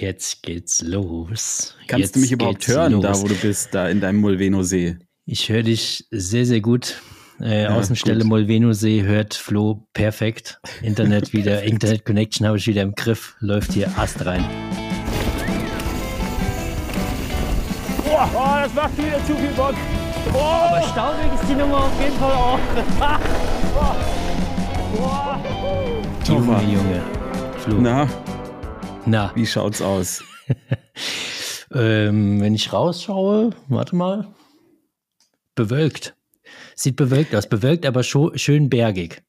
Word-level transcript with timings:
Jetzt 0.00 0.42
geht's 0.42 0.82
los. 0.82 1.74
Kannst 1.86 2.00
Jetzt 2.00 2.16
du 2.16 2.20
mich 2.20 2.32
überhaupt 2.32 2.66
hören, 2.66 2.92
los. 2.92 3.02
da 3.02 3.20
wo 3.20 3.28
du 3.28 3.34
bist, 3.34 3.74
da 3.74 3.88
in 3.88 4.00
deinem 4.00 4.20
Molveno-See? 4.20 4.96
Ich 5.26 5.48
höre 5.48 5.62
dich 5.62 6.06
sehr, 6.10 6.46
sehr 6.46 6.60
gut. 6.60 7.00
Äh, 7.40 7.64
ja, 7.64 7.74
Außenstelle 7.74 8.24
Molveno-See 8.24 9.02
hört 9.02 9.34
Flo 9.34 9.86
perfekt. 9.92 10.60
Internet 10.82 11.32
wieder, 11.32 11.62
Internet 11.62 12.04
Connection 12.04 12.46
habe 12.46 12.58
ich 12.58 12.66
wieder 12.66 12.82
im 12.82 12.94
Griff. 12.94 13.36
Läuft 13.40 13.72
hier 13.72 13.90
Ast 13.96 14.24
rein. 14.24 14.44
Boah, 18.04 18.30
oh, 18.34 18.62
das 18.62 18.74
macht 18.74 18.96
wieder 18.98 19.18
zu 19.26 19.34
viel 19.34 19.50
Bock. 19.56 19.74
Oh. 20.32 20.38
Aber 20.38 20.82
staubig 20.82 21.26
ist 21.40 21.48
die 21.50 21.54
Nummer 21.54 21.84
auf 21.84 22.02
jeden 22.02 22.16
Fall 22.18 22.32
auch. 22.32 22.58
Junge, 26.28 26.62
Junge. 26.62 27.02
Flo. 27.58 27.76
Na, 27.80 28.08
na. 29.06 29.32
Wie 29.34 29.46
schaut's 29.46 29.82
aus? 29.82 30.24
ähm, 31.74 32.40
wenn 32.40 32.54
ich 32.54 32.72
rausschaue, 32.72 33.50
warte 33.68 33.96
mal. 33.96 34.34
Bewölkt. 35.54 36.16
Sieht 36.74 36.96
bewölkt 36.96 37.34
aus. 37.34 37.48
Bewölkt, 37.48 37.86
aber 37.86 38.02
schön 38.02 38.68
bergig. 38.68 39.22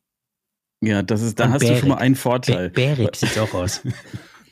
Ja, 0.82 1.02
das 1.04 1.22
ist, 1.22 1.40
da 1.40 1.50
hast 1.50 1.62
bärig. 1.62 1.76
du 1.76 1.80
schon 1.82 1.90
mal 1.90 1.98
einen 1.98 2.16
Vorteil. 2.16 2.70
bärig 2.70 3.16
sieht 3.16 3.38
auch 3.40 3.54
aus. 3.54 3.82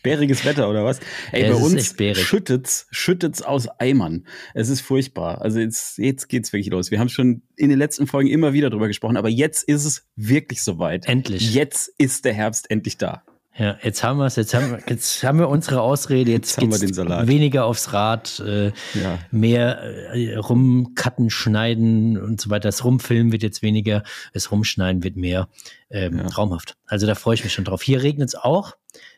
Bäriges 0.04 0.44
Wetter 0.44 0.70
oder 0.70 0.84
was? 0.84 1.00
Ey, 1.32 1.44
ja, 1.44 1.54
bei 1.54 1.56
uns 1.56 1.96
schüttet's, 2.20 2.88
schüttet's 2.92 3.42
aus 3.42 3.70
Eimern. 3.80 4.28
Es 4.54 4.68
ist 4.68 4.82
furchtbar. 4.82 5.42
Also 5.42 5.60
jetzt, 5.60 5.98
jetzt 5.98 6.28
geht's 6.28 6.52
wirklich 6.52 6.70
los. 6.70 6.92
Wir 6.92 7.00
haben 7.00 7.08
schon 7.08 7.44
in 7.56 7.70
den 7.70 7.80
letzten 7.80 8.06
Folgen 8.06 8.30
immer 8.30 8.52
wieder 8.52 8.70
drüber 8.70 8.88
gesprochen, 8.88 9.16
aber 9.16 9.30
jetzt 9.30 9.64
ist 9.64 9.86
es 9.86 10.06
wirklich 10.18 10.62
soweit. 10.62 11.08
Endlich. 11.08 11.54
Jetzt 11.54 11.90
ist 11.98 12.26
der 12.26 12.34
Herbst 12.34 12.70
endlich 12.70 12.98
da. 12.98 13.24
Ja, 13.56 13.78
jetzt 13.84 14.04
haben 14.04 14.18
wir 14.18 14.26
es, 14.26 14.36
jetzt 14.36 14.56
haben, 14.56 14.72
wir, 14.72 14.80
jetzt 14.88 15.24
haben 15.24 15.38
wir 15.38 15.48
unsere 15.48 15.82
Ausrede, 15.82 16.32
jetzt, 16.32 16.60
jetzt 16.60 16.82
geht's 16.82 16.98
weniger 16.98 17.66
aufs 17.66 17.94
Rad, 17.94 18.40
äh, 18.40 18.68
ja. 18.96 19.20
mehr 19.30 19.80
äh, 20.16 20.36
rumcutten, 20.38 21.30
schneiden 21.30 22.18
und 22.18 22.42
so 22.42 22.50
weiter. 22.50 22.70
Das 22.70 22.84
Rumfilmen 22.84 23.32
wird 23.32 23.44
jetzt 23.44 23.62
weniger, 23.62 24.02
das 24.34 24.52
Rumschneiden 24.52 25.04
wird 25.04 25.18
mehr 25.18 25.50
ähm, 25.92 26.18
ja. 26.18 26.28
traumhaft. 26.28 26.78
Also 26.88 27.06
da 27.06 27.14
freue 27.14 27.36
ich 27.36 27.44
mich 27.44 27.54
schon 27.54 27.66
drauf. 27.66 27.84
Hier 27.84 28.02
regnet 28.02 28.30
es 28.30 28.36
auch, 28.36 28.74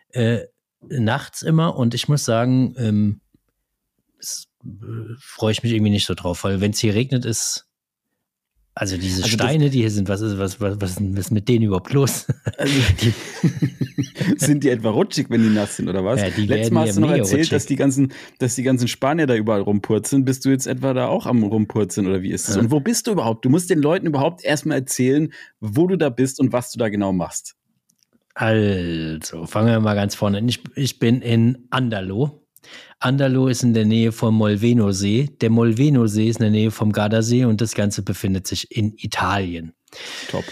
äh, 0.10 0.42
nachts 0.82 1.42
immer 1.42 1.78
und 1.78 1.94
ich 1.94 2.10
muss 2.10 2.26
sagen, 2.26 2.76
ähm, 2.78 3.22
äh, 4.20 5.16
freue 5.20 5.54
ich 5.54 5.64
mich 5.64 5.72
irgendwie 5.72 5.92
nicht 5.92 6.06
so 6.06 6.14
drauf, 6.14 6.44
weil 6.44 6.60
wenn 6.60 6.72
es 6.72 6.80
hier 6.80 6.94
regnet, 6.94 7.24
ist 7.24 7.65
also 8.78 8.98
diese 8.98 9.24
also 9.24 9.34
Steine, 9.34 9.70
die 9.70 9.80
hier 9.80 9.90
sind, 9.90 10.10
was 10.10 10.20
ist, 10.20 10.38
was, 10.38 10.60
was, 10.60 10.82
was 10.82 10.98
ist 10.98 11.32
mit 11.32 11.48
denen 11.48 11.66
überhaupt 11.66 11.94
los? 11.94 12.28
Also 12.58 12.74
die 13.02 13.14
sind 14.38 14.64
die 14.64 14.70
etwa 14.70 14.90
rutschig, 14.90 15.30
wenn 15.30 15.42
die 15.42 15.50
nass 15.50 15.78
sind, 15.78 15.88
oder 15.88 16.04
was? 16.04 16.20
Ja, 16.22 16.28
Letztes 16.28 16.72
Mal 16.72 16.88
hast 16.88 16.98
du 16.98 17.02
noch 17.02 17.12
erzählt, 17.12 17.52
dass 17.54 17.66
die 17.66 17.78
ganzen, 17.78 18.12
dass 18.40 18.56
die 18.56 18.64
ganzen 18.64 18.90
Spanier 18.90 19.28
da 19.28 19.36
überall 19.36 19.62
rumpurzeln. 19.62 20.26
Bist 20.26 20.44
du 20.44 20.50
jetzt 20.50 20.68
etwa 20.68 20.94
da 20.94 21.08
auch 21.08 21.26
am 21.26 21.44
rumpurzeln 21.44 22.06
oder 22.08 22.22
wie 22.22 22.32
ist 22.32 22.50
es? 22.50 22.56
Ja. 22.56 22.62
Und 22.62 22.72
wo 22.72 22.82
bist 22.82 23.08
du 23.08 23.12
überhaupt? 23.12 23.46
Du 23.46 23.50
musst 23.50 23.70
den 23.70 23.80
Leuten 23.80 24.08
überhaupt 24.08 24.44
erstmal 24.44 24.80
erzählen, 24.80 25.32
wo 25.62 25.88
du 25.88 25.98
da 25.98 26.10
bist 26.10 26.42
und 26.42 26.52
was 26.52 26.72
du 26.72 26.78
da 26.78 26.90
genau 26.90 27.14
machst. 27.14 27.56
Also, 28.34 29.46
fangen 29.46 29.70
wir 29.70 29.80
mal 29.80 29.96
ganz 29.96 30.16
vorne 30.16 30.40
an. 30.40 30.50
Ich, 30.50 30.62
ich 30.76 31.00
bin 31.00 31.22
in 31.22 31.68
Andalo 31.70 32.45
Andalo 33.00 33.48
ist 33.48 33.64
in 33.64 33.74
der 33.74 33.86
Nähe 33.86 34.12
vom 34.12 34.36
Molveno-See. 34.36 35.30
Der 35.42 35.50
Molveno-See 35.50 36.30
ist 36.30 36.38
in 36.38 36.44
der 36.44 36.52
Nähe 36.52 36.72
vom 36.72 36.92
Gardasee 36.92 37.46
und 37.46 37.62
das 37.62 37.76
Ganze 37.76 38.02
befindet 38.02 38.48
sich 38.48 38.72
in 38.72 38.94
Italien. 38.98 39.74
Top. 40.30 40.46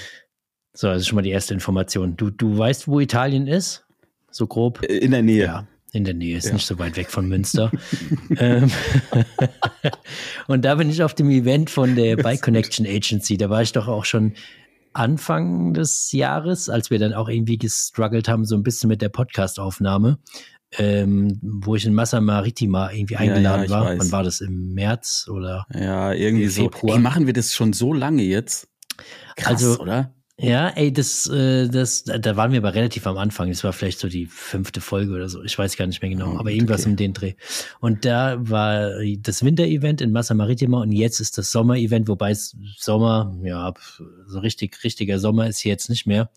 So, 0.73 0.87
das 0.87 1.01
ist 1.01 1.07
schon 1.07 1.17
mal 1.17 1.21
die 1.21 1.29
erste 1.29 1.53
Information. 1.53 2.17
Du, 2.17 2.29
du 2.29 2.57
weißt, 2.57 2.87
wo 2.87 2.99
Italien 2.99 3.47
ist? 3.47 3.85
So 4.31 4.47
grob? 4.47 4.81
Äh, 4.83 4.97
in 4.97 5.11
der 5.11 5.21
Nähe. 5.21 5.45
Ja, 5.45 5.67
in 5.91 6.03
der 6.03 6.15
Nähe. 6.15 6.37
Ist 6.37 6.47
ja. 6.47 6.53
nicht 6.53 6.65
so 6.65 6.79
weit 6.79 6.97
weg 6.97 7.11
von 7.11 7.27
Münster. 7.27 7.71
ähm, 8.37 8.71
und 10.47 10.65
da 10.65 10.75
bin 10.75 10.89
ich 10.89 11.03
auf 11.03 11.13
dem 11.13 11.29
Event 11.29 11.69
von 11.69 11.95
der 11.95 12.15
Bike 12.23 12.41
Connection 12.41 12.85
Agency. 12.85 13.37
Da 13.37 13.49
war 13.49 13.61
ich 13.61 13.71
doch 13.71 13.87
auch 13.87 14.05
schon 14.05 14.33
Anfang 14.93 15.73
des 15.73 16.11
Jahres, 16.11 16.69
als 16.69 16.89
wir 16.89 16.99
dann 16.99 17.13
auch 17.13 17.29
irgendwie 17.29 17.57
gestruggelt 17.57 18.27
haben, 18.27 18.45
so 18.45 18.55
ein 18.55 18.63
bisschen 18.63 18.89
mit 18.89 19.01
der 19.01 19.09
Podcast-Aufnahme 19.09 20.19
ähm, 20.77 21.39
wo 21.41 21.75
ich 21.75 21.85
in 21.85 21.93
Massa 21.93 22.21
Maritima 22.21 22.91
irgendwie 22.91 23.17
eingeladen 23.17 23.63
ja, 23.63 23.69
ja, 23.69 23.69
war. 23.69 23.85
Weiß. 23.85 23.99
Wann 23.99 24.11
war 24.11 24.23
das? 24.23 24.41
Im 24.41 24.73
März 24.73 25.27
oder? 25.29 25.65
Ja, 25.73 26.13
irgendwie 26.13 26.47
so. 26.47 26.69
Ey, 26.83 26.99
machen 26.99 27.25
wir 27.25 27.33
das 27.33 27.53
schon 27.53 27.73
so 27.73 27.93
lange 27.93 28.23
jetzt? 28.23 28.67
Krass, 29.35 29.63
also, 29.63 29.79
oder? 29.81 30.13
Ja, 30.39 30.69
ey, 30.69 30.91
das, 30.91 31.27
äh, 31.27 31.69
das, 31.69 32.05
da 32.05 32.35
waren 32.35 32.51
wir 32.51 32.59
aber 32.59 32.73
relativ 32.73 33.05
am 33.05 33.17
Anfang. 33.17 33.49
Das 33.49 33.63
war 33.63 33.71
vielleicht 33.71 33.99
so 33.99 34.09
die 34.09 34.25
fünfte 34.25 34.81
Folge 34.81 35.13
oder 35.13 35.29
so. 35.29 35.43
Ich 35.43 35.57
weiß 35.57 35.77
gar 35.77 35.85
nicht 35.85 36.01
mehr 36.01 36.09
genau, 36.09 36.33
oh, 36.33 36.39
aber 36.39 36.49
irgendwas 36.49 36.81
okay. 36.81 36.89
um 36.89 36.95
den 36.95 37.13
Dreh. 37.13 37.33
Und 37.79 38.03
da 38.03 38.37
war 38.39 38.89
das 39.19 39.45
Winter-Event 39.45 40.01
in 40.01 40.11
Massa 40.11 40.33
Maritima 40.33 40.81
und 40.81 40.91
jetzt 40.91 41.19
ist 41.19 41.37
das 41.37 41.51
Sommer-Event, 41.51 42.07
wobei 42.07 42.31
es 42.31 42.57
Sommer, 42.77 43.37
ja, 43.43 43.73
so 44.25 44.39
richtig, 44.39 44.83
richtiger 44.83 45.19
Sommer 45.19 45.47
ist 45.47 45.59
hier 45.59 45.71
jetzt 45.71 45.89
nicht 45.89 46.07
mehr. 46.07 46.31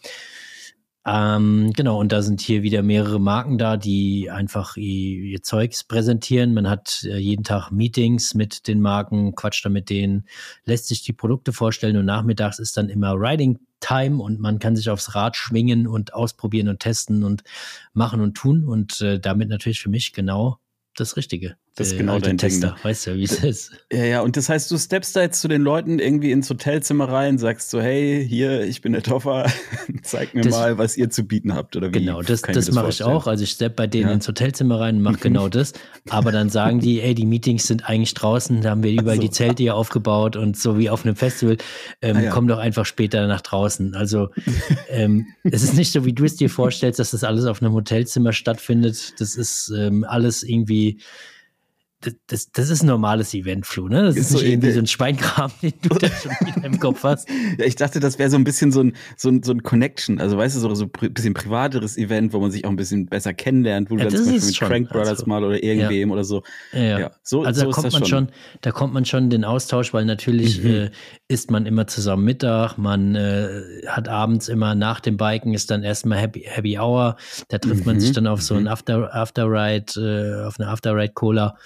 Ähm, 1.09 1.73
genau, 1.73 2.01
und 2.01 2.11
da 2.11 2.21
sind 2.21 2.41
hier 2.41 2.65
wieder 2.65 2.83
mehrere 2.83 3.21
Marken 3.21 3.59
da, 3.59 3.77
die 3.77 4.29
einfach 4.29 4.77
ihr, 4.77 5.23
ihr 5.23 5.43
Zeugs 5.43 5.85
präsentieren. 5.85 6.53
Man 6.53 6.69
hat 6.69 7.05
äh, 7.05 7.17
jeden 7.19 7.45
Tag 7.45 7.71
Meetings 7.71 8.35
mit 8.35 8.67
den 8.67 8.81
Marken, 8.81 9.37
quatscht 9.37 9.65
da 9.65 9.69
mit 9.69 9.89
denen, 9.89 10.27
lässt 10.65 10.89
sich 10.89 11.05
die 11.05 11.13
Produkte 11.13 11.53
vorstellen 11.53 11.97
und 11.97 12.07
nachmittags 12.07 12.59
ist 12.59 12.77
dann 12.77 12.89
immer 12.89 13.13
Riding 13.13 13.61
Time 13.79 14.21
und 14.21 14.41
man 14.41 14.59
kann 14.59 14.75
sich 14.75 14.91
aufs 14.91 15.15
Rad 15.15 15.37
schwingen 15.37 15.87
und 15.87 16.13
ausprobieren 16.13 16.69
und 16.69 16.81
testen 16.81 17.23
und 17.23 17.45
machen 17.93 18.21
und 18.21 18.35
tun 18.35 18.65
und 18.65 19.01
äh, 19.01 19.21
damit 19.21 19.49
natürlich 19.49 19.81
für 19.81 19.91
mich 19.91 20.13
genau 20.13 20.59
das 20.97 21.17
Richtige. 21.17 21.57
Das 21.77 21.89
ist 21.89 21.93
äh, 21.93 21.99
genau 21.99 22.19
dein 22.19 22.39
Tester. 22.39 22.69
Ding. 22.69 22.85
Weißt 22.85 23.07
du, 23.07 23.17
wie 23.17 23.25
es 23.25 23.45
ist. 23.45 23.73
Ja, 23.93 24.05
ja, 24.05 24.21
und 24.23 24.39
das 24.39 24.49
heißt, 24.49 24.71
du 24.71 24.79
steppst 24.79 25.15
da 25.15 25.21
jetzt 25.21 25.43
zu 25.43 25.47
den 25.47 25.61
Leuten 25.61 25.99
irgendwie 25.99 26.33
ins 26.33 26.49
Hotelzimmer 26.49 27.11
rein, 27.11 27.37
sagst 27.37 27.69
so, 27.69 27.83
hey, 27.83 28.27
hier, 28.27 28.63
ich 28.63 28.81
bin 28.81 28.93
der 28.93 29.03
Toffer, 29.03 29.47
zeig 30.03 30.35
mir 30.35 30.41
das, 30.41 30.53
mal, 30.53 30.79
was 30.79 30.97
ihr 30.97 31.11
zu 31.11 31.25
bieten 31.25 31.55
habt 31.55 31.77
oder 31.77 31.89
wie. 31.89 32.01
Genau, 32.01 32.23
das, 32.23 32.41
das, 32.41 32.55
das 32.55 32.73
mache 32.73 32.89
ich 32.89 33.03
auch. 33.03 33.27
Also 33.27 33.45
ich 33.45 33.51
stepp 33.51 33.77
bei 33.77 33.87
denen 33.87 34.09
ja. 34.09 34.15
ins 34.15 34.27
Hotelzimmer 34.27 34.81
rein 34.81 34.97
und 34.97 35.03
mache 35.03 35.19
genau 35.21 35.51
das. 35.51 35.75
Aber 36.09 36.33
dann 36.33 36.49
sagen 36.49 36.81
die, 36.81 37.03
ey, 37.03 37.15
die 37.15 37.27
Meetings 37.27 37.67
sind 37.67 37.87
eigentlich 37.87 38.15
draußen, 38.15 38.63
da 38.63 38.71
haben 38.71 38.83
wir 38.83 38.93
überall 38.93 39.17
so. 39.17 39.23
die 39.23 39.31
Zelte 39.31 39.63
hier 39.63 39.77
aufgebaut 39.77 40.37
und 40.37 40.57
so 40.57 40.79
wie 40.79 40.89
auf 40.89 41.05
einem 41.05 41.15
Festival, 41.15 41.59
ähm, 42.01 42.17
ah, 42.17 42.23
ja. 42.23 42.31
komm 42.31 42.49
doch 42.49 42.59
einfach 42.59 42.87
später 42.87 43.27
nach 43.27 43.43
draußen. 43.43 43.95
Also 43.95 44.31
ähm, 44.89 45.27
es 45.45 45.63
ist 45.63 45.75
nicht 45.75 45.93
so, 45.93 46.07
wie 46.07 46.15
du 46.15 46.25
es 46.25 46.37
dir 46.37 46.49
vorstellst, 46.49 46.99
dass 46.99 47.11
das 47.11 47.23
alles 47.23 47.45
auf 47.45 47.61
einem 47.61 47.75
Hotelzimmer 47.75 48.33
stattfindet. 48.33 49.21
Das 49.21 49.37
ist 49.37 49.71
ähm, 49.77 50.07
alles 50.09 50.43
irgendwie 50.43 51.01
das, 52.27 52.53
das 52.53 52.71
ist 52.71 52.83
ein 52.83 52.87
normales 52.87 53.33
Event, 53.35 53.67
Flu, 53.67 53.89
ne? 53.89 54.03
Das 54.03 54.17
ist, 54.17 54.27
ist 54.27 54.31
nicht 54.33 54.41
so 54.41 54.47
irgendwie 54.47 54.71
so 54.71 54.81
ein 54.81 54.87
Schweinkram, 54.87 55.51
den 55.63 55.73
du 55.83 55.89
da 55.89 56.09
schon 56.09 56.33
wieder 56.47 56.65
im 56.65 56.79
Kopf 56.79 57.03
hast. 57.05 57.29
Ja, 57.59 57.65
ich 57.65 57.77
dachte, 57.77 58.01
das 58.01 58.19
wäre 58.19 58.29
so 58.29 58.37
ein 58.37 58.45
bisschen 58.45 58.73
so 58.73 58.83
ein, 58.83 58.95
so 59.17 59.29
ein, 59.29 59.43
so 59.43 59.53
ein 59.53 59.63
Connection, 59.63 60.21
also 60.21 60.37
weißt 60.37 60.57
du, 60.57 60.61
so, 60.61 60.75
so 60.75 60.85
ein 60.85 61.13
bisschen 61.13 61.33
privateres 61.33 61.97
Event, 61.97 62.33
wo 62.33 62.41
man 62.41 62.51
sich 62.51 62.65
auch 62.65 62.71
ein 62.71 62.77
bisschen 62.77 63.07
besser 63.07 63.33
kennenlernt, 63.35 63.91
wo 63.91 63.97
ja, 63.97 64.05
du 64.05 64.11
dann 64.11 64.25
zum 64.25 64.33
Beispiel 64.33 64.49
mit 64.49 64.59
Crank 64.59 64.89
Brothers 64.91 65.09
also, 65.21 65.27
mal 65.27 65.45
oder 65.45 65.63
irgendwem 65.63 66.09
ja. 66.09 66.13
oder 66.13 66.25
so. 66.25 66.43
Ja, 66.73 67.13
so, 67.23 67.45
also 67.45 67.61
so 67.61 67.67
da 67.67 67.73
kommt 67.73 67.93
man 67.93 68.05
schon. 68.05 68.09
schon. 68.09 68.29
da 68.61 68.71
kommt 68.73 68.95
man 68.95 69.05
schon 69.05 69.31
den 69.31 69.45
Austausch, 69.45 69.95
weil 69.95 70.05
natürlich 70.05 70.63
mhm. 70.63 70.71
äh, 70.71 70.91
isst 71.29 71.51
man 71.51 71.67
immer 71.67 71.87
zusammen 71.87 72.25
Mittag, 72.25 72.77
man 72.77 73.15
äh, 73.15 73.63
hat 73.87 74.09
abends 74.09 74.49
immer 74.49 74.75
nach 74.75 75.01
dem 75.01 75.17
Biken 75.17 75.55
ist 75.55 75.71
dann 75.71 75.83
erstmal 75.83 76.19
Happy, 76.19 76.45
Happy 76.47 76.79
Hour, 76.79 77.17
da 77.49 77.59
trifft 77.59 77.81
mhm. 77.81 77.87
man 77.87 78.01
sich 78.01 78.13
dann 78.13 78.27
auf 78.27 78.43
so 78.43 78.55
ein 78.55 78.63
mhm. 78.63 78.69
After, 78.69 79.15
After 79.15 79.47
Ride, 79.47 79.93
äh, 79.97 80.47
auf 80.47 80.59
eine 80.59 80.69
After 80.69 80.95
Ride 80.95 81.15
Cola 81.15 81.57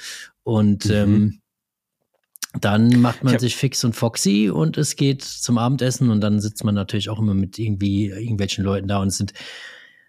und 0.42 0.86
mhm. 0.86 0.92
ähm, 0.92 1.40
dann 2.58 3.00
macht 3.00 3.22
man 3.22 3.38
sich 3.38 3.54
fix 3.54 3.84
und 3.84 3.94
foxy 3.94 4.50
und 4.50 4.76
es 4.76 4.96
geht 4.96 5.22
zum 5.22 5.56
Abendessen 5.56 6.10
und 6.10 6.20
dann 6.20 6.40
sitzt 6.40 6.64
man 6.64 6.74
natürlich 6.74 7.08
auch 7.08 7.20
immer 7.20 7.34
mit 7.34 7.58
irgendwie 7.58 8.06
irgendwelchen 8.08 8.64
Leuten 8.64 8.88
da 8.88 8.98
und 8.98 9.08
es 9.08 9.18
sind, 9.18 9.34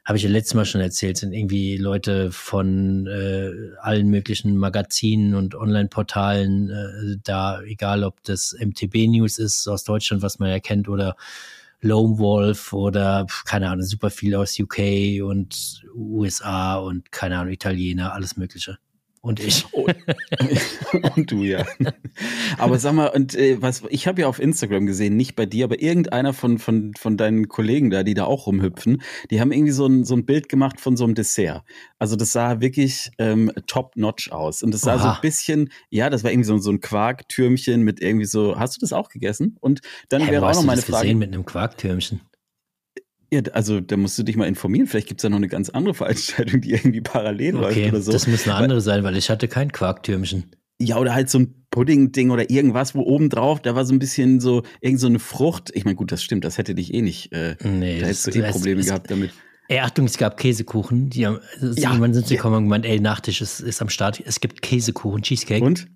habe 0.06 0.18
ich 0.18 0.24
ja 0.24 0.30
letztes 0.30 0.56
Mal 0.56 0.66
schon 0.66 0.82
erzählt, 0.82 1.18
sind 1.18 1.34
irgendwie 1.34 1.78
Leute 1.78 2.32
von 2.32 3.06
äh, 3.06 3.52
allen 3.80 4.10
möglichen 4.10 4.58
Magazinen 4.58 5.36
und 5.36 5.54
Online-Portalen 5.54 6.70
äh, 6.72 7.18
da, 7.24 7.62
egal 7.62 8.04
ob 8.04 8.24
das 8.24 8.56
MTB 8.60 9.08
News 9.08 9.38
ist 9.38 9.68
aus 9.68 9.84
Deutschland, 9.84 10.24
was 10.24 10.40
man 10.40 10.50
ja 10.50 10.60
kennt, 10.60 10.90
oder 10.90 11.16
Lone 11.82 12.18
Wolf 12.18 12.74
oder 12.74 13.28
keine 13.46 13.70
Ahnung, 13.70 13.86
super 13.86 14.10
viel 14.10 14.36
aus 14.36 14.60
UK 14.60 15.22
und 15.24 15.84
USA 15.96 16.76
und 16.76 17.12
keine 17.12 17.38
Ahnung, 17.38 17.54
Italiener, 17.54 18.14
alles 18.14 18.36
Mögliche. 18.36 18.80
Und 19.22 19.40
ich. 19.40 19.72
Und, 19.72 19.96
und, 21.16 21.32
du, 21.32 21.44
ja. 21.44 21.66
Aber 22.58 22.80
sag 22.80 22.94
mal, 22.94 23.08
und 23.08 23.36
äh, 23.36 23.62
was, 23.62 23.84
ich 23.90 24.08
habe 24.08 24.22
ja 24.22 24.28
auf 24.28 24.40
Instagram 24.40 24.88
gesehen, 24.88 25.16
nicht 25.16 25.36
bei 25.36 25.46
dir, 25.46 25.66
aber 25.66 25.80
irgendeiner 25.80 26.34
von, 26.34 26.58
von, 26.58 26.94
von 26.98 27.18
deinen 27.18 27.48
Kollegen 27.48 27.92
da, 27.92 28.02
die 28.02 28.16
da 28.16 28.26
auch 28.26 28.48
rumhüpfen, 28.48 29.02
die 29.30 29.40
haben 29.40 29.52
irgendwie 29.52 29.72
so 29.72 29.86
ein, 29.86 30.06
so 30.06 30.16
ein 30.16 30.26
Bild 30.26 30.50
gemacht 30.50 30.82
von 30.82 30.98
so 30.98 31.04
einem 31.04 31.14
Dessert. 31.14 31.64
Also 32.00 32.16
das 32.16 32.32
sah 32.32 32.62
wirklich 32.62 33.12
ähm, 33.20 33.52
top-notch 33.68 34.32
aus. 34.32 34.64
Und 34.64 34.74
das 34.74 34.82
sah 34.82 34.96
Oha. 34.96 35.02
so 35.02 35.08
ein 35.10 35.22
bisschen, 35.22 35.70
ja, 35.90 36.10
das 36.10 36.24
war 36.24 36.32
irgendwie 36.32 36.48
so, 36.48 36.58
so 36.58 36.72
ein 36.72 36.82
Quarktürmchen 36.82 37.84
mit 37.84 38.02
irgendwie 38.02 38.26
so, 38.26 38.58
hast 38.58 38.78
du 38.78 38.80
das 38.80 38.92
auch 38.92 39.10
gegessen? 39.10 39.56
Und 39.60 39.82
dann 40.10 40.24
Hä, 40.24 40.32
wäre 40.32 40.48
auch 40.48 40.56
noch 40.56 40.64
meine 40.64 40.82
Frage. 40.82 41.04
Gesehen 41.04 41.20
mit 41.20 41.32
einem 41.32 41.46
Quarktürmchen? 41.46 42.22
Ja, 43.34 43.42
also 43.54 43.80
da 43.80 43.96
musst 43.96 44.18
du 44.20 44.24
dich 44.24 44.36
mal 44.36 44.48
informieren. 44.48 44.88
Vielleicht 44.88 45.08
gibt 45.08 45.22
es 45.22 45.24
da 45.24 45.30
noch 45.30 45.38
eine 45.38 45.48
ganz 45.48 45.70
andere 45.70 45.94
Veranstaltung, 45.94 46.62
die 46.62 46.72
irgendwie 46.72 47.02
parallel 47.02 47.56
okay, 47.56 47.84
läuft 47.84 47.94
oder 47.94 48.02
so. 48.02 48.12
Das 48.12 48.28
muss 48.28 48.46
eine 48.46 48.56
andere 48.56 48.78
weil, 48.78 48.82
sein, 48.82 49.04
weil 49.04 49.16
ich 49.16 49.30
hatte 49.30 49.48
kein 49.48 49.72
Quarktürmchen. 49.72 50.52
Ja, 50.82 50.98
oder 50.98 51.14
halt 51.14 51.30
so 51.30 51.40
ein 51.40 51.66
Pudding-Ding 51.70 52.32
oder 52.32 52.50
irgendwas, 52.50 52.94
wo 52.94 53.02
oben 53.02 53.30
drauf, 53.30 53.62
da 53.62 53.76
war 53.76 53.86
so 53.86 53.94
ein 53.94 54.00
bisschen 54.00 54.42
so, 54.42 54.64
irgend 54.82 55.00
so 55.00 55.08
eine 55.08 55.20
Frucht. 55.20 55.72
Ich 55.74 55.86
meine, 55.86 55.96
gut, 55.96 56.12
das 56.12 56.24
stimmt, 56.24 56.44
das 56.44 56.58
hätte 56.58 56.76
dich 56.76 56.94
eh 56.94 57.02
nicht, 57.02 57.32
äh, 57.32 57.56
nee, 57.64 58.00
da 58.00 58.08
hättest 58.08 58.28
du 58.28 58.32
eh 58.32 58.52
Probleme 58.52 58.84
gehabt 58.84 59.10
damit. 59.10 59.32
Ey, 59.70 59.80
Achtung, 59.80 60.06
es 60.06 60.18
gab 60.18 60.36
Käsekuchen. 60.36 61.10
Die 61.10 61.26
haben, 61.26 61.40
ja, 61.62 61.92
irgendwann 61.92 62.14
sind 62.14 62.28
sie 62.28 62.36
gekommen 62.36 62.58
und 62.58 62.64
gemeint, 62.64 62.86
ey, 62.86 63.00
Nachtisch 63.00 63.40
ist, 63.40 63.62
ist 63.62 63.82
am 63.82 63.88
Start. 63.88 64.22
Es 64.26 64.42
gibt 64.42 64.62
Käsekuchen, 64.62 65.22
Cheesecake. 65.22 65.64
Und? 65.64 65.88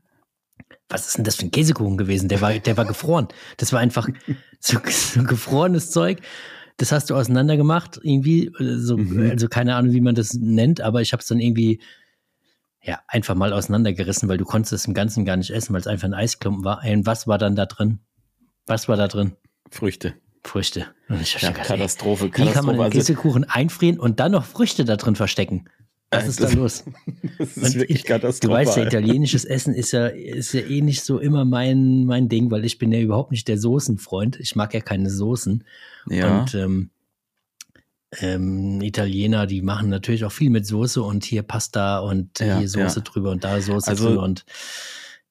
Was 0.88 1.08
ist 1.08 1.18
denn 1.18 1.26
das 1.26 1.36
für 1.36 1.46
ein 1.46 1.52
Käsekuchen 1.52 1.98
gewesen? 1.98 2.30
Der 2.30 2.40
war, 2.40 2.54
der 2.54 2.78
war 2.78 2.86
gefroren. 2.86 3.28
Das 3.58 3.74
war 3.74 3.82
einfach 3.82 4.08
so, 4.62 4.78
so 4.86 5.24
gefrorenes 5.24 5.92
Zeug. 5.92 6.20
Das 6.78 6.92
hast 6.92 7.10
du 7.10 7.16
auseinander 7.16 7.58
gemacht, 7.58 8.00
irgendwie. 8.04 8.52
So, 8.60 8.98
mhm. 8.98 9.30
Also 9.30 9.48
keine 9.48 9.76
Ahnung, 9.76 9.94
wie 9.94 10.02
man 10.02 10.16
das 10.16 10.34
nennt, 10.34 10.82
aber 10.82 11.02
ich 11.02 11.14
habe 11.14 11.22
es 11.22 11.28
dann 11.28 11.40
irgendwie 11.40 11.80
ja, 12.86 13.00
einfach 13.08 13.34
mal 13.34 13.52
auseinandergerissen, 13.52 14.30
weil 14.30 14.38
du 14.38 14.46
konntest 14.46 14.74
es 14.74 14.86
im 14.86 14.94
Ganzen 14.94 15.26
gar 15.26 15.38
nicht 15.38 15.50
essen, 15.50 15.74
weil 15.74 15.82
es 15.82 15.88
einfach 15.88 16.08
ein 16.08 16.14
Eisklumpen 16.14 16.64
war. 16.64 16.84
Und 16.84 17.06
was 17.06 17.28
war 17.28 17.38
dann 17.38 17.56
da 17.56 17.66
drin? 17.66 18.00
Was 18.68 18.88
war 18.88 18.96
da 18.96 19.08
drin? 19.08 19.36
Früchte. 19.72 20.14
Früchte. 20.44 20.88
ja, 21.10 21.16
gedacht, 21.50 21.68
Katastrophe, 21.68 22.30
Katastrophe. 22.30 22.38
Wie 22.38 22.54
kann 22.54 22.66
man 22.66 22.76
einen 22.76 22.84
also 22.84 22.98
Käsekuchen 22.98 23.44
einfrieren 23.46 24.00
und 24.00 24.20
dann 24.20 24.32
noch 24.32 24.46
Früchte 24.46 24.86
da 24.86 24.98
drin 24.98 25.16
verstecken? 25.16 25.68
Was 26.18 26.28
ist 26.28 26.42
da 26.42 26.50
los? 26.50 26.84
Das 27.38 27.58
ist 27.58 27.64
und 27.64 27.76
wirklich 27.76 28.06
Katastrophe. 28.06 28.48
Du 28.48 28.54
weißt 28.54 28.78
ja, 28.78 28.84
italienisches 28.84 29.44
Essen 29.44 29.74
ist 29.74 29.92
ja, 29.92 30.08
ist 30.08 30.54
ja 30.54 30.62
eh 30.62 30.82
nicht 30.82 31.04
so 31.04 31.20
immer 31.20 31.44
mein, 31.44 32.06
mein 32.06 32.30
Ding, 32.30 32.50
weil 32.50 32.64
ich 32.64 32.78
bin 32.78 32.92
ja 32.92 33.00
überhaupt 33.00 33.32
nicht 33.32 33.48
der 33.48 33.58
Soßenfreund. 33.58 34.40
Ich 34.40 34.56
mag 34.56 34.74
ja 34.74 34.80
keine 34.80 35.10
Soßen. 35.10 35.64
Ja. 36.10 36.40
Und 36.40 36.56
ähm, 36.56 36.90
ähm, 38.20 38.82
Italiener, 38.82 39.48
die 39.48 39.62
machen 39.62 39.90
natürlich 39.90 40.24
auch 40.26 40.32
viel 40.32 40.50
mit 40.50 40.66
Soße 40.66 41.02
und 41.02 41.26
hier 41.26 41.44
Pasta 41.44 42.00
und 42.00 42.40
ja, 42.40 42.60
hier 42.60 42.70
Soße 42.70 43.00
ja. 43.00 43.04
drüber 43.04 43.32
und 43.32 43.44
da 43.44 43.60
Soße 43.60 43.90
also, 43.90 44.08
drüber 44.08 44.24
und 44.24 44.46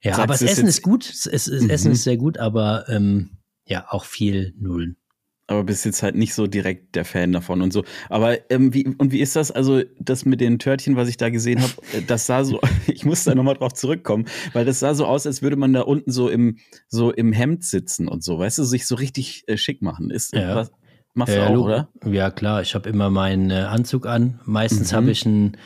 ja, 0.03 0.19
aber 0.19 0.35
das 0.35 0.43
Essen 0.43 0.69
ist 0.69 0.83
gut. 0.83 1.09
Es, 1.09 1.27
es, 1.27 1.49
mhm. 1.49 1.71
Essen 1.71 1.93
ist 1.93 2.05
sehr 2.05 2.19
gut, 2.19 2.37
aber 2.37 2.85
ähm, 2.89 3.31
ja, 3.67 3.87
auch 3.89 4.05
viel 4.05 4.53
Nullen. 4.59 4.97
Aber 5.46 5.64
bist 5.64 5.85
jetzt 5.85 6.02
halt 6.02 6.14
nicht 6.14 6.32
so 6.32 6.46
direkt 6.46 6.94
der 6.94 7.05
Fan 7.05 7.32
davon 7.32 7.61
und 7.61 7.73
so. 7.73 7.85
Aber 8.08 8.50
ähm, 8.50 8.73
wie, 8.73 8.87
und 8.87 9.12
wie 9.12 9.20
ist 9.20 9.37
das? 9.37 9.50
Also, 9.50 9.82
das 10.00 10.25
mit 10.25 10.41
den 10.41 10.58
Törtchen, 10.58 10.96
was 10.96 11.08
ich 11.08 11.19
da 11.19 11.29
gesehen 11.29 11.61
habe, 11.61 11.73
äh, 11.93 12.02
das 12.02 12.26
sah 12.26 12.44
so, 12.44 12.61
ich 12.87 13.05
muss 13.05 13.25
da 13.25 13.35
nochmal 13.35 13.55
drauf 13.55 13.75
zurückkommen, 13.75 14.25
weil 14.55 14.64
das 14.64 14.81
sah 14.81 14.94
so 14.94 15.06
aus, 15.06 15.26
als 15.26 15.43
würde 15.43 15.56
man 15.56 15.73
da 15.73 15.82
unten 15.82 16.11
so 16.11 16.29
im, 16.29 16.58
so 16.88 17.12
im 17.12 17.32
Hemd 17.32 17.64
sitzen 17.64 18.08
und 18.08 18.25
so, 18.25 18.38
weißt 18.38 18.58
du, 18.58 18.64
sich 18.64 18.87
so 18.87 18.94
richtig 18.94 19.44
äh, 19.46 19.56
schick 19.56 19.82
machen. 19.82 20.11
Ist, 20.11 20.32
ja. 20.32 20.56
was, 20.56 20.73
Machst 21.17 21.37
du 21.37 21.46
auch, 21.46 21.64
oder? 21.64 21.88
Ja, 22.05 22.32
klar. 22.32 22.61
Ich 22.61 22.75
habe 22.75 22.88
immer 22.88 23.08
meinen 23.08 23.50
äh, 23.50 23.55
Anzug 23.55 24.05
an. 24.05 24.41
Meistens 24.46 24.91
mhm. 24.91 24.96
habe 24.96 25.11
ich 25.12 25.25
einen, 25.25 25.56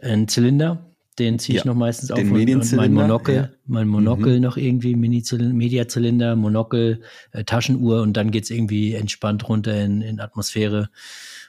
einen 0.00 0.26
Zylinder. 0.26 0.89
Den 1.20 1.38
ziehe 1.38 1.58
ich 1.58 1.64
ja, 1.64 1.70
noch 1.70 1.76
meistens 1.76 2.10
auf. 2.10 2.18
Den 2.18 2.32
und, 2.32 2.48
und 2.48 2.72
mein 2.72 2.94
Monokel, 2.94 3.34
ja. 3.34 3.48
mein 3.66 3.86
Monokel 3.86 4.36
mhm. 4.36 4.42
noch 4.42 4.56
irgendwie, 4.56 4.96
Mini-Mediazylinder, 4.96 6.34
Monokel, 6.34 7.02
äh, 7.32 7.44
Taschenuhr 7.44 8.00
und 8.00 8.16
dann 8.16 8.30
geht's 8.30 8.48
irgendwie 8.48 8.94
entspannt 8.94 9.46
runter 9.48 9.78
in, 9.78 10.00
in 10.00 10.18
Atmosphäre. 10.18 10.88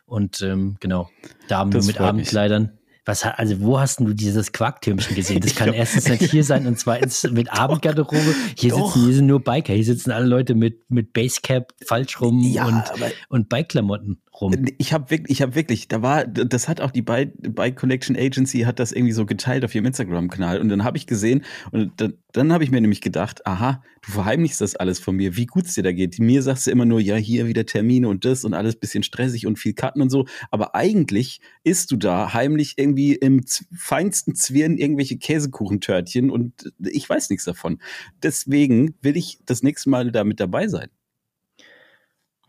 Und 0.05 0.41
ähm, 0.41 0.75
genau, 0.81 1.09
Damen 1.47 1.71
nur 1.71 1.85
mit 1.85 2.01
Abendkleidern. 2.01 2.63
Mich. 2.63 2.71
Was, 3.05 3.23
also 3.23 3.61
wo 3.61 3.79
hast 3.79 3.99
du 4.01 4.13
dieses 4.13 4.51
Quarktürmchen 4.51 5.15
gesehen? 5.15 5.41
Das 5.41 5.55
kann 5.55 5.73
erstens 5.73 6.07
nicht 6.09 6.29
hier 6.29 6.43
sein 6.43 6.67
und 6.67 6.77
zweitens 6.77 7.23
mit 7.31 7.51
Abendgarderobe. 7.51 8.35
Hier 8.57 8.71
Doch. 8.71 8.93
sitzen, 8.93 9.05
hier 9.05 9.15
sind 9.15 9.25
nur 9.25 9.41
Biker. 9.41 9.73
Hier 9.73 9.85
sitzen 9.85 10.11
alle 10.11 10.27
Leute 10.27 10.53
mit, 10.53 10.91
mit 10.91 11.13
Basecap 11.13 11.73
falsch 11.87 12.19
rum 12.19 12.41
ja, 12.41 12.65
und, 12.65 12.83
und 13.29 13.49
Bike-Klamotten 13.49 14.21
rum. 14.39 14.65
Ich 14.77 14.93
habe 14.93 15.09
wirklich, 15.09 15.37
ich 15.37 15.41
habe 15.41 15.55
wirklich, 15.55 15.87
da 15.87 16.01
war, 16.01 16.25
das 16.25 16.67
hat 16.67 16.79
auch 16.79 16.91
die 16.91 17.01
Bike, 17.01 17.75
Collection 17.75 18.15
Agency 18.15 18.61
hat 18.61 18.79
das 18.79 18.91
irgendwie 18.91 19.13
so 19.13 19.25
geteilt 19.25 19.65
auf 19.65 19.75
ihrem 19.75 19.85
Instagram-Kanal 19.85 20.59
und 20.61 20.69
dann 20.69 20.83
habe 20.83 20.97
ich 20.97 21.07
gesehen 21.07 21.43
und 21.71 21.91
dann, 21.97 22.13
dann 22.31 22.53
habe 22.53 22.63
ich 22.63 22.71
mir 22.71 22.79
nämlich 22.79 23.01
gedacht, 23.01 23.45
aha, 23.45 23.83
du 24.01 24.11
verheimlichst 24.11 24.61
das 24.61 24.75
alles 24.75 24.99
von 24.99 25.15
mir, 25.15 25.35
wie 25.35 25.45
gut 25.45 25.65
es 25.65 25.73
dir 25.73 25.83
da 25.83 25.91
geht. 25.91 26.19
Mir 26.19 26.41
sagst 26.41 26.67
du 26.67 26.71
immer 26.71 26.85
nur, 26.85 26.99
ja, 26.99 27.15
hier 27.15 27.47
wieder 27.47 27.65
Termine 27.65 28.07
und 28.07 28.23
das 28.23 28.45
und 28.45 28.53
alles 28.53 28.75
bisschen 28.75 29.03
stressig 29.03 29.47
und 29.47 29.59
viel 29.59 29.73
Cutten 29.73 30.01
und 30.01 30.09
so, 30.09 30.25
aber 30.49 30.75
eigentlich 30.75 31.41
isst 31.63 31.91
du 31.91 31.97
da 31.97 32.33
heimlich 32.33 32.75
irgendwie 32.77 33.15
im 33.15 33.43
feinsten 33.75 34.35
Zwirn 34.35 34.77
irgendwelche 34.77 35.17
Käsekuchentörtchen 35.17 36.29
und 36.29 36.71
ich 36.79 37.09
weiß 37.09 37.29
nichts 37.29 37.45
davon. 37.45 37.79
Deswegen 38.23 38.95
will 39.01 39.17
ich 39.17 39.39
das 39.45 39.61
nächste 39.61 39.89
Mal 39.89 40.11
da 40.11 40.23
mit 40.23 40.39
dabei 40.39 40.67
sein. 40.67 40.89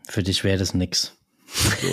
Für 0.07 0.23
dich 0.23 0.43
wäre 0.43 0.57
das 0.57 0.73
nix. 0.73 1.17
So. 1.53 1.87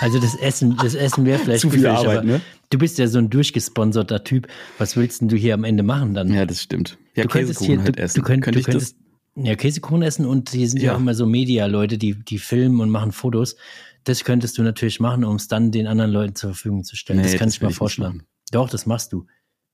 Also 0.00 0.18
das 0.18 0.34
Essen, 0.36 0.76
das 0.82 0.94
Essen 0.94 1.24
wäre 1.26 1.38
vielleicht 1.38 1.60
zu 1.60 1.70
viel 1.70 1.86
Arbeit, 1.86 2.24
ne? 2.24 2.40
Du 2.70 2.78
bist 2.78 2.98
ja 2.98 3.06
so 3.06 3.18
ein 3.18 3.30
durchgesponserter 3.30 4.24
Typ. 4.24 4.48
Was 4.78 4.96
willst 4.96 5.20
denn 5.20 5.28
du 5.28 5.36
hier 5.36 5.54
am 5.54 5.64
Ende 5.64 5.82
machen 5.82 6.14
dann? 6.14 6.32
Ja, 6.32 6.46
das 6.46 6.62
stimmt. 6.62 6.98
Ja, 7.14 7.22
du 7.22 7.28
könntest 7.28 7.62
hier, 7.62 7.80
halt 7.80 7.96
du, 7.96 8.02
essen. 8.02 8.20
Du, 8.20 8.26
könnt, 8.26 8.42
Könnte 8.42 8.60
du 8.60 8.64
könntest, 8.64 8.96
ja, 9.36 9.54
Käsekuchen 9.54 10.02
essen 10.02 10.26
und 10.26 10.50
hier 10.50 10.68
sind 10.68 10.80
ja, 10.80 10.86
ja 10.86 10.94
auch 10.94 11.00
immer 11.00 11.14
so 11.14 11.26
Media-Leute, 11.26 11.98
die, 11.98 12.14
die 12.14 12.38
filmen 12.38 12.80
und 12.80 12.90
machen 12.90 13.12
Fotos. 13.12 13.56
Das 14.04 14.24
könntest 14.24 14.58
du 14.58 14.62
natürlich 14.62 15.00
machen, 15.00 15.24
um 15.24 15.36
es 15.36 15.48
dann 15.48 15.70
den 15.70 15.86
anderen 15.86 16.10
Leuten 16.10 16.34
zur 16.34 16.50
Verfügung 16.50 16.84
zu 16.84 16.96
stellen. 16.96 17.20
Nee, 17.20 17.24
das 17.24 17.36
kann 17.36 17.48
das 17.48 17.56
ich 17.56 17.62
mir 17.62 17.70
vorstellen. 17.70 18.22
Doch, 18.50 18.68
das 18.68 18.86
machst 18.86 19.12
du. 19.12 19.26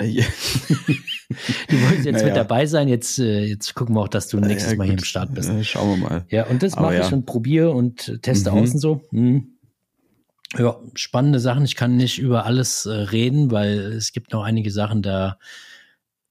Ja. 0.05 0.25
du 1.69 1.83
wolltest 1.83 2.05
jetzt 2.05 2.15
naja. 2.15 2.27
mit 2.27 2.37
dabei 2.37 2.67
sein. 2.67 2.89
Jetzt, 2.89 3.19
äh, 3.19 3.45
jetzt 3.45 3.75
gucken 3.75 3.95
wir 3.95 4.01
auch, 4.01 4.09
dass 4.09 4.29
du 4.29 4.39
nächstes 4.39 4.73
ja, 4.73 4.79
Mal 4.79 4.85
hier 4.85 4.95
im 4.95 5.05
Start 5.05 5.35
bist. 5.35 5.51
Schauen 5.65 5.91
wir 5.91 6.09
mal. 6.09 6.25
Ja, 6.29 6.47
und 6.47 6.63
das 6.63 6.77
mache 6.77 6.99
ich 6.99 7.13
und 7.13 7.27
probiere 7.27 7.71
und 7.71 8.23
teste 8.23 8.51
mhm. 8.51 8.59
außen 8.59 8.81
so. 8.81 9.03
Hm. 9.11 9.49
Ja, 10.59 10.77
spannende 10.95 11.41
Sachen. 11.41 11.65
Ich 11.65 11.77
kann 11.77 11.97
nicht 11.97 12.19
über 12.19 12.45
alles 12.45 12.85
äh, 12.85 12.93
reden, 12.93 13.51
weil 13.51 13.79
es 13.79 14.13
gibt 14.13 14.33
noch 14.33 14.43
einige 14.43 14.71
Sachen, 14.71 15.01
da 15.01 15.39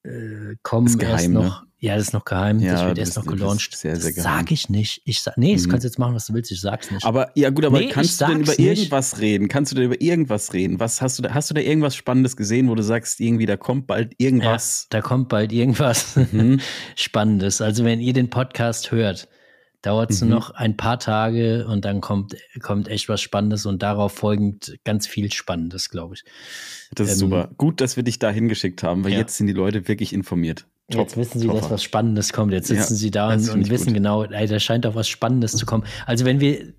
äh, 0.03 0.55
kommen 0.61 0.97
geheim, 0.97 1.13
erst 1.13 1.29
noch. 1.29 1.61
Ne? 1.63 1.70
Ja, 1.83 1.95
das 1.95 2.09
ist 2.09 2.13
noch 2.13 2.25
geheim. 2.25 2.59
Ja, 2.59 2.73
das 2.73 2.85
wird 2.85 2.97
erst 2.99 3.17
noch 3.17 3.25
gelauncht. 3.25 3.75
Sehr, 3.75 3.95
sehr 3.95 4.13
das 4.13 4.23
sag 4.23 4.51
ich 4.51 4.69
nicht. 4.69 5.01
Ich 5.03 5.19
sag, 5.21 5.35
nee, 5.35 5.55
das 5.55 5.65
mhm. 5.65 5.71
kannst 5.71 5.83
du 5.83 5.87
jetzt 5.87 5.97
machen, 5.97 6.13
was 6.13 6.27
du 6.27 6.35
willst. 6.35 6.51
Ich 6.51 6.61
sag's 6.61 6.91
nicht. 6.91 7.03
Aber 7.03 7.31
ja, 7.33 7.49
gut, 7.49 7.65
aber 7.65 7.79
nee, 7.79 7.87
kannst 7.87 8.21
du 8.21 8.25
denn 8.27 8.41
über 8.41 8.59
irgendwas 8.59 9.13
nicht. 9.13 9.21
reden? 9.23 9.47
Kannst 9.47 9.71
du 9.71 9.75
denn 9.75 9.85
über 9.85 9.99
irgendwas 9.99 10.53
reden? 10.53 10.79
Was 10.79 11.01
hast 11.01 11.17
du 11.17 11.23
da? 11.23 11.33
Hast 11.33 11.49
du 11.49 11.55
da 11.55 11.61
irgendwas 11.61 11.95
Spannendes 11.95 12.37
gesehen, 12.37 12.69
wo 12.69 12.75
du 12.75 12.83
sagst, 12.83 13.19
irgendwie 13.19 13.47
da 13.47 13.57
kommt 13.57 13.87
bald 13.87 14.13
irgendwas? 14.19 14.83
Ja, 14.83 14.99
da 14.99 15.01
kommt 15.01 15.29
bald 15.29 15.51
irgendwas 15.51 16.15
mhm. 16.31 16.59
Spannendes. 16.95 17.61
Also 17.61 17.83
wenn 17.83 17.99
ihr 17.99 18.13
den 18.13 18.29
Podcast 18.29 18.91
hört, 18.91 19.27
dauert 19.81 20.11
es 20.11 20.21
mhm. 20.21 20.29
noch 20.29 20.51
ein 20.51 20.77
paar 20.77 20.99
Tage 20.99 21.65
und 21.67 21.83
dann 21.83 21.99
kommt, 21.99 22.35
kommt 22.61 22.89
echt 22.89 23.09
was 23.09 23.21
Spannendes 23.21 23.65
und 23.65 23.81
darauf 23.81 24.13
folgend 24.13 24.77
ganz 24.83 25.07
viel 25.07 25.31
Spannendes, 25.33 25.89
glaube 25.89 26.13
ich. 26.13 26.23
Das 26.93 27.07
ist 27.07 27.13
ähm, 27.13 27.29
super. 27.29 27.49
Gut, 27.57 27.81
dass 27.81 27.95
wir 27.95 28.03
dich 28.03 28.19
da 28.19 28.29
hingeschickt 28.29 28.83
haben, 28.83 29.03
weil 29.03 29.13
ja. 29.13 29.17
jetzt 29.17 29.37
sind 29.37 29.47
die 29.47 29.53
Leute 29.53 29.87
wirklich 29.87 30.13
informiert. 30.13 30.67
Top, 30.91 31.01
jetzt 31.01 31.17
wissen 31.17 31.39
sie, 31.39 31.47
Topper. 31.47 31.61
dass 31.61 31.71
was 31.71 31.83
Spannendes 31.83 32.33
kommt. 32.33 32.53
Jetzt 32.53 32.67
sitzen 32.67 32.93
ja, 32.93 32.97
sie 32.97 33.11
da 33.11 33.33
und, 33.33 33.49
und 33.49 33.69
wissen 33.69 33.87
gut. 33.87 33.95
genau, 33.95 34.23
ey, 34.23 34.47
da 34.47 34.59
scheint 34.59 34.85
auch 34.85 34.95
was 34.95 35.07
Spannendes 35.07 35.53
zu 35.53 35.65
kommen. 35.65 35.83
Also 36.05 36.25
wenn 36.25 36.39
wir, 36.39 36.73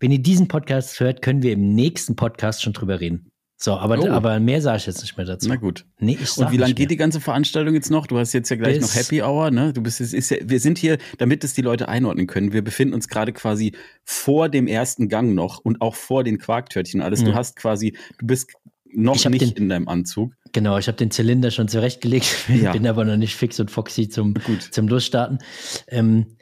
wenn 0.00 0.12
ihr 0.12 0.20
diesen 0.20 0.48
Podcast 0.48 0.98
hört, 1.00 1.22
können 1.22 1.42
wir 1.42 1.52
im 1.52 1.74
nächsten 1.74 2.16
Podcast 2.16 2.62
schon 2.62 2.72
drüber 2.72 3.00
reden. 3.00 3.30
So, 3.58 3.72
aber, 3.72 3.98
oh. 3.98 4.08
aber 4.10 4.38
mehr 4.38 4.60
sage 4.60 4.76
ich 4.76 4.86
jetzt 4.86 5.00
nicht 5.00 5.16
mehr 5.16 5.24
dazu. 5.24 5.48
Na 5.48 5.56
gut. 5.56 5.86
Nee, 5.98 6.18
Und 6.36 6.52
wie 6.52 6.58
lange 6.58 6.74
geht 6.74 6.90
die 6.90 6.96
ganze 6.98 7.22
Veranstaltung 7.22 7.74
jetzt 7.74 7.90
noch? 7.90 8.06
Du 8.06 8.18
hast 8.18 8.34
jetzt 8.34 8.50
ja 8.50 8.56
gleich 8.56 8.78
Bis 8.78 8.82
noch 8.82 8.94
Happy 8.94 9.22
Hour, 9.22 9.50
ne? 9.50 9.72
Du 9.72 9.82
bist, 9.82 9.98
ist 10.00 10.30
ja, 10.30 10.36
wir 10.42 10.60
sind 10.60 10.76
hier, 10.76 10.98
damit 11.16 11.42
es 11.42 11.54
die 11.54 11.62
Leute 11.62 11.88
einordnen 11.88 12.26
können. 12.26 12.52
Wir 12.52 12.62
befinden 12.62 12.92
uns 12.92 13.08
gerade 13.08 13.32
quasi 13.32 13.72
vor 14.04 14.50
dem 14.50 14.66
ersten 14.66 15.08
Gang 15.08 15.34
noch 15.34 15.58
und 15.58 15.80
auch 15.80 15.94
vor 15.94 16.22
den 16.22 16.36
Quarktörtchen 16.36 17.00
alles. 17.00 17.22
Mhm. 17.22 17.26
Du 17.26 17.34
hast 17.34 17.56
quasi, 17.56 17.96
du 18.18 18.26
bist 18.26 18.52
noch 18.92 19.24
nicht 19.24 19.40
den, 19.40 19.52
in 19.52 19.68
deinem 19.70 19.88
Anzug. 19.88 20.34
Genau, 20.56 20.78
ich 20.78 20.88
habe 20.88 20.96
den 20.96 21.10
Zylinder 21.10 21.50
schon 21.50 21.68
zurechtgelegt, 21.68 22.34
ja. 22.48 22.72
bin 22.72 22.86
aber 22.86 23.04
noch 23.04 23.18
nicht 23.18 23.36
fix 23.36 23.60
und 23.60 23.70
foxy 23.70 24.08
zum, 24.08 24.32
zum 24.70 24.88
Losstarten. 24.88 25.40
Ähm, 25.86 26.38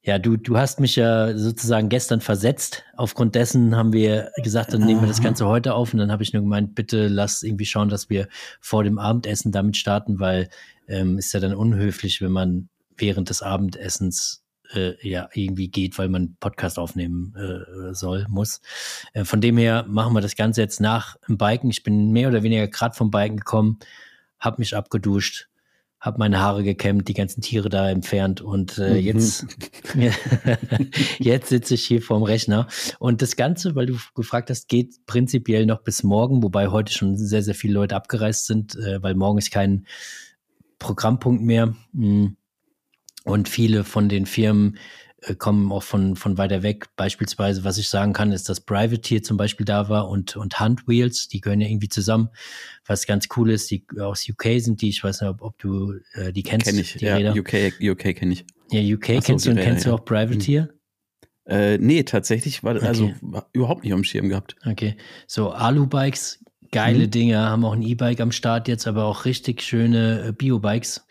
ja, 0.00 0.18
du, 0.18 0.38
du 0.38 0.56
hast 0.56 0.80
mich 0.80 0.96
ja 0.96 1.36
sozusagen 1.36 1.90
gestern 1.90 2.22
versetzt. 2.22 2.84
Aufgrund 2.96 3.34
dessen 3.34 3.76
haben 3.76 3.92
wir 3.92 4.32
gesagt, 4.42 4.72
dann 4.72 4.86
nehmen 4.86 5.02
wir 5.02 5.08
das 5.08 5.20
Ganze 5.20 5.46
heute 5.46 5.74
auf. 5.74 5.92
Und 5.92 5.98
dann 5.98 6.10
habe 6.10 6.22
ich 6.22 6.32
nur 6.32 6.40
gemeint, 6.40 6.74
bitte 6.74 7.08
lass 7.08 7.42
irgendwie 7.42 7.66
schauen, 7.66 7.90
dass 7.90 8.08
wir 8.08 8.28
vor 8.62 8.82
dem 8.82 8.98
Abendessen 8.98 9.52
damit 9.52 9.76
starten, 9.76 10.20
weil 10.20 10.48
ähm, 10.88 11.18
ist 11.18 11.34
ja 11.34 11.40
dann 11.40 11.54
unhöflich, 11.54 12.22
wenn 12.22 12.32
man 12.32 12.70
während 12.96 13.28
des 13.28 13.42
Abendessens 13.42 14.42
äh, 14.74 15.08
ja 15.08 15.28
irgendwie 15.34 15.68
geht, 15.68 15.98
weil 15.98 16.08
man 16.08 16.36
Podcast 16.40 16.78
aufnehmen 16.78 17.34
äh, 17.36 17.94
soll, 17.94 18.26
muss. 18.28 18.60
Äh, 19.12 19.24
von 19.24 19.40
dem 19.40 19.58
her 19.58 19.84
machen 19.88 20.14
wir 20.14 20.20
das 20.20 20.36
Ganze 20.36 20.60
jetzt 20.60 20.80
nach 20.80 21.16
dem 21.28 21.38
Biken. 21.38 21.70
Ich 21.70 21.82
bin 21.82 22.10
mehr 22.10 22.28
oder 22.28 22.42
weniger 22.42 22.68
gerade 22.68 22.94
vom 22.94 23.10
Biken 23.10 23.36
gekommen, 23.36 23.78
habe 24.38 24.60
mich 24.60 24.76
abgeduscht, 24.76 25.48
habe 26.00 26.18
meine 26.18 26.40
Haare 26.40 26.64
gekämmt, 26.64 27.08
die 27.08 27.14
ganzen 27.14 27.42
Tiere 27.42 27.68
da 27.68 27.90
entfernt 27.90 28.40
und 28.40 28.78
äh, 28.78 28.94
mhm. 28.94 28.96
jetzt, 28.96 29.46
jetzt 31.18 31.48
sitze 31.50 31.74
ich 31.74 31.86
hier 31.86 32.00
vorm 32.00 32.22
Rechner. 32.22 32.66
Und 32.98 33.20
das 33.20 33.36
Ganze, 33.36 33.74
weil 33.74 33.86
du 33.86 33.98
gefragt 34.14 34.48
hast, 34.48 34.68
geht 34.68 35.04
prinzipiell 35.04 35.66
noch 35.66 35.82
bis 35.82 36.02
morgen, 36.02 36.42
wobei 36.42 36.68
heute 36.68 36.92
schon 36.92 37.18
sehr, 37.18 37.42
sehr 37.42 37.54
viele 37.54 37.74
Leute 37.74 37.96
abgereist 37.96 38.46
sind, 38.46 38.76
äh, 38.76 39.02
weil 39.02 39.14
morgen 39.14 39.38
ist 39.38 39.50
kein 39.50 39.86
Programmpunkt 40.78 41.42
mehr. 41.42 41.74
Mm. 41.92 42.28
Und 43.24 43.48
viele 43.48 43.84
von 43.84 44.08
den 44.08 44.26
Firmen 44.26 44.78
äh, 45.22 45.34
kommen 45.34 45.70
auch 45.72 45.82
von, 45.82 46.16
von 46.16 46.38
weiter 46.38 46.62
weg. 46.62 46.86
Beispielsweise, 46.96 47.64
was 47.64 47.78
ich 47.78 47.88
sagen 47.88 48.12
kann, 48.12 48.32
ist, 48.32 48.48
dass 48.48 48.60
Privateer 48.60 49.22
zum 49.22 49.36
Beispiel 49.36 49.66
da 49.66 49.88
war 49.88 50.08
und, 50.08 50.36
und 50.36 50.60
Hunt 50.60 50.88
Wheels, 50.88 51.28
die 51.28 51.40
gehören 51.40 51.60
ja 51.60 51.68
irgendwie 51.68 51.88
zusammen. 51.88 52.30
Was 52.86 53.06
ganz 53.06 53.28
cool 53.36 53.50
ist, 53.50 53.70
die 53.70 53.84
aus 54.00 54.26
UK 54.28 54.60
sind 54.60 54.80
die, 54.82 54.88
ich 54.88 55.04
weiß 55.04 55.20
nicht, 55.20 55.30
ob, 55.30 55.42
ob 55.42 55.58
du 55.58 55.94
äh, 56.14 56.32
die 56.32 56.42
kennst. 56.42 56.66
Kenn 56.66 56.78
ich, 56.78 56.94
die 56.94 57.04
ja, 57.04 57.16
Räder. 57.16 57.36
UK, 57.36 57.80
UK 57.82 58.16
kenne 58.16 58.32
ich. 58.32 58.44
Ja, 58.70 58.80
UK 58.80 59.06
so, 59.06 59.20
kennst 59.20 59.46
du 59.46 59.50
und 59.50 59.58
Räder, 59.58 59.68
kennst 59.68 59.84
ja. 59.84 59.90
du 59.90 59.96
auch 59.96 60.04
Privateer? 60.04 60.62
Hm. 60.62 60.70
Äh, 61.46 61.78
nee, 61.78 62.04
tatsächlich 62.04 62.62
war 62.62 62.80
also 62.80 63.06
okay. 63.06 63.14
also 63.22 63.42
überhaupt 63.52 63.82
nicht 63.82 63.92
dem 63.92 64.04
Schirm 64.04 64.28
gehabt. 64.28 64.54
Okay. 64.64 64.96
So, 65.26 65.50
Alu-Bikes, 65.50 66.44
geile 66.70 67.06
mhm. 67.06 67.10
Dinge, 67.10 67.38
haben 67.38 67.64
auch 67.64 67.72
ein 67.72 67.82
E-Bike 67.82 68.20
am 68.20 68.32
Start 68.32 68.68
jetzt, 68.68 68.86
aber 68.86 69.04
auch 69.04 69.24
richtig 69.24 69.62
schöne 69.62 70.28
äh, 70.28 70.32
Bio-Bikes. 70.32 71.06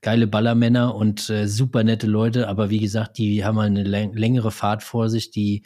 Geile 0.00 0.26
Ballermänner 0.26 0.94
und 0.94 1.28
äh, 1.30 1.46
super 1.46 1.84
nette 1.84 2.06
Leute, 2.06 2.48
aber 2.48 2.70
wie 2.70 2.80
gesagt, 2.80 3.18
die 3.18 3.44
haben 3.44 3.56
mal 3.56 3.66
eine 3.66 3.84
längere 3.84 4.50
Fahrt 4.50 4.82
vor 4.82 5.08
sich, 5.10 5.30
die 5.30 5.62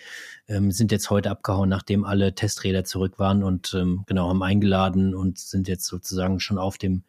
ähm, 0.49 0.71
sind 0.73 0.93
jetzt 0.93 1.11
heute 1.11 1.31
abgehauen, 1.31 1.69
nachdem 1.69 2.05
alle 2.05 2.35
Testräder 2.35 2.85
zurück 2.85 3.19
waren 3.19 3.43
und 3.43 3.75
ähm, 3.75 4.05
genau, 4.07 4.29
haben 4.29 4.43
eingeladen 4.43 5.15
und 5.15 5.39
sind 5.39 5.69
jetzt 5.69 5.87
sozusagen 5.87 6.41
schon 6.41 6.59
auf 6.59 6.77
dem 6.77 7.05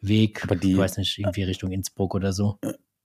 Weg, 0.00 0.42
aber 0.42 0.56
die, 0.56 0.72
ich 0.72 0.76
weiß 0.76 0.98
nicht, 0.98 1.18
irgendwie 1.18 1.44
Richtung 1.44 1.70
Innsbruck 1.70 2.14
oder 2.14 2.32
so. 2.32 2.58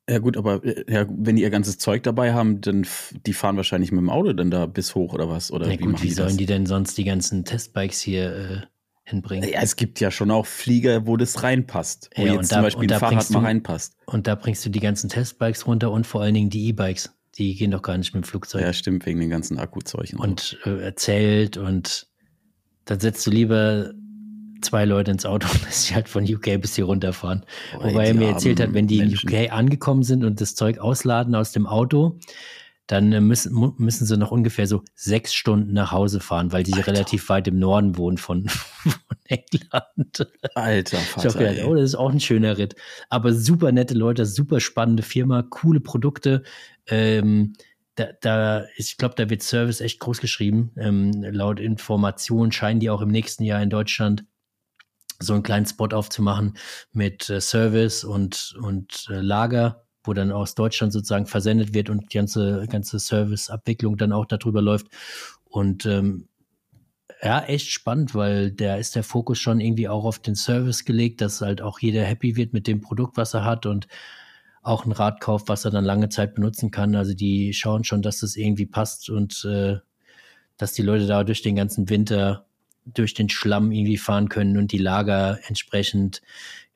Ja 0.10 0.18
gut, 0.20 0.38
aber 0.38 0.63
äh, 0.66 0.84
ja, 0.92 1.06
wenn 1.10 1.36
die 1.36 1.44
ihr 1.44 1.50
ganzes 1.50 1.78
Zeug 1.78 2.04
dabei 2.04 2.34
haben, 2.34 2.62
dann 2.62 2.86
die 3.25 3.34
fahren 3.34 3.58
wahrscheinlich 3.58 3.92
mit 3.92 4.00
dem 4.01 4.10
Auto 4.10 4.34
dann 4.34 4.50
da 4.50 4.66
bis 4.66 4.96
hoch 4.96 5.13
oder 5.13 5.30
was? 5.30 5.51
Oder 5.51 5.68
ja, 5.68 5.74
wie 5.74 5.78
gut, 5.84 6.01
wie 6.01 6.08
die 6.08 6.13
sollen 6.13 6.30
das? 6.30 6.38
die 6.38 6.46
denn 6.46 6.66
sonst 6.66 6.98
die 6.98 7.04
ganzen 7.04 7.46
Testbikes 7.46 8.00
hier 8.01 8.36
äh, 8.36 8.62
hinbringen? 9.04 9.48
Ja, 9.50 9.60
es 9.62 9.75
gibt 9.75 10.00
ja 10.00 10.10
schon 10.12 10.32
auch 10.32 10.46
Flieger, 10.48 11.06
wo 11.06 11.16
das 11.18 11.44
reinpasst. 11.44 12.10
Wo 12.16 12.22
Ja, 12.25 12.28
jetzt 12.34 12.38
und 12.39 12.46
zum 12.46 12.56
da- 12.58 12.62
Beispiel 12.63 12.84
ein 12.86 12.88
da 12.88 13.00
Fahrrad 13.00 13.16
bringst 13.16 13.32
mal 13.32 13.39
du- 13.42 13.46
reinpasst. 13.46 13.96
Und 14.08 14.25
da 14.28 14.36
bringst 14.36 14.66
du 14.66 14.70
die 14.70 14.80
ganzen 14.80 15.10
Testbikes 15.10 15.68
runter 15.68 15.92
und 15.92 16.08
vor 16.08 16.22
allen 16.22 16.34
Dingen 16.34 16.50
die 16.50 16.68
E-Bikes. 16.70 17.13
Die 17.38 17.56
gehen 17.56 17.72
doch 17.72 17.82
gar 17.84 17.98
nicht 17.98 18.13
mit 18.16 18.24
dem 18.25 18.28
Flugzeug. 18.28 18.62
Ja, 18.63 18.74
stimmt, 18.74 19.06
wegen 19.06 19.20
den 19.20 19.30
ganzen 19.30 19.60
Akkuzeug. 19.60 20.08
so. 20.08 20.18
und 20.18 20.58
äh, 20.66 20.82
erzählt 20.82 21.56
und 21.58 22.08
dann 22.86 23.00
setzt 23.00 23.25
du 23.28 23.32
lieber 23.32 23.94
zwei 24.62 24.86
Leute 24.86 25.12
ins 25.12 25.25
Auto 25.25 25.48
und 25.54 25.63
lässt 25.66 25.84
sie 25.84 25.96
halt 25.96 26.10
von 26.10 26.24
UK 26.24 26.62
bis 26.62 26.75
hier 26.75 26.86
runterfahren. 26.86 27.46
Boah, 27.74 27.86
Wobei 27.86 28.08
er 28.08 28.13
mir 28.13 28.30
erzählt 28.30 28.60
hat, 28.60 28.74
wenn 28.74 28.88
die 28.88 29.00
Menschen. 29.00 29.30
in 29.30 29.46
UK 29.46 29.51
angekommen 29.51 30.04
sind 30.04 30.24
und 30.24 30.42
das 30.42 30.56
Zeug 30.56 30.80
ausladen 30.80 31.36
aus 31.36 31.51
dem 31.51 31.68
Auto, 31.68 32.20
dann 32.89 33.12
äh, 33.13 33.22
müssen, 33.22 33.74
müssen 33.78 34.06
sie 34.06 34.18
noch 34.18 34.32
ungefähr 34.32 34.66
so 34.66 34.84
sechs 34.96 35.34
Stunden 35.34 35.74
nach 35.74 35.92
Hause 35.92 36.20
fahren, 36.20 36.51
weil 36.51 36.63
die 36.63 36.74
Alter. 36.74 36.88
relativ 36.88 37.30
weit 37.30 37.48
im 37.48 37.60
Norden 37.60 37.98
wohnen 37.98 38.18
von, 38.18 38.50
von 38.50 39.18
England. 39.25 40.28
Alter 40.56 40.98
Vater. 40.98 41.38
gedacht, 41.38 41.68
oh, 41.68 41.75
das 41.75 41.84
ist 41.84 41.96
auch 41.96 42.12
ein 42.12 42.20
schöner 42.20 42.58
Ritt. 42.58 42.75
Aber 43.10 43.34
super 43.34 43.72
nette 43.72 43.94
Leute, 43.94 44.25
super 44.25 44.60
spannende 44.60 45.04
Firma, 45.04 45.44
coole 45.44 45.80
Produkte. 45.80 46.44
Ähm, 46.88 47.54
da, 47.94 48.08
da, 48.22 48.66
ich 48.75 48.98
glaube, 48.98 49.13
da 49.16 49.30
wird 49.30 49.44
Service 49.44 49.82
echt 49.82 50.00
groß 50.00 50.20
geschrieben. 50.20 50.72
Ähm, 50.78 51.12
laut 51.22 51.60
Information 51.60 52.51
scheinen 52.51 52.80
die 52.80 52.89
auch 52.89 53.01
im 53.01 53.10
nächsten 53.10 53.44
Jahr 53.44 53.62
in 53.62 53.70
Deutschland 53.70 54.25
so 55.20 55.34
einen 55.34 55.44
kleinen 55.44 55.66
Spot 55.66 55.88
aufzumachen 55.88 56.54
mit 56.92 57.30
äh, 57.30 57.42
Service 57.42 58.04
und, 58.04 58.56
und 58.62 59.08
äh, 59.10 59.20
Lager, 59.20 59.84
wo 60.04 60.14
dann 60.14 60.32
aus 60.32 60.56
Deutschland 60.56 60.94
sozusagen 60.94 61.26
versendet 61.26 61.74
wird 61.74 61.90
und 61.90 62.14
die 62.14 62.18
ganze, 62.18 62.66
ganze 62.70 63.00
Serviceabwicklung 63.00 63.98
dann 63.98 64.14
auch 64.14 64.26
darüber 64.26 64.62
läuft. 64.62 64.88
Und 65.44 65.86
ähm, 65.86 66.30
ja, 67.22 67.42
echt 67.44 67.70
spannend, 67.70 68.16
weil 68.16 68.52
da 68.52 68.76
ist 68.76 68.96
der 68.96 69.04
Fokus 69.04 69.40
schon 69.40 69.60
irgendwie 69.60 69.90
auch 69.90 70.06
auf 70.06 70.20
den 70.20 70.36
Service 70.36 70.86
gelegt, 70.86 71.22
dass 71.22 71.42
halt 71.42 71.62
auch 71.62 71.80
jeder 71.80 72.04
happy 72.04 72.36
wird 72.38 72.54
mit 72.54 72.66
dem 72.66 72.82
Produkt, 72.82 73.18
was 73.18 73.34
er 73.34 73.44
hat 73.44 73.66
und 73.66 73.88
auch 74.62 74.86
ein 74.86 74.92
Rad 74.92 75.20
kauft, 75.20 75.50
was 75.50 75.66
er 75.66 75.72
dann 75.72 75.84
lange 75.84 76.10
Zeit 76.10 76.36
benutzen 76.36 76.72
kann. 76.72 76.96
Also 76.96 77.14
die 77.14 77.54
schauen 77.54 77.84
schon, 77.84 78.02
dass 78.02 78.20
das 78.20 78.36
irgendwie 78.36 78.66
passt 78.66 79.10
und 79.10 79.44
äh, 79.46 79.78
dass 80.58 80.74
die 80.74 80.82
Leute 80.82 81.08
da 81.08 81.24
durch 81.24 81.42
den 81.42 81.56
ganzen 81.56 81.90
Winter 81.90 82.46
durch 82.86 83.14
den 83.14 83.30
Schlamm 83.30 83.72
irgendwie 83.72 83.98
fahren 83.98 84.30
können 84.30 84.58
und 84.58 84.72
die 84.72 84.78
Lager 84.78 85.40
entsprechend 85.48 86.22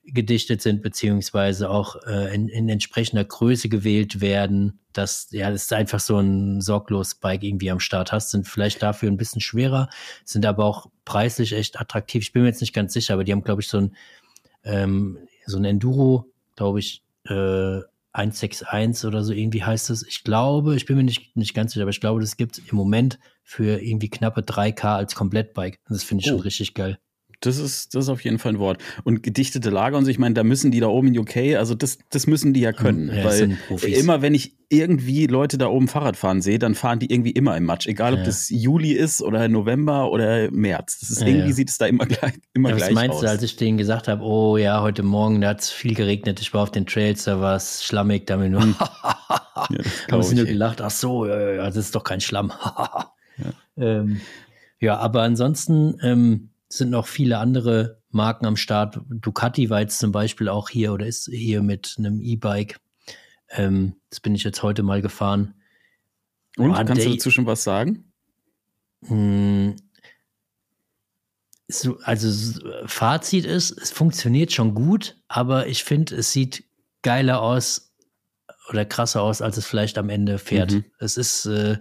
gedichtet 0.06 0.60
sind, 0.60 0.82
beziehungsweise 0.82 1.70
auch 1.70 1.96
äh, 2.06 2.34
in, 2.34 2.48
in 2.48 2.68
entsprechender 2.68 3.24
Größe 3.24 3.68
gewählt 3.68 4.20
werden, 4.20 4.78
dass 4.92 5.28
ja, 5.30 5.50
das 5.50 5.64
ist 5.64 5.72
einfach 5.72 6.00
so 6.00 6.18
ein 6.18 6.60
sorglos 6.60 7.14
Bike 7.14 7.42
irgendwie 7.42 7.70
am 7.70 7.80
Start 7.80 8.12
hast, 8.12 8.30
sind 8.30 8.46
vielleicht 8.46 8.82
dafür 8.82 9.10
ein 9.10 9.16
bisschen 9.16 9.40
schwerer, 9.40 9.88
sind 10.24 10.44
aber 10.44 10.64
auch 10.64 10.86
preislich 11.04 11.52
echt 11.52 11.80
attraktiv. 11.80 12.22
Ich 12.22 12.32
bin 12.32 12.42
mir 12.42 12.48
jetzt 12.48 12.60
nicht 12.60 12.74
ganz 12.74 12.92
sicher, 12.92 13.14
aber 13.14 13.24
die 13.24 13.32
haben, 13.32 13.44
glaube 13.44 13.62
ich, 13.62 13.68
so 13.68 13.78
ein, 13.78 13.96
ähm, 14.64 15.18
so 15.46 15.56
ein 15.56 15.64
Enduro, 15.64 16.30
glaube 16.54 16.80
ich, 16.80 17.02
äh, 17.26 17.80
161 18.14 19.06
oder 19.06 19.22
so 19.24 19.32
irgendwie 19.32 19.64
heißt 19.64 19.90
es. 19.90 20.06
Ich 20.06 20.24
glaube, 20.24 20.76
ich 20.76 20.86
bin 20.86 20.96
mir 20.96 21.02
nicht, 21.02 21.36
nicht 21.36 21.52
ganz 21.54 21.72
sicher, 21.72 21.82
aber 21.82 21.90
ich 21.90 22.00
glaube, 22.00 22.20
das 22.20 22.36
gibt 22.36 22.58
im 22.70 22.76
Moment 22.76 23.18
für 23.42 23.82
irgendwie 23.82 24.08
knappe 24.08 24.40
3K 24.42 24.96
als 24.96 25.14
Komplettbike. 25.14 25.80
Das 25.88 26.04
finde 26.04 26.22
ich 26.22 26.30
Oh. 26.30 26.34
schon 26.36 26.40
richtig 26.40 26.74
geil. 26.74 26.98
Das 27.40 27.58
ist, 27.58 27.94
das 27.94 28.04
ist 28.04 28.08
auf 28.08 28.20
jeden 28.22 28.38
Fall 28.38 28.52
ein 28.54 28.58
Wort. 28.58 28.78
Und 29.04 29.22
gedichtete 29.22 29.70
Lager 29.70 29.96
und 29.98 30.04
so, 30.04 30.10
ich 30.10 30.18
meine, 30.18 30.34
da 30.34 30.44
müssen 30.44 30.70
die 30.70 30.80
da 30.80 30.86
oben 30.88 31.08
in 31.08 31.18
UK, 31.18 31.56
also 31.58 31.74
das, 31.74 31.98
das 32.10 32.26
müssen 32.26 32.52
die 32.52 32.60
ja 32.60 32.72
können. 32.72 33.08
Ja, 33.08 33.16
das 33.16 33.24
weil 33.24 33.38
sind 33.38 33.66
Profis. 33.66 33.98
immer, 33.98 34.22
wenn 34.22 34.34
ich 34.34 34.56
irgendwie 34.70 35.26
Leute 35.26 35.58
da 35.58 35.66
oben 35.68 35.86
Fahrrad 35.88 36.16
fahren 36.16 36.42
sehe, 36.42 36.58
dann 36.58 36.74
fahren 36.74 36.98
die 36.98 37.12
irgendwie 37.12 37.30
immer 37.30 37.56
im 37.56 37.64
Matsch. 37.64 37.86
Egal, 37.86 38.14
ob 38.14 38.20
Ja. 38.20 38.24
das 38.26 38.48
Juli 38.50 38.92
ist 38.92 39.22
oder 39.22 39.46
November 39.48 40.10
oder 40.10 40.50
März. 40.50 40.98
Das 41.00 41.10
ist 41.10 41.20
Ja, 41.20 41.28
irgendwie 41.28 41.52
sieht 41.52 41.68
es 41.70 41.78
da 41.78 41.86
immer 41.86 42.06
gleich, 42.06 42.32
immer 42.54 42.70
Ja, 42.70 42.74
was 42.76 42.82
gleich 42.82 42.94
meinst 42.94 43.16
aus. 43.16 43.20
du, 43.22 43.28
als 43.30 43.42
ich 43.42 43.56
denen 43.56 43.78
gesagt 43.78 44.08
habe, 44.08 44.22
oh 44.24 44.56
ja, 44.56 44.80
heute 44.80 45.02
Morgen, 45.02 45.40
da 45.40 45.48
hat 45.50 45.60
es 45.60 45.70
viel 45.70 45.94
geregnet, 45.94 46.40
ich 46.40 46.52
war 46.54 46.62
auf 46.62 46.70
den 46.72 46.86
Trails, 46.86 47.24
da 47.24 47.40
war 47.40 47.54
es 47.56 47.84
schlammig, 47.84 48.26
da 48.26 48.34
haben 48.34 48.42
wir 48.42 48.48
nur, 48.50 48.62
Hm. 48.62 48.74
haben 50.10 50.22
sie 50.22 50.34
nur 50.34 50.46
gelacht, 50.46 50.80
ach 50.80 50.90
so, 50.90 51.26
ja, 51.26 51.38
ja, 51.40 51.50
ja, 51.56 51.64
das 51.66 51.76
ist 51.76 51.94
doch 51.94 52.04
kein 52.04 52.20
Schlamm. 52.20 52.52
ähm, 53.76 54.20
ja, 54.80 54.96
aber 54.98 55.22
ansonsten 55.22 55.96
ähm, 56.02 56.50
sind 56.78 56.90
noch 56.90 57.06
viele 57.06 57.38
andere 57.38 58.00
Marken 58.10 58.46
am 58.46 58.56
Start. 58.56 59.00
Ducati 59.08 59.70
war 59.70 59.80
jetzt 59.80 59.98
zum 59.98 60.12
Beispiel 60.12 60.48
auch 60.48 60.68
hier 60.68 60.92
oder 60.92 61.06
ist 61.06 61.28
hier 61.32 61.62
mit 61.62 61.96
einem 61.98 62.20
E-Bike. 62.20 62.78
Ähm, 63.48 63.96
das 64.10 64.20
bin 64.20 64.34
ich 64.34 64.44
jetzt 64.44 64.62
heute 64.62 64.82
mal 64.82 65.02
gefahren. 65.02 65.54
Und 66.56 66.72
Ah, 66.72 66.84
kannst 66.84 67.04
du 67.04 67.10
dazu 67.10 67.30
schon 67.30 67.46
was 67.46 67.64
sagen? 67.64 68.12
Hm, 69.06 69.76
so, 71.68 71.98
also 72.02 72.60
Fazit 72.86 73.44
ist, 73.44 73.70
es 73.80 73.90
funktioniert 73.90 74.52
schon 74.52 74.74
gut, 74.74 75.16
aber 75.28 75.66
ich 75.66 75.84
finde, 75.84 76.16
es 76.16 76.32
sieht 76.32 76.64
geiler 77.02 77.40
aus 77.40 77.92
oder 78.68 78.84
krasser 78.84 79.22
aus, 79.22 79.42
als 79.42 79.56
es 79.56 79.66
vielleicht 79.66 79.98
am 79.98 80.08
Ende 80.08 80.38
fährt. 80.38 80.72
Mhm. 80.72 80.84
Es 80.98 81.16
ist, 81.16 81.46
äh, 81.46 81.78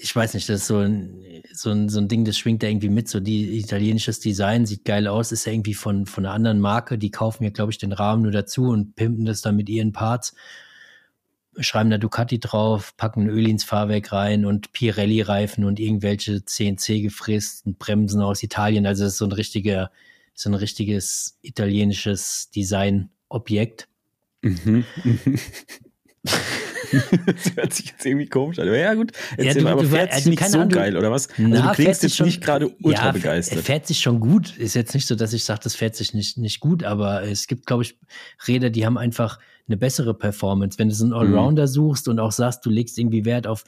ich 0.00 0.14
weiß 0.14 0.34
nicht, 0.34 0.48
das 0.48 0.60
ist 0.60 0.66
so 0.68 0.78
ein, 0.78 1.42
so 1.52 1.70
ein, 1.70 1.88
so 1.88 1.98
ein 1.98 2.08
Ding, 2.08 2.24
das 2.24 2.38
schwingt 2.38 2.62
da 2.62 2.68
irgendwie 2.68 2.88
mit. 2.88 3.08
So 3.08 3.18
die 3.20 3.58
italienisches 3.58 4.20
Design 4.20 4.64
sieht 4.64 4.84
geil 4.84 5.08
aus, 5.08 5.32
ist 5.32 5.44
ja 5.44 5.52
irgendwie 5.52 5.74
von, 5.74 6.06
von 6.06 6.24
einer 6.24 6.34
anderen 6.34 6.60
Marke. 6.60 6.98
Die 6.98 7.10
kaufen 7.10 7.44
ja, 7.44 7.50
glaube 7.50 7.72
ich, 7.72 7.78
den 7.78 7.92
Rahmen 7.92 8.22
nur 8.22 8.32
dazu 8.32 8.68
und 8.68 8.94
pimpen 8.94 9.24
das 9.24 9.42
dann 9.42 9.56
mit 9.56 9.68
ihren 9.68 9.92
Parts 9.92 10.34
schreiben 11.60 11.90
da 11.90 11.98
Ducati 11.98 12.38
drauf, 12.38 12.96
packen 12.96 13.28
Öl 13.28 13.48
ins 13.48 13.64
Fahrwerk 13.64 14.12
rein 14.12 14.44
und 14.44 14.72
Pirelli-Reifen 14.72 15.64
und 15.64 15.80
irgendwelche 15.80 16.44
CNC 16.44 17.02
gefrästen 17.02 17.74
Bremsen 17.76 18.22
aus 18.22 18.42
Italien. 18.42 18.86
Also 18.86 19.04
es 19.04 19.12
ist 19.12 19.18
so 19.18 19.24
ein 19.24 19.32
richtiger, 19.32 19.90
so 20.34 20.50
ein 20.50 20.54
richtiges 20.54 21.38
italienisches 21.42 22.50
Designobjekt. 22.54 23.88
Mhm. 24.42 24.84
das 27.26 27.56
hört 27.56 27.72
sich 27.72 27.86
jetzt 27.90 28.04
irgendwie 28.06 28.26
komisch 28.28 28.58
an. 28.58 28.68
Aber 28.68 28.78
ja, 28.78 28.94
gut. 28.94 29.12
Ja, 29.38 29.54
du- 29.54 29.66
aber 29.68 29.82
du- 29.82 29.88
fährt 29.88 30.10
also 30.12 30.30
sich 30.30 30.38
nicht 30.40 30.50
so 30.50 30.58
Ahnung, 30.58 30.70
geil, 30.70 30.96
oder 30.96 31.10
was? 31.10 31.28
Also 31.30 31.42
Na, 31.48 31.68
du 31.68 31.72
klingst 31.74 32.00
sich 32.00 32.10
jetzt 32.10 32.16
schon- 32.16 32.26
nicht 32.26 32.40
gerade 32.42 32.68
ultra 32.82 33.06
ja, 33.06 33.12
begeistert. 33.12 33.58
Er 33.58 33.62
fährt 33.64 33.86
sich 33.86 34.00
schon 34.00 34.20
gut. 34.20 34.56
Ist 34.58 34.74
jetzt 34.74 34.94
nicht 34.94 35.06
so, 35.06 35.14
dass 35.14 35.32
ich 35.32 35.44
sage, 35.44 35.60
das 35.64 35.74
fährt 35.74 35.96
sich 35.96 36.14
nicht, 36.14 36.38
nicht 36.38 36.60
gut, 36.60 36.84
aber 36.84 37.22
es 37.22 37.46
gibt, 37.46 37.66
glaube 37.66 37.82
ich, 37.82 37.96
Räder, 38.46 38.70
die 38.70 38.84
haben 38.86 38.98
einfach 38.98 39.38
eine 39.66 39.76
bessere 39.76 40.14
Performance. 40.14 40.78
Wenn 40.78 40.88
du 40.88 40.94
so 40.94 41.06
Mhm. 41.06 41.12
einen 41.12 41.20
Allrounder 41.34 41.68
suchst 41.68 42.08
und 42.08 42.18
auch 42.20 42.32
sagst, 42.32 42.64
du 42.64 42.70
legst 42.70 42.98
irgendwie 42.98 43.24
Wert 43.24 43.46
auf 43.46 43.64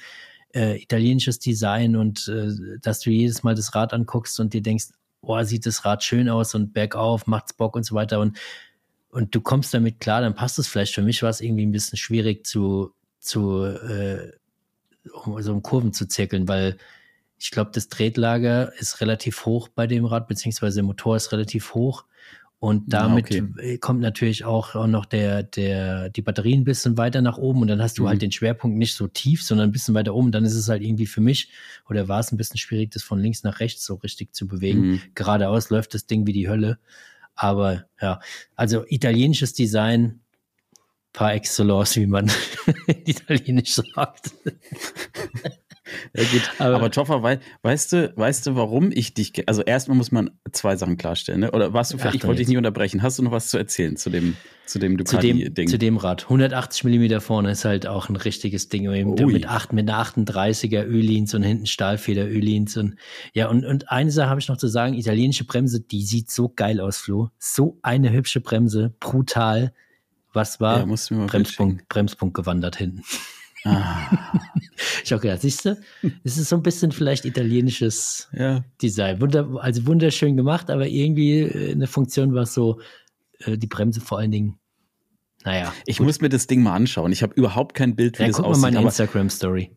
äh, 0.54 0.82
italienisches 0.82 1.38
Design 1.38 1.94
und 1.94 2.26
äh, 2.28 2.48
dass 2.82 3.00
du 3.00 3.10
jedes 3.10 3.42
Mal 3.44 3.54
das 3.54 3.74
Rad 3.74 3.92
anguckst 3.92 4.40
und 4.40 4.52
dir 4.52 4.62
denkst, 4.62 4.86
boah, 5.22 5.44
sieht 5.44 5.64
das 5.66 5.84
Rad 5.84 6.02
schön 6.02 6.28
aus 6.28 6.54
und 6.56 6.72
bergauf, 6.72 7.26
macht's 7.28 7.52
Bock 7.52 7.76
und 7.76 7.84
so 7.84 7.94
weiter 7.94 8.18
und 8.20 8.36
und 9.12 9.34
du 9.34 9.40
kommst 9.40 9.74
damit 9.74 9.98
klar, 9.98 10.20
dann 10.20 10.36
passt 10.36 10.58
es 10.60 10.68
vielleicht. 10.68 10.94
Für 10.94 11.02
mich 11.02 11.20
war 11.24 11.30
es 11.30 11.40
irgendwie 11.40 11.66
ein 11.66 11.72
bisschen 11.72 11.98
schwierig 11.98 12.46
zu, 12.46 12.92
zu 13.20 13.64
äh, 13.64 14.32
um 15.24 15.40
so 15.42 15.52
um 15.52 15.62
Kurven 15.62 15.92
zu 15.92 16.06
zirkeln, 16.08 16.48
weil 16.48 16.76
ich 17.38 17.50
glaube, 17.50 17.70
das 17.72 17.88
Tretlager 17.88 18.72
ist 18.78 19.00
relativ 19.00 19.46
hoch 19.46 19.68
bei 19.68 19.86
dem 19.86 20.04
Rad, 20.04 20.28
beziehungsweise 20.28 20.76
der 20.76 20.84
Motor 20.84 21.16
ist 21.16 21.32
relativ 21.32 21.74
hoch. 21.74 22.04
Und 22.58 22.92
Ja, 22.92 23.04
damit 23.04 23.24
okay. 23.30 23.44
äh, 23.56 23.78
kommt 23.78 24.00
natürlich 24.00 24.44
auch, 24.44 24.74
auch 24.74 24.86
noch 24.86 25.06
der, 25.06 25.42
der, 25.42 26.10
die 26.10 26.20
Batterie 26.20 26.54
ein 26.54 26.64
bisschen 26.64 26.98
weiter 26.98 27.22
nach 27.22 27.38
oben 27.38 27.62
und 27.62 27.68
dann 27.68 27.80
hast 27.80 27.96
du 27.96 28.02
Mhm. 28.02 28.08
halt 28.08 28.20
den 28.22 28.32
Schwerpunkt 28.32 28.76
nicht 28.76 28.94
so 28.94 29.06
tief, 29.08 29.42
sondern 29.42 29.70
ein 29.70 29.72
bisschen 29.72 29.94
weiter 29.94 30.14
oben. 30.14 30.30
Dann 30.30 30.44
ist 30.44 30.54
es 30.54 30.68
halt 30.68 30.82
irgendwie 30.82 31.06
für 31.06 31.22
mich 31.22 31.48
oder 31.88 32.06
war 32.08 32.20
es 32.20 32.30
ein 32.32 32.36
bisschen 32.36 32.58
schwierig, 32.58 32.90
das 32.90 33.02
von 33.02 33.18
links 33.18 33.44
nach 33.44 33.60
rechts 33.60 33.86
so 33.86 33.94
richtig 33.94 34.34
zu 34.34 34.46
bewegen. 34.46 34.80
Mhm. 34.80 35.00
Geradeaus 35.14 35.70
läuft 35.70 35.94
das 35.94 36.04
Ding 36.04 36.26
wie 36.26 36.34
die 36.34 36.50
Hölle. 36.50 36.78
Aber 37.34 37.86
ja, 38.02 38.20
also 38.56 38.84
italienisches 38.86 39.54
Design 39.54 40.20
par 41.12 41.34
excellence, 41.34 41.96
wie 41.96 42.06
man 42.06 42.30
italienisch 43.04 43.74
sagt. 43.74 44.30
Ja. 46.14 46.22
Aber, 46.58 46.76
aber 46.76 46.90
Toffer, 46.90 47.22
wei 47.22 47.40
weißt 47.62 47.92
du, 47.92 48.12
weißt 48.16 48.46
du, 48.46 48.54
warum 48.54 48.90
ich 48.92 49.14
dich, 49.14 49.48
also 49.48 49.62
erstmal 49.62 49.96
muss 49.96 50.12
man 50.12 50.30
zwei 50.52 50.76
Sachen 50.76 50.96
klarstellen, 50.96 51.40
ne? 51.40 51.50
Oder 51.50 51.72
warst 51.72 51.92
du, 51.92 51.98
Ach, 52.00 52.14
ich 52.14 52.24
wollte 52.24 52.38
dich 52.38 52.48
nicht 52.48 52.56
unterbrechen. 52.56 53.02
Hast 53.02 53.18
du 53.18 53.22
noch 53.22 53.32
was 53.32 53.48
zu 53.48 53.58
erzählen 53.58 53.96
zu 53.96 54.10
dem, 54.10 54.36
zu 54.66 54.78
dem 54.78 54.96
Ducati-Ding? 54.96 55.66
Zu, 55.68 55.72
zu, 55.72 55.78
dem 55.78 55.96
Rad. 55.96 56.24
180 56.24 56.84
Millimeter 56.84 57.20
vorne 57.20 57.50
ist 57.50 57.64
halt 57.64 57.86
auch 57.86 58.08
ein 58.08 58.16
richtiges 58.16 58.68
Ding. 58.68 58.88
Mit, 58.90 59.48
acht, 59.48 59.72
mit 59.72 59.88
einer 59.88 60.04
38er 60.04 60.84
Ölins 60.84 61.34
und 61.34 61.42
hinten 61.42 61.66
Stahlfeder 61.66 62.26
Ölins 62.26 62.76
und, 62.76 62.96
ja, 63.32 63.48
und, 63.48 63.64
und 63.64 63.90
eine 63.90 64.10
Sache 64.10 64.30
habe 64.30 64.40
ich 64.40 64.48
noch 64.48 64.58
zu 64.58 64.68
sagen. 64.68 64.94
Italienische 64.94 65.44
Bremse, 65.44 65.80
die 65.80 66.02
sieht 66.02 66.30
so 66.30 66.48
geil 66.48 66.80
aus, 66.80 66.98
Flo. 66.98 67.30
So 67.38 67.78
eine 67.82 68.12
hübsche 68.12 68.40
Bremse. 68.40 68.94
Brutal. 69.00 69.72
Was 70.32 70.60
war? 70.60 70.86
Ja, 70.86 71.26
Bremspunkt, 71.26 71.88
Bremspunkt 71.88 72.34
gewandert 72.34 72.76
hinten. 72.76 73.02
Ah. 73.64 74.08
ich 75.04 75.12
auch 75.12 75.20
gedacht, 75.20 75.42
siehst 75.42 75.64
du, 75.66 75.78
es 76.24 76.38
ist 76.38 76.48
so 76.48 76.56
ein 76.56 76.62
bisschen 76.62 76.92
vielleicht 76.92 77.24
italienisches 77.24 78.28
ja. 78.32 78.64
Design. 78.80 79.20
Wunder, 79.20 79.48
also 79.60 79.86
wunderschön 79.86 80.36
gemacht, 80.36 80.70
aber 80.70 80.86
irgendwie 80.86 81.40
äh, 81.40 81.72
eine 81.72 81.86
Funktion 81.86 82.34
war 82.34 82.46
so, 82.46 82.80
äh, 83.40 83.58
die 83.58 83.66
Bremse 83.66 84.00
vor 84.00 84.18
allen 84.18 84.30
Dingen. 84.30 84.58
Naja. 85.44 85.72
Ich 85.86 85.98
gut. 85.98 86.06
muss 86.06 86.20
mir 86.20 86.28
das 86.28 86.46
Ding 86.46 86.62
mal 86.62 86.74
anschauen. 86.74 87.12
Ich 87.12 87.22
habe 87.22 87.34
überhaupt 87.34 87.74
kein 87.74 87.96
Bild, 87.96 88.18
wie 88.18 88.22
ja, 88.22 88.28
das 88.28 88.36
guck 88.36 88.46
aussieht. 88.46 88.62
Mal 88.62 88.72
meine 88.72 88.86
Instagram-Story. 88.86 89.76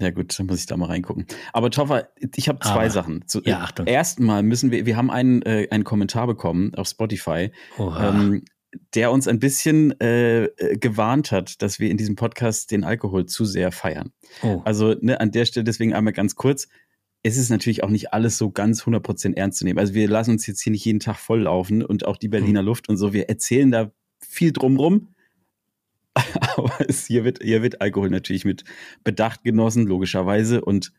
Ja 0.00 0.10
gut, 0.10 0.38
dann 0.38 0.46
muss 0.46 0.60
ich 0.60 0.66
da 0.66 0.76
mal 0.76 0.86
reingucken. 0.86 1.26
Aber 1.52 1.70
Toffer, 1.70 2.08
ich 2.36 2.48
habe 2.48 2.60
zwei 2.60 2.70
aber, 2.70 2.90
Sachen. 2.90 3.26
Zu, 3.26 3.42
ja, 3.42 3.60
Achtung. 3.60 3.86
Erstmal 3.86 4.44
müssen 4.44 4.70
wir, 4.70 4.86
wir 4.86 4.96
haben 4.96 5.10
einen, 5.10 5.42
äh, 5.42 5.66
einen 5.70 5.82
Kommentar 5.82 6.28
bekommen 6.28 6.74
auf 6.76 6.86
Spotify. 6.86 7.50
Ähm, 7.78 8.44
der 8.94 9.10
uns 9.10 9.28
ein 9.28 9.38
bisschen 9.38 9.98
äh, 10.00 10.44
äh, 10.44 10.76
gewarnt 10.76 11.32
hat, 11.32 11.62
dass 11.62 11.80
wir 11.80 11.90
in 11.90 11.96
diesem 11.96 12.16
Podcast 12.16 12.70
den 12.70 12.84
Alkohol 12.84 13.26
zu 13.26 13.44
sehr 13.44 13.72
feiern. 13.72 14.12
Oh. 14.42 14.60
Also 14.64 14.94
ne, 15.00 15.20
an 15.20 15.30
der 15.30 15.46
Stelle 15.46 15.64
deswegen 15.64 15.94
einmal 15.94 16.12
ganz 16.12 16.36
kurz. 16.36 16.68
Es 17.22 17.36
ist 17.36 17.50
natürlich 17.50 17.82
auch 17.82 17.90
nicht 17.90 18.12
alles 18.12 18.38
so 18.38 18.50
ganz 18.50 18.82
100% 18.82 19.36
ernst 19.36 19.58
zu 19.58 19.64
nehmen. 19.64 19.78
Also 19.78 19.94
wir 19.94 20.08
lassen 20.08 20.32
uns 20.32 20.46
jetzt 20.46 20.60
hier 20.60 20.70
nicht 20.70 20.84
jeden 20.84 21.00
Tag 21.00 21.16
volllaufen 21.16 21.82
und 21.82 22.06
auch 22.06 22.16
die 22.16 22.28
Berliner 22.28 22.62
mhm. 22.62 22.68
Luft 22.68 22.88
und 22.88 22.96
so. 22.96 23.12
Wir 23.12 23.28
erzählen 23.28 23.70
da 23.70 23.90
viel 24.20 24.52
drumrum. 24.52 25.08
Aber 26.56 26.72
es, 26.86 27.06
hier, 27.06 27.24
wird, 27.24 27.42
hier 27.42 27.62
wird 27.62 27.80
Alkohol 27.80 28.10
natürlich 28.10 28.44
mit 28.44 28.64
Bedacht 29.02 29.44
genossen, 29.44 29.86
logischerweise. 29.86 30.64
Und 30.64 30.92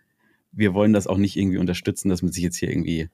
wir 0.51 0.73
wollen 0.73 0.93
das 0.93 1.07
auch 1.07 1.17
nicht 1.17 1.37
irgendwie 1.37 1.57
unterstützen, 1.57 2.09
dass 2.09 2.21
man 2.21 2.31
sich 2.31 2.43
jetzt 2.43 2.57
hier 2.57 2.69
irgendwie 2.69 3.09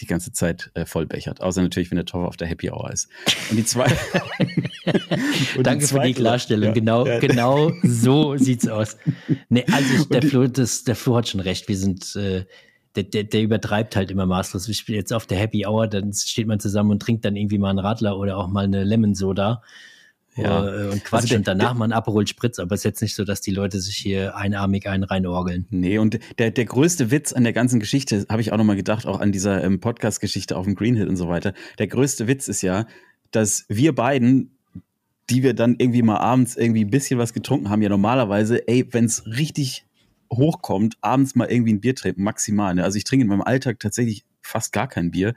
die 0.00 0.06
ganze 0.06 0.32
Zeit 0.32 0.70
äh, 0.74 0.84
vollbechert. 0.86 1.40
Außer 1.40 1.62
natürlich, 1.62 1.90
wenn 1.90 1.96
der 1.96 2.06
Torwart 2.06 2.28
auf 2.28 2.36
der 2.36 2.48
Happy 2.48 2.70
Hour 2.70 2.90
ist. 2.90 3.08
Und 3.50 3.56
die 3.56 3.64
zwei. 3.64 3.86
Danke 5.62 5.86
die 5.86 5.92
für 5.92 6.00
die 6.00 6.14
Klarstellung. 6.14 6.68
Ja, 6.68 6.72
genau, 6.72 7.06
ja. 7.06 7.18
genau 7.18 7.72
so 7.82 8.36
sieht's 8.36 8.68
aus. 8.68 8.96
Nee, 9.48 9.64
also 9.70 9.94
ich, 10.02 10.08
der, 10.08 10.22
Flo, 10.22 10.46
das, 10.46 10.84
der 10.84 10.94
Flo 10.94 11.16
hat 11.16 11.28
schon 11.28 11.40
recht. 11.40 11.68
Wir 11.68 11.76
sind, 11.76 12.14
äh, 12.16 12.44
der, 12.96 13.04
der, 13.04 13.24
der 13.24 13.42
übertreibt 13.42 13.96
halt 13.96 14.10
immer 14.10 14.26
maßlos. 14.26 14.68
Ich 14.68 14.86
bin 14.86 14.94
jetzt 14.94 15.12
auf 15.12 15.26
der 15.26 15.38
Happy 15.38 15.66
Hour, 15.66 15.86
dann 15.88 16.12
steht 16.12 16.46
man 16.46 16.60
zusammen 16.60 16.90
und 16.90 17.02
trinkt 17.02 17.24
dann 17.24 17.36
irgendwie 17.36 17.58
mal 17.58 17.70
einen 17.70 17.78
Radler 17.78 18.18
oder 18.18 18.36
auch 18.38 18.48
mal 18.48 18.64
eine 18.64 18.84
Lemon 18.84 19.14
Soda 19.14 19.62
ja. 20.42 20.66
Äh, 20.66 20.88
und 20.88 21.04
Quatsch 21.04 21.22
also 21.22 21.28
der, 21.28 21.38
und 21.38 21.48
danach 21.48 21.72
der, 21.72 21.78
mal 21.78 21.84
ein 21.86 21.92
Aperol 21.92 22.26
Spritz, 22.26 22.58
aber 22.58 22.74
es 22.74 22.80
ist 22.80 22.84
jetzt 22.84 23.02
nicht 23.02 23.14
so, 23.14 23.24
dass 23.24 23.40
die 23.40 23.50
Leute 23.50 23.80
sich 23.80 23.96
hier 23.96 24.36
einarmig 24.36 24.88
einen 24.88 25.04
reinorgeln. 25.04 25.66
Nee, 25.70 25.98
und 25.98 26.18
der, 26.38 26.50
der 26.50 26.64
größte 26.64 27.10
Witz 27.10 27.32
an 27.32 27.44
der 27.44 27.52
ganzen 27.52 27.80
Geschichte, 27.80 28.26
habe 28.28 28.40
ich 28.40 28.52
auch 28.52 28.56
nochmal 28.56 28.76
gedacht, 28.76 29.06
auch 29.06 29.20
an 29.20 29.32
dieser 29.32 29.62
ähm, 29.64 29.80
Podcast-Geschichte 29.80 30.56
auf 30.56 30.64
dem 30.64 30.74
Green 30.74 30.94
Hill 30.94 31.08
und 31.08 31.16
so 31.16 31.28
weiter, 31.28 31.52
der 31.78 31.86
größte 31.86 32.26
Witz 32.26 32.48
ist 32.48 32.62
ja, 32.62 32.86
dass 33.30 33.64
wir 33.68 33.94
beiden 33.94 34.52
die 35.30 35.42
wir 35.42 35.54
dann 35.54 35.76
irgendwie 35.78 36.02
mal 36.02 36.16
abends 36.16 36.56
irgendwie 36.56 36.84
ein 36.84 36.90
bisschen 36.90 37.18
was 37.18 37.32
getrunken 37.32 37.68
haben, 37.68 37.82
ja 37.82 37.88
normalerweise, 37.88 38.66
ey, 38.66 38.86
wenn 38.92 39.04
es 39.04 39.26
richtig 39.26 39.84
hochkommt, 40.32 40.96
abends 41.00 41.34
mal 41.34 41.50
irgendwie 41.50 41.72
ein 41.72 41.80
Bier 41.80 41.94
trinken, 41.94 42.22
maximal. 42.22 42.74
Ne? 42.74 42.84
Also 42.84 42.96
ich 42.96 43.04
trinke 43.04 43.24
in 43.24 43.28
meinem 43.28 43.42
Alltag 43.42 43.80
tatsächlich 43.80 44.24
fast 44.42 44.72
gar 44.72 44.88
kein 44.88 45.10
Bier. 45.10 45.34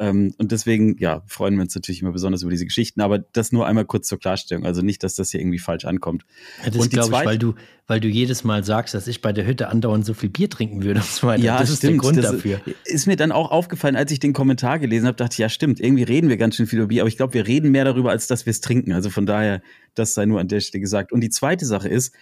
Ähm, 0.00 0.32
und 0.38 0.52
deswegen, 0.52 0.96
ja, 0.98 1.22
freuen 1.26 1.56
wir 1.56 1.62
uns 1.62 1.74
natürlich 1.74 2.02
immer 2.02 2.12
besonders 2.12 2.42
über 2.42 2.52
diese 2.52 2.64
Geschichten. 2.64 3.00
Aber 3.00 3.18
das 3.18 3.50
nur 3.50 3.66
einmal 3.66 3.84
kurz 3.84 4.06
zur 4.06 4.18
Klarstellung. 4.18 4.64
Also 4.64 4.80
nicht, 4.80 5.02
dass 5.02 5.16
das 5.16 5.32
hier 5.32 5.40
irgendwie 5.40 5.58
falsch 5.58 5.84
ankommt. 5.84 6.24
Ja, 6.64 6.70
das 6.70 6.88
glaube 6.88 7.16
ich, 7.16 7.24
weil 7.24 7.38
du, 7.38 7.54
weil 7.88 7.98
du 7.98 8.06
jedes 8.06 8.44
Mal 8.44 8.62
sagst, 8.62 8.94
dass 8.94 9.08
ich 9.08 9.22
bei 9.22 9.32
der 9.32 9.44
Hütte 9.44 9.68
andauernd 9.68 10.06
so 10.06 10.14
viel 10.14 10.28
Bier 10.28 10.48
trinken 10.48 10.84
würde. 10.84 11.00
Und 11.00 11.06
so 11.06 11.26
weiter. 11.26 11.42
Ja, 11.42 11.58
das 11.58 11.68
stimmt. 11.68 11.72
ist 11.72 11.82
der 11.82 11.96
Grund 11.96 12.16
das 12.18 12.30
dafür. 12.32 12.60
Ist 12.84 13.06
mir 13.08 13.16
dann 13.16 13.32
auch 13.32 13.50
aufgefallen, 13.50 13.96
als 13.96 14.12
ich 14.12 14.20
den 14.20 14.32
Kommentar 14.32 14.78
gelesen 14.78 15.08
habe, 15.08 15.16
dachte 15.16 15.34
ich, 15.34 15.38
ja, 15.38 15.48
stimmt. 15.48 15.80
Irgendwie 15.80 16.04
reden 16.04 16.28
wir 16.28 16.36
ganz 16.36 16.54
schön 16.54 16.68
viel 16.68 16.78
über 16.78 16.88
Bier. 16.88 17.02
Aber 17.02 17.08
ich 17.08 17.16
glaube, 17.16 17.34
wir 17.34 17.48
reden 17.48 17.72
mehr 17.72 17.84
darüber, 17.84 18.10
als 18.10 18.28
dass 18.28 18.46
wir 18.46 18.52
es 18.52 18.60
trinken. 18.60 18.92
Also 18.92 19.10
von 19.10 19.26
daher, 19.26 19.62
das 19.94 20.14
sei 20.14 20.26
nur 20.26 20.38
an 20.38 20.46
der 20.46 20.60
Stelle 20.60 20.80
gesagt. 20.80 21.12
Und 21.12 21.22
die 21.22 21.30
zweite 21.30 21.66
Sache 21.66 21.88
ist, 21.88 22.14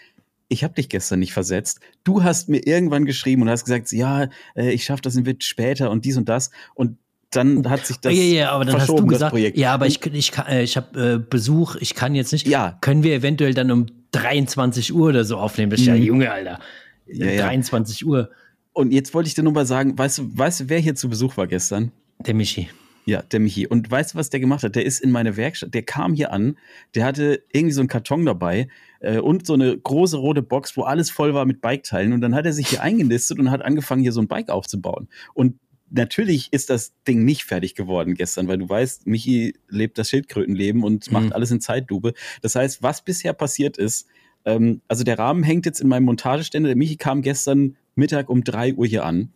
ich 0.48 0.64
habe 0.64 0.74
dich 0.74 0.88
gestern 0.88 1.18
nicht 1.18 1.32
versetzt. 1.32 1.80
Du 2.04 2.22
hast 2.22 2.48
mir 2.48 2.66
irgendwann 2.66 3.04
geschrieben 3.04 3.42
und 3.42 3.50
hast 3.50 3.64
gesagt, 3.64 3.90
ja, 3.92 4.28
äh, 4.54 4.70
ich 4.70 4.84
schaffe 4.84 5.02
das 5.02 5.22
wird 5.24 5.44
später 5.44 5.90
und 5.90 6.04
dies 6.04 6.16
und 6.16 6.28
das. 6.28 6.50
Und 6.74 6.98
dann 7.30 7.68
hat 7.68 7.86
sich 7.86 7.98
das 7.98 8.14
ja, 8.14 8.22
ja, 8.22 8.50
aber 8.52 8.64
dann 8.64 8.80
hast 8.80 8.88
du 8.88 9.06
gesagt, 9.06 9.36
ja, 9.36 9.74
aber 9.74 9.86
ich, 9.86 10.04
ich, 10.06 10.32
äh, 10.48 10.62
ich 10.62 10.76
habe 10.76 11.14
äh, 11.14 11.18
Besuch, 11.18 11.76
ich 11.76 11.94
kann 11.94 12.14
jetzt 12.14 12.32
nicht. 12.32 12.46
Ja. 12.46 12.78
Können 12.80 13.02
wir 13.02 13.14
eventuell 13.14 13.52
dann 13.52 13.70
um 13.70 13.86
23 14.12 14.94
Uhr 14.94 15.08
oder 15.08 15.24
so 15.24 15.36
aufnehmen? 15.36 15.70
Das 15.70 15.80
ist 15.80 15.86
mhm. 15.86 15.94
ja 15.94 16.00
Junge, 16.00 16.32
Alter. 16.32 16.60
Ja, 17.06 17.36
23 17.36 18.00
ja. 18.00 18.06
Uhr. 18.06 18.30
Und 18.72 18.92
jetzt 18.92 19.14
wollte 19.14 19.28
ich 19.28 19.34
dir 19.34 19.42
nur 19.42 19.52
mal 19.52 19.66
sagen, 19.66 19.96
weißt 19.98 20.18
du, 20.18 20.38
weißt 20.38 20.60
du, 20.60 20.68
wer 20.68 20.78
hier 20.78 20.94
zu 20.94 21.08
Besuch 21.08 21.36
war 21.36 21.46
gestern? 21.46 21.92
Der 22.18 22.34
Michi. 22.34 22.68
Ja, 23.06 23.22
der 23.22 23.40
Michi. 23.40 23.66
Und 23.66 23.90
weißt 23.90 24.14
du, 24.14 24.18
was 24.18 24.30
der 24.30 24.40
gemacht 24.40 24.64
hat? 24.64 24.74
Der 24.74 24.84
ist 24.84 25.00
in 25.00 25.10
meine 25.10 25.36
Werkstatt, 25.36 25.72
der 25.74 25.82
kam 25.82 26.14
hier 26.14 26.32
an, 26.32 26.58
der 26.94 27.04
hatte 27.04 27.42
irgendwie 27.52 27.72
so 27.72 27.80
einen 27.80 27.88
Karton 27.88 28.26
dabei 28.26 28.68
äh, 29.00 29.18
und 29.18 29.46
so 29.46 29.54
eine 29.54 29.78
große 29.78 30.16
rote 30.16 30.42
Box, 30.42 30.76
wo 30.76 30.82
alles 30.82 31.10
voll 31.10 31.32
war 31.32 31.44
mit 31.44 31.60
Biketeilen. 31.60 32.12
Und 32.12 32.20
dann 32.20 32.34
hat 32.34 32.46
er 32.46 32.52
sich 32.52 32.68
hier 32.68 32.82
eingenistet 32.82 33.38
und 33.38 33.50
hat 33.50 33.62
angefangen, 33.62 34.02
hier 34.02 34.12
so 34.12 34.20
ein 34.20 34.28
Bike 34.28 34.50
aufzubauen. 34.50 35.08
Und 35.34 35.58
natürlich 35.90 36.52
ist 36.52 36.70
das 36.70 36.92
Ding 37.06 37.24
nicht 37.24 37.44
fertig 37.44 37.74
geworden 37.74 38.14
gestern, 38.14 38.48
weil 38.48 38.58
du 38.58 38.68
weißt, 38.68 39.06
Michi 39.06 39.54
lebt 39.68 39.98
das 39.98 40.10
Schildkrötenleben 40.10 40.82
und 40.82 41.10
macht 41.10 41.26
mhm. 41.26 41.32
alles 41.32 41.50
in 41.50 41.60
Zeitlupe. 41.60 42.14
Das 42.42 42.54
heißt, 42.54 42.82
was 42.82 43.02
bisher 43.02 43.32
passiert 43.32 43.78
ist, 43.78 44.06
ähm, 44.44 44.80
also 44.88 45.04
der 45.04 45.18
Rahmen 45.18 45.42
hängt 45.42 45.66
jetzt 45.66 45.80
in 45.80 45.88
meinem 45.88 46.04
Montageständer. 46.04 46.68
Der 46.68 46.76
Michi 46.76 46.96
kam 46.96 47.22
gestern 47.22 47.76
Mittag 47.94 48.28
um 48.28 48.44
drei 48.44 48.74
Uhr 48.74 48.86
hier 48.86 49.04
an. 49.04 49.32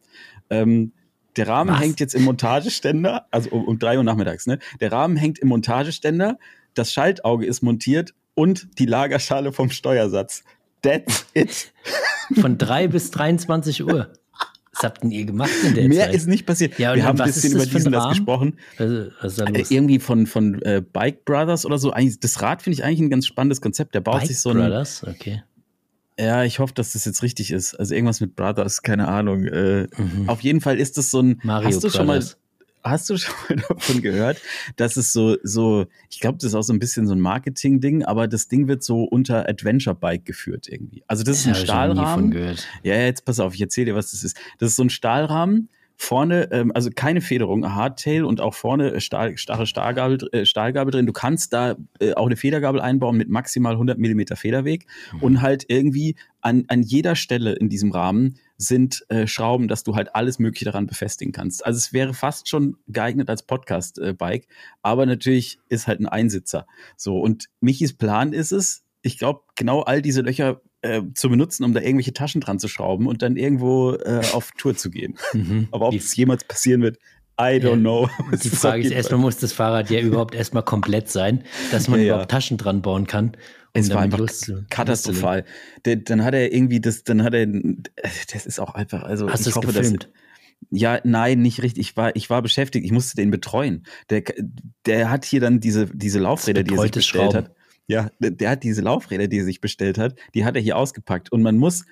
Ähm, 0.48 0.92
der 1.36 1.48
Rahmen 1.48 1.72
was? 1.72 1.80
hängt 1.80 2.00
jetzt 2.00 2.14
im 2.14 2.24
Montageständer, 2.24 3.26
also 3.30 3.50
um, 3.50 3.64
um 3.64 3.78
drei 3.78 3.96
Uhr 3.96 4.04
nachmittags, 4.04 4.46
ne? 4.46 4.58
Der 4.80 4.90
Rahmen 4.90 5.16
hängt 5.16 5.38
im 5.38 5.48
Montageständer, 5.48 6.38
das 6.74 6.92
Schaltauge 6.92 7.46
ist 7.46 7.62
montiert 7.62 8.14
und 8.34 8.78
die 8.78 8.86
Lagerschale 8.86 9.52
vom 9.52 9.70
Steuersatz. 9.70 10.42
That's 10.82 11.26
it. 11.34 11.72
Von 12.40 12.58
drei 12.58 12.88
bis 12.88 13.10
23 13.10 13.84
Uhr. 13.84 14.12
Was 14.72 14.84
habt 14.84 15.02
denn 15.02 15.10
ihr 15.10 15.24
gemacht 15.24 15.50
in 15.64 15.74
der 15.74 15.88
Mehr 15.88 16.06
Zeit? 16.06 16.14
ist 16.14 16.28
nicht 16.28 16.46
passiert. 16.46 16.78
Ja, 16.78 16.94
wir 16.94 17.04
haben 17.04 17.20
ein 17.20 17.26
bisschen 17.26 17.52
über 17.52 17.66
diesen 17.66 17.90
das 17.90 18.08
gesprochen. 18.08 18.56
Also, 18.78 19.08
was 19.20 19.32
ist 19.32 19.40
da 19.40 19.48
los? 19.48 19.70
Äh, 19.70 19.74
irgendwie 19.74 19.98
von, 19.98 20.26
von 20.26 20.62
äh, 20.62 20.80
Bike 20.80 21.24
Brothers 21.24 21.66
oder 21.66 21.78
so. 21.78 21.90
Eigentlich, 21.90 22.20
das 22.20 22.40
Rad 22.40 22.62
finde 22.62 22.74
ich 22.74 22.84
eigentlich 22.84 23.00
ein 23.00 23.10
ganz 23.10 23.26
spannendes 23.26 23.60
Konzept. 23.60 23.94
Der 23.94 24.00
baut 24.00 24.20
Bike 24.20 24.28
sich 24.28 24.40
so 24.40 24.50
ein. 24.50 24.58
Brothers, 24.58 25.04
okay. 25.04 25.42
Ja, 26.18 26.44
ich 26.44 26.58
hoffe, 26.58 26.74
dass 26.74 26.92
das 26.92 27.04
jetzt 27.04 27.22
richtig 27.22 27.50
ist. 27.50 27.74
Also 27.74 27.94
irgendwas 27.94 28.20
mit 28.20 28.36
Brothers, 28.36 28.82
keine 28.82 29.08
Ahnung. 29.08 29.46
Äh, 29.46 29.88
mhm. 29.96 30.28
Auf 30.28 30.42
jeden 30.42 30.60
Fall 30.60 30.78
ist 30.78 30.98
das 30.98 31.10
so 31.10 31.20
ein. 31.20 31.40
Mario 31.42 31.68
hast 31.68 31.76
du 31.76 31.88
Brothers. 31.88 31.96
schon 31.96 32.06
mal 32.06 32.22
hast 32.82 33.10
du 33.10 33.16
schon 33.16 33.34
mal 33.48 33.56
davon 33.68 34.02
gehört, 34.02 34.40
dass 34.76 34.96
es 34.96 35.12
so, 35.12 35.36
so, 35.42 35.86
ich 36.10 36.20
glaube, 36.20 36.38
das 36.38 36.48
ist 36.48 36.54
auch 36.54 36.62
so 36.62 36.72
ein 36.72 36.78
bisschen 36.78 37.06
so 37.06 37.14
ein 37.14 37.20
Marketing-Ding, 37.20 38.04
aber 38.04 38.28
das 38.28 38.48
Ding 38.48 38.68
wird 38.68 38.82
so 38.82 39.04
unter 39.04 39.48
Adventure 39.48 39.94
Bike 39.94 40.24
geführt 40.24 40.68
irgendwie. 40.68 41.02
Also 41.06 41.22
das 41.22 41.40
ist 41.40 41.46
ein 41.46 41.54
Stahlrahmen. 41.54 42.56
Ja, 42.82 42.94
jetzt 42.94 43.24
pass 43.24 43.40
auf, 43.40 43.54
ich 43.54 43.60
erzähle 43.60 43.86
dir, 43.86 43.94
was 43.94 44.12
das 44.12 44.24
ist. 44.24 44.36
Das 44.58 44.70
ist 44.70 44.76
so 44.76 44.84
ein 44.84 44.90
Stahlrahmen, 44.90 45.68
vorne, 46.00 46.50
ähm, 46.50 46.72
also 46.74 46.88
keine 46.94 47.20
Federung, 47.20 47.74
Hardtail 47.74 48.24
und 48.24 48.40
auch 48.40 48.54
vorne 48.54 49.00
Stahl, 49.02 49.36
starre 49.36 49.66
Stahlgabel, 49.66 50.18
äh, 50.32 50.46
Stahlgabel 50.46 50.92
drin. 50.92 51.06
Du 51.06 51.12
kannst 51.12 51.52
da 51.52 51.76
äh, 52.00 52.14
auch 52.14 52.26
eine 52.26 52.36
Federgabel 52.36 52.80
einbauen 52.80 53.18
mit 53.18 53.28
maximal 53.28 53.74
100 53.74 53.98
Millimeter 53.98 54.34
Federweg 54.34 54.86
mhm. 55.12 55.22
und 55.22 55.42
halt 55.42 55.66
irgendwie 55.68 56.16
an, 56.40 56.64
an 56.68 56.82
jeder 56.82 57.16
Stelle 57.16 57.52
in 57.52 57.68
diesem 57.68 57.92
Rahmen 57.92 58.38
sind 58.60 59.06
äh, 59.08 59.26
Schrauben, 59.26 59.68
dass 59.68 59.84
du 59.84 59.94
halt 59.94 60.14
alles 60.14 60.38
Mögliche 60.38 60.66
daran 60.66 60.86
befestigen 60.86 61.32
kannst. 61.32 61.64
Also 61.64 61.78
es 61.78 61.94
wäre 61.94 62.12
fast 62.12 62.48
schon 62.48 62.76
geeignet 62.88 63.30
als 63.30 63.42
Podcast-Bike, 63.42 64.46
aber 64.82 65.06
natürlich 65.06 65.58
ist 65.70 65.86
halt 65.86 66.00
ein 66.00 66.06
Einsitzer. 66.06 66.66
So, 66.96 67.18
und 67.18 67.46
Michis 67.60 67.96
Plan 67.96 68.34
ist 68.34 68.52
es, 68.52 68.84
ich 69.00 69.18
glaube, 69.18 69.40
genau 69.56 69.80
all 69.80 70.02
diese 70.02 70.20
Löcher 70.20 70.60
äh, 70.82 71.00
zu 71.14 71.30
benutzen, 71.30 71.64
um 71.64 71.72
da 71.72 71.80
irgendwelche 71.80 72.12
Taschen 72.12 72.42
dran 72.42 72.58
zu 72.58 72.68
schrauben 72.68 73.06
und 73.06 73.22
dann 73.22 73.36
irgendwo 73.36 73.94
äh, 73.94 74.20
auf 74.32 74.50
Tour 74.58 74.76
zu 74.76 74.90
gehen. 74.90 75.16
Mhm. 75.32 75.68
Aber 75.70 75.88
ob 75.88 75.94
es 75.94 76.14
jemals 76.16 76.44
passieren 76.44 76.82
wird, 76.82 76.98
I 77.40 77.58
don't 77.58 77.68
ja. 77.68 77.76
know. 77.76 78.10
Die 78.32 78.48
Frage 78.50 78.82
ist 78.82 78.90
erstmal, 78.90 79.20
muss 79.20 79.38
das 79.38 79.52
Fahrrad 79.52 79.88
ja 79.88 80.00
überhaupt 80.00 80.34
erstmal 80.34 80.64
komplett 80.64 81.08
sein, 81.08 81.44
dass 81.70 81.88
man 81.88 82.00
ja, 82.00 82.06
überhaupt. 82.08 82.30
Taschen 82.30 82.58
dran 82.58 82.82
bauen 82.82 83.06
kann. 83.06 83.36
Es 83.72 83.90
war 83.90 84.00
einfach 84.00 84.26
katastrophal. 84.68 85.44
Der, 85.84 85.96
dann 85.96 86.24
hat 86.24 86.34
er 86.34 86.52
irgendwie 86.52 86.80
das, 86.80 87.04
dann 87.04 87.22
hat 87.22 87.34
er, 87.34 87.46
das 87.46 88.46
ist 88.46 88.58
auch 88.58 88.74
einfach, 88.74 89.02
also 89.02 89.30
Hast 89.30 89.46
ich 89.46 89.54
hoffe, 89.54 89.68
gefilmt? 89.68 90.04
dass 90.04 90.10
ja, 90.70 91.00
nein, 91.04 91.40
nicht 91.40 91.62
richtig. 91.62 91.88
Ich 91.88 91.96
war, 91.96 92.14
ich 92.14 92.28
war 92.28 92.42
beschäftigt. 92.42 92.84
Ich 92.84 92.92
musste 92.92 93.16
den 93.16 93.30
betreuen. 93.30 93.84
Der, 94.10 94.22
der 94.84 95.10
hat 95.10 95.24
hier 95.24 95.40
dann 95.40 95.60
diese, 95.60 95.86
diese 95.86 96.18
Laufräder, 96.18 96.62
die 96.62 96.74
er 96.74 96.82
sich 96.82 96.90
bestellt 96.90 97.32
Schrauben. 97.32 97.46
hat. 97.46 97.56
Ja, 97.86 98.10
der 98.20 98.50
hat 98.50 98.62
diese 98.62 98.82
Laufräder, 98.82 99.26
die 99.26 99.38
er 99.38 99.44
sich 99.44 99.60
bestellt 99.60 99.98
hat, 99.98 100.16
die 100.34 100.44
hat 100.44 100.54
er 100.54 100.62
hier 100.62 100.76
ausgepackt. 100.76 101.32
Und 101.32 101.42
man 101.42 101.56
muss, 101.56 101.86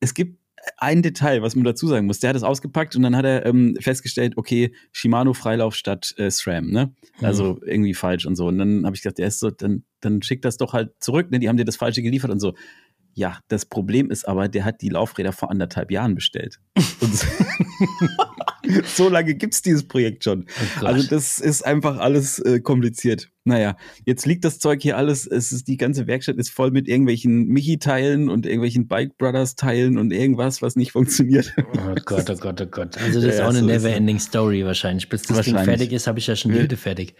es 0.00 0.14
gibt 0.14 0.38
ein 0.78 1.02
Detail, 1.02 1.42
was 1.42 1.56
man 1.56 1.64
dazu 1.64 1.86
sagen 1.86 2.06
muss. 2.06 2.20
Der 2.20 2.30
hat 2.30 2.36
es 2.36 2.42
ausgepackt 2.42 2.96
und 2.96 3.02
dann 3.02 3.16
hat 3.16 3.24
er 3.24 3.46
ähm, 3.46 3.76
festgestellt, 3.80 4.34
okay, 4.36 4.74
Shimano 4.92 5.34
Freilauf 5.34 5.74
statt 5.74 6.14
äh, 6.16 6.30
SRAM, 6.30 6.70
ne? 6.70 6.94
Also 7.20 7.54
mhm. 7.54 7.60
irgendwie 7.66 7.94
falsch 7.94 8.26
und 8.26 8.36
so. 8.36 8.46
Und 8.46 8.58
dann 8.58 8.86
habe 8.86 8.96
ich 8.96 9.02
gedacht, 9.02 9.18
der 9.18 9.28
ist 9.28 9.40
so, 9.40 9.50
dann, 9.50 9.84
dann 10.00 10.22
schickt 10.22 10.44
das 10.44 10.56
doch 10.56 10.72
halt 10.72 10.92
zurück, 11.00 11.30
ne? 11.30 11.38
Die 11.38 11.48
haben 11.48 11.56
dir 11.56 11.64
das 11.64 11.76
Falsche 11.76 12.02
geliefert 12.02 12.30
und 12.30 12.40
so. 12.40 12.54
Ja, 13.16 13.38
das 13.48 13.66
Problem 13.66 14.10
ist 14.10 14.26
aber, 14.26 14.48
der 14.48 14.64
hat 14.64 14.82
die 14.82 14.88
Laufräder 14.88 15.32
vor 15.32 15.50
anderthalb 15.50 15.92
Jahren 15.92 16.16
bestellt. 16.16 16.58
so 18.84 19.08
lange 19.08 19.34
gibt 19.34 19.54
es 19.54 19.62
dieses 19.62 19.86
Projekt 19.86 20.24
schon. 20.24 20.46
Oh 20.80 20.86
also 20.86 21.08
das 21.08 21.38
ist 21.38 21.62
einfach 21.62 21.98
alles 21.98 22.40
äh, 22.40 22.60
kompliziert. 22.60 23.30
Naja, 23.44 23.76
jetzt 24.06 24.24
liegt 24.24 24.44
das 24.44 24.58
Zeug 24.58 24.80
hier 24.82 24.96
alles, 24.96 25.26
es 25.26 25.52
ist, 25.52 25.68
die 25.68 25.76
ganze 25.76 26.06
Werkstatt 26.06 26.36
ist 26.36 26.50
voll 26.50 26.70
mit 26.70 26.88
irgendwelchen 26.88 27.46
Michi-Teilen 27.46 28.30
und 28.30 28.46
irgendwelchen 28.46 28.88
Bike 28.88 29.18
Brothers-Teilen 29.18 29.98
und 29.98 30.12
irgendwas, 30.12 30.62
was 30.62 30.76
nicht 30.76 30.92
funktioniert. 30.92 31.52
Oh 31.58 31.94
Gott, 32.06 32.30
oh 32.30 32.36
Gott, 32.36 32.60
oh 32.62 32.66
Gott. 32.66 32.96
Also 32.96 33.20
das 33.20 33.24
ja, 33.24 33.30
ist 33.30 33.40
auch 33.40 33.50
eine 33.50 33.60
so 33.60 33.66
never-ending 33.66 34.18
Story 34.18 34.64
wahrscheinlich. 34.64 35.10
Bis 35.10 35.22
das. 35.22 35.44
Ding 35.44 35.58
fertig 35.58 35.92
ist, 35.92 36.06
habe 36.06 36.18
ich 36.18 36.26
ja 36.26 36.36
schon 36.36 36.52
die 36.52 36.60
Hütte 36.60 36.78
fertig 36.78 37.14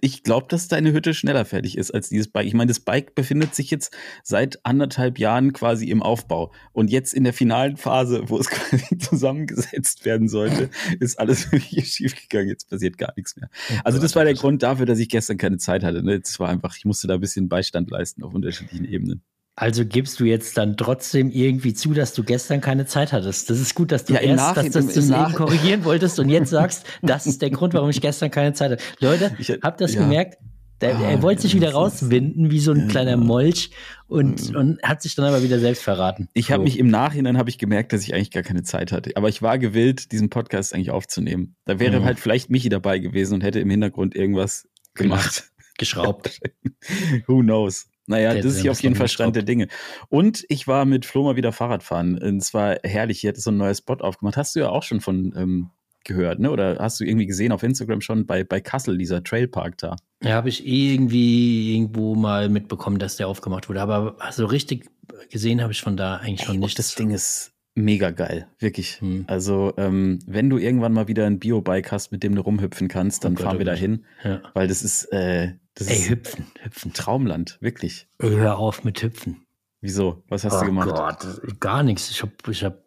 ich 0.00 0.22
glaube, 0.22 0.46
dass 0.48 0.68
deine 0.68 0.92
Hütte 0.92 1.14
schneller 1.14 1.44
fertig 1.44 1.76
ist 1.76 1.92
als 1.92 2.08
dieses 2.08 2.28
Bike. 2.28 2.46
Ich 2.46 2.54
meine, 2.54 2.68
das 2.68 2.80
Bike 2.80 3.14
befindet 3.14 3.54
sich 3.54 3.70
jetzt 3.70 3.94
seit 4.22 4.64
anderthalb 4.64 5.18
Jahren 5.18 5.52
quasi 5.52 5.90
im 5.90 6.02
Aufbau. 6.02 6.52
Und 6.72 6.90
jetzt 6.90 7.12
in 7.12 7.24
der 7.24 7.32
finalen 7.32 7.76
Phase, 7.76 8.22
wo 8.26 8.38
es 8.38 8.48
quasi 8.50 8.98
zusammengesetzt 8.98 10.04
werden 10.04 10.28
sollte, 10.28 10.70
ist 11.00 11.18
alles 11.18 11.52
wirklich 11.52 11.88
schiefgegangen. 11.88 12.48
Jetzt 12.48 12.70
passiert 12.70 12.96
gar 12.98 13.12
nichts 13.16 13.36
mehr. 13.36 13.50
Also 13.84 13.98
das 13.98 14.16
war 14.16 14.24
der 14.24 14.34
Grund 14.34 14.62
dafür, 14.62 14.86
dass 14.86 14.98
ich 14.98 15.08
gestern 15.08 15.36
keine 15.36 15.58
Zeit 15.58 15.65
hatte. 15.68 16.02
Ne? 16.02 16.20
Das 16.20 16.38
war 16.40 16.48
einfach, 16.48 16.76
ich 16.76 16.84
musste 16.84 17.06
da 17.06 17.14
ein 17.14 17.20
bisschen 17.20 17.48
Beistand 17.48 17.90
leisten 17.90 18.22
auf 18.22 18.34
unterschiedlichen 18.34 18.84
Ebenen. 18.84 19.22
Also 19.58 19.86
gibst 19.86 20.20
du 20.20 20.24
jetzt 20.26 20.58
dann 20.58 20.76
trotzdem 20.76 21.30
irgendwie 21.30 21.72
zu, 21.72 21.94
dass 21.94 22.12
du 22.12 22.22
gestern 22.22 22.60
keine 22.60 22.84
Zeit 22.84 23.14
hattest. 23.14 23.48
Das 23.48 23.58
ist 23.58 23.74
gut, 23.74 23.90
dass 23.90 24.04
du 24.04 24.12
ja, 24.12 24.20
erst 24.20 24.54
dass, 24.54 24.70
dass 24.70 24.86
du 24.88 25.00
es 25.00 25.08
eben 25.08 25.32
korrigieren 25.32 25.84
wolltest 25.84 26.18
und 26.20 26.28
jetzt 26.28 26.50
sagst, 26.50 26.84
das 27.00 27.26
ist 27.26 27.40
der 27.40 27.48
Grund, 27.48 27.72
warum 27.72 27.88
ich 27.88 28.02
gestern 28.02 28.30
keine 28.30 28.52
Zeit 28.52 28.72
hatte. 28.72 28.82
Leute, 29.00 29.34
ich, 29.38 29.48
habt 29.62 29.80
das 29.80 29.94
ja. 29.94 30.02
gemerkt? 30.02 30.36
Der, 30.82 30.94
ah, 30.94 31.10
er 31.10 31.22
wollte 31.22 31.40
sich 31.40 31.54
wieder 31.54 31.72
rauswinden, 31.72 32.50
wie 32.50 32.60
so 32.60 32.72
ein 32.72 32.88
kleiner 32.88 33.16
Molch 33.16 33.70
und, 34.08 34.54
und 34.54 34.82
hat 34.82 35.00
sich 35.00 35.14
dann 35.14 35.24
aber 35.24 35.42
wieder 35.42 35.58
selbst 35.58 35.82
verraten. 35.82 36.28
Ich 36.34 36.50
habe 36.50 36.60
so. 36.60 36.64
mich 36.64 36.78
im 36.78 36.88
Nachhinein 36.88 37.38
habe 37.38 37.48
ich 37.48 37.56
gemerkt, 37.56 37.94
dass 37.94 38.02
ich 38.02 38.12
eigentlich 38.12 38.30
gar 38.30 38.42
keine 38.42 38.62
Zeit 38.62 38.92
hatte. 38.92 39.12
Aber 39.16 39.30
ich 39.30 39.40
war 39.40 39.58
gewillt, 39.58 40.12
diesen 40.12 40.28
Podcast 40.28 40.74
eigentlich 40.74 40.90
aufzunehmen. 40.90 41.56
Da 41.64 41.80
wäre 41.80 42.00
mhm. 42.00 42.04
halt 42.04 42.20
vielleicht 42.20 42.50
Michi 42.50 42.68
dabei 42.68 42.98
gewesen 42.98 43.34
und 43.34 43.40
hätte 43.42 43.58
im 43.60 43.70
Hintergrund 43.70 44.14
irgendwas 44.14 44.68
gemacht. 44.92 45.50
Geschraubt. 45.78 46.40
Who 47.26 47.40
knows? 47.40 47.88
Naja, 48.06 48.34
der, 48.34 48.42
das 48.42 48.54
ist 48.54 48.62
hier 48.62 48.70
auf 48.70 48.82
jeden 48.82 48.94
Fall 48.94 49.08
Stand 49.08 49.34
der 49.36 49.42
Dinge. 49.42 49.68
Und 50.08 50.44
ich 50.48 50.68
war 50.68 50.84
mit 50.84 51.04
Flo 51.04 51.24
mal 51.24 51.36
wieder 51.36 51.52
Fahrradfahren. 51.52 52.18
Und 52.18 52.38
es 52.38 52.54
war 52.54 52.76
herrlich. 52.84 53.20
Hier 53.20 53.28
hat 53.28 53.36
so 53.36 53.50
ein 53.50 53.56
neues 53.56 53.78
Spot 53.78 53.94
aufgemacht. 53.94 54.36
Hast 54.36 54.54
du 54.54 54.60
ja 54.60 54.68
auch 54.68 54.84
schon 54.84 55.00
von 55.00 55.34
ähm, 55.36 55.70
gehört, 56.04 56.38
ne? 56.38 56.50
Oder 56.50 56.78
hast 56.78 57.00
du 57.00 57.04
irgendwie 57.04 57.26
gesehen 57.26 57.52
auf 57.52 57.62
Instagram 57.62 58.00
schon 58.00 58.26
bei, 58.26 58.44
bei 58.44 58.60
Kassel, 58.60 58.96
dieser 58.96 59.22
Trailpark 59.22 59.76
da? 59.78 59.96
Ja, 60.22 60.34
habe 60.34 60.48
ich 60.48 60.66
irgendwie 60.66 61.74
irgendwo 61.74 62.14
mal 62.14 62.48
mitbekommen, 62.48 62.98
dass 62.98 63.16
der 63.16 63.28
aufgemacht 63.28 63.68
wurde. 63.68 63.82
Aber 63.82 64.16
so 64.30 64.46
richtig 64.46 64.88
gesehen 65.30 65.60
habe 65.60 65.72
ich 65.72 65.82
von 65.82 65.96
da 65.96 66.16
eigentlich 66.16 66.46
schon 66.46 66.58
nicht. 66.58 66.78
Das 66.78 66.94
Ding 66.94 67.10
ist 67.10 67.52
mega 67.74 68.10
geil, 68.10 68.46
wirklich. 68.58 69.00
Hm. 69.00 69.24
Also, 69.26 69.74
ähm, 69.76 70.20
wenn 70.26 70.48
du 70.48 70.56
irgendwann 70.58 70.92
mal 70.92 71.08
wieder 71.08 71.26
ein 71.26 71.38
Biobike 71.38 71.90
hast, 71.90 72.12
mit 72.12 72.22
dem 72.22 72.34
du 72.34 72.40
rumhüpfen 72.40 72.88
kannst, 72.88 73.24
dann 73.24 73.36
oh 73.36 73.42
fahren 73.42 73.58
wir 73.58 73.66
da 73.66 73.74
hin. 73.74 74.04
Ja. 74.24 74.40
Weil 74.54 74.68
das 74.68 74.82
ist, 74.82 75.04
äh, 75.12 75.54
das 75.76 75.88
Ey, 75.88 76.08
hüpfen, 76.08 76.46
hüpfen. 76.62 76.92
Traumland, 76.94 77.58
wirklich. 77.60 78.08
Hör 78.18 78.58
auf 78.58 78.82
mit 78.82 79.02
hüpfen. 79.02 79.46
Wieso? 79.82 80.24
Was 80.28 80.44
hast 80.44 80.54
oh 80.54 80.60
du 80.60 80.66
gemacht? 80.66 80.88
Gott, 80.88 81.60
gar 81.60 81.82
nichts. 81.82 82.10
Ich 82.10 82.22
habe 82.22 82.32
ich 82.48 82.64
hab 82.64 82.82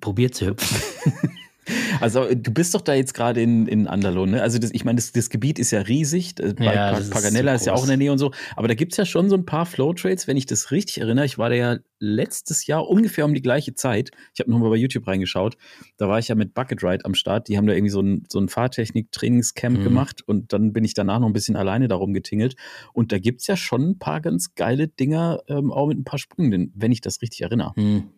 probiert 0.00 0.34
zu 0.34 0.46
hüpfen. 0.46 1.32
Also 2.02 2.34
du 2.34 2.52
bist 2.52 2.74
doch 2.74 2.80
da 2.80 2.94
jetzt 2.94 3.14
gerade 3.14 3.40
in, 3.40 3.66
in 3.66 3.86
Andalon, 3.86 4.30
ne? 4.30 4.42
Also 4.42 4.58
das, 4.58 4.70
ich 4.72 4.84
meine, 4.84 4.96
das, 4.96 5.12
das 5.12 5.30
Gebiet 5.30 5.58
ist 5.58 5.70
ja 5.70 5.80
riesig. 5.80 6.34
Ja, 6.58 6.98
Paganella 7.10 7.54
ist, 7.54 7.62
ist, 7.62 7.66
ja 7.66 7.74
auch 7.74 7.82
in 7.82 7.88
der 7.88 7.96
Nähe 7.96 8.12
und 8.12 8.18
so. 8.18 8.32
Aber 8.56 8.68
da 8.68 8.74
gibt 8.74 8.92
es 8.92 8.96
ja 8.96 9.04
schon 9.04 9.28
so 9.28 9.36
ein 9.36 9.46
paar 9.46 9.66
Flow-Trades, 9.66 10.26
wenn 10.26 10.36
ich 10.36 10.46
das 10.46 10.70
richtig 10.70 11.00
erinnere. 11.00 11.24
Ich 11.24 11.38
war 11.38 11.50
da 11.50 11.56
ja 11.56 11.78
letztes 11.98 12.66
Jahr 12.66 12.88
ungefähr 12.88 13.24
um 13.24 13.32
die 13.32 13.42
gleiche 13.42 13.74
Zeit. 13.74 14.10
Ich 14.34 14.40
habe 14.40 14.50
nochmal 14.50 14.70
bei 14.70 14.76
YouTube 14.76 15.06
reingeschaut. 15.06 15.56
Da 15.96 16.08
war 16.08 16.18
ich 16.18 16.28
ja 16.28 16.34
mit 16.34 16.52
Bucket 16.52 16.82
Ride 16.82 17.04
am 17.04 17.14
Start. 17.14 17.48
Die 17.48 17.56
haben 17.56 17.66
da 17.66 17.74
irgendwie 17.74 17.90
so 17.90 18.00
ein, 18.00 18.24
so 18.28 18.40
ein 18.40 18.48
Fahrtechnik-Trainingscamp 18.48 19.78
mhm. 19.78 19.84
gemacht 19.84 20.22
und 20.26 20.52
dann 20.52 20.72
bin 20.72 20.84
ich 20.84 20.94
danach 20.94 21.20
noch 21.20 21.28
ein 21.28 21.32
bisschen 21.32 21.56
alleine 21.56 21.88
darum 21.88 22.12
getingelt. 22.12 22.56
Und 22.92 23.12
da 23.12 23.18
gibt 23.18 23.40
es 23.40 23.46
ja 23.46 23.56
schon 23.56 23.90
ein 23.90 23.98
paar 23.98 24.20
ganz 24.20 24.54
geile 24.54 24.88
Dinger, 24.88 25.40
ähm, 25.48 25.70
auch 25.70 25.86
mit 25.86 25.98
ein 25.98 26.04
paar 26.04 26.18
Sprüngen, 26.18 26.72
wenn 26.74 26.92
ich 26.92 27.00
das 27.00 27.22
richtig 27.22 27.42
erinnere. 27.42 27.72
Mhm. 27.76 28.10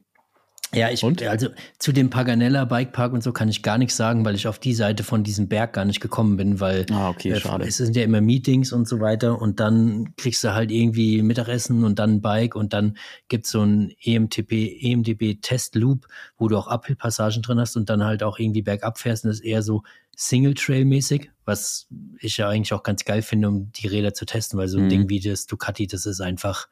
Ja, 0.74 0.90
ich, 0.90 1.02
und? 1.02 1.22
also 1.22 1.48
zu 1.78 1.92
dem 1.92 2.10
Paganella 2.10 2.64
Bikepark 2.64 3.12
und 3.12 3.22
so 3.22 3.32
kann 3.32 3.48
ich 3.48 3.62
gar 3.62 3.78
nichts 3.78 3.96
sagen, 3.96 4.24
weil 4.24 4.34
ich 4.34 4.46
auf 4.46 4.58
die 4.58 4.74
Seite 4.74 5.04
von 5.04 5.24
diesem 5.24 5.48
Berg 5.48 5.72
gar 5.72 5.84
nicht 5.84 6.00
gekommen 6.00 6.37
bin, 6.37 6.60
weil 6.60 6.87
ah, 6.90 7.10
okay, 7.10 7.30
äh, 7.32 7.40
schade. 7.40 7.66
es 7.66 7.76
sind 7.76 7.96
ja 7.96 8.02
immer 8.02 8.20
Meetings 8.20 8.72
und 8.72 8.88
so 8.88 9.00
weiter 9.00 9.40
und 9.40 9.60
dann 9.60 10.14
kriegst 10.16 10.44
du 10.44 10.54
halt 10.54 10.70
irgendwie 10.70 11.22
Mittagessen 11.22 11.84
und 11.84 11.98
dann 11.98 12.14
ein 12.14 12.20
Bike 12.20 12.56
und 12.56 12.72
dann 12.72 12.96
gibt's 13.28 13.50
so 13.50 13.62
ein 13.62 13.92
EMTP, 14.02 14.78
EMDB 14.80 15.40
Test 15.40 15.74
Loop, 15.74 16.06
wo 16.37 16.48
du 16.48 16.56
auch 16.56 16.66
Uphill-Passagen 16.66 17.42
drin 17.42 17.60
hast 17.60 17.76
und 17.76 17.88
dann 17.88 18.04
halt 18.04 18.22
auch 18.22 18.38
irgendwie 18.38 18.62
bergab 18.62 18.98
fährst 18.98 19.24
und 19.24 19.28
das 19.28 19.40
ist 19.40 19.44
eher 19.44 19.62
so 19.62 19.82
Single-Trail-mäßig, 20.16 21.30
was 21.44 21.87
ich 22.20 22.37
ja 22.37 22.48
eigentlich 22.48 22.72
auch 22.72 22.82
ganz 22.82 23.04
geil 23.04 23.22
finde, 23.22 23.48
um 23.48 23.72
die 23.72 23.88
Räder 23.88 24.14
zu 24.14 24.24
testen, 24.24 24.58
weil 24.58 24.68
so 24.68 24.78
ein 24.78 24.84
mhm. 24.84 24.88
Ding 24.90 25.08
wie 25.08 25.20
das 25.20 25.46
Ducati, 25.46 25.87
das 25.87 26.06
ist 26.06 26.20
einfach 26.20 26.68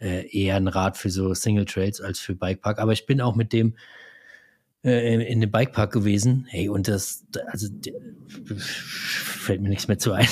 äh, 0.00 0.26
eher 0.26 0.56
ein 0.56 0.68
Rad 0.68 0.96
für 0.96 1.10
so 1.10 1.34
Single 1.34 1.64
Trails 1.64 2.00
als 2.00 2.18
für 2.18 2.34
Bikepark. 2.34 2.78
Aber 2.78 2.92
ich 2.92 3.06
bin 3.06 3.20
auch 3.20 3.34
mit 3.34 3.52
dem 3.52 3.74
äh, 4.84 5.24
in 5.24 5.40
dem 5.40 5.50
Bikepark 5.50 5.92
gewesen. 5.92 6.46
Hey, 6.48 6.68
und 6.68 6.88
das, 6.88 7.24
also 7.48 7.68
fällt 8.58 9.62
mir 9.62 9.70
nichts 9.70 9.88
mehr 9.88 9.98
zu 9.98 10.12
ein. 10.12 10.28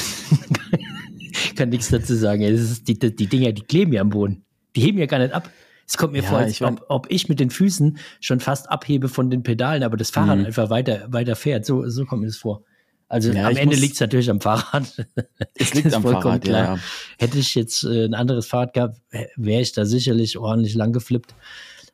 Kann 1.57 1.71
nichts 1.71 1.89
dazu 1.89 2.15
sagen. 2.15 2.43
Ist 2.43 2.87
die, 2.87 2.99
die 2.99 3.27
Dinger, 3.27 3.53
die 3.53 3.63
kleben 3.63 3.93
ja 3.93 4.01
am 4.01 4.11
Boden. 4.11 4.45
Die 4.77 4.83
heben 4.83 4.99
ja 4.99 5.07
gar 5.07 5.19
nicht 5.19 5.33
ab. 5.33 5.51
Es 5.87 5.97
kommt 5.97 6.13
mir 6.13 6.23
ja, 6.23 6.29
vor, 6.29 6.39
als 6.39 6.53
ich 6.53 6.63
ob, 6.63 6.85
ob, 6.89 7.07
ich 7.11 7.29
mit 7.29 7.41
den 7.41 7.51
Füßen 7.51 7.99
schon 8.21 8.41
fast 8.41 8.71
abhebe 8.71 9.09
von 9.09 9.31
den 9.31 9.43
Pedalen, 9.43 9.83
aber 9.83 9.97
das 9.97 10.11
Fahrrad 10.11 10.39
mhm. 10.39 10.47
einfach 10.47 10.71
weiter, 10.71 11.07
weiter 11.09 11.37
fährt. 11.37 11.67
So, 11.67 11.89
so 11.89 12.05
kommt 12.05 12.23
mir 12.23 12.29
das 12.29 12.37
vor. 12.37 12.65
Also 13.13 13.31
ja, 13.31 13.47
am 13.47 13.57
Ende 13.57 13.77
liegt 13.77 13.93
es 13.93 14.01
natürlich 14.01 14.31
am 14.31 14.41
Fahrrad. 14.41 15.07
Es 15.55 15.75
liegt 15.75 15.93
am 15.93 16.03
Fahrrad, 16.03 16.45
klar. 16.45 16.77
Ja, 16.77 16.83
Hätte 17.19 17.39
ich 17.39 17.55
jetzt 17.55 17.85
äh, 17.85 18.07
ein 18.07 18.15
anderes 18.15 18.47
Fahrrad 18.47 18.73
gehabt, 18.73 19.03
wäre 19.37 19.61
ich 19.61 19.73
da 19.73 19.85
sicherlich 19.85 20.39
ordentlich 20.39 20.75
lang 20.75 20.95
geflippt. 20.95 21.35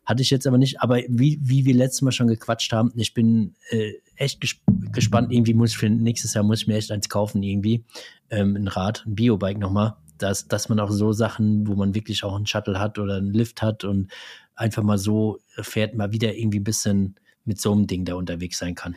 Hatte 0.04 0.22
ich 0.22 0.30
jetzt 0.30 0.46
aber 0.46 0.58
nicht. 0.58 0.80
Aber 0.80 0.98
wie, 1.08 1.40
wie 1.42 1.64
wir 1.64 1.74
letztes 1.74 2.02
Mal 2.02 2.12
schon 2.12 2.28
gequatscht 2.28 2.72
haben, 2.72 2.92
ich 2.94 3.14
bin 3.14 3.56
äh, 3.70 3.94
echt 4.14 4.40
ges 4.40 4.58
gespannt. 4.92 5.32
Irgendwie 5.32 5.54
muss 5.54 5.72
ich 5.72 5.78
für 5.78 5.90
nächstes 5.90 6.34
Jahr 6.34 6.44
muss 6.44 6.60
ich 6.60 6.68
mir 6.68 6.76
echt 6.76 6.92
eins 6.92 7.08
kaufen, 7.08 7.42
irgendwie. 7.42 7.84
Ähm, 8.30 8.54
ein 8.54 8.68
Rad, 8.68 9.02
ein 9.04 9.16
Biobike 9.16 9.58
nochmal. 9.58 9.96
Dass, 10.18 10.46
dass 10.46 10.68
man 10.68 10.78
auch 10.78 10.92
so 10.92 11.12
Sachen, 11.12 11.66
wo 11.66 11.74
man 11.74 11.96
wirklich 11.96 12.22
auch 12.22 12.36
einen 12.36 12.46
Shuttle 12.46 12.78
hat 12.78 12.96
oder 13.00 13.16
einen 13.16 13.32
Lift 13.32 13.60
hat 13.60 13.82
und 13.82 14.12
einfach 14.54 14.84
mal 14.84 14.98
so 14.98 15.40
fährt, 15.60 15.96
mal 15.96 16.12
wieder 16.12 16.36
irgendwie 16.36 16.60
ein 16.60 16.64
bisschen 16.64 17.16
mit 17.44 17.60
so 17.60 17.72
einem 17.72 17.88
Ding 17.88 18.04
da 18.04 18.14
unterwegs 18.14 18.58
sein 18.58 18.76
kann. 18.76 18.94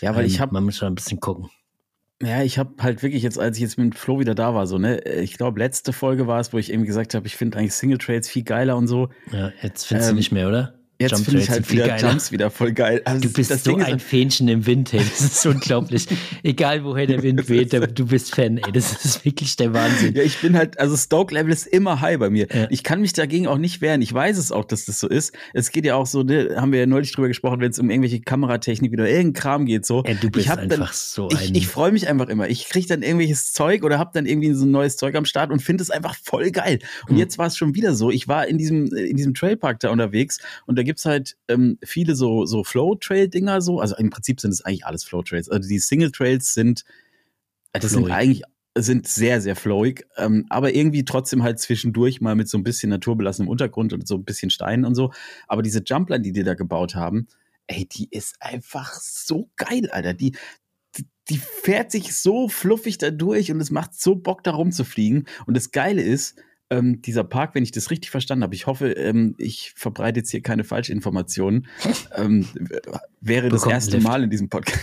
Ja, 0.00 0.14
weil 0.14 0.24
ähm, 0.24 0.30
ich 0.30 0.38
habe. 0.38 0.52
Man 0.52 0.62
muss 0.62 0.76
schon 0.76 0.86
ein 0.86 0.94
bisschen 0.94 1.18
gucken. 1.18 1.50
Ja, 2.24 2.42
ich 2.42 2.58
habe 2.58 2.70
halt 2.80 3.02
wirklich 3.02 3.22
jetzt, 3.22 3.38
als 3.38 3.56
ich 3.56 3.62
jetzt 3.62 3.78
mit 3.78 3.94
Flo 3.94 4.18
wieder 4.18 4.34
da 4.34 4.54
war, 4.54 4.66
so, 4.66 4.78
ne, 4.78 5.00
ich 5.00 5.36
glaube, 5.36 5.58
letzte 5.58 5.92
Folge 5.92 6.26
war 6.26 6.40
es, 6.40 6.52
wo 6.52 6.58
ich 6.58 6.72
eben 6.72 6.84
gesagt 6.84 7.14
habe, 7.14 7.26
ich 7.26 7.36
finde 7.36 7.58
eigentlich 7.58 7.74
Single 7.74 7.98
Trades 7.98 8.28
viel 8.28 8.44
geiler 8.44 8.76
und 8.76 8.86
so. 8.86 9.08
Ja, 9.32 9.52
jetzt 9.62 9.86
findest 9.86 10.10
ähm, 10.10 10.14
du 10.14 10.18
nicht 10.18 10.32
mehr, 10.32 10.48
oder? 10.48 10.74
Jetzt 11.10 11.24
finde 11.24 11.40
ich 11.40 11.50
halt 11.50 11.70
wieder 11.70 11.88
geiler. 11.88 12.10
Jumps 12.10 12.32
wieder 12.32 12.50
voll 12.50 12.72
geil. 12.72 13.02
Also 13.04 13.28
du 13.28 13.32
bist 13.32 13.64
so 13.64 13.70
Ding 13.70 13.82
ein 13.82 14.00
Fähnchen 14.00 14.48
im 14.48 14.66
Wind, 14.66 14.92
ey. 14.94 15.00
Das 15.00 15.20
ist 15.20 15.46
unglaublich. 15.46 16.06
Egal 16.42 16.84
woher 16.84 17.06
der 17.06 17.22
Wind 17.22 17.48
weht, 17.48 17.72
du 17.72 18.06
bist 18.06 18.34
Fan, 18.34 18.58
ey. 18.58 18.72
Das 18.72 19.04
ist 19.04 19.24
wirklich 19.24 19.56
der 19.56 19.72
Wahnsinn. 19.74 20.14
Ja, 20.14 20.22
ich 20.22 20.40
bin 20.40 20.56
halt, 20.56 20.78
also 20.78 20.96
Stoke-Level 20.96 21.52
ist 21.52 21.66
immer 21.66 22.00
high 22.00 22.18
bei 22.18 22.30
mir. 22.30 22.46
Ja. 22.52 22.66
Ich 22.70 22.82
kann 22.82 23.00
mich 23.00 23.12
dagegen 23.12 23.46
auch 23.46 23.58
nicht 23.58 23.80
wehren. 23.80 24.02
Ich 24.02 24.12
weiß 24.12 24.38
es 24.38 24.52
auch, 24.52 24.64
dass 24.64 24.84
das 24.84 25.00
so 25.00 25.08
ist. 25.08 25.32
Es 25.52 25.70
geht 25.70 25.84
ja 25.84 25.94
auch 25.94 26.06
so, 26.06 26.22
ne, 26.22 26.56
haben 26.56 26.72
wir 26.72 26.80
ja 26.80 26.86
neulich 26.86 27.12
drüber 27.12 27.28
gesprochen, 27.28 27.60
wenn 27.60 27.70
es 27.70 27.78
um 27.78 27.90
irgendwelche 27.90 28.20
Kameratechnik 28.20 28.92
oder 28.92 29.08
irgendein 29.08 29.32
Kram 29.34 29.66
geht, 29.66 29.86
so. 29.86 30.04
Ja, 30.06 30.14
du 30.14 30.30
bist 30.30 30.50
einfach 30.50 30.66
dann, 30.68 30.88
so 30.92 31.28
ein. 31.28 31.36
Ich, 31.40 31.54
ich 31.54 31.66
freue 31.66 31.92
mich 31.92 32.08
einfach 32.08 32.28
immer. 32.28 32.48
Ich 32.48 32.68
kriege 32.68 32.86
dann 32.86 33.02
irgendwelches 33.02 33.52
Zeug 33.52 33.84
oder 33.84 33.98
habe 33.98 34.10
dann 34.14 34.26
irgendwie 34.26 34.52
so 34.54 34.64
ein 34.64 34.70
neues 34.70 34.96
Zeug 34.96 35.14
am 35.16 35.24
Start 35.24 35.50
und 35.50 35.60
finde 35.60 35.82
es 35.82 35.90
einfach 35.90 36.14
voll 36.22 36.50
geil. 36.50 36.78
Und 37.08 37.12
hm. 37.12 37.18
jetzt 37.18 37.38
war 37.38 37.46
es 37.46 37.56
schon 37.56 37.74
wieder 37.74 37.94
so. 37.94 38.10
Ich 38.10 38.28
war 38.28 38.46
in 38.46 38.58
diesem, 38.58 38.86
in 38.94 39.16
diesem 39.16 39.34
Trailpark 39.34 39.80
da 39.80 39.90
unterwegs 39.90 40.38
und 40.66 40.78
da 40.78 40.82
gibt's 40.94 41.06
halt, 41.06 41.36
ähm, 41.48 41.76
viele 41.82 42.14
so, 42.14 42.46
so 42.46 42.62
Flow-Trail-Dinger 42.62 43.60
so. 43.60 43.80
Also 43.80 43.96
im 43.96 44.10
Prinzip 44.10 44.40
sind 44.40 44.52
es 44.52 44.64
eigentlich 44.64 44.86
alles 44.86 45.02
Flow-Trails. 45.02 45.48
Also 45.48 45.68
die 45.68 45.80
Single-Trails 45.80 46.54
sind, 46.54 46.84
das 47.72 47.90
flowig. 47.90 48.04
sind 48.04 48.12
eigentlich 48.12 48.42
sind 48.76 49.06
sehr, 49.08 49.40
sehr 49.40 49.56
flowig, 49.56 50.04
ähm, 50.16 50.46
aber 50.48 50.74
irgendwie 50.74 51.04
trotzdem 51.04 51.42
halt 51.42 51.60
zwischendurch 51.60 52.20
mal 52.20 52.34
mit 52.34 52.48
so 52.48 52.58
ein 52.58 52.64
bisschen 52.64 52.90
naturbelassenem 52.90 53.48
Untergrund 53.48 53.92
und 53.92 54.06
so 54.06 54.16
ein 54.16 54.24
bisschen 54.24 54.50
Steinen 54.50 54.84
und 54.84 54.94
so. 54.94 55.12
Aber 55.46 55.62
diese 55.62 55.82
Jumpline, 55.84 56.22
die 56.22 56.32
die 56.32 56.42
da 56.42 56.54
gebaut 56.54 56.94
haben, 56.94 57.28
ey, 57.66 57.86
die 57.86 58.08
ist 58.10 58.36
einfach 58.40 58.92
so 58.94 59.50
geil, 59.56 59.90
Alter. 59.90 60.12
Die, 60.14 60.36
die, 60.96 61.06
die 61.28 61.38
fährt 61.38 61.92
sich 61.92 62.16
so 62.16 62.48
fluffig 62.48 62.98
da 62.98 63.10
durch 63.10 63.50
und 63.52 63.60
es 63.60 63.70
macht 63.70 63.94
so 63.94 64.16
Bock, 64.16 64.42
da 64.42 64.52
rumzufliegen. 64.52 65.28
Und 65.46 65.56
das 65.56 65.70
Geile 65.70 66.02
ist, 66.02 66.36
ähm, 66.70 67.02
dieser 67.02 67.24
Park, 67.24 67.54
wenn 67.54 67.62
ich 67.62 67.72
das 67.72 67.90
richtig 67.90 68.10
verstanden 68.10 68.42
habe, 68.42 68.54
ich 68.54 68.66
hoffe, 68.66 68.92
ähm, 68.92 69.34
ich 69.38 69.72
verbreite 69.76 70.20
jetzt 70.20 70.30
hier 70.30 70.42
keine 70.42 70.64
Falschinformationen, 70.64 71.66
ähm, 72.16 72.46
wäre 73.20 73.48
das 73.48 73.66
erste 73.66 74.00
Mal 74.00 74.24
in 74.24 74.30
diesem 74.30 74.48
Podcast. 74.48 74.80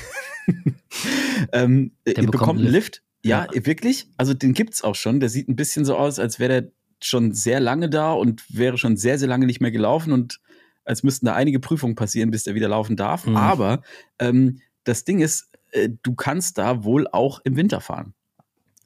ähm, 1.51 1.91
Der 2.05 2.13
bekommt, 2.13 2.31
bekommt 2.31 2.59
einen 2.59 2.69
Lift. 2.69 3.03
Ja, 3.23 3.47
ja, 3.53 3.65
wirklich. 3.65 4.07
Also 4.17 4.33
den 4.33 4.53
gibt's 4.53 4.83
auch 4.83 4.95
schon. 4.95 5.19
Der 5.19 5.29
sieht 5.29 5.47
ein 5.47 5.55
bisschen 5.55 5.85
so 5.85 5.95
aus, 5.95 6.17
als 6.17 6.39
wäre 6.39 6.61
der 6.61 6.71
schon 7.03 7.33
sehr 7.33 7.59
lange 7.59 7.89
da 7.89 8.13
und 8.13 8.43
wäre 8.49 8.77
schon 8.77 8.97
sehr, 8.97 9.19
sehr 9.19 9.27
lange 9.27 9.45
nicht 9.45 9.61
mehr 9.61 9.71
gelaufen 9.71 10.11
und 10.13 10.39
als 10.83 11.03
müssten 11.03 11.27
da 11.27 11.35
einige 11.35 11.59
Prüfungen 11.59 11.95
passieren, 11.95 12.31
bis 12.31 12.43
der 12.43 12.55
wieder 12.55 12.67
laufen 12.67 12.95
darf. 12.95 13.25
Mhm. 13.25 13.37
Aber 13.37 13.81
ähm, 14.19 14.61
das 14.83 15.03
Ding 15.03 15.19
ist, 15.19 15.49
äh, 15.71 15.89
du 16.01 16.15
kannst 16.15 16.57
da 16.57 16.83
wohl 16.83 17.07
auch 17.07 17.39
im 17.43 17.55
Winter 17.55 17.81
fahren. 17.81 18.13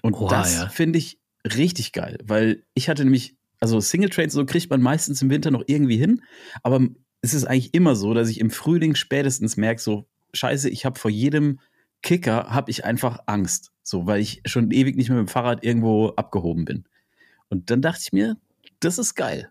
Und 0.02 0.14
Oha, 0.14 0.30
das 0.30 0.56
ja. 0.56 0.70
finde 0.70 1.00
ich 1.00 1.20
richtig 1.46 1.92
geil, 1.92 2.18
weil 2.24 2.64
ich 2.74 2.90
hatte 2.90 3.04
nämlich, 3.04 3.36
also 3.60 3.80
Single 3.80 4.10
Trades 4.10 4.34
so 4.34 4.46
kriegt 4.46 4.70
man 4.70 4.82
meistens 4.82 5.22
im 5.22 5.30
Winter 5.30 5.52
noch 5.52 5.64
irgendwie 5.68 5.98
hin, 5.98 6.22
aber 6.64 6.82
es 7.22 7.34
ist 7.34 7.46
eigentlich 7.46 7.74
immer 7.74 7.96
so, 7.96 8.14
dass 8.14 8.30
ich 8.30 8.40
im 8.40 8.50
Frühling 8.50 8.96
spätestens 8.96 9.58
merke, 9.58 9.82
so 9.82 10.08
scheiße, 10.34 10.70
ich 10.70 10.86
habe 10.86 11.00
vor 11.00 11.12
jedem 11.12 11.60
Kicker 12.02 12.48
habe 12.50 12.70
ich 12.70 12.86
einfach 12.86 13.20
Angst, 13.26 13.72
so 13.82 14.06
weil 14.06 14.22
ich 14.22 14.42
schon 14.46 14.72
ewig 14.72 14.96
nicht 14.96 15.10
mehr 15.10 15.18
mit 15.20 15.28
dem 15.28 15.32
Fahrrad 15.32 15.64
irgendwo 15.64 16.10
abgehoben 16.10 16.66
bin. 16.66 16.86
Und 17.50 17.72
dann 17.72 17.82
dachte 17.82 18.02
ich 18.04 18.14
mir, 18.14 18.38
das 18.80 18.98
ist 18.98 19.16
geil. 19.16 19.50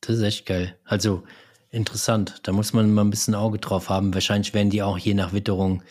Das 0.00 0.16
ist 0.16 0.22
echt 0.22 0.46
geil. 0.46 0.76
Also 0.84 1.24
interessant. 1.70 2.40
Da 2.42 2.52
muss 2.52 2.72
man 2.72 2.92
mal 2.92 3.04
ein 3.04 3.10
bisschen 3.10 3.34
Auge 3.34 3.58
drauf 3.58 3.88
haben. 3.88 4.14
Wahrscheinlich 4.14 4.52
werden 4.54 4.70
die 4.70 4.82
auch 4.82 4.98
je 4.98 5.14
nach 5.14 5.32
Witterung 5.32 5.82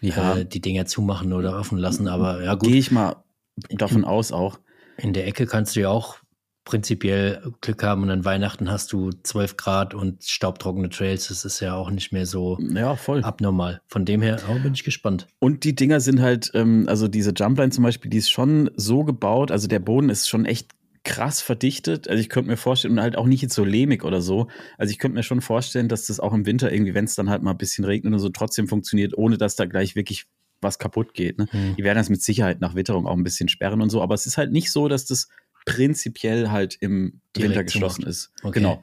ja. 0.00 0.36
äh, 0.36 0.44
die 0.46 0.60
Dinger 0.60 0.86
zumachen 0.86 1.32
oder 1.32 1.58
offen 1.58 1.78
lassen. 1.78 2.08
Aber 2.08 2.42
ja, 2.42 2.54
gut. 2.54 2.68
Gehe 2.68 2.78
ich 2.78 2.90
mal 2.90 3.23
davon 3.70 3.98
in, 3.98 4.04
aus 4.04 4.32
auch. 4.32 4.58
In 4.96 5.12
der 5.12 5.26
Ecke 5.26 5.46
kannst 5.46 5.76
du 5.76 5.80
ja 5.80 5.90
auch 5.90 6.18
prinzipiell 6.64 7.42
Glück 7.60 7.82
haben 7.82 8.02
und 8.02 8.10
an 8.10 8.24
Weihnachten 8.24 8.70
hast 8.70 8.92
du 8.92 9.10
12 9.10 9.56
Grad 9.56 9.94
und 9.94 10.24
staubtrockene 10.24 10.88
Trails. 10.88 11.28
Das 11.28 11.44
ist 11.44 11.60
ja 11.60 11.74
auch 11.74 11.90
nicht 11.90 12.12
mehr 12.12 12.26
so 12.26 12.58
ja, 12.74 12.96
voll. 12.96 13.22
abnormal. 13.22 13.82
Von 13.86 14.04
dem 14.04 14.22
her 14.22 14.38
oh, 14.50 14.58
bin 14.62 14.72
ich 14.72 14.82
gespannt. 14.82 15.26
Und 15.40 15.64
die 15.64 15.74
Dinger 15.74 16.00
sind 16.00 16.22
halt, 16.22 16.50
ähm, 16.54 16.86
also 16.88 17.06
diese 17.06 17.32
Jumpline 17.32 17.70
zum 17.70 17.84
Beispiel, 17.84 18.10
die 18.10 18.18
ist 18.18 18.30
schon 18.30 18.70
so 18.76 19.04
gebaut, 19.04 19.50
also 19.50 19.68
der 19.68 19.78
Boden 19.78 20.08
ist 20.08 20.28
schon 20.28 20.46
echt 20.46 20.70
krass 21.04 21.42
verdichtet. 21.42 22.08
Also 22.08 22.18
ich 22.18 22.30
könnte 22.30 22.50
mir 22.50 22.56
vorstellen, 22.56 22.94
und 22.94 23.02
halt 23.02 23.16
auch 23.16 23.26
nicht 23.26 23.42
jetzt 23.42 23.54
so 23.54 23.64
lehmig 23.64 24.04
oder 24.04 24.22
so. 24.22 24.48
Also 24.78 24.90
ich 24.90 24.98
könnte 24.98 25.16
mir 25.16 25.22
schon 25.22 25.42
vorstellen, 25.42 25.88
dass 25.88 26.06
das 26.06 26.18
auch 26.18 26.32
im 26.32 26.46
Winter 26.46 26.72
irgendwie, 26.72 26.94
wenn 26.94 27.04
es 27.04 27.14
dann 27.14 27.28
halt 27.28 27.42
mal 27.42 27.50
ein 27.50 27.58
bisschen 27.58 27.84
regnet 27.84 28.14
und 28.14 28.18
so, 28.18 28.30
trotzdem 28.30 28.68
funktioniert, 28.68 29.16
ohne 29.16 29.36
dass 29.36 29.54
da 29.54 29.66
gleich 29.66 29.96
wirklich 29.96 30.26
was 30.64 30.80
kaputt 30.80 31.14
geht. 31.14 31.38
Ne? 31.38 31.46
Mhm. 31.52 31.76
Die 31.76 31.84
werden 31.84 31.98
das 31.98 32.10
mit 32.10 32.22
Sicherheit 32.22 32.60
nach 32.60 32.74
Witterung 32.74 33.06
auch 33.06 33.16
ein 33.16 33.22
bisschen 33.22 33.48
sperren 33.48 33.80
und 33.80 33.90
so, 33.90 34.02
aber 34.02 34.14
es 34.14 34.26
ist 34.26 34.36
halt 34.36 34.50
nicht 34.50 34.72
so, 34.72 34.88
dass 34.88 35.06
das 35.06 35.28
prinzipiell 35.64 36.50
halt 36.50 36.76
im 36.80 37.20
Direkt 37.36 37.50
Winter 37.50 37.64
geschlossen 37.64 38.04
ist. 38.04 38.32
Okay. 38.42 38.58
Genau. 38.58 38.82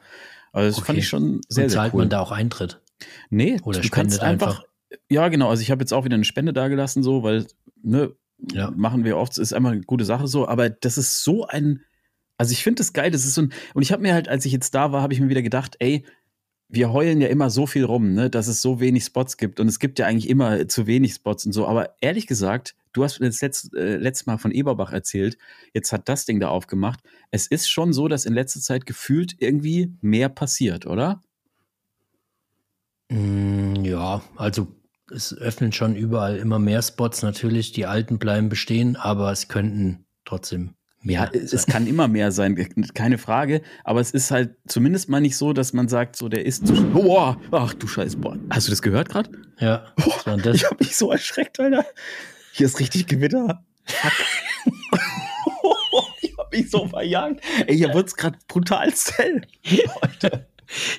Also 0.54 0.70
das 0.70 0.78
okay. 0.78 0.86
fand 0.86 1.00
ich 1.00 1.08
schon 1.08 1.42
sehr, 1.50 1.66
und 1.66 1.70
zahlt 1.70 1.92
sehr 1.92 1.94
cool. 1.94 2.04
man 2.04 2.10
da 2.10 2.22
auch 2.22 2.32
Eintritt? 2.32 2.82
Nee, 3.30 3.60
oder 3.64 3.82
du 3.82 3.90
kannst 3.90 4.22
einfach, 4.22 4.60
einfach. 4.60 4.64
Ja, 5.10 5.28
genau. 5.28 5.50
Also 5.50 5.62
ich 5.62 5.72
habe 5.72 5.82
jetzt 5.82 5.92
auch 5.92 6.06
wieder 6.06 6.16
eine 6.16 6.26
Spende 6.26 6.54
dagelassen, 6.54 7.04
so, 7.04 7.24
weil, 7.24 7.48
ne, 7.82 8.14
ja. 8.52 8.72
machen 8.72 9.04
wir 9.04 9.18
oft, 9.18 9.38
ist 9.38 9.54
einmal 9.54 9.74
eine 9.74 9.82
gute 9.82 10.06
Sache 10.06 10.28
so, 10.28 10.48
aber 10.48 10.70
das 10.70 10.98
ist 10.98 11.24
so 11.24 11.46
ein 11.46 11.84
also 12.42 12.54
ich 12.54 12.64
finde 12.64 12.80
das 12.80 12.92
geil, 12.92 13.12
das 13.12 13.24
ist 13.24 13.36
so 13.36 13.44
ein, 13.44 13.54
und 13.76 13.84
ich 13.84 13.92
habe 13.92 14.02
mir 14.02 14.16
halt, 14.16 14.28
als 14.28 14.46
ich 14.46 14.52
jetzt 14.52 14.74
da 14.74 14.92
war, 14.92 15.04
habe 15.04 15.14
ich 15.14 15.20
mir 15.20 15.30
wieder 15.30 15.44
gedacht, 15.44 15.76
ey, 15.78 16.06
wir 16.72 16.94
heulen 16.94 17.20
ja 17.20 17.28
immer 17.28 17.50
so 17.50 17.68
viel 17.68 17.84
rum, 17.84 18.14
ne, 18.14 18.30
dass 18.30 18.48
es 18.48 18.62
so 18.62 18.80
wenig 18.80 19.04
Spots 19.04 19.38
gibt 19.38 19.60
und 19.60 19.68
es 19.68 19.80
gibt 19.80 20.00
ja 20.00 20.08
eigentlich 20.08 20.30
immer 20.30 20.68
zu 20.68 20.88
wenig 20.88 21.14
Spots 21.14 21.46
und 21.46 21.52
so, 21.52 21.68
aber 21.68 21.96
ehrlich 22.00 22.28
gesagt, 22.28 22.76
du 22.94 23.04
hast 23.04 23.20
das 23.20 23.42
letzt, 23.42 23.76
äh, 23.76 23.98
letztes 23.98 24.26
Mal 24.26 24.38
von 24.38 24.52
Eberbach 24.52 24.94
erzählt, 24.94 25.38
jetzt 25.74 25.92
hat 25.92 26.08
das 26.08 26.26
Ding 26.26 26.40
da 26.40 26.48
aufgemacht. 26.48 27.02
Es 27.30 27.48
ist 27.48 27.70
schon 27.70 27.92
so, 27.92 28.08
dass 28.08 28.26
in 28.26 28.34
letzter 28.34 28.62
Zeit 28.62 28.86
gefühlt 28.86 29.36
irgendwie 29.40 29.94
mehr 30.02 30.30
passiert, 30.30 30.86
oder? 30.86 31.22
Mm, 33.10 33.76
ja, 33.84 34.22
also 34.38 34.68
es 35.12 35.38
öffnen 35.38 35.74
schon 35.74 35.96
überall 35.96 36.38
immer 36.38 36.60
mehr 36.60 36.82
Spots. 36.82 37.22
Natürlich, 37.22 37.74
die 37.74 37.86
alten 37.86 38.18
bleiben 38.18 38.48
bestehen, 38.48 38.96
aber 38.96 39.32
es 39.32 39.50
könnten 39.50 40.06
trotzdem 40.24 40.76
ja, 41.04 41.30
es 41.32 41.66
kann 41.66 41.88
immer 41.88 42.08
mehr 42.08 42.32
sein, 42.32 42.56
keine 42.94 43.18
Frage. 43.18 43.62
Aber 43.84 44.00
es 44.00 44.12
ist 44.12 44.30
halt 44.32 44.56
zumindest 44.68 45.10
mal 45.10 45.20
nicht 45.20 45.36
so, 45.36 45.54
dass 45.54 45.74
man 45.74 45.88
sagt, 45.88 46.16
so 46.16 46.30
der 46.30 46.46
ist 46.46 46.68
zu. 46.68 46.74
Oh, 46.94 47.36
ach 47.52 47.74
du 47.74 47.88
Scheiß, 47.88 48.18
boah. 48.18 48.38
Hast 48.50 48.68
du 48.68 48.72
das 48.72 48.82
gehört 48.82 49.10
gerade? 49.10 49.32
Ja. 49.60 49.86
Boah, 49.96 50.38
ich 50.54 50.66
habe 50.66 50.78
mich 50.80 50.96
so 50.96 51.12
erschreckt, 51.12 51.60
Alter. 51.60 51.86
Hier 52.54 52.68
ist 52.68 52.80
richtig 52.80 53.08
Gewitter. 53.08 53.64
ich 56.22 56.38
habe 56.38 56.58
mich 56.58 56.70
so 56.70 56.88
verjagt. 56.88 57.42
Ey, 57.66 57.78
hier 57.78 57.94
wird's 57.94 58.16
gerade 58.16 58.38
brutal 58.48 58.94
hell. 59.16 59.42
Alter. 60.02 60.46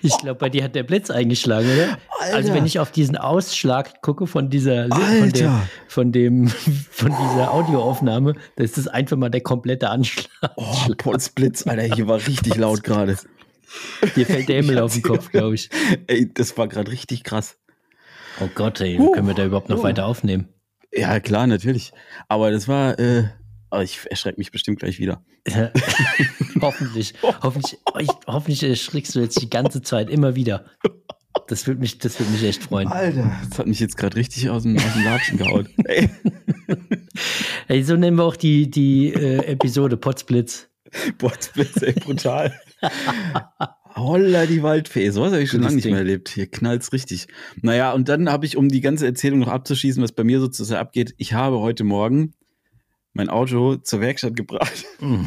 Ich 0.03 0.17
glaube, 0.19 0.35
bei 0.35 0.49
dir 0.49 0.65
hat 0.65 0.75
der 0.75 0.83
Blitz 0.83 1.11
eingeschlagen, 1.11 1.67
oder? 1.73 1.99
Alter. 2.21 2.37
Also 2.37 2.55
wenn 2.55 2.67
ich 2.67 2.79
auf 2.79 2.91
diesen 2.91 3.17
Ausschlag 3.17 4.03
gucke 4.03 4.27
von 4.27 4.51
dieser 4.51 4.89
von, 4.89 5.31
der, 5.31 5.69
von, 5.89 6.13
dem 6.13 6.49
von 6.91 7.09
dieser 7.09 7.53
Audioaufnahme, 7.53 8.35
das 8.57 8.67
ist 8.67 8.79
das 8.79 8.89
einfach 8.89 9.17
mal 9.17 9.31
der 9.31 9.41
komplette 9.41 9.91
Anschlag. 9.91 10.53
Oh, 10.57 10.77
Potzblitz, 10.97 11.67
Alter, 11.67 11.95
hier 11.95 12.07
war 12.07 12.19
richtig 12.19 12.57
laut 12.57 12.83
gerade. 12.85 13.17
Dir 14.17 14.27
fällt 14.27 14.49
der 14.49 14.57
Himmel 14.57 14.79
auf 14.79 14.93
den 14.93 15.03
Kopf, 15.03 15.31
glaube 15.31 15.55
ich. 15.55 15.71
Ey, 16.07 16.33
das 16.33 16.57
war 16.59 16.69
gerade 16.69 16.91
richtig 16.91 17.25
krass. 17.25 17.57
Oh 18.41 18.49
Gott, 18.55 18.81
ey, 18.81 18.99
uh, 18.99 19.13
können 19.13 19.27
wir 19.27 19.35
da 19.35 19.45
überhaupt 19.45 19.69
noch 19.69 19.81
uh. 19.81 19.83
weiter 19.83 20.07
aufnehmen? 20.07 20.49
Ja, 20.93 21.21
klar, 21.21 21.47
natürlich. 21.47 21.93
Aber 22.29 22.51
das 22.51 22.69
war, 22.69 22.99
äh, 22.99 23.25
Oh, 23.75 23.81
ich 23.81 24.01
erschrecke 24.11 24.39
mich 24.39 24.51
bestimmt 24.51 24.81
gleich 24.81 24.99
wieder. 24.99 25.25
hoffentlich. 26.61 27.15
hoffentlich, 27.43 27.79
ich, 28.01 28.09
hoffentlich 28.27 28.63
erschrickst 28.63 29.15
du 29.15 29.21
jetzt 29.21 29.41
die 29.41 29.49
ganze 29.49 29.81
Zeit 29.81 30.11
immer 30.11 30.37
wieder. 30.37 30.67
Das 31.49 31.67
würde 31.67 31.81
mich, 31.81 31.99
das 31.99 32.21
mich 32.21 32.45
echt 32.45 32.65
freuen. 32.65 32.89
Alter, 32.89 33.35
das 33.49 33.59
hat 33.59 33.67
mich 33.67 33.81
jetzt 33.81 33.97
gerade 33.97 34.17
richtig 34.17 34.51
aus 34.51 34.65
dem, 34.65 34.77
aus 34.77 34.93
dem 34.93 35.05
Latschen 35.05 35.39
gehauen. 35.39 35.69
Ey. 35.87 36.11
Ey, 37.69 37.83
so 37.83 37.97
nennen 37.97 38.19
wir 38.19 38.25
auch 38.25 38.37
die, 38.37 38.71
die 38.71 39.15
äh, 39.15 39.39
Episode 39.47 39.97
Potsblitz. 39.97 40.69
Potsblitz, 41.17 41.81
ey, 41.81 41.95
brutal. 41.95 42.53
Holla 43.97 44.45
die 44.45 44.63
Waldfee, 44.63 45.09
sowas 45.09 45.33
habe 45.33 45.43
ich 45.43 45.51
schon 45.51 45.63
lange 45.63 45.77
nicht 45.77 45.87
mehr 45.87 45.97
erlebt. 45.97 46.29
Hier 46.29 46.47
knallt's 46.47 46.93
richtig. 46.93 47.27
Naja, 47.63 47.93
und 47.93 48.11
dann 48.11 48.29
habe 48.29 48.45
ich, 48.45 48.59
um 48.59 48.69
die 48.69 48.83
ganze 48.83 49.07
Erzählung 49.07 49.39
noch 49.39 49.49
abzuschließen, 49.49 50.03
was 50.03 50.13
bei 50.13 50.25
mir 50.25 50.41
sozusagen 50.41 50.81
abgeht, 50.81 51.15
ich 51.17 51.33
habe 51.33 51.61
heute 51.61 51.85
Morgen 51.85 52.35
mein 53.13 53.29
Auto 53.29 53.77
zur 53.77 54.01
Werkstatt 54.01 54.37
gebracht. 54.37 54.85
Mm. 55.01 55.27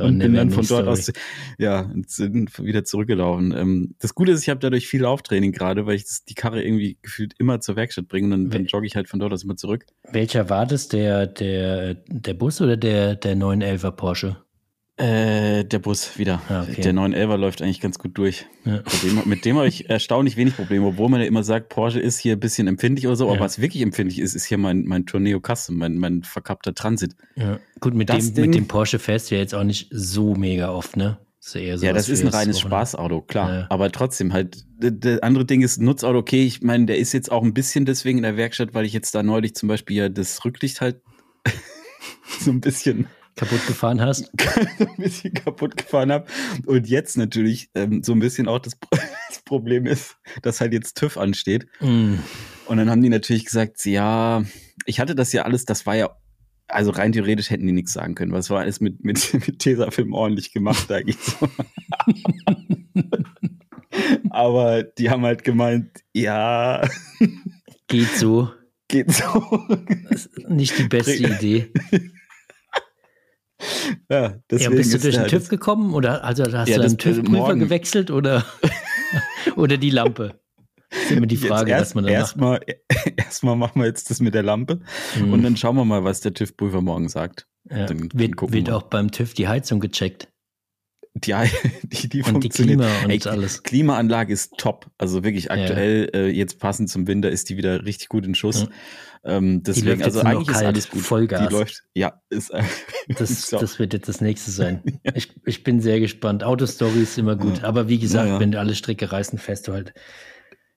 und 0.00 0.18
bin 0.18 0.34
dann 0.34 0.50
von 0.50 0.66
dort 0.66 0.88
aus 0.88 1.12
ja, 1.58 1.88
sind 2.06 2.58
wieder 2.58 2.84
zurückgelaufen. 2.84 3.54
Ähm, 3.56 3.94
das 4.00 4.14
Gute 4.14 4.32
ist, 4.32 4.42
ich 4.42 4.48
habe 4.48 4.58
dadurch 4.58 4.88
viel 4.88 5.02
Lauftraining 5.02 5.52
gerade, 5.52 5.86
weil 5.86 5.94
ich 5.94 6.04
das, 6.04 6.24
die 6.24 6.34
Karre 6.34 6.62
irgendwie 6.62 6.98
gefühlt 7.02 7.34
immer 7.38 7.60
zur 7.60 7.76
Werkstatt 7.76 8.08
bringe 8.08 8.26
und 8.26 8.30
dann, 8.30 8.50
dann 8.50 8.64
jogge 8.66 8.86
ich 8.86 8.96
halt 8.96 9.08
von 9.08 9.20
dort 9.20 9.32
aus 9.32 9.44
immer 9.44 9.56
zurück. 9.56 9.86
Welcher 10.10 10.50
war 10.50 10.66
das? 10.66 10.88
Der, 10.88 11.26
der, 11.26 11.94
der 11.94 12.34
Bus 12.34 12.60
oder 12.60 12.76
der, 12.76 13.14
der 13.14 13.36
911er 13.36 13.92
Porsche? 13.92 14.38
Äh, 14.98 15.64
der 15.64 15.78
Bus 15.78 16.18
wieder. 16.18 16.42
Ah, 16.50 16.66
okay. 16.68 16.82
Der 16.82 16.92
911er 16.92 17.36
läuft 17.38 17.62
eigentlich 17.62 17.80
ganz 17.80 17.98
gut 17.98 18.18
durch. 18.18 18.46
Ja. 18.66 18.82
Mit 18.84 19.02
dem, 19.02 19.28
mit 19.28 19.44
dem 19.46 19.56
habe 19.56 19.66
ich 19.66 19.88
erstaunlich 19.88 20.36
wenig 20.36 20.54
Probleme, 20.54 20.86
obwohl 20.86 21.08
man 21.08 21.20
ja 21.20 21.26
immer 21.26 21.42
sagt, 21.42 21.70
Porsche 21.70 21.98
ist 21.98 22.18
hier 22.18 22.34
ein 22.36 22.40
bisschen 22.40 22.68
empfindlich 22.68 23.06
oder 23.06 23.16
so, 23.16 23.26
ja. 23.26 23.32
aber 23.32 23.40
was 23.40 23.58
wirklich 23.58 23.82
empfindlich 23.82 24.18
ist, 24.18 24.34
ist 24.34 24.44
hier 24.44 24.58
mein, 24.58 24.84
mein 24.84 25.06
Tourneo 25.06 25.40
Custom, 25.40 25.78
mein, 25.78 25.96
mein 25.96 26.22
verkappter 26.24 26.74
Transit. 26.74 27.16
Ja. 27.36 27.58
Gut, 27.80 27.94
mit 27.94 28.10
dem, 28.10 28.34
Ding, 28.34 28.44
mit 28.44 28.54
dem 28.54 28.68
Porsche 28.68 28.98
fährst 28.98 29.30
du 29.30 29.36
ja 29.36 29.40
jetzt 29.40 29.54
auch 29.54 29.64
nicht 29.64 29.88
so 29.90 30.34
mega 30.34 30.70
oft, 30.70 30.96
ne? 30.96 31.18
Das 31.42 31.54
ja, 31.54 31.92
das 31.92 32.08
ist 32.08 32.22
ein 32.22 32.28
reines 32.28 32.60
Spaßauto, 32.60 33.22
klar. 33.22 33.52
Ja. 33.52 33.66
Aber 33.68 33.90
trotzdem 33.90 34.32
halt, 34.32 34.64
das 34.78 35.20
andere 35.22 35.44
Ding 35.44 35.62
ist 35.62 35.80
Nutzauto, 35.80 36.18
okay, 36.18 36.44
ich 36.44 36.62
meine, 36.62 36.86
der 36.86 36.98
ist 36.98 37.12
jetzt 37.12 37.32
auch 37.32 37.42
ein 37.42 37.52
bisschen 37.52 37.84
deswegen 37.84 38.18
in 38.18 38.22
der 38.22 38.36
Werkstatt, 38.36 38.74
weil 38.74 38.84
ich 38.84 38.92
jetzt 38.92 39.12
da 39.16 39.24
neulich 39.24 39.56
zum 39.56 39.68
Beispiel 39.68 39.96
ja 39.96 40.08
das 40.08 40.44
Rücklicht 40.44 40.80
halt 40.80 41.00
so 42.40 42.52
ein 42.52 42.60
bisschen 42.60 43.08
kaputt 43.36 43.66
gefahren 43.66 44.00
hast. 44.00 44.30
ein 44.78 44.96
bisschen 44.96 45.34
kaputt 45.34 45.76
gefahren 45.76 46.12
habe. 46.12 46.26
Und 46.66 46.88
jetzt 46.88 47.16
natürlich 47.16 47.70
ähm, 47.74 48.02
so 48.02 48.12
ein 48.12 48.20
bisschen 48.20 48.48
auch 48.48 48.58
das, 48.58 48.76
das, 48.90 49.42
Problem 49.44 49.86
ist, 49.86 50.16
dass 50.42 50.60
halt 50.60 50.72
jetzt 50.72 50.96
TÜV 50.96 51.16
ansteht. 51.18 51.66
Mm. 51.80 52.14
Und 52.66 52.76
dann 52.76 52.90
haben 52.90 53.02
die 53.02 53.08
natürlich 53.08 53.44
gesagt, 53.44 53.84
ja, 53.84 54.44
ich 54.86 55.00
hatte 55.00 55.14
das 55.14 55.32
ja 55.32 55.42
alles, 55.42 55.64
das 55.64 55.84
war 55.84 55.96
ja, 55.96 56.10
also 56.68 56.90
rein 56.90 57.12
theoretisch 57.12 57.50
hätten 57.50 57.66
die 57.66 57.72
nichts 57.72 57.92
sagen 57.92 58.14
können, 58.14 58.32
es 58.34 58.50
war 58.50 58.60
alles 58.60 58.80
mit, 58.80 59.04
mit, 59.04 59.32
mit 59.46 59.58
Tesafilm 59.58 60.14
ordentlich 60.14 60.52
gemacht 60.52 60.90
eigentlich 60.90 61.18
so. 61.18 61.48
Aber 64.30 64.82
die 64.82 65.10
haben 65.10 65.22
halt 65.24 65.44
gemeint, 65.44 65.90
ja. 66.14 66.88
Geht 67.88 68.08
so. 68.16 68.50
Geht 68.88 69.12
so. 69.12 69.66
nicht 70.48 70.78
die 70.78 70.88
beste 70.88 71.14
Idee. 71.14 71.70
Ja, 74.10 74.34
ja, 74.50 74.70
bist 74.70 74.94
du 74.94 74.98
durch 74.98 75.16
den 75.16 75.28
TÜV 75.28 75.48
gekommen 75.48 75.94
oder 75.94 76.24
also 76.24 76.44
hast 76.44 76.68
ja, 76.68 76.76
du 76.78 76.84
einen 76.84 76.98
TÜV-Prüfer 76.98 77.56
gewechselt 77.56 78.10
oder, 78.10 78.44
oder 79.56 79.76
die 79.76 79.90
Lampe? 79.90 80.40
Das 80.90 81.04
ist 81.04 81.10
immer 81.12 81.26
die 81.26 81.36
Frage, 81.38 81.70
erst, 81.70 81.90
was 81.90 81.94
man 81.94 82.04
dann 82.04 82.12
erstmal, 82.12 82.60
macht. 82.60 83.16
Erstmal 83.16 83.56
machen 83.56 83.80
wir 83.80 83.86
jetzt 83.86 84.10
das 84.10 84.20
mit 84.20 84.34
der 84.34 84.42
Lampe 84.42 84.80
mhm. 85.18 85.32
und 85.32 85.42
dann 85.42 85.56
schauen 85.56 85.76
wir 85.76 85.84
mal, 85.84 86.04
was 86.04 86.20
der 86.20 86.34
TÜV-Prüfer 86.34 86.82
morgen 86.82 87.08
sagt. 87.08 87.46
Ja, 87.70 87.86
dann, 87.86 88.12
wird, 88.12 88.34
dann 88.40 88.52
wird 88.52 88.70
auch 88.70 88.82
beim 88.82 89.10
TÜV 89.10 89.32
die 89.34 89.48
Heizung 89.48 89.80
gecheckt. 89.80 90.28
Die, 91.14 91.34
die, 91.82 92.08
die 92.08 92.22
und 92.22 92.42
die 92.42 92.48
Klima 92.48 92.86
und 93.04 93.10
Ey, 93.10 93.20
alles. 93.26 93.62
Klimaanlage 93.62 94.32
ist 94.32 94.56
top. 94.56 94.90
Also 94.96 95.24
wirklich 95.24 95.50
aktuell, 95.50 96.10
ja. 96.12 96.20
äh, 96.20 96.28
jetzt 96.28 96.58
passend 96.58 96.88
zum 96.88 97.06
Winter, 97.06 97.30
ist 97.30 97.50
die 97.50 97.56
wieder 97.58 97.84
richtig 97.84 98.08
gut 98.08 98.24
in 98.24 98.34
Schuss. 98.34 98.66
Ja. 99.24 99.36
Ähm, 99.36 99.62
deswegen, 99.62 100.02
also 100.02 100.20
eigentlich 100.20 100.48
ist 100.48 100.62
alles 100.62 100.90
gut. 100.90 101.02
Vollgas. 101.02 101.48
Die 101.48 101.54
läuft, 101.54 101.82
ja, 101.94 102.20
ist 102.28 102.52
das, 103.18 103.48
so. 103.48 103.58
das 103.58 103.78
wird 103.78 103.92
jetzt 103.92 104.08
das 104.08 104.20
nächste 104.20 104.50
sein. 104.50 104.82
ja. 105.04 105.12
ich, 105.14 105.32
ich 105.46 105.64
bin 105.64 105.80
sehr 105.80 106.00
gespannt. 106.00 106.44
Autostory 106.44 107.02
ist 107.02 107.18
immer 107.18 107.36
gut. 107.36 107.62
Aber 107.64 107.88
wie 107.88 107.98
gesagt, 107.98 108.40
wenn 108.40 108.52
du 108.52 108.58
alle 108.58 108.74
Stricke 108.74 109.12
reißen, 109.12 109.38
fährst 109.38 109.68
du 109.68 109.72
halt 109.72 109.94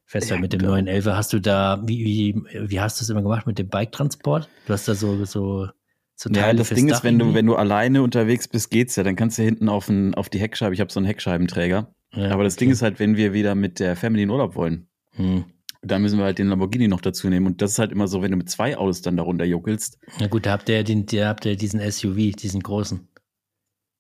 fest 0.06 0.30
ja, 0.30 0.38
mit 0.38 0.54
dem 0.54 0.62
neuen 0.62 0.88
Elfer. 0.88 1.18
Hast 1.18 1.34
du 1.34 1.40
da, 1.40 1.82
wie, 1.84 2.06
wie, 2.06 2.70
wie 2.70 2.80
hast 2.80 3.00
du 3.00 3.04
es 3.04 3.10
immer 3.10 3.22
gemacht 3.22 3.48
mit 3.48 3.58
dem 3.58 3.68
Bike-Transport? 3.70 4.48
Du 4.66 4.74
hast 4.74 4.88
da 4.88 4.96
so, 4.96 5.26
so, 5.26 5.68
so 6.16 6.30
Ja, 6.30 6.54
das 6.54 6.70
Ding 6.70 6.90
ist, 6.90 7.04
wenn 7.04 7.20
du, 7.20 7.34
wenn 7.34 7.46
du 7.46 7.56
alleine 7.56 8.04
unterwegs 8.04 8.48
bist, 8.48 8.70
geht's 8.70 8.96
ja. 8.96 9.04
Dann 9.04 9.16
kannst 9.16 9.38
du 9.38 9.44
hinten 9.44 9.68
auf, 9.68 9.90
ein, 9.90 10.14
auf 10.14 10.30
die 10.30 10.40
Heckscheibe, 10.40 10.74
ich 10.74 10.80
habe 10.80 10.92
so 10.92 11.00
einen 11.00 11.08
Heckscheibenträger. 11.08 11.94
Ja, 12.14 12.32
Aber 12.32 12.44
das 12.44 12.54
okay. 12.54 12.66
Ding 12.66 12.72
ist 12.72 12.82
halt, 12.82 13.00
wenn 13.00 13.18
wir 13.18 13.34
wieder 13.34 13.56
mit 13.56 13.80
der 13.80 13.96
Family 13.96 14.24
in 14.24 14.30
Urlaub 14.30 14.56
wollen, 14.56 14.88
hm. 15.16 15.46
Dann 15.86 16.02
müssen 16.02 16.18
wir 16.18 16.26
halt 16.26 16.40
den 16.40 16.48
Lamborghini 16.48 16.88
noch 16.88 17.02
dazu 17.02 17.30
nehmen. 17.30 17.48
Und 17.48 17.62
das 17.62 17.74
ist 17.74 17.80
halt 17.80 17.92
immer 17.92 18.08
so, 18.08 18.22
wenn 18.22 18.32
du 18.32 18.38
mit 18.38 18.50
zwei 18.50 18.78
Autos 18.78 19.02
dann 19.02 19.18
darunter 19.18 19.46
juckelst. 19.46 20.00
Na 20.20 20.28
gut, 20.28 20.46
da 20.46 20.52
habt 20.52 20.70
ihr, 20.70 20.84
den, 20.84 21.06
da 21.06 21.30
habt 21.30 21.46
ihr 21.46 21.56
diesen 21.56 21.80
SUV, 21.80 22.36
diesen 22.36 22.62
großen. 22.62 23.08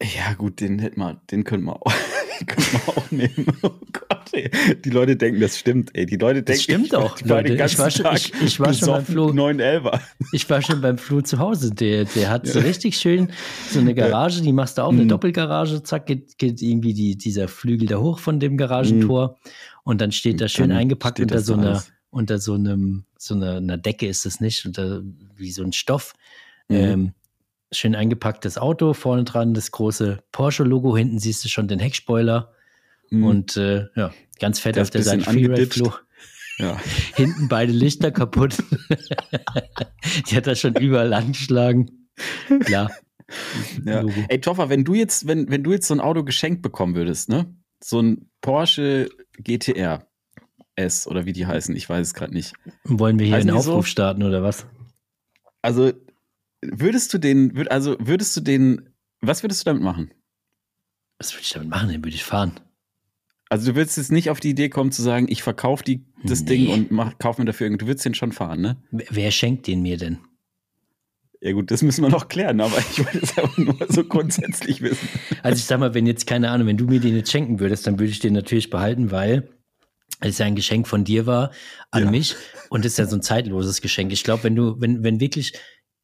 Ja, 0.01 0.33
gut, 0.33 0.59
den 0.59 0.79
hätten 0.79 0.99
wir, 0.99 1.21
den 1.31 1.43
könnten 1.43 1.65
wir 1.67 1.75
auch. 1.75 1.93
Können 2.47 2.67
wir 2.73 2.97
auch 2.97 3.11
nehmen. 3.11 3.45
Oh 3.61 3.71
Gott, 3.93 4.33
ey. 4.33 4.51
Die 4.83 4.89
Leute 4.89 5.15
denken, 5.15 5.39
das 5.39 5.57
stimmt, 5.57 5.95
ey. 5.95 6.05
Die 6.05 6.17
Leute 6.17 6.43
denken, 6.43 6.57
das 6.57 6.63
stimmt 6.63 6.87
ich, 6.87 6.95
auch. 6.95 7.19
Leute, 7.21 7.53
ich 7.53 7.79
war 7.79 7.89
schon, 7.89 8.05
ich, 8.13 8.33
ich 8.41 8.59
war 8.59 8.73
schon 8.73 8.89
beim 8.89 9.05
Flo. 9.05 9.31
911. 9.31 10.01
Ich 10.33 10.49
war 10.49 10.61
schon 10.61 10.81
beim 10.81 10.97
Flo 10.97 11.21
zu 11.21 11.39
Hause. 11.39 11.73
Der, 11.73 12.03
der 12.03 12.29
hat 12.29 12.45
ja. 12.45 12.53
so 12.53 12.59
richtig 12.59 12.97
schön 12.97 13.31
so 13.71 13.79
eine 13.79 13.95
Garage, 13.95 14.41
die 14.41 14.51
machst 14.51 14.77
du 14.77 14.81
auch, 14.81 14.91
eine 14.91 15.05
mhm. 15.05 15.09
Doppelgarage, 15.09 15.81
zack, 15.83 16.07
geht, 16.07 16.37
geht 16.37 16.61
irgendwie 16.61 16.93
die, 16.93 17.17
dieser 17.17 17.47
Flügel 17.47 17.87
da 17.87 17.99
hoch 17.99 18.19
von 18.19 18.39
dem 18.41 18.57
Garagentor. 18.57 19.29
Mhm. 19.29 19.49
Und 19.85 20.01
dann 20.01 20.11
steht 20.11 20.41
da 20.41 20.49
schön 20.49 20.69
dann 20.69 20.79
eingepackt 20.79 21.19
unter 21.19 21.39
so 21.39 21.53
einer, 21.53 21.83
unter 22.09 22.39
so 22.39 22.55
einem, 22.55 23.05
so 23.17 23.35
einer, 23.35 23.57
einer 23.57 23.77
Decke 23.77 24.07
ist 24.07 24.25
es 24.25 24.41
nicht, 24.41 24.65
unter 24.65 25.01
wie 25.35 25.51
so 25.51 25.63
ein 25.63 25.73
Stoff. 25.73 26.13
Mhm. 26.67 26.75
Ähm, 26.75 27.13
schön 27.71 27.95
eingepacktes 27.95 28.57
Auto, 28.57 28.93
vorne 28.93 29.23
dran 29.23 29.53
das 29.53 29.71
große 29.71 30.23
Porsche-Logo, 30.31 30.97
hinten 30.97 31.19
siehst 31.19 31.45
du 31.45 31.49
schon 31.49 31.67
den 31.67 31.79
Heckspoiler 31.79 32.51
mhm. 33.11 33.23
und 33.23 33.57
äh, 33.57 33.85
ja, 33.95 34.11
ganz 34.39 34.59
fett 34.59 34.79
auf 34.79 34.89
der 34.89 35.03
Seite 35.03 35.23
Freeride-Flo. 35.23 35.93
Ja. 36.57 36.79
Hinten 37.15 37.49
beide 37.49 37.73
Lichter 37.73 38.11
kaputt. 38.11 38.55
Die 40.29 40.37
hat 40.37 40.47
das 40.47 40.57
schon 40.57 40.73
überall 40.75 41.11
angeschlagen. 41.11 42.07
Klar. 42.61 42.91
Ja. 43.83 44.05
Ey, 44.29 44.39
Toffer, 44.39 44.69
wenn 44.69 44.85
du 44.85 44.93
jetzt, 44.93 45.27
wenn, 45.27 45.49
wenn 45.49 45.63
du 45.65 45.73
jetzt 45.73 45.87
so 45.87 45.93
ein 45.93 45.99
Auto 45.99 46.23
geschenkt 46.23 46.61
bekommen 46.61 46.95
würdest, 46.95 47.27
ne? 47.27 47.53
So 47.85 48.01
ein 48.01 48.29
Porsche 48.41 49.09
GTR 49.37 50.07
S 50.75 51.07
oder 51.07 51.25
wie 51.25 51.33
die 51.33 51.45
heißen, 51.45 51.75
ich 51.75 51.87
weiß 51.87 52.07
es 52.07 52.13
gerade 52.13 52.33
nicht. 52.33 52.53
Wollen 52.83 53.19
wir 53.19 53.27
hier 53.27 53.35
heißen 53.35 53.49
einen 53.49 53.59
Aufruf 53.59 53.85
so? 53.85 53.91
starten 53.91 54.23
oder 54.23 54.41
was? 54.41 54.65
Also 55.61 55.91
Würdest 56.71 57.13
du 57.13 57.17
den, 57.17 57.55
würd, 57.55 57.71
also 57.71 57.95
würdest 57.99 58.35
du 58.35 58.41
den, 58.41 58.89
was 59.21 59.43
würdest 59.43 59.61
du 59.61 59.65
damit 59.65 59.83
machen? 59.83 60.11
Was 61.19 61.33
würde 61.33 61.43
ich 61.43 61.51
damit 61.51 61.69
machen? 61.69 61.89
Den 61.89 62.03
würde 62.03 62.15
ich 62.15 62.23
fahren. 62.23 62.59
Also 63.49 63.71
du 63.71 63.77
würdest 63.77 63.97
jetzt 63.97 64.11
nicht 64.11 64.29
auf 64.29 64.39
die 64.39 64.49
Idee 64.49 64.69
kommen 64.69 64.91
zu 64.91 65.01
sagen, 65.01 65.27
ich 65.29 65.43
verkaufe 65.43 65.83
das 66.23 66.41
nee. 66.41 66.47
Ding 66.47 66.69
und 66.69 66.91
mach, 66.91 67.17
kauf 67.19 67.37
mir 67.37 67.45
dafür 67.45 67.67
irgendwas. 67.67 67.85
Du 67.85 67.87
würdest 67.87 68.05
den 68.05 68.15
schon 68.15 68.31
fahren, 68.31 68.61
ne? 68.61 68.77
Wer 68.91 69.31
schenkt 69.31 69.67
den 69.67 69.81
mir 69.81 69.97
denn? 69.97 70.19
Ja 71.41 71.51
gut, 71.51 71.69
das 71.71 71.81
müssen 71.81 72.03
wir 72.03 72.09
noch 72.09 72.27
klären, 72.27 72.61
aber 72.61 72.77
ich 72.77 72.99
wollte 72.99 73.19
es 73.19 73.37
einfach 73.37 73.57
nur 73.57 73.77
so 73.89 74.03
grundsätzlich 74.03 74.81
wissen. 74.81 75.07
Also 75.43 75.57
ich 75.57 75.65
sag 75.65 75.79
mal, 75.79 75.93
wenn 75.93 76.07
jetzt, 76.07 76.27
keine 76.27 76.49
Ahnung, 76.49 76.67
wenn 76.67 76.77
du 76.77 76.85
mir 76.85 76.99
den 76.99 77.15
jetzt 77.15 77.31
schenken 77.31 77.59
würdest, 77.59 77.85
dann 77.85 77.99
würde 77.99 78.11
ich 78.11 78.19
den 78.19 78.33
natürlich 78.33 78.69
behalten, 78.69 79.11
weil 79.11 79.49
es 80.21 80.37
ja 80.37 80.45
ein 80.45 80.55
Geschenk 80.55 80.87
von 80.87 81.03
dir 81.03 81.25
war 81.25 81.51
an 81.91 82.05
ja. 82.05 82.11
mich 82.11 82.35
und 82.69 82.85
es 82.85 82.93
ist 82.93 82.97
ja 82.99 83.05
so 83.05 83.17
ein 83.17 83.21
zeitloses 83.21 83.81
Geschenk. 83.81 84.11
Ich 84.13 84.23
glaube, 84.23 84.43
wenn 84.43 84.55
du, 84.55 84.79
wenn, 84.79 85.03
wenn 85.03 85.19
wirklich 85.19 85.53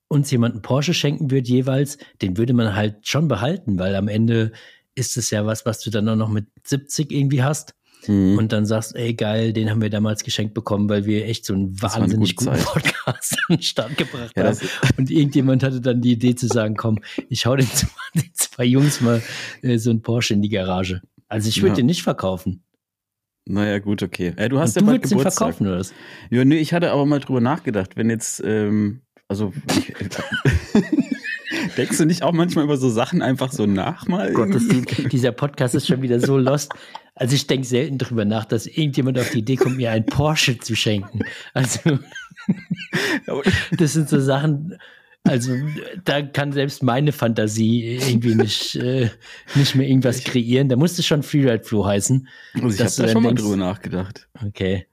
uns 0.07 0.29
jemand 0.29 0.55
einen 0.55 0.61
Porsche 0.61 0.93
schenken 0.93 1.31
würde 1.31 1.47
jeweils, 1.47 1.97
den 2.21 2.37
würde 2.37 2.53
man 2.53 2.75
halt 2.75 3.07
schon 3.07 3.27
behalten, 3.27 3.79
weil 3.79 3.95
am 3.95 4.09
Ende 4.09 4.51
ist 4.95 5.15
es 5.15 5.31
ja 5.31 5.45
was, 5.45 5.65
was 5.65 5.79
du 5.79 5.89
dann 5.89 6.09
auch 6.09 6.17
noch 6.17 6.29
mit 6.29 6.47
70 6.65 7.11
irgendwie 7.11 7.43
hast. 7.43 7.75
Mhm. 8.07 8.37
Und 8.37 8.51
dann 8.51 8.65
sagst, 8.65 8.95
ey 8.95 9.13
geil, 9.13 9.53
den 9.53 9.69
haben 9.69 9.81
wir 9.81 9.89
damals 9.89 10.23
geschenkt 10.23 10.53
bekommen, 10.53 10.89
weil 10.89 11.05
wir 11.05 11.25
echt 11.25 11.45
so 11.45 11.53
einen 11.53 11.81
wahnsinnig 11.81 12.35
guten 12.35 12.51
Zeit. 12.51 12.65
Podcast 12.65 13.37
an 13.47 13.55
den 13.57 13.61
Start 13.61 13.97
gebracht 13.97 14.31
ja, 14.35 14.45
haben. 14.45 14.57
Und 14.97 15.11
irgendjemand 15.11 15.63
hatte 15.63 15.81
dann 15.81 16.01
die 16.01 16.13
Idee 16.13 16.35
zu 16.35 16.47
sagen, 16.47 16.75
komm, 16.75 16.99
ich 17.29 17.45
hau 17.45 17.55
den, 17.55 17.67
den 18.15 18.29
zwei 18.33 18.65
Jungs 18.65 19.01
mal 19.01 19.21
äh, 19.61 19.77
so 19.77 19.89
einen 19.89 20.01
Porsche 20.01 20.33
in 20.33 20.41
die 20.41 20.49
Garage. 20.49 21.01
Also 21.27 21.49
ich 21.49 21.61
würde 21.61 21.69
ja. 21.69 21.75
den 21.77 21.85
nicht 21.85 22.03
verkaufen. 22.03 22.63
Naja, 23.45 23.79
gut, 23.79 24.03
okay. 24.03 24.33
Äh, 24.35 24.49
du 24.49 24.59
hast 24.59 24.77
Und 24.77 24.81
ja 24.81 24.81
du 24.81 24.85
bald 24.87 25.03
Geburtstag. 25.03 25.31
Den 25.31 25.31
verkaufen, 25.31 25.67
oder 25.67 25.79
was? 25.79 25.93
Ja, 26.29 26.45
nee, 26.45 26.57
ich 26.57 26.73
hatte 26.73 26.91
aber 26.91 27.05
mal 27.05 27.19
drüber 27.19 27.41
nachgedacht, 27.41 27.95
wenn 27.95 28.09
jetzt, 28.09 28.41
ähm, 28.45 29.01
also 29.27 29.53
ich, 29.75 29.93
denkst 31.77 31.97
du 31.97 32.05
nicht 32.05 32.23
auch 32.23 32.33
manchmal 32.33 32.65
über 32.65 32.77
so 32.77 32.89
Sachen 32.89 33.21
einfach 33.21 33.51
so 33.51 33.65
nach 33.65 34.07
mal? 34.07 34.31
Gott, 34.33 34.49
die, 34.53 35.09
dieser 35.09 35.31
Podcast 35.31 35.75
ist 35.75 35.87
schon 35.87 36.01
wieder 36.01 36.19
so 36.19 36.37
lost. 36.37 36.73
Also 37.21 37.35
ich 37.35 37.45
denke 37.45 37.67
selten 37.67 37.99
drüber 37.99 38.25
nach, 38.25 38.45
dass 38.45 38.65
irgendjemand 38.65 39.19
auf 39.19 39.29
die 39.29 39.39
Idee 39.39 39.55
kommt, 39.55 39.77
mir 39.77 39.91
einen 39.91 40.07
Porsche 40.07 40.57
zu 40.57 40.75
schenken. 40.75 41.19
Also 41.53 41.99
das 43.77 43.93
sind 43.93 44.09
so 44.09 44.19
Sachen, 44.19 44.79
also 45.23 45.55
da 46.03 46.23
kann 46.23 46.51
selbst 46.51 46.81
meine 46.81 47.11
Fantasie 47.11 47.99
irgendwie 48.01 48.33
nicht, 48.33 48.75
äh, 48.77 49.11
nicht 49.53 49.75
mehr 49.75 49.87
irgendwas 49.87 50.23
kreieren. 50.23 50.67
Da 50.67 50.77
musste 50.77 51.03
schon 51.03 51.21
Freeride 51.21 51.63
Flo 51.63 51.85
heißen. 51.85 52.27
Also 52.55 52.69
ich 52.69 52.79
habe 52.79 52.89
da 52.89 52.89
schon 52.89 53.05
denkst, 53.05 53.23
mal 53.23 53.35
drüber 53.35 53.55
nachgedacht. 53.55 54.27
Okay. 54.43 54.87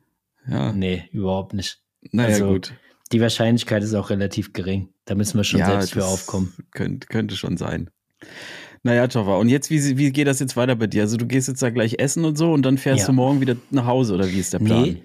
Ja. 0.47 0.75
Nee, 0.75 1.05
überhaupt 1.13 1.55
nicht. 1.55 1.81
Naja, 2.13 2.35
also, 2.35 2.49
gut. 2.49 2.75
Die 3.11 3.23
Wahrscheinlichkeit 3.23 3.83
ist 3.83 3.95
auch 3.95 4.11
relativ 4.11 4.53
gering. 4.53 4.91
Da 5.07 5.15
müssen 5.15 5.39
wir 5.39 5.45
schon 5.45 5.61
ja, 5.61 5.71
selbst 5.71 5.95
für 5.95 6.05
aufkommen. 6.05 6.53
Könnte, 6.73 7.07
könnte 7.07 7.37
schon 7.37 7.57
sein. 7.57 7.89
Naja, 8.83 9.07
Joffa, 9.07 9.37
und 9.37 9.49
jetzt, 9.49 9.71
wie, 9.71 9.99
wie 9.99 10.13
geht 10.13 10.27
das 10.27 10.41
jetzt 10.41 10.57
weiter 10.57 10.77
bei 10.77 10.87
dir? 10.87 11.03
Also 11.03 11.17
du 11.17 11.27
gehst 11.27 11.49
jetzt 11.49 11.63
da 11.63 11.71
gleich 11.71 11.99
essen 11.99 12.25
und 12.25 12.39
so 12.39 12.53
und 12.53 12.63
dann 12.63 12.79
fährst 12.79 13.03
ja. 13.03 13.07
du 13.07 13.13
morgen 13.13 13.41
wieder 13.41 13.57
nach 13.71 13.87
Hause 13.87 14.15
oder 14.15 14.31
wie 14.31 14.39
ist 14.39 14.53
der 14.53 14.61
Plan? 14.61 14.83
Nee, 14.83 15.03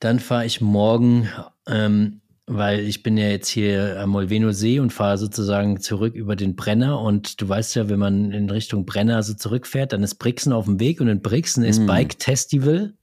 dann 0.00 0.20
fahre 0.20 0.46
ich 0.46 0.60
morgen, 0.60 1.28
ähm, 1.66 2.20
weil 2.46 2.80
ich 2.80 3.02
bin 3.02 3.16
ja 3.16 3.28
jetzt 3.28 3.48
hier 3.48 3.98
am 4.00 4.10
Molveno 4.10 4.52
See 4.52 4.78
und 4.78 4.92
fahre 4.92 5.18
sozusagen 5.18 5.80
zurück 5.80 6.14
über 6.14 6.36
den 6.36 6.56
Brenner 6.56 7.00
und 7.00 7.40
du 7.40 7.48
weißt 7.48 7.74
ja, 7.76 7.88
wenn 7.88 7.98
man 7.98 8.32
in 8.32 8.50
Richtung 8.50 8.84
Brenner 8.84 9.22
so 9.22 9.34
zurückfährt, 9.34 9.92
dann 9.92 10.02
ist 10.02 10.16
Brixen 10.16 10.52
auf 10.52 10.66
dem 10.66 10.78
Weg 10.78 11.00
und 11.00 11.08
in 11.08 11.22
Brixen 11.22 11.64
ist 11.64 11.80
mhm. 11.80 11.86
Bike 11.86 12.16
Festival 12.18 12.94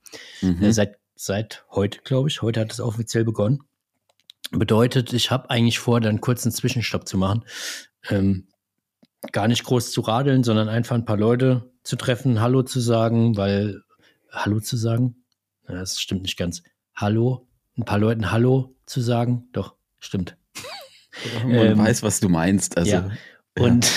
mhm. 0.42 0.62
äh, 0.62 0.72
seit, 0.72 0.98
seit 1.16 1.66
heute, 1.72 2.00
glaube 2.04 2.30
ich. 2.30 2.42
Heute 2.42 2.60
hat 2.60 2.72
es 2.72 2.80
offiziell 2.80 3.26
begonnen. 3.26 3.62
Bedeutet, 4.52 5.14
ich 5.14 5.32
habe 5.32 5.50
eigentlich 5.50 5.80
vor, 5.80 6.02
dann 6.02 6.22
kurz 6.22 6.46
einen 6.46 6.52
Zwischenstopp 6.52 7.08
zu 7.08 7.18
machen. 7.18 7.46
Ähm, 8.10 8.48
gar 9.32 9.48
nicht 9.48 9.64
groß 9.64 9.92
zu 9.92 10.02
radeln, 10.02 10.44
sondern 10.44 10.70
einfach 10.70 10.96
ein 10.96 11.06
paar 11.06 11.18
Leute 11.18 11.70
zu 11.84 11.96
treffen, 11.96 12.42
Hallo 12.42 12.64
zu 12.64 12.80
sagen, 12.80 13.38
weil 13.38 13.82
Hallo 14.32 14.60
zu 14.60 14.78
sagen, 14.78 15.16
ja, 15.68 15.76
das 15.76 16.00
stimmt 16.00 16.24
nicht 16.24 16.38
ganz. 16.38 16.64
Hallo, 16.96 17.48
ein 17.78 17.86
paar 17.86 18.00
Leuten 18.00 18.32
Hallo 18.32 18.76
zu 18.86 19.02
sagen, 19.02 19.48
doch, 19.52 19.76
stimmt. 20.00 20.38
Man 21.44 21.54
ähm, 21.54 21.78
weiß, 21.78 22.04
was 22.04 22.20
du 22.20 22.30
meinst. 22.30 22.78
Also, 22.78 22.92
ja. 22.92 23.12
Und 23.60 23.92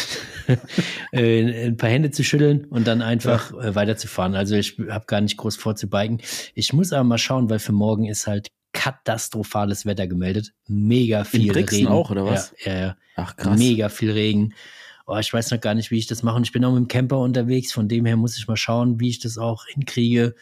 äh, 1.12 1.66
ein 1.66 1.76
paar 1.76 1.90
Hände 1.90 2.10
zu 2.10 2.24
schütteln 2.24 2.64
und 2.66 2.86
dann 2.86 3.02
einfach 3.02 3.52
ja. 3.52 3.68
äh, 3.68 3.74
weiterzufahren. 3.74 4.34
Also 4.34 4.56
ich 4.56 4.78
habe 4.88 5.06
gar 5.06 5.20
nicht 5.20 5.36
groß 5.36 5.56
vor 5.56 5.76
zu 5.76 5.88
biken. 5.88 6.20
Ich 6.54 6.72
muss 6.72 6.92
aber 6.92 7.04
mal 7.04 7.18
schauen, 7.18 7.48
weil 7.50 7.60
für 7.60 7.72
morgen 7.72 8.06
ist 8.06 8.26
halt 8.26 8.48
katastrophales 8.72 9.86
Wetter 9.86 10.06
gemeldet. 10.06 10.52
Mega 10.66 11.24
viel 11.24 11.46
In 11.46 11.52
Brixen 11.52 11.78
Regen. 11.78 11.88
auch, 11.88 12.10
oder 12.10 12.26
was? 12.26 12.54
Ja, 12.64 12.72
ja, 12.72 12.80
ja. 12.80 12.96
Ach, 13.16 13.36
krass. 13.36 13.58
Mega 13.58 13.88
viel 13.88 14.10
Regen. 14.10 14.54
Oh, 15.06 15.18
ich 15.18 15.32
weiß 15.32 15.50
noch 15.50 15.60
gar 15.60 15.74
nicht, 15.74 15.90
wie 15.90 15.98
ich 15.98 16.06
das 16.06 16.22
mache. 16.22 16.36
Und 16.36 16.44
ich 16.44 16.52
bin 16.52 16.64
auch 16.64 16.72
mit 16.72 16.80
dem 16.80 16.88
Camper 16.88 17.18
unterwegs. 17.18 17.72
Von 17.72 17.88
dem 17.88 18.06
her 18.06 18.16
muss 18.16 18.38
ich 18.38 18.48
mal 18.48 18.56
schauen, 18.56 19.00
wie 19.00 19.10
ich 19.10 19.18
das 19.18 19.36
auch 19.36 19.66
hinkriege, 19.66 20.34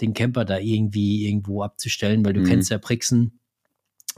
den 0.00 0.12
Camper 0.12 0.44
da 0.44 0.58
irgendwie 0.58 1.26
irgendwo 1.26 1.62
abzustellen, 1.62 2.24
weil 2.24 2.34
du 2.34 2.40
mhm. 2.40 2.46
kennst 2.46 2.70
ja 2.70 2.78
Brixen. 2.78 3.38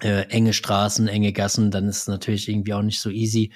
Äh, 0.01 0.22
enge 0.30 0.53
Straßen, 0.53 1.07
enge 1.07 1.32
Gassen, 1.32 1.70
dann 1.70 1.86
ist 1.86 1.99
es 1.99 2.09
natürlich 2.09 2.49
irgendwie 2.49 2.74
auch 2.74 2.82
nicht 2.82 2.99
so 2.99 3.11
easy. 3.11 3.53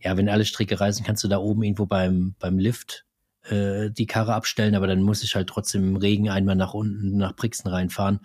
Ja, 0.00 0.16
wenn 0.16 0.28
alle 0.28 0.44
Stricke 0.44 0.78
reisen, 0.78 1.04
kannst 1.04 1.24
du 1.24 1.28
da 1.28 1.38
oben 1.38 1.64
irgendwo 1.64 1.86
beim, 1.86 2.36
beim 2.38 2.58
Lift 2.60 3.04
äh, 3.44 3.90
die 3.90 4.06
Karre 4.06 4.34
abstellen, 4.34 4.76
aber 4.76 4.86
dann 4.86 5.02
muss 5.02 5.24
ich 5.24 5.34
halt 5.34 5.48
trotzdem 5.48 5.82
im 5.88 5.96
Regen 5.96 6.28
einmal 6.28 6.54
nach 6.54 6.74
unten 6.74 7.16
nach 7.16 7.34
Brixen 7.34 7.68
reinfahren. 7.68 8.20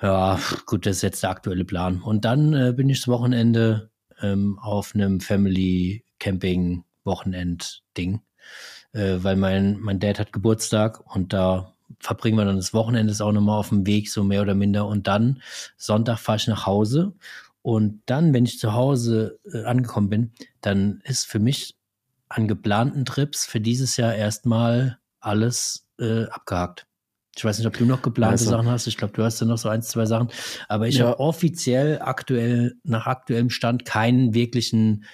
Ja, 0.00 0.40
gut, 0.66 0.86
das 0.86 0.96
ist 0.96 1.02
jetzt 1.02 1.22
der 1.22 1.30
aktuelle 1.30 1.64
Plan. 1.64 2.00
Und 2.00 2.24
dann 2.24 2.54
äh, 2.54 2.72
bin 2.74 2.88
ich 2.88 3.00
das 3.00 3.08
Wochenende 3.08 3.90
ähm, 4.20 4.58
auf 4.58 4.94
einem 4.94 5.20
Family 5.20 6.04
Camping 6.22 6.84
Wochenend 7.04 7.82
Ding, 7.96 8.20
äh, 8.92 9.16
weil 9.18 9.34
mein 9.34 9.80
mein 9.80 9.98
Dad 9.98 10.20
hat 10.20 10.32
Geburtstag 10.32 11.00
und 11.14 11.32
da 11.32 11.72
verbringen 11.98 12.38
wir 12.38 12.44
dann 12.44 12.56
das 12.56 12.72
Wochenende 12.72 13.12
auch 13.24 13.32
nochmal 13.32 13.58
auf 13.58 13.70
dem 13.70 13.86
Weg 13.86 14.08
so 14.08 14.22
mehr 14.22 14.42
oder 14.42 14.54
minder 14.54 14.86
und 14.86 15.08
dann 15.08 15.42
Sonntag 15.76 16.18
fahre 16.18 16.36
ich 16.36 16.46
nach 16.46 16.64
Hause 16.64 17.12
Und 17.62 18.02
dann, 18.06 18.34
wenn 18.34 18.44
ich 18.44 18.58
zu 18.58 18.72
Hause 18.72 19.38
äh, 19.52 19.64
angekommen 19.64 20.10
bin, 20.10 20.32
dann 20.60 21.00
ist 21.04 21.26
für 21.26 21.38
mich 21.38 21.76
an 22.28 22.48
geplanten 22.48 23.04
Trips 23.04 23.44
für 23.46 23.60
dieses 23.60 23.96
Jahr 23.96 24.14
erstmal 24.14 24.98
alles 25.20 25.86
äh, 25.98 26.24
abgehakt. 26.24 26.86
Ich 27.36 27.44
weiß 27.44 27.58
nicht, 27.58 27.66
ob 27.66 27.76
du 27.78 27.86
noch 27.86 28.02
geplante 28.02 28.32
also, 28.32 28.50
Sachen 28.50 28.68
hast. 28.68 28.86
Ich 28.86 28.96
glaube, 28.96 29.14
du 29.14 29.22
hast 29.22 29.40
ja 29.40 29.46
noch 29.46 29.58
so 29.58 29.68
ein, 29.68 29.82
zwei 29.82 30.06
Sachen. 30.06 30.28
Aber 30.68 30.86
ich 30.86 30.96
ja. 30.96 31.06
habe 31.06 31.20
offiziell 31.20 32.00
aktuell, 32.00 32.76
nach 32.84 33.06
aktuellem 33.06 33.48
Stand, 33.48 33.84
keinen 33.84 34.34
wirklichen 34.34 35.04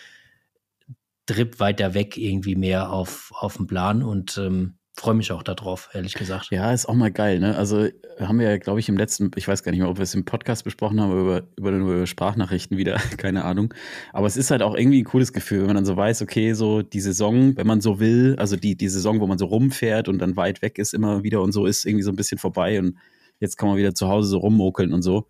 Trip 1.28 1.60
weiter 1.60 1.94
weg 1.94 2.16
irgendwie 2.16 2.56
mehr 2.56 2.90
auf, 2.90 3.32
auf 3.34 3.56
dem 3.56 3.66
Plan. 3.66 4.02
Und 4.02 4.38
ähm, 4.38 4.78
freue 4.98 5.14
mich 5.14 5.30
auch 5.30 5.42
darauf, 5.42 5.90
ehrlich 5.92 6.14
gesagt. 6.14 6.48
Ja, 6.50 6.72
ist 6.72 6.88
auch 6.88 6.94
mal 6.94 7.12
geil, 7.12 7.38
ne? 7.38 7.56
Also 7.56 7.88
haben 8.18 8.40
wir 8.40 8.50
ja, 8.50 8.56
glaube 8.56 8.80
ich, 8.80 8.88
im 8.88 8.96
letzten, 8.96 9.30
ich 9.36 9.46
weiß 9.46 9.62
gar 9.62 9.70
nicht 9.70 9.80
mehr, 9.80 9.88
ob 9.88 9.98
wir 9.98 10.02
es 10.02 10.14
im 10.14 10.24
Podcast 10.24 10.64
besprochen 10.64 11.00
haben, 11.00 11.12
über, 11.12 11.44
über, 11.56 11.70
über 11.70 12.06
Sprachnachrichten 12.06 12.76
wieder, 12.76 12.94
keine 13.16 13.44
Ahnung. 13.44 13.72
Aber 14.12 14.26
es 14.26 14.36
ist 14.36 14.50
halt 14.50 14.62
auch 14.62 14.74
irgendwie 14.74 15.02
ein 15.02 15.04
cooles 15.04 15.32
Gefühl, 15.32 15.60
wenn 15.60 15.66
man 15.68 15.76
dann 15.76 15.84
so 15.84 15.96
weiß, 15.96 16.22
okay, 16.22 16.52
so 16.54 16.82
die 16.82 17.00
Saison, 17.00 17.56
wenn 17.56 17.66
man 17.66 17.80
so 17.80 18.00
will, 18.00 18.34
also 18.38 18.56
die, 18.56 18.76
die 18.76 18.88
Saison, 18.88 19.20
wo 19.20 19.26
man 19.26 19.38
so 19.38 19.46
rumfährt 19.46 20.08
und 20.08 20.18
dann 20.18 20.36
weit 20.36 20.62
weg 20.62 20.78
ist 20.78 20.94
immer 20.94 21.22
wieder 21.22 21.42
und 21.42 21.52
so, 21.52 21.66
ist 21.66 21.86
irgendwie 21.86 22.02
so 22.04 22.10
ein 22.10 22.16
bisschen 22.16 22.38
vorbei 22.38 22.78
und 22.80 22.96
jetzt 23.38 23.56
kann 23.56 23.68
man 23.68 23.78
wieder 23.78 23.94
zu 23.94 24.08
Hause 24.08 24.28
so 24.28 24.38
rummokeln 24.38 24.92
und 24.92 25.02
so. 25.02 25.28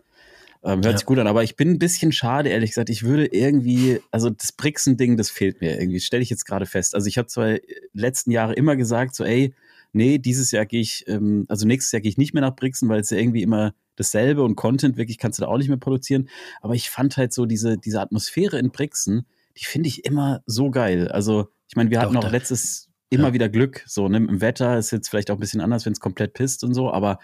Ähm, 0.65 0.77
hört 0.79 0.85
ja. 0.87 0.99
sich 0.99 1.07
gut 1.07 1.19
an, 1.19 1.27
aber 1.27 1.45
ich 1.45 1.57
bin 1.57 1.71
ein 1.71 1.79
bisschen 1.79 2.13
schade, 2.13 2.49
ehrlich 2.49 2.71
gesagt. 2.71 2.91
Ich 2.91 3.05
würde 3.05 3.27
irgendwie, 3.27 4.01
also 4.11 4.31
das 4.31 4.53
Brixen-Ding, 4.53 5.17
das 5.17 5.31
fehlt 5.31 5.61
mir 5.61 5.81
irgendwie, 5.81 6.01
stelle 6.01 6.23
ich 6.23 6.31
jetzt 6.31 6.45
gerade 6.45 6.67
fest. 6.67 6.95
Also 6.95 7.07
ich 7.07 7.19
habe 7.19 7.29
zwar 7.29 7.57
letzten 7.93 8.31
Jahre 8.31 8.55
immer 8.55 8.77
gesagt, 8.77 9.15
so, 9.15 9.25
ey, 9.25 9.55
nee, 9.93 10.19
dieses 10.19 10.51
Jahr 10.51 10.67
gehe 10.67 10.81
ich, 10.81 11.05
ähm, 11.07 11.47
also 11.49 11.67
nächstes 11.67 11.93
Jahr 11.93 12.01
gehe 12.01 12.11
ich 12.11 12.19
nicht 12.19 12.35
mehr 12.35 12.41
nach 12.41 12.57
Brixen, 12.57 12.89
weil 12.89 13.01
es 13.01 13.11
ja 13.11 13.19
irgendwie 13.19 13.43
immer 13.43 13.75
dasselbe 13.97 14.43
und 14.43 14.57
Content 14.57 14.97
wirklich 14.97 15.19
kannst 15.19 15.39
du 15.39 15.43
da 15.43 15.49
auch 15.49 15.59
nicht 15.59 15.69
mehr 15.69 15.77
produzieren. 15.77 16.29
Aber 16.61 16.75
ich 16.75 16.91
fand 16.91 17.17
halt 17.17 17.33
so 17.33 17.47
diese, 17.47 17.79
diese 17.79 18.01
Atmosphäre 18.01 18.59
in 18.59 18.71
Brixen, 18.71 19.27
die 19.57 19.65
finde 19.65 19.89
ich 19.89 20.05
immer 20.05 20.43
so 20.47 20.71
geil. 20.71 21.09
Also, 21.09 21.49
ich 21.69 21.77
meine, 21.77 21.91
wir 21.91 22.01
hatten 22.01 22.15
Doch, 22.15 22.25
auch 22.25 22.31
letztes 22.31 22.89
immer 23.11 23.29
ja. 23.29 23.35
wieder 23.35 23.49
Glück, 23.49 23.83
so, 23.87 24.09
ne, 24.09 24.19
im 24.19 24.41
Wetter 24.41 24.79
ist 24.79 24.91
jetzt 24.91 25.09
vielleicht 25.09 25.31
auch 25.31 25.37
ein 25.37 25.41
bisschen 25.41 25.61
anders, 25.61 25.87
wenn 25.87 25.93
es 25.93 26.01
komplett 26.01 26.35
pisst 26.35 26.63
und 26.63 26.75
so, 26.75 26.93
aber 26.93 27.19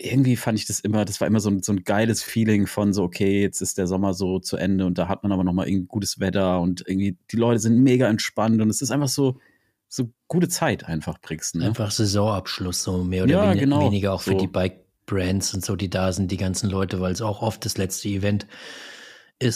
irgendwie 0.00 0.36
fand 0.36 0.58
ich 0.58 0.66
das 0.66 0.80
immer, 0.80 1.04
das 1.04 1.20
war 1.20 1.26
immer 1.26 1.40
so 1.40 1.50
ein, 1.50 1.62
so 1.62 1.72
ein 1.72 1.82
geiles 1.82 2.22
Feeling 2.22 2.66
von 2.66 2.92
so, 2.92 3.02
okay, 3.02 3.42
jetzt 3.42 3.60
ist 3.60 3.78
der 3.78 3.86
Sommer 3.86 4.14
so 4.14 4.38
zu 4.38 4.56
Ende 4.56 4.86
und 4.86 4.96
da 4.96 5.08
hat 5.08 5.22
man 5.22 5.32
aber 5.32 5.42
nochmal 5.42 5.68
irgendwie 5.68 5.88
gutes 5.88 6.20
Wetter 6.20 6.60
und 6.60 6.84
irgendwie 6.86 7.16
die 7.30 7.36
Leute 7.36 7.58
sind 7.58 7.82
mega 7.82 8.08
entspannt 8.08 8.60
und 8.62 8.70
es 8.70 8.80
ist 8.80 8.92
einfach 8.92 9.08
so, 9.08 9.40
so 9.88 10.10
gute 10.28 10.48
Zeit 10.48 10.84
einfach 10.84 11.20
Brixen. 11.20 11.60
Ne? 11.60 11.66
Einfach 11.66 11.90
Saisonabschluss, 11.90 12.82
so 12.82 13.02
mehr 13.02 13.24
oder 13.24 13.32
ja, 13.32 13.50
wen 13.50 13.58
genau. 13.58 13.84
weniger 13.84 14.12
auch 14.12 14.22
für 14.22 14.32
so. 14.32 14.38
die 14.38 14.46
Bike-Brands 14.46 15.54
und 15.54 15.64
so, 15.64 15.74
die 15.74 15.90
da 15.90 16.12
sind, 16.12 16.30
die 16.30 16.36
ganzen 16.36 16.70
Leute, 16.70 17.00
weil 17.00 17.12
es 17.12 17.20
auch 17.20 17.42
oft 17.42 17.64
das 17.64 17.76
letzte 17.76 18.08
Event 18.08 18.44
ist, 18.44 18.50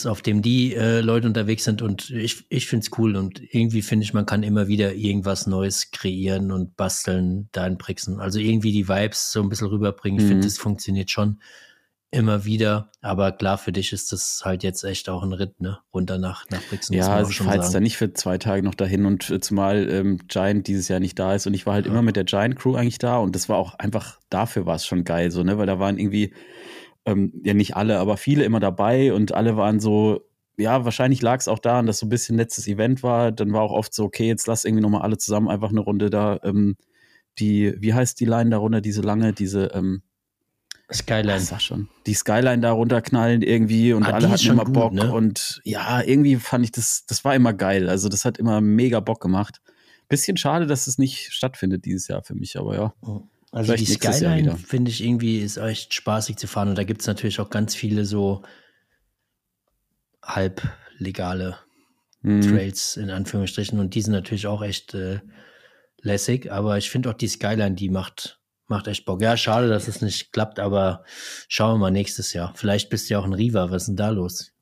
auf 0.06 0.22
dem 0.22 0.42
die 0.42 0.74
äh, 0.74 1.00
Leute 1.00 1.26
unterwegs 1.26 1.64
sind 1.64 1.82
und 1.82 2.10
ich, 2.10 2.46
ich 2.48 2.66
finde 2.66 2.84
es 2.84 2.98
cool 2.98 3.16
und 3.16 3.42
irgendwie 3.52 3.82
finde 3.82 4.04
ich, 4.04 4.14
man 4.14 4.26
kann 4.26 4.44
immer 4.44 4.68
wieder 4.68 4.94
irgendwas 4.94 5.46
Neues 5.46 5.90
kreieren 5.90 6.52
und 6.52 6.76
basteln 6.76 7.48
da 7.52 7.66
in 7.66 7.78
Brixen. 7.78 8.20
Also 8.20 8.38
irgendwie 8.38 8.72
die 8.72 8.88
Vibes 8.88 9.32
so 9.32 9.42
ein 9.42 9.48
bisschen 9.48 9.66
rüberbringen. 9.68 10.20
Ich 10.20 10.24
mhm. 10.24 10.28
finde, 10.28 10.46
das 10.46 10.58
funktioniert 10.58 11.10
schon 11.10 11.40
immer 12.12 12.44
wieder. 12.44 12.90
Aber 13.00 13.32
klar, 13.32 13.58
für 13.58 13.72
dich 13.72 13.92
ist 13.92 14.12
das 14.12 14.42
halt 14.44 14.62
jetzt 14.62 14.84
echt 14.84 15.08
auch 15.08 15.22
ein 15.22 15.32
Ritt, 15.32 15.60
ne? 15.60 15.78
Runter 15.92 16.18
nach, 16.18 16.44
nach 16.50 16.62
Brixen. 16.68 16.94
Ja, 16.94 17.08
also 17.08 17.30
ich 17.30 17.38
fahre 17.38 17.56
jetzt 17.56 17.74
da 17.74 17.80
nicht 17.80 17.96
für 17.96 18.12
zwei 18.12 18.38
Tage 18.38 18.62
noch 18.62 18.74
dahin 18.74 19.06
und 19.06 19.30
äh, 19.30 19.40
zumal 19.40 19.88
ähm, 19.90 20.18
Giant 20.28 20.68
dieses 20.68 20.88
Jahr 20.88 21.00
nicht 21.00 21.18
da 21.18 21.34
ist. 21.34 21.46
Und 21.46 21.54
ich 21.54 21.66
war 21.66 21.74
halt 21.74 21.86
ja. 21.86 21.90
immer 21.90 22.02
mit 22.02 22.14
der 22.14 22.24
Giant 22.24 22.56
Crew 22.56 22.76
eigentlich 22.76 22.98
da 22.98 23.16
und 23.16 23.34
das 23.34 23.48
war 23.48 23.56
auch 23.56 23.74
einfach, 23.74 24.20
dafür 24.28 24.66
war 24.66 24.76
es 24.76 24.86
schon 24.86 25.04
geil, 25.04 25.30
so, 25.30 25.42
ne? 25.42 25.58
Weil 25.58 25.66
da 25.66 25.78
waren 25.78 25.98
irgendwie 25.98 26.34
ähm, 27.06 27.32
ja 27.44 27.54
nicht 27.54 27.76
alle, 27.76 27.98
aber 27.98 28.16
viele 28.16 28.44
immer 28.44 28.60
dabei 28.60 29.12
und 29.12 29.32
alle 29.32 29.56
waren 29.56 29.80
so, 29.80 30.28
ja, 30.56 30.84
wahrscheinlich 30.84 31.22
lag 31.22 31.40
es 31.40 31.48
auch 31.48 31.58
daran, 31.58 31.86
dass 31.86 31.98
so 31.98 32.06
ein 32.06 32.10
bisschen 32.10 32.36
letztes 32.36 32.68
Event 32.68 33.02
war. 33.02 33.32
Dann 33.32 33.52
war 33.52 33.62
auch 33.62 33.72
oft 33.72 33.94
so, 33.94 34.04
okay, 34.04 34.26
jetzt 34.26 34.46
lass 34.46 34.64
irgendwie 34.64 34.82
nochmal 34.82 35.02
alle 35.02 35.18
zusammen 35.18 35.48
einfach 35.48 35.70
eine 35.70 35.80
Runde 35.80 36.10
da, 36.10 36.38
ähm, 36.44 36.76
die, 37.38 37.74
wie 37.78 37.94
heißt 37.94 38.20
die 38.20 38.26
Line 38.26 38.50
darunter, 38.50 38.80
diese 38.80 39.00
lange, 39.02 39.32
diese, 39.32 39.66
ähm, 39.74 40.02
Skyline. 40.92 41.34
Ach, 41.36 41.40
sag 41.40 41.60
schon. 41.62 41.88
Die 42.06 42.14
Skyline 42.14 42.60
da 42.60 42.72
runterknallen 42.72 43.42
irgendwie 43.42 43.92
und 43.94 44.04
ah, 44.04 44.10
alle 44.10 44.30
hatten 44.30 44.46
immer 44.46 44.64
gut, 44.64 44.74
Bock. 44.74 44.92
Ne? 44.92 45.10
Und 45.12 45.60
ja, 45.64 46.02
irgendwie 46.02 46.36
fand 46.36 46.64
ich 46.64 46.72
das, 46.72 47.06
das 47.06 47.24
war 47.24 47.34
immer 47.34 47.54
geil. 47.54 47.88
Also 47.88 48.10
das 48.10 48.24
hat 48.24 48.38
immer 48.38 48.60
mega 48.60 49.00
Bock 49.00 49.20
gemacht. 49.20 49.60
Bisschen 50.08 50.36
schade, 50.36 50.66
dass 50.66 50.86
es 50.86 50.98
nicht 50.98 51.32
stattfindet 51.32 51.86
dieses 51.86 52.08
Jahr 52.08 52.22
für 52.22 52.34
mich, 52.34 52.58
aber 52.58 52.74
ja. 52.74 52.94
Oh. 53.00 53.22
Also 53.52 53.74
die 53.74 53.84
Skyline 53.84 54.56
finde 54.56 54.90
ich 54.90 55.04
irgendwie 55.04 55.40
ist 55.40 55.58
echt 55.58 55.92
spaßig 55.92 56.36
zu 56.36 56.46
fahren 56.46 56.70
und 56.70 56.78
da 56.78 56.84
gibt 56.84 57.02
es 57.02 57.06
natürlich 57.06 57.38
auch 57.38 57.50
ganz 57.50 57.74
viele 57.74 58.06
so 58.06 58.42
halblegale 60.22 61.58
mhm. 62.22 62.40
Trails 62.40 62.96
in 62.96 63.10
Anführungsstrichen 63.10 63.78
und 63.78 63.94
die 63.94 64.00
sind 64.00 64.14
natürlich 64.14 64.46
auch 64.46 64.62
echt 64.62 64.94
äh, 64.94 65.20
lässig, 66.00 66.50
aber 66.50 66.78
ich 66.78 66.90
finde 66.90 67.10
auch 67.10 67.14
die 67.14 67.28
Skyline, 67.28 67.74
die 67.74 67.90
macht, 67.90 68.40
macht 68.68 68.86
echt 68.86 69.04
Bock. 69.04 69.20
Ja, 69.20 69.36
schade, 69.36 69.68
dass 69.68 69.86
es 69.86 70.00
nicht 70.00 70.32
klappt, 70.32 70.58
aber 70.58 71.04
schauen 71.46 71.74
wir 71.74 71.78
mal 71.78 71.90
nächstes 71.90 72.32
Jahr. 72.32 72.54
Vielleicht 72.56 72.88
bist 72.88 73.10
du 73.10 73.14
ja 73.14 73.20
auch 73.20 73.26
ein 73.26 73.34
Riva, 73.34 73.70
was 73.70 73.82
ist 73.82 73.88
denn 73.88 73.96
da 73.96 74.08
los? 74.08 74.52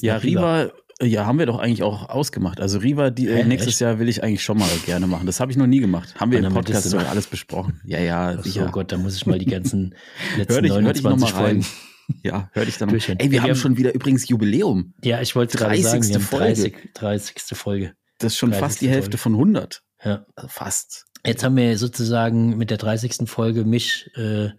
ja, 0.00 0.16
Riva, 0.16 0.62
Riva 0.62 0.72
ja, 1.02 1.26
haben 1.26 1.38
wir 1.38 1.46
doch 1.46 1.58
eigentlich 1.58 1.82
auch 1.82 2.08
ausgemacht. 2.08 2.60
Also 2.60 2.78
Riva, 2.78 3.10
die, 3.10 3.28
äh, 3.28 3.44
nächstes 3.44 3.74
echt? 3.74 3.80
Jahr 3.80 3.98
will 3.98 4.08
ich 4.08 4.22
eigentlich 4.22 4.42
schon 4.42 4.58
mal 4.58 4.68
gerne 4.86 5.06
machen. 5.06 5.26
Das 5.26 5.40
habe 5.40 5.50
ich 5.50 5.58
noch 5.58 5.66
nie 5.66 5.80
gemacht. 5.80 6.14
Haben 6.18 6.32
wir 6.32 6.38
im 6.38 6.52
Podcast 6.52 6.88
sogar 6.88 7.08
alles 7.08 7.26
besprochen. 7.26 7.80
Ja, 7.84 8.00
ja, 8.00 8.36
Ach 8.38 8.44
sicher. 8.44 8.66
Oh 8.68 8.70
Gott, 8.70 8.92
da 8.92 8.98
muss 8.98 9.16
ich 9.16 9.26
mal 9.26 9.38
die 9.38 9.46
ganzen 9.46 9.94
letzten 10.36 10.54
hör 10.54 10.62
dich, 10.62 10.70
29 10.70 11.04
hör 11.04 11.16
dich 11.16 11.34
Folgen. 11.34 11.66
Ja, 12.22 12.50
hör 12.52 12.66
dich 12.66 12.76
dann 12.76 12.90
noch. 12.90 12.94
Ey, 12.94 13.16
wir, 13.18 13.30
wir 13.30 13.42
haben, 13.42 13.50
haben 13.50 13.56
schon 13.56 13.76
wieder 13.76 13.94
übrigens 13.94 14.28
Jubiläum. 14.28 14.92
Ja, 15.02 15.22
ich 15.22 15.34
wollte 15.34 15.56
gerade 15.56 15.80
sagen, 15.80 16.06
wir 16.06 16.16
haben 16.16 16.26
30, 16.30 16.90
30. 16.94 17.42
Folge. 17.56 17.94
Das 18.18 18.32
ist 18.32 18.38
schon 18.38 18.52
fast 18.52 18.80
die 18.80 18.88
Hälfte 18.88 19.16
Folge. 19.16 19.38
von 19.38 19.54
100. 19.54 19.82
Ja. 20.04 20.26
Also 20.34 20.48
fast. 20.48 21.06
Jetzt 21.24 21.44
haben 21.44 21.56
wir 21.56 21.78
sozusagen 21.78 22.58
mit 22.58 22.70
der 22.70 22.78
30. 22.78 23.30
Folge 23.30 23.64
mich 23.64 24.10
äh, 24.16 24.50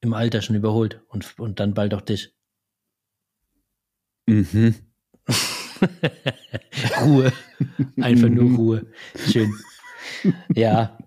im 0.00 0.14
Alter 0.14 0.42
schon 0.42 0.56
überholt 0.56 1.02
und, 1.08 1.38
und 1.38 1.60
dann 1.60 1.74
bald 1.74 1.94
auch 1.94 2.00
dich. 2.00 2.32
Mhm. 4.26 4.74
Ruhe. 7.04 7.32
Einfach 8.00 8.28
nur 8.28 8.56
Ruhe. 8.56 8.86
Schön. 9.30 9.52
Ja. 10.54 10.98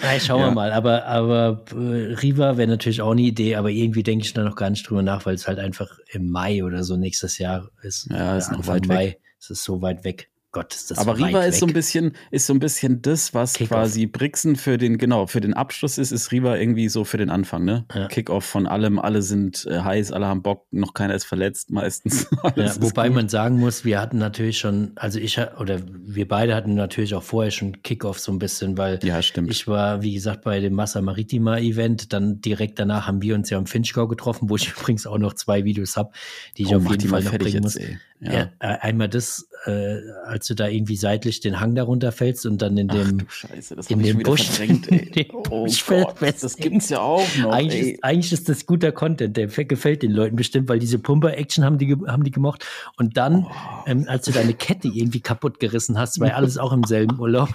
Na, 0.00 0.18
schauen 0.18 0.40
ja. 0.40 0.46
wir 0.48 0.54
mal. 0.54 0.72
Aber, 0.72 1.04
aber 1.06 1.64
äh, 1.72 2.14
Riva 2.14 2.56
wäre 2.56 2.68
natürlich 2.68 3.02
auch 3.02 3.10
eine 3.12 3.22
Idee, 3.22 3.56
aber 3.56 3.70
irgendwie 3.70 4.02
denke 4.02 4.24
ich 4.24 4.32
da 4.32 4.42
noch 4.42 4.56
gar 4.56 4.70
nicht 4.70 4.88
drüber 4.88 5.02
nach, 5.02 5.26
weil 5.26 5.34
es 5.34 5.46
halt 5.46 5.58
einfach 5.58 5.98
im 6.12 6.30
Mai 6.30 6.64
oder 6.64 6.84
so 6.84 6.96
nächstes 6.96 7.38
Jahr 7.38 7.70
ist. 7.82 8.08
Ja, 8.10 8.36
ist 8.36 8.52
noch 8.52 8.66
weit 8.66 8.86
Mai. 8.86 9.06
weg. 9.06 9.20
Es 9.38 9.50
ist 9.50 9.64
so 9.64 9.82
weit 9.82 10.04
weg. 10.04 10.29
Gott, 10.52 10.74
ist 10.74 10.90
das 10.90 10.98
Aber 10.98 11.16
Riva 11.16 11.44
ist 11.44 11.60
so 11.60 11.66
ein 11.66 11.72
bisschen, 11.72 12.16
ist 12.32 12.46
so 12.46 12.52
ein 12.52 12.58
bisschen 12.58 13.02
das, 13.02 13.34
was 13.34 13.54
quasi 13.54 14.06
Brixen 14.06 14.56
für 14.56 14.78
den, 14.78 14.98
genau, 14.98 15.28
für 15.28 15.40
den 15.40 15.54
Abschluss 15.54 15.96
ist, 15.96 16.10
ist 16.10 16.32
Riva 16.32 16.56
irgendwie 16.56 16.88
so 16.88 17.04
für 17.04 17.18
den 17.18 17.30
Anfang, 17.30 17.64
ne? 17.64 17.84
Ja. 17.94 18.08
Kickoff 18.08 18.46
von 18.46 18.66
allem, 18.66 18.98
alle 18.98 19.22
sind 19.22 19.64
äh, 19.66 19.78
heiß, 19.78 20.10
alle 20.10 20.26
haben 20.26 20.42
Bock, 20.42 20.66
noch 20.72 20.92
keiner 20.92 21.14
ist 21.14 21.24
verletzt 21.24 21.70
meistens. 21.70 22.26
ja, 22.56 22.74
wobei 22.82 23.10
man 23.10 23.28
sagen 23.28 23.60
muss, 23.60 23.84
wir 23.84 24.00
hatten 24.00 24.18
natürlich 24.18 24.58
schon, 24.58 24.90
also 24.96 25.20
ich 25.20 25.38
oder 25.38 25.78
wir 25.86 26.26
beide 26.26 26.56
hatten 26.56 26.74
natürlich 26.74 27.14
auch 27.14 27.22
vorher 27.22 27.52
schon 27.52 27.82
Kickoff 27.82 28.18
so 28.18 28.32
ein 28.32 28.40
bisschen, 28.40 28.76
weil 28.76 28.98
ja, 29.04 29.22
stimmt. 29.22 29.52
ich 29.52 29.68
war, 29.68 30.02
wie 30.02 30.14
gesagt, 30.14 30.42
bei 30.42 30.58
dem 30.58 30.74
Massa 30.74 31.00
Maritima 31.00 31.58
Event, 31.58 32.12
dann 32.12 32.40
direkt 32.40 32.80
danach 32.80 33.06
haben 33.06 33.22
wir 33.22 33.36
uns 33.36 33.50
ja 33.50 33.58
im 33.58 33.66
Finchgau 33.66 34.08
getroffen, 34.08 34.50
wo 34.50 34.56
ich 34.56 34.68
übrigens 34.76 35.06
auch 35.06 35.18
noch 35.18 35.34
zwei 35.34 35.62
Videos 35.62 35.96
habe, 35.96 36.10
die 36.56 36.62
ich 36.62 36.74
oh, 36.74 36.78
auf 36.78 36.90
jeden 36.90 37.08
Fall 37.08 37.22
noch 37.22 37.38
bringen 37.38 37.62
jetzt, 37.62 37.78
muss. 37.78 37.78
Ja. 38.20 38.50
Äh, 38.58 38.78
einmal 38.80 39.08
das, 39.08 39.48
äh, 39.66 39.98
als 40.24 40.46
du 40.46 40.54
da 40.54 40.68
irgendwie 40.68 40.96
seitlich 40.96 41.40
den 41.40 41.60
Hang 41.60 41.74
darunter 41.74 42.12
fällst 42.12 42.46
und 42.46 42.62
dann 42.62 42.76
in 42.78 42.88
dem, 42.88 43.18
Ach, 43.26 43.30
Scheiße, 43.30 43.76
das 43.76 43.90
in 43.90 44.02
dem 44.02 44.20
Busch, 44.20 44.48
oh 45.50 45.66
Gott, 45.86 46.16
das 46.20 46.56
gibt's 46.56 46.88
ja 46.88 47.00
auch 47.00 47.26
noch. 47.38 47.52
Eigentlich 47.52 47.94
ist, 47.94 48.04
eigentlich 48.04 48.32
ist, 48.32 48.48
das 48.48 48.64
guter 48.64 48.92
Content, 48.92 49.36
der 49.36 49.48
gefällt 49.48 50.02
den 50.02 50.12
Leuten 50.12 50.36
bestimmt, 50.36 50.68
weil 50.68 50.78
diese 50.78 50.98
Pumper-Action 50.98 51.64
haben 51.64 51.78
die, 51.78 51.94
haben 52.06 52.24
die 52.24 52.30
gemocht. 52.30 52.64
Und 52.96 53.16
dann, 53.16 53.44
oh. 53.44 53.50
ähm, 53.86 54.04
als 54.08 54.24
du 54.24 54.32
deine 54.32 54.54
Kette 54.54 54.88
irgendwie 54.88 55.20
kaputt 55.20 55.60
gerissen 55.60 55.98
hast, 55.98 56.20
war 56.20 56.34
alles 56.34 56.56
auch 56.56 56.72
im 56.72 56.84
selben 56.84 57.18
Urlaub. 57.18 57.50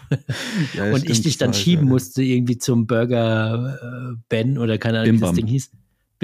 Ja, 0.73 0.91
und 0.93 1.09
ich 1.09 1.21
dich 1.21 1.37
dann 1.37 1.53
schieben 1.53 1.87
musste 1.87 2.21
irgendwie 2.21 2.57
zum 2.57 2.85
Burger 2.85 3.79
äh, 3.81 4.15
Ben 4.29 4.57
oder 4.57 4.77
keine 4.77 4.99
Ahnung, 4.99 5.15
wie 5.15 5.19
das 5.19 5.33
Ding 5.33 5.47
hieß. 5.47 5.71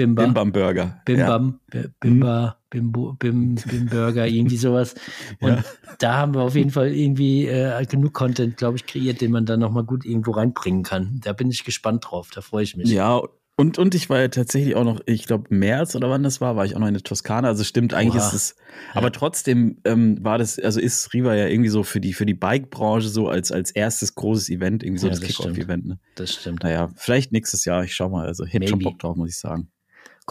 Bimba. 0.06 0.24
Bimbam 0.24 0.52
Burger. 0.52 1.00
Bimbam, 1.04 1.60
ja. 1.72 1.82
Bimba, 2.00 2.56
Bimbo, 2.70 3.12
Bim, 3.14 3.54
Bim 3.54 3.86
Burger, 3.86 4.26
irgendwie 4.26 4.56
sowas. 4.58 4.94
Und 5.40 5.50
ja. 5.50 5.64
da 5.98 6.16
haben 6.16 6.34
wir 6.34 6.42
auf 6.42 6.54
jeden 6.54 6.70
Fall 6.70 6.92
irgendwie 6.92 7.46
äh, 7.46 7.84
genug 7.86 8.12
Content, 8.12 8.56
glaube 8.56 8.76
ich, 8.76 8.86
kreiert, 8.86 9.20
den 9.20 9.30
man 9.30 9.46
dann 9.46 9.60
nochmal 9.60 9.84
gut 9.84 10.04
irgendwo 10.04 10.32
reinbringen 10.32 10.82
kann. 10.82 11.20
Da 11.22 11.32
bin 11.32 11.50
ich 11.50 11.64
gespannt 11.64 12.06
drauf, 12.10 12.30
da 12.34 12.40
freue 12.40 12.64
ich 12.64 12.76
mich. 12.76 12.88
Ja, 12.88 13.22
und, 13.54 13.78
und 13.78 13.94
ich 13.94 14.08
war 14.08 14.18
ja 14.18 14.28
tatsächlich 14.28 14.74
auch 14.76 14.84
noch, 14.84 15.00
ich 15.04 15.26
glaube, 15.26 15.54
März 15.54 15.94
oder 15.94 16.08
wann 16.08 16.22
das 16.22 16.40
war, 16.40 16.56
war 16.56 16.64
ich 16.64 16.74
auch 16.74 16.80
noch 16.80 16.88
in 16.88 16.94
der 16.94 17.02
Toskana. 17.02 17.48
Also 17.48 17.64
stimmt, 17.64 17.92
eigentlich 17.92 18.20
Oha. 18.20 18.28
ist 18.28 18.34
es, 18.34 18.56
aber 18.94 19.08
ja. 19.08 19.10
trotzdem 19.10 19.76
ähm, 19.84 20.18
war 20.24 20.38
das, 20.38 20.58
also 20.58 20.80
ist 20.80 21.12
Riva 21.12 21.34
ja 21.34 21.46
irgendwie 21.46 21.68
so 21.68 21.82
für 21.82 22.00
die, 22.00 22.14
für 22.14 22.24
die 22.24 22.34
Bike-Branche 22.34 23.08
so 23.08 23.28
als, 23.28 23.52
als 23.52 23.70
erstes 23.70 24.14
großes 24.14 24.48
Event, 24.48 24.82
irgendwie 24.82 25.00
so 25.00 25.06
ja, 25.06 25.10
das, 25.10 25.20
das 25.20 25.28
Kick-Off-Event. 25.28 25.86
Ne? 25.86 25.98
Das 26.14 26.32
stimmt. 26.32 26.62
Naja, 26.62 26.90
vielleicht 26.96 27.32
nächstes 27.32 27.66
Jahr, 27.66 27.84
ich 27.84 27.94
schau 27.94 28.08
mal, 28.08 28.26
also 28.26 28.46
hätte 28.46 28.68
schon 28.68 28.78
Bock 28.78 28.98
drauf, 28.98 29.16
muss 29.16 29.30
ich 29.30 29.38
sagen. 29.38 29.68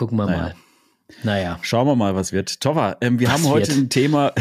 Gucken 0.02 0.18
wir 0.18 0.26
naja. 0.26 0.38
mal. 0.40 0.56
Naja. 1.22 1.60
Schauen 1.62 1.86
wir 1.86 1.96
mal, 1.96 2.16
was 2.16 2.34
wird. 2.34 2.60
Tova, 2.60 2.98
ähm, 3.02 3.20
wir 3.20 3.28
was 3.28 3.36
haben 3.36 3.50
heute 3.50 3.68
wird? 3.68 3.78
ein 3.78 3.90
Thema, 3.90 4.34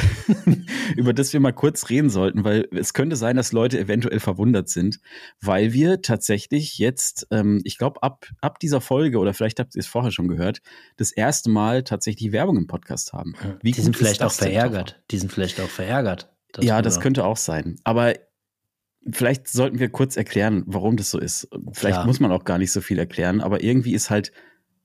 über 0.97 1.13
das 1.13 1.35
wir 1.35 1.41
mal 1.41 1.53
kurz 1.53 1.91
reden 1.91 2.09
sollten, 2.09 2.45
weil 2.45 2.67
es 2.73 2.95
könnte 2.95 3.15
sein, 3.15 3.37
dass 3.37 3.53
Leute 3.53 3.79
eventuell 3.79 4.21
verwundert 4.21 4.71
sind, 4.71 5.01
weil 5.39 5.75
wir 5.75 6.01
tatsächlich 6.01 6.79
jetzt, 6.79 7.27
ähm, 7.31 7.61
ich 7.65 7.77
glaube, 7.77 8.03
ab, 8.03 8.27
ab 8.41 8.59
dieser 8.59 8.81
Folge, 8.81 9.19
oder 9.19 9.35
vielleicht 9.35 9.61
habt 9.61 9.75
ihr 9.75 9.81
es 9.81 9.87
vorher 9.87 10.13
schon 10.13 10.29
gehört, 10.29 10.63
das 10.97 11.13
erste 11.13 11.51
Mal 11.51 11.83
tatsächlich 11.83 12.33
Werbung 12.33 12.57
im 12.57 12.67
Podcast 12.67 13.13
haben. 13.13 13.35
Wie 13.61 13.73
die 13.73 13.83
sind 13.83 13.99
vielleicht 13.99 14.23
auch 14.23 14.33
verärgert. 14.33 15.03
Die 15.11 15.19
sind 15.19 15.31
vielleicht 15.31 15.61
auch 15.61 15.69
verärgert. 15.69 16.33
Ja, 16.61 16.81
das 16.81 17.01
könnte 17.01 17.27
auch 17.27 17.37
sein. 17.37 17.77
Aber 17.85 18.15
vielleicht 19.13 19.47
sollten 19.47 19.79
wir 19.79 19.91
kurz 19.91 20.17
erklären, 20.17 20.63
warum 20.65 20.97
das 20.97 21.11
so 21.11 21.19
ist. 21.19 21.49
Vielleicht 21.75 21.97
Klar. 21.97 22.07
muss 22.07 22.19
man 22.19 22.33
auch 22.33 22.45
gar 22.45 22.57
nicht 22.57 22.73
so 22.73 22.81
viel 22.81 22.99
erklären, 22.99 23.43
aber 23.43 23.63
irgendwie 23.63 23.93
ist 23.93 24.09
halt 24.09 24.33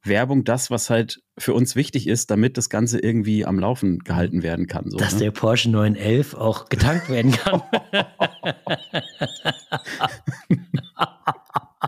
Werbung 0.06 0.44
das, 0.44 0.72
was 0.72 0.90
halt 0.90 1.22
für 1.38 1.54
uns 1.54 1.76
wichtig 1.76 2.08
ist, 2.08 2.32
damit 2.32 2.58
das 2.58 2.70
Ganze 2.70 3.00
irgendwie 3.00 3.46
am 3.46 3.60
Laufen 3.60 4.00
gehalten 4.00 4.44
werden 4.44 4.68
kann. 4.68 4.90
So, 4.90 4.98
Dass 4.98 5.14
ne? 5.14 5.20
der 5.20 5.32
Porsche 5.32 5.70
911 5.70 6.34
auch 6.36 6.70
getankt 6.70 7.10
werden 7.10 7.32
kann. 7.32 7.62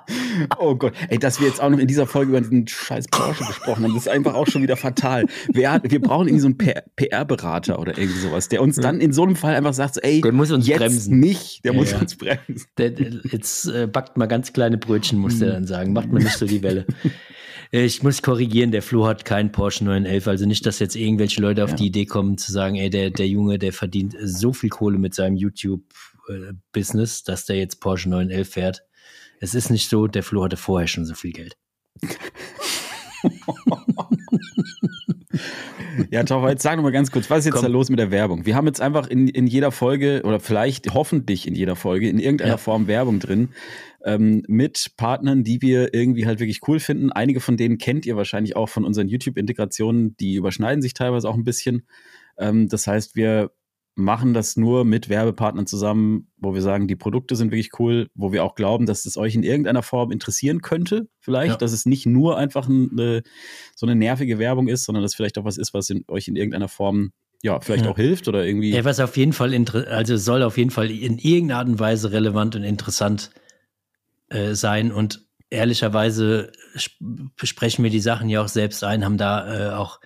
oh 0.59 0.75
Gott, 0.75 0.93
ey, 1.09 1.17
dass 1.17 1.39
wir 1.39 1.47
jetzt 1.47 1.61
auch 1.61 1.69
noch 1.69 1.79
in 1.79 1.87
dieser 1.87 2.07
Folge 2.07 2.31
über 2.31 2.41
diesen 2.41 2.67
scheiß 2.67 3.07
Porsche 3.07 3.45
gesprochen 3.45 3.83
haben, 3.83 3.93
das 3.93 4.03
ist 4.03 4.09
einfach 4.09 4.33
auch 4.33 4.47
schon 4.47 4.61
wieder 4.61 4.75
fatal. 4.77 5.25
Wir, 5.51 5.79
wir 5.83 6.01
brauchen 6.01 6.27
irgendwie 6.27 6.41
so 6.41 6.47
einen 6.47 6.85
PR-Berater 6.95 7.79
oder 7.79 7.97
irgendwie 7.97 8.19
sowas, 8.19 8.49
der 8.49 8.61
uns 8.61 8.75
dann 8.77 8.99
in 9.01 9.13
so 9.13 9.23
einem 9.23 9.35
Fall 9.35 9.55
einfach 9.55 9.73
sagt, 9.73 9.95
so, 9.95 10.01
ey, 10.01 10.21
der 10.21 10.31
muss 10.31 10.51
uns 10.51 10.67
jetzt 10.67 10.79
bremsen. 10.79 11.19
nicht, 11.19 11.65
der 11.65 11.73
ja, 11.73 11.77
muss 11.77 11.91
ja. 11.91 11.99
uns 11.99 12.15
bremsen. 12.15 12.67
Der, 12.77 12.91
jetzt 12.91 13.67
äh, 13.67 13.87
backt 13.87 14.17
mal 14.17 14.27
ganz 14.27 14.53
kleine 14.53 14.77
Brötchen, 14.77 15.19
muss 15.19 15.39
der 15.39 15.53
dann 15.53 15.67
sagen, 15.67 15.93
macht 15.93 16.11
man 16.11 16.23
nicht 16.23 16.37
so 16.37 16.45
die 16.45 16.61
Welle. 16.63 16.85
Ich 17.71 18.01
muss 18.01 18.21
korrigieren, 18.21 18.71
der 18.71 18.81
Flo 18.81 19.07
hat 19.07 19.25
keinen 19.25 19.51
Porsche 19.51 19.83
911. 19.83 20.27
Also 20.27 20.45
nicht, 20.45 20.65
dass 20.65 20.79
jetzt 20.79 20.95
irgendwelche 20.95 21.41
Leute 21.41 21.63
auf 21.63 21.71
ja. 21.71 21.75
die 21.75 21.87
Idee 21.87 22.05
kommen 22.05 22.37
zu 22.37 22.51
sagen, 22.51 22.75
ey, 22.75 22.89
der, 22.89 23.09
der 23.09 23.27
Junge, 23.27 23.59
der 23.59 23.73
verdient 23.73 24.15
so 24.21 24.53
viel 24.53 24.69
Kohle 24.69 24.97
mit 24.97 25.13
seinem 25.13 25.35
YouTube-Business, 25.35 27.23
dass 27.23 27.45
der 27.45 27.57
jetzt 27.57 27.81
Porsche 27.81 28.09
911 28.09 28.49
fährt. 28.49 28.83
Es 29.39 29.53
ist 29.53 29.69
nicht 29.69 29.89
so, 29.89 30.07
der 30.07 30.23
Flo 30.23 30.43
hatte 30.43 30.57
vorher 30.57 30.87
schon 30.87 31.05
so 31.05 31.13
viel 31.13 31.33
Geld. 31.33 31.57
Ja, 36.11 36.23
Taucher, 36.23 36.49
jetzt 36.49 36.63
sag 36.63 36.75
noch 36.75 36.83
mal 36.83 36.91
ganz 36.91 37.11
kurz, 37.11 37.29
was 37.29 37.39
ist 37.39 37.45
jetzt 37.45 37.55
Komm. 37.55 37.63
da 37.63 37.69
los 37.69 37.89
mit 37.89 37.99
der 37.99 38.11
Werbung? 38.11 38.45
Wir 38.45 38.55
haben 38.55 38.67
jetzt 38.67 38.81
einfach 38.81 39.07
in, 39.07 39.27
in 39.27 39.47
jeder 39.47 39.71
Folge 39.71 40.21
oder 40.23 40.39
vielleicht 40.39 40.93
hoffentlich 40.93 41.47
in 41.47 41.55
jeder 41.55 41.75
Folge 41.75 42.07
in 42.07 42.19
irgendeiner 42.19 42.51
ja. 42.51 42.57
Form 42.57 42.87
Werbung 42.87 43.19
drin 43.19 43.49
ähm, 44.03 44.43
mit 44.47 44.91
Partnern, 44.97 45.43
die 45.43 45.61
wir 45.61 45.93
irgendwie 45.93 46.25
halt 46.25 46.39
wirklich 46.39 46.61
cool 46.67 46.79
finden. 46.79 47.11
Einige 47.11 47.39
von 47.39 47.57
denen 47.57 47.77
kennt 47.77 48.05
ihr 48.05 48.15
wahrscheinlich 48.15 48.55
auch 48.55 48.69
von 48.69 48.85
unseren 48.85 49.07
YouTube-Integrationen, 49.07 50.15
die 50.17 50.35
überschneiden 50.35 50.81
sich 50.81 50.93
teilweise 50.93 51.27
auch 51.29 51.35
ein 51.35 51.43
bisschen. 51.43 51.87
Ähm, 52.37 52.69
das 52.69 52.87
heißt, 52.87 53.15
wir 53.15 53.51
machen 53.97 54.35
das 54.35 54.57
nur 54.57 54.85
mit 54.85 55.09
Werbepartnern 55.09 55.65
zusammen, 55.65 56.29
wo 56.37 56.53
wir 56.53 56.61
sagen, 56.61 56.87
die 56.87 56.95
Produkte 56.95 57.35
sind 57.35 57.51
wirklich 57.51 57.71
cool, 57.79 58.09
wo 58.13 58.31
wir 58.31 58.43
auch 58.43 58.53
glauben, 58.53 58.85
dass 58.85 59.07
es 59.07 59.17
euch 59.17 59.33
in 59.33 59.41
irgendeiner 59.41 59.81
Form 59.81 60.11
interessieren 60.11 60.61
könnte, 60.61 61.07
vielleicht, 61.19 61.53
ja. 61.53 61.57
dass 61.57 61.73
es 61.73 61.87
nicht 61.87 62.05
nur 62.05 62.37
einfach 62.37 62.69
eine, 62.69 63.23
so 63.75 63.87
eine 63.87 63.95
nervige 63.95 64.37
Werbung 64.37 64.67
ist, 64.67 64.85
sondern 64.85 65.01
dass 65.01 65.15
vielleicht 65.15 65.39
auch 65.39 65.45
was 65.45 65.57
ist, 65.57 65.73
was 65.73 65.89
in, 65.89 66.05
euch 66.09 66.27
in 66.27 66.35
irgendeiner 66.35 66.67
Form 66.67 67.11
ja, 67.41 67.59
vielleicht 67.59 67.85
ja. 67.85 67.91
auch 67.91 67.95
hilft 67.95 68.27
oder 68.27 68.45
irgendwie. 68.45 68.71
Ja, 68.71 68.85
was 68.85 68.99
auf 68.99 69.17
jeden 69.17 69.33
Fall, 69.33 69.53
also 69.89 70.15
soll 70.17 70.43
auf 70.43 70.57
jeden 70.57 70.71
Fall 70.71 70.91
in 70.91 71.17
irgendeiner 71.17 71.59
Art 71.59 71.67
und 71.67 71.79
Weise 71.79 72.11
relevant 72.11 72.55
und 72.55 72.63
interessant 72.63 73.31
äh, 74.29 74.53
sein 74.53 74.91
und 74.91 75.25
ehrlicherweise 75.49 76.51
sprechen 76.75 77.83
wir 77.83 77.91
die 77.91 77.99
Sachen 77.99 78.29
ja 78.29 78.41
auch 78.41 78.47
selbst 78.47 78.83
ein, 78.83 79.05
haben 79.05 79.17
da 79.17 79.69
äh, 79.69 79.73
auch 79.73 79.99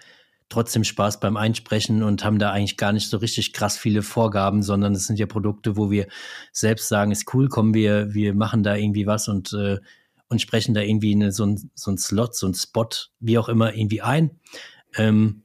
trotzdem 0.49 0.83
Spaß 0.83 1.19
beim 1.19 1.37
Einsprechen 1.37 2.03
und 2.03 2.23
haben 2.23 2.37
da 2.37 2.51
eigentlich 2.51 2.77
gar 2.77 2.91
nicht 2.91 3.09
so 3.09 3.17
richtig 3.17 3.53
krass 3.53 3.77
viele 3.77 4.03
Vorgaben, 4.03 4.61
sondern 4.61 4.93
es 4.93 5.07
sind 5.07 5.17
ja 5.17 5.25
Produkte, 5.25 5.77
wo 5.77 5.89
wir 5.89 6.07
selbst 6.51 6.89
sagen, 6.89 7.11
ist 7.11 7.33
cool, 7.33 7.47
kommen 7.47 7.73
wir, 7.73 8.13
wir 8.13 8.33
machen 8.35 8.61
da 8.61 8.75
irgendwie 8.75 9.07
was 9.07 9.27
und, 9.29 9.53
äh, 9.53 9.79
und 10.27 10.41
sprechen 10.41 10.73
da 10.73 10.81
irgendwie 10.81 11.15
eine, 11.15 11.31
so, 11.31 11.45
ein, 11.45 11.71
so 11.73 11.91
ein 11.91 11.97
Slot, 11.97 12.35
so 12.35 12.47
ein 12.47 12.53
Spot, 12.53 12.89
wie 13.19 13.37
auch 13.37 13.49
immer, 13.49 13.73
irgendwie 13.73 14.01
ein. 14.01 14.39
Ähm, 14.95 15.43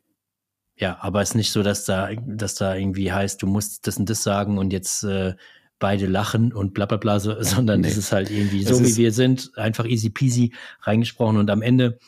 ja, 0.77 0.99
aber 1.01 1.23
es 1.23 1.31
ist 1.31 1.37
nicht 1.37 1.53
so, 1.53 1.63
dass 1.63 1.85
da, 1.85 2.11
dass 2.27 2.57
da 2.57 2.75
irgendwie 2.75 3.13
heißt, 3.13 3.41
du 3.41 3.47
musst 3.47 3.87
das 3.87 3.97
und 3.97 4.11
das 4.11 4.23
sagen 4.23 4.59
und 4.59 4.73
jetzt 4.73 5.05
äh, 5.05 5.35
beide 5.79 6.07
lachen 6.07 6.53
und 6.53 6.75
bla 6.75 6.87
bla 6.87 6.97
bla, 6.97 7.21
so, 7.21 7.43
sondern 7.43 7.81
nee. 7.81 7.89
es 7.89 7.97
ist 7.97 8.13
halt 8.13 8.31
irgendwie 8.31 8.65
so, 8.65 8.81
wie 8.81 8.97
wir 8.97 9.13
sind, 9.13 9.51
einfach 9.57 9.87
easy 9.87 10.11
peasy 10.11 10.53
reingesprochen. 10.83 11.37
Und 11.37 11.51
am 11.51 11.63
Ende, 11.63 11.99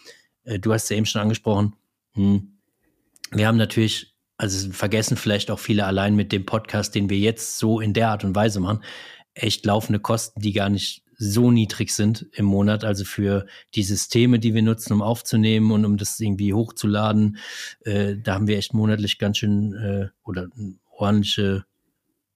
äh, 0.45 0.59
du 0.59 0.73
hast 0.73 0.85
es 0.85 0.89
ja 0.91 0.97
eben 0.97 1.07
schon 1.07 1.23
angesprochen, 1.23 1.75
hm, 2.15 2.59
wir 3.31 3.47
haben 3.47 3.59
natürlich, 3.59 4.17
also 4.39 4.71
vergessen 4.73 5.17
vielleicht 5.17 5.51
auch 5.51 5.59
viele 5.59 5.85
allein 5.85 6.17
mit 6.17 6.33
dem 6.33 6.47
Podcast, 6.47 6.95
den 6.95 7.11
wir 7.11 7.19
jetzt 7.19 7.59
so 7.59 7.81
in 7.81 7.93
der 7.93 8.09
Art 8.11 8.25
und 8.25 8.35
Weise 8.35 8.61
machen, 8.61 8.83
echt 9.35 9.67
laufende 9.67 10.01
Kosten, 10.01 10.41
die 10.41 10.53
gar 10.53 10.71
nicht 10.71 11.03
so 11.19 11.51
niedrig 11.51 11.91
sind 11.91 12.27
im 12.33 12.45
Monat, 12.45 12.85
also 12.85 13.05
für 13.05 13.47
die 13.75 13.83
Systeme, 13.83 14.39
die 14.39 14.55
wir 14.55 14.63
nutzen, 14.63 14.93
um 14.93 15.03
aufzunehmen 15.03 15.73
und 15.73 15.85
um 15.85 15.97
das 15.97 16.19
irgendwie 16.21 16.55
hochzuladen, 16.55 17.39
äh, 17.81 18.17
da 18.17 18.35
haben 18.35 18.47
wir 18.47 18.57
echt 18.57 18.73
monatlich 18.73 19.19
ganz 19.19 19.39
schön 19.39 19.75
äh, 19.75 20.09
oder 20.23 20.49
ordentliche 20.91 21.65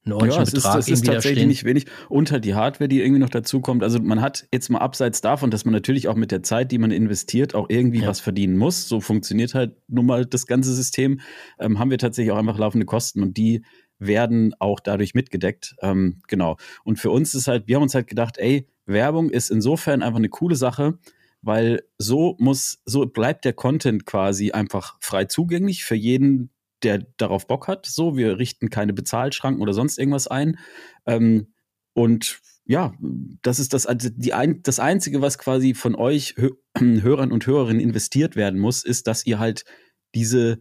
einen 0.04 0.14
ordentlichen 0.14 0.40
ja, 0.40 0.42
es 0.42 0.50
Betrag 0.52 0.78
ist, 0.78 0.88
das 0.88 0.98
ist 0.98 1.06
tatsächlich 1.06 1.46
nicht 1.46 1.64
wenig. 1.64 1.86
Und 2.08 2.32
halt 2.32 2.44
die 2.44 2.54
Hardware, 2.54 2.88
die 2.88 3.00
irgendwie 3.00 3.20
noch 3.20 3.30
dazukommt. 3.30 3.82
Also 3.84 4.00
man 4.00 4.20
hat 4.20 4.46
jetzt 4.52 4.68
mal 4.68 4.80
abseits 4.80 5.20
davon, 5.20 5.50
dass 5.50 5.64
man 5.64 5.72
natürlich 5.72 6.08
auch 6.08 6.16
mit 6.16 6.32
der 6.32 6.42
Zeit, 6.42 6.72
die 6.72 6.78
man 6.78 6.90
investiert, 6.90 7.54
auch 7.54 7.66
irgendwie 7.68 8.00
ja. 8.00 8.08
was 8.08 8.18
verdienen 8.18 8.56
muss. 8.56 8.88
So 8.88 9.00
funktioniert 9.00 9.54
halt 9.54 9.76
nun 9.88 10.06
mal 10.06 10.26
das 10.26 10.46
ganze 10.46 10.74
System. 10.74 11.20
Ähm, 11.60 11.78
haben 11.78 11.90
wir 11.90 11.98
tatsächlich 11.98 12.32
auch 12.32 12.38
einfach 12.38 12.58
laufende 12.58 12.86
Kosten 12.86 13.22
und 13.22 13.36
die 13.36 13.62
werden 13.98 14.54
auch 14.58 14.80
dadurch 14.80 15.14
mitgedeckt. 15.14 15.76
Ähm, 15.80 16.20
genau. 16.26 16.56
Und 16.84 16.98
für 16.98 17.10
uns 17.10 17.34
ist 17.34 17.46
halt, 17.46 17.68
wir 17.68 17.76
haben 17.76 17.82
uns 17.82 17.94
halt 17.94 18.08
gedacht, 18.08 18.38
ey, 18.38 18.66
Werbung 18.86 19.30
ist 19.30 19.50
insofern 19.50 20.02
einfach 20.02 20.18
eine 20.18 20.28
coole 20.28 20.56
Sache, 20.56 20.98
weil 21.42 21.82
so 21.98 22.36
muss, 22.38 22.80
so 22.84 23.06
bleibt 23.06 23.44
der 23.44 23.52
Content 23.52 24.06
quasi 24.06 24.50
einfach 24.50 24.96
frei 25.00 25.26
zugänglich 25.26 25.84
für 25.84 25.94
jeden, 25.94 26.50
der 26.82 27.06
darauf 27.16 27.46
Bock 27.46 27.68
hat. 27.68 27.86
So, 27.86 28.16
wir 28.16 28.38
richten 28.38 28.70
keine 28.70 28.92
Bezahlschranken 28.92 29.62
oder 29.62 29.72
sonst 29.72 29.98
irgendwas 29.98 30.26
ein. 30.28 30.58
Ähm, 31.06 31.52
und 31.94 32.40
ja, 32.64 32.94
das 33.42 33.58
ist 33.58 33.74
das, 33.74 33.86
also 33.86 34.08
die 34.10 34.32
ein, 34.32 34.62
das 34.62 34.78
Einzige, 34.78 35.20
was 35.20 35.38
quasi 35.38 35.74
von 35.74 35.94
euch 35.94 36.34
Hörern 36.78 37.32
und 37.32 37.46
Hörerinnen 37.46 37.80
investiert 37.80 38.36
werden 38.36 38.60
muss, 38.60 38.84
ist, 38.84 39.06
dass 39.06 39.26
ihr 39.26 39.38
halt 39.38 39.64
diese 40.14 40.60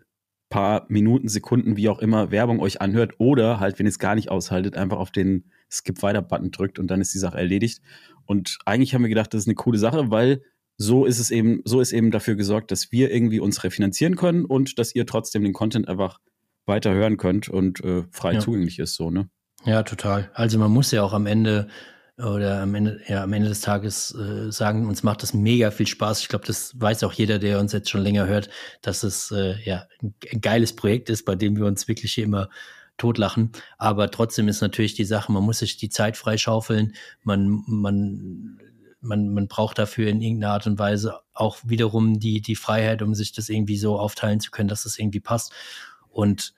paar 0.49 0.85
Minuten, 0.89 1.29
Sekunden, 1.29 1.77
wie 1.77 1.89
auch 1.89 1.99
immer, 1.99 2.29
Werbung 2.29 2.59
euch 2.59 2.81
anhört 2.81 3.13
oder 3.19 3.59
halt, 3.59 3.79
wenn 3.79 3.85
ihr 3.85 3.91
es 3.91 3.99
gar 3.99 4.15
nicht 4.15 4.29
aushaltet, 4.29 4.75
einfach 4.75 4.97
auf 4.97 5.11
den 5.11 5.49
Skip-Weiter-Button 5.71 6.51
drückt 6.51 6.77
und 6.77 6.87
dann 6.87 7.01
ist 7.01 7.13
die 7.13 7.19
Sache 7.19 7.37
erledigt. 7.37 7.81
Und 8.25 8.59
eigentlich 8.65 8.93
haben 8.93 9.01
wir 9.01 9.09
gedacht, 9.09 9.33
das 9.33 9.43
ist 9.43 9.47
eine 9.47 9.55
coole 9.55 9.77
Sache, 9.77 10.11
weil 10.11 10.43
so 10.81 11.05
ist 11.05 11.19
es 11.19 11.31
eben, 11.31 11.61
so 11.63 11.79
ist 11.79 11.93
eben 11.93 12.11
dafür 12.11 12.35
gesorgt, 12.35 12.71
dass 12.71 12.91
wir 12.91 13.11
irgendwie 13.11 13.39
uns 13.39 13.63
refinanzieren 13.63 14.15
können 14.15 14.45
und 14.45 14.79
dass 14.79 14.95
ihr 14.95 15.05
trotzdem 15.05 15.43
den 15.43 15.53
Content 15.53 15.87
einfach 15.87 16.19
weiter 16.65 16.91
hören 16.93 17.17
könnt 17.17 17.49
und 17.49 17.83
äh, 17.83 18.03
frei 18.11 18.33
ja. 18.33 18.39
zugänglich 18.39 18.79
ist, 18.79 18.95
so, 18.95 19.11
ne? 19.11 19.29
Ja, 19.63 19.83
total. 19.83 20.31
Also 20.33 20.57
man 20.57 20.71
muss 20.71 20.91
ja 20.91 21.03
auch 21.03 21.13
am 21.13 21.27
Ende 21.27 21.67
oder 22.17 22.61
am 22.61 22.73
Ende, 22.75 22.99
ja, 23.07 23.23
am 23.23 23.33
Ende 23.33 23.49
des 23.49 23.61
Tages 23.61 24.13
äh, 24.15 24.51
sagen, 24.51 24.87
uns 24.87 25.03
macht 25.03 25.23
das 25.23 25.33
mega 25.33 25.71
viel 25.71 25.87
Spaß. 25.87 26.21
Ich 26.21 26.29
glaube, 26.29 26.45
das 26.45 26.79
weiß 26.79 27.03
auch 27.03 27.13
jeder, 27.13 27.39
der 27.39 27.59
uns 27.59 27.73
jetzt 27.73 27.89
schon 27.89 28.01
länger 28.01 28.27
hört, 28.27 28.49
dass 28.81 29.03
es 29.03 29.31
äh, 29.31 29.55
ja 29.63 29.87
ein 30.01 30.41
geiles 30.41 30.75
Projekt 30.75 31.09
ist, 31.09 31.25
bei 31.25 31.35
dem 31.35 31.55
wir 31.57 31.65
uns 31.65 31.87
wirklich 31.87 32.13
hier 32.13 32.25
immer 32.25 32.49
totlachen. 32.97 33.51
Aber 33.77 34.11
trotzdem 34.11 34.47
ist 34.47 34.61
natürlich 34.61 34.93
die 34.93 35.05
Sache, 35.05 35.31
man 35.31 35.43
muss 35.43 35.59
sich 35.59 35.77
die 35.77 35.89
Zeit 35.89 36.17
freischaufeln. 36.17 36.93
Man, 37.23 37.63
man 37.67 38.59
man, 39.01 39.33
man 39.33 39.47
braucht 39.47 39.77
dafür 39.77 40.09
in 40.09 40.21
irgendeiner 40.21 40.53
Art 40.53 40.67
und 40.67 40.79
Weise 40.79 41.19
auch 41.33 41.57
wiederum 41.63 42.19
die, 42.19 42.41
die 42.41 42.55
Freiheit, 42.55 43.01
um 43.01 43.15
sich 43.15 43.33
das 43.33 43.49
irgendwie 43.49 43.77
so 43.77 43.99
aufteilen 43.99 44.39
zu 44.39 44.51
können, 44.51 44.69
dass 44.69 44.83
das 44.83 44.97
irgendwie 44.97 45.19
passt. 45.19 45.51
Und 46.09 46.53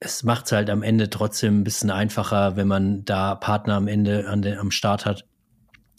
es 0.00 0.22
macht 0.22 0.46
es 0.46 0.52
halt 0.52 0.70
am 0.70 0.82
Ende 0.82 1.10
trotzdem 1.10 1.60
ein 1.60 1.64
bisschen 1.64 1.90
einfacher, 1.90 2.56
wenn 2.56 2.68
man 2.68 3.04
da 3.04 3.34
Partner 3.34 3.74
am 3.74 3.88
Ende 3.88 4.28
an 4.28 4.42
der, 4.42 4.60
am 4.60 4.70
Start 4.70 5.06
hat, 5.06 5.26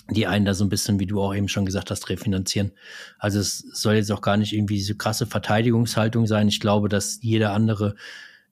die 0.09 0.27
einen 0.27 0.45
da 0.45 0.53
so 0.53 0.63
ein 0.63 0.69
bisschen, 0.69 0.99
wie 0.99 1.05
du 1.05 1.21
auch 1.21 1.33
eben 1.33 1.49
schon 1.49 1.65
gesagt 1.65 1.91
hast, 1.91 2.09
refinanzieren. 2.09 2.71
Also 3.19 3.39
es 3.39 3.59
soll 3.73 3.95
jetzt 3.95 4.11
auch 4.11 4.21
gar 4.21 4.37
nicht 4.37 4.53
irgendwie 4.53 4.81
so 4.81 4.95
krasse 4.95 5.25
Verteidigungshaltung 5.25 6.27
sein. 6.27 6.47
Ich 6.47 6.59
glaube, 6.59 6.89
dass 6.89 7.19
jeder 7.21 7.53
andere 7.53 7.95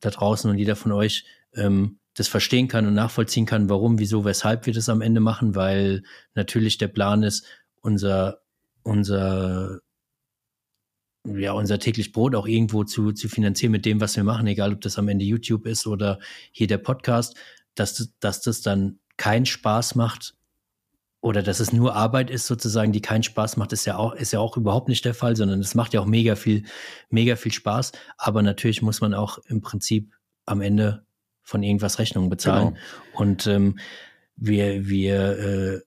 da 0.01 0.09
draußen 0.09 0.49
und 0.49 0.57
jeder 0.57 0.75
von 0.75 0.91
euch 0.91 1.25
ähm, 1.53 1.99
das 2.15 2.27
verstehen 2.27 2.67
kann 2.67 2.87
und 2.87 2.93
nachvollziehen 2.93 3.45
kann, 3.45 3.69
warum, 3.69 3.99
wieso, 3.99 4.25
weshalb 4.25 4.65
wir 4.65 4.73
das 4.73 4.89
am 4.89 5.01
Ende 5.01 5.19
machen, 5.19 5.53
weil 5.53 6.03
natürlich 6.33 6.77
der 6.77 6.87
Plan 6.87 7.23
ist, 7.23 7.45
unser, 7.81 8.39
unser, 8.83 9.81
ja, 11.25 11.51
unser 11.51 11.77
täglich 11.77 12.13
Brot 12.13 12.33
auch 12.33 12.47
irgendwo 12.47 12.83
zu, 12.83 13.11
zu 13.11 13.29
finanzieren 13.29 13.71
mit 13.71 13.85
dem, 13.85 13.99
was 13.99 14.15
wir 14.15 14.23
machen, 14.23 14.47
egal 14.47 14.73
ob 14.73 14.81
das 14.81 14.97
am 14.97 15.09
Ende 15.09 15.25
YouTube 15.25 15.65
ist 15.65 15.85
oder 15.85 16.19
hier 16.51 16.67
der 16.67 16.77
Podcast, 16.77 17.35
dass, 17.75 18.13
dass 18.19 18.41
das 18.41 18.61
dann 18.61 18.99
keinen 19.17 19.45
Spaß 19.45 19.95
macht 19.95 20.35
oder 21.19 21.43
dass 21.43 21.59
es 21.59 21.73
nur 21.73 21.95
Arbeit 21.95 22.29
ist 22.29 22.47
sozusagen, 22.47 22.91
die 22.91 23.01
keinen 23.01 23.23
Spaß 23.23 23.57
macht, 23.57 23.73
ist 23.73 23.85
ja 23.85 23.97
auch, 23.97 24.13
ist 24.13 24.31
ja 24.31 24.39
auch 24.39 24.55
überhaupt 24.57 24.87
nicht 24.87 25.03
der 25.03 25.15
Fall, 25.15 25.35
sondern 25.35 25.59
es 25.59 25.75
macht 25.75 25.93
ja 25.93 25.99
auch 25.99 26.05
mega 26.05 26.35
viel, 26.35 26.63
mega 27.09 27.35
viel 27.35 27.51
Spaß. 27.51 27.93
Aber 28.17 28.41
natürlich 28.41 28.81
muss 28.81 29.01
man 29.01 29.13
auch 29.13 29.39
im 29.47 29.61
Prinzip 29.61 30.13
am 30.45 30.61
Ende 30.61 31.04
von 31.45 31.63
irgendwas 31.63 31.99
Rechnungen 31.99 32.29
bezahlen. 32.29 32.73
Genau. 32.73 33.21
Und 33.21 33.47
ähm, 33.47 33.79
wir, 34.35 34.89
wir, 34.89 35.39
äh, 35.39 35.81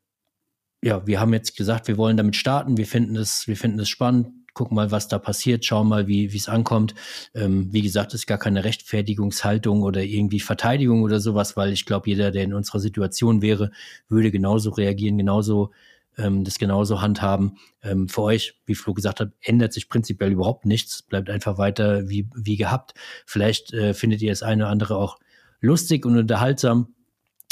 ja, 0.81 1.07
wir 1.07 1.21
haben 1.21 1.35
jetzt 1.35 1.57
gesagt, 1.57 1.89
wir 1.89 1.99
wollen 1.99 2.17
damit 2.17 2.37
starten. 2.37 2.79
Wir 2.79 2.87
finden 2.87 3.17
es, 3.17 3.47
wir 3.47 3.57
finden 3.57 3.81
es 3.81 3.91
spannend 3.91 4.29
gucken 4.59 4.75
mal, 4.75 4.91
was 4.91 5.07
da 5.07 5.21
passiert, 5.21 5.65
schauen 5.65 5.89
mal, 5.89 6.09
wie 6.09 6.27
es 6.27 6.49
ankommt. 6.49 6.95
Ähm, 7.33 7.69
wie 7.73 7.81
gesagt, 7.81 8.13
ist 8.13 8.27
gar 8.27 8.39
keine 8.39 8.65
Rechtfertigungshaltung 8.65 9.83
oder 9.83 10.03
irgendwie 10.03 10.41
Verteidigung 10.41 11.03
oder 11.03 11.21
sowas, 11.21 11.57
weil 11.57 11.73
ich 11.73 11.87
glaube, 11.87 12.11
jeder, 12.11 12.33
der 12.33 12.43
in 12.43 12.55
unserer 12.55 12.81
Situation 12.81 13.41
wäre, 13.41 13.71
würde 14.09 14.33
genauso 14.33 14.71
reagieren, 14.71 15.17
genauso 15.17 15.71
ähm, 16.19 16.43
das 16.43 16.59
genauso 16.59 17.01
handhaben. 17.01 17.59
Ähm, 17.83 18.09
für 18.09 18.23
euch, 18.23 18.59
wie 18.67 18.75
Flo 18.75 18.95
gesagt 18.95 19.21
hat, 19.21 19.31
ändert 19.41 19.73
sich 19.73 19.89
prinzipiell 19.89 20.33
überhaupt 20.33 20.67
nichts, 20.67 21.03
bleibt 21.03 21.31
einfach 21.31 21.57
weiter 21.57 22.09
wie, 22.09 22.29
wie 22.35 22.57
gehabt. 22.57 22.95
Vielleicht 23.27 23.73
äh, 23.73 23.95
findet 23.95 24.21
ihr 24.23 24.33
das 24.33 24.43
eine 24.43 24.65
oder 24.65 24.73
andere 24.73 24.97
auch 24.97 25.19
lustig 25.61 26.07
und 26.07 26.17
unterhaltsam 26.17 26.95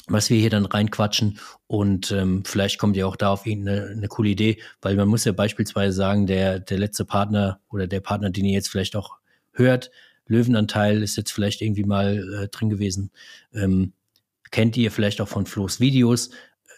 was 0.08 0.30
wir 0.30 0.38
hier 0.38 0.50
dann 0.50 0.66
reinquatschen 0.66 1.38
und 1.66 2.12
ähm, 2.12 2.44
vielleicht 2.44 2.78
kommt 2.78 2.96
ihr 2.96 3.08
auch 3.08 3.16
da 3.16 3.30
auf 3.30 3.46
irgendeine 3.46 3.88
eine 3.88 4.08
coole 4.08 4.30
Idee, 4.30 4.58
weil 4.80 4.94
man 4.96 5.08
muss 5.08 5.24
ja 5.24 5.32
beispielsweise 5.32 5.96
sagen, 5.96 6.26
der, 6.26 6.60
der 6.60 6.78
letzte 6.78 7.04
Partner 7.04 7.60
oder 7.70 7.86
der 7.86 8.00
Partner, 8.00 8.30
den 8.30 8.44
ihr 8.44 8.52
jetzt 8.52 8.68
vielleicht 8.68 8.94
auch 8.94 9.16
hört, 9.52 9.90
Löwenanteil 10.26 11.02
ist 11.02 11.16
jetzt 11.16 11.32
vielleicht 11.32 11.60
irgendwie 11.60 11.84
mal 11.84 12.42
äh, 12.42 12.48
drin 12.48 12.70
gewesen. 12.70 13.10
Ähm, 13.52 13.92
kennt 14.50 14.76
ihr 14.76 14.90
vielleicht 14.90 15.20
auch 15.20 15.28
von 15.28 15.46
Flo's 15.46 15.80
Videos. 15.80 16.30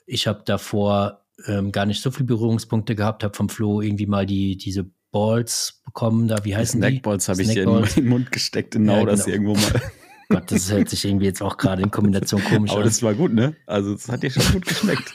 Ich 0.07 0.27
habe 0.27 0.43
davor 0.45 1.25
ähm, 1.47 1.73
gar 1.73 1.87
nicht 1.87 2.03
so 2.03 2.11
viele 2.11 2.27
Berührungspunkte 2.27 2.95
gehabt, 2.95 3.25
habe 3.25 3.35
vom 3.35 3.49
Flo 3.49 3.81
irgendwie 3.81 4.07
mal 4.07 4.27
die 4.27 4.57
diese 4.57 4.87
Balls 5.11 5.83
bekommen, 5.85 6.29
da 6.29 6.45
wie 6.45 6.55
heißen 6.55 6.81
die? 6.81 6.87
Snackballs 6.87 7.29
habe 7.29 7.43
ich 7.43 7.49
dir 7.49 7.63
in 7.65 7.85
den 7.85 8.09
Mund 8.09 8.33
gesteckt, 8.33 8.73
genau, 8.73 8.93
ja, 8.93 8.99
genau. 9.01 9.11
das 9.11 9.27
irgendwo 9.27 9.55
mal. 9.55 9.83
Gott, 10.29 10.51
das 10.53 10.71
hört 10.71 10.89
sich 10.91 11.05
irgendwie 11.05 11.27
jetzt 11.27 11.43
auch 11.43 11.57
gerade 11.57 11.83
in 11.83 11.91
Kombination 11.91 12.43
komisch 12.45 12.71
Aber 12.71 12.81
an. 12.81 12.83
Aber 12.83 12.91
das 12.91 13.03
war 13.03 13.15
gut, 13.15 13.33
ne? 13.33 13.57
Also, 13.67 13.95
es 13.95 14.09
hat 14.09 14.23
dir 14.23 14.31
schon 14.31 14.45
gut 14.53 14.67
geschmeckt. 14.67 15.15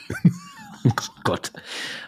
Oh 0.84 0.90
Gott. 1.24 1.52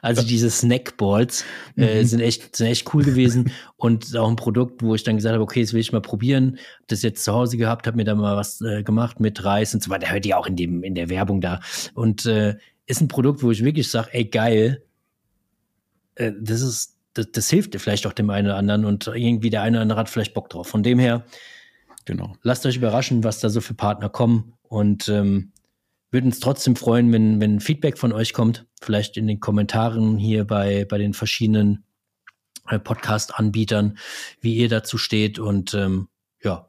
Also 0.02 0.22
diese 0.22 0.50
Snackballs 0.50 1.44
äh, 1.76 2.02
mhm. 2.02 2.06
sind 2.06 2.20
echt 2.20 2.56
sind 2.56 2.66
echt 2.66 2.92
cool 2.94 3.04
gewesen 3.04 3.50
und 3.76 4.14
auch 4.16 4.28
ein 4.28 4.36
Produkt, 4.36 4.82
wo 4.82 4.94
ich 4.94 5.02
dann 5.02 5.16
gesagt 5.16 5.32
habe, 5.32 5.42
okay, 5.42 5.62
das 5.62 5.72
will 5.72 5.80
ich 5.80 5.92
mal 5.92 6.02
probieren. 6.02 6.58
Hab 6.80 6.88
das 6.88 7.02
jetzt 7.02 7.24
zu 7.24 7.32
Hause 7.32 7.56
gehabt, 7.56 7.86
habe 7.86 7.96
mir 7.96 8.04
da 8.04 8.14
mal 8.14 8.36
was 8.36 8.60
äh, 8.60 8.82
gemacht 8.82 9.18
mit 9.18 9.42
Reis 9.44 9.72
und 9.74 9.82
so 9.82 9.90
weiter. 9.90 10.10
Hört 10.10 10.26
ihr 10.26 10.38
auch 10.38 10.46
in 10.46 10.56
dem 10.56 10.82
in 10.82 10.94
der 10.94 11.08
Werbung 11.08 11.40
da 11.40 11.60
und 11.94 12.26
äh, 12.26 12.56
ist 12.86 13.00
ein 13.00 13.08
Produkt, 13.08 13.42
wo 13.42 13.50
ich 13.50 13.64
wirklich 13.64 13.90
sage, 13.90 14.10
ey 14.12 14.26
geil, 14.26 14.82
äh, 16.16 16.32
das 16.38 16.60
ist 16.60 16.96
das, 17.14 17.30
das 17.32 17.48
hilft 17.48 17.72
dir 17.72 17.78
vielleicht 17.78 18.06
auch 18.06 18.12
dem 18.12 18.28
einen 18.28 18.48
oder 18.48 18.56
anderen 18.56 18.84
und 18.84 19.06
irgendwie 19.06 19.50
der 19.50 19.62
eine 19.62 19.78
oder 19.78 19.82
andere 19.82 19.98
hat 20.00 20.10
vielleicht 20.10 20.34
Bock 20.34 20.50
drauf. 20.50 20.68
Von 20.68 20.82
dem 20.82 20.98
her 20.98 21.24
Genau. 22.06 22.34
Lasst 22.42 22.64
euch 22.64 22.76
überraschen, 22.76 23.24
was 23.24 23.40
da 23.40 23.50
so 23.50 23.60
für 23.60 23.74
Partner 23.74 24.08
kommen 24.08 24.54
und 24.62 25.08
ähm, 25.08 25.52
würden 26.10 26.26
uns 26.26 26.40
trotzdem 26.40 26.76
freuen, 26.76 27.12
wenn, 27.12 27.40
wenn 27.40 27.60
Feedback 27.60 27.98
von 27.98 28.12
euch 28.12 28.32
kommt. 28.32 28.66
Vielleicht 28.80 29.16
in 29.16 29.26
den 29.26 29.40
Kommentaren 29.40 30.16
hier 30.16 30.44
bei, 30.44 30.86
bei 30.88 30.98
den 30.98 31.12
verschiedenen 31.12 31.84
äh, 32.68 32.78
Podcast-Anbietern, 32.78 33.98
wie 34.40 34.54
ihr 34.54 34.68
dazu 34.68 34.98
steht. 34.98 35.38
Und 35.38 35.74
ähm, 35.74 36.08
ja, 36.42 36.68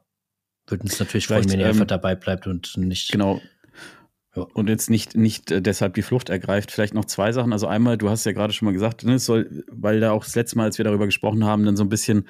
würden 0.66 0.82
uns 0.82 0.98
natürlich 0.98 1.28
Vielleicht, 1.28 1.44
freuen, 1.44 1.52
wenn 1.52 1.60
ihr 1.60 1.66
ähm, 1.66 1.72
einfach 1.72 1.86
dabei 1.86 2.16
bleibt 2.16 2.46
und 2.46 2.76
nicht. 2.76 3.12
Genau. 3.12 3.40
Ja. 4.34 4.42
Und 4.42 4.68
jetzt 4.68 4.90
nicht, 4.90 5.16
nicht 5.16 5.50
äh, 5.50 5.62
deshalb 5.62 5.94
die 5.94 6.02
Flucht 6.02 6.30
ergreift. 6.30 6.72
Vielleicht 6.72 6.94
noch 6.94 7.04
zwei 7.04 7.32
Sachen. 7.32 7.52
Also 7.52 7.68
einmal, 7.68 7.96
du 7.96 8.10
hast 8.10 8.26
ja 8.26 8.32
gerade 8.32 8.52
schon 8.52 8.66
mal 8.66 8.72
gesagt, 8.72 9.04
ne, 9.04 9.14
es 9.14 9.24
soll, 9.24 9.64
weil 9.70 10.00
da 10.00 10.10
auch 10.10 10.24
das 10.24 10.34
letzte 10.34 10.56
Mal, 10.56 10.64
als 10.64 10.78
wir 10.78 10.84
darüber 10.84 11.06
gesprochen 11.06 11.44
haben, 11.44 11.64
dann 11.64 11.76
so 11.76 11.84
ein 11.84 11.88
bisschen 11.88 12.28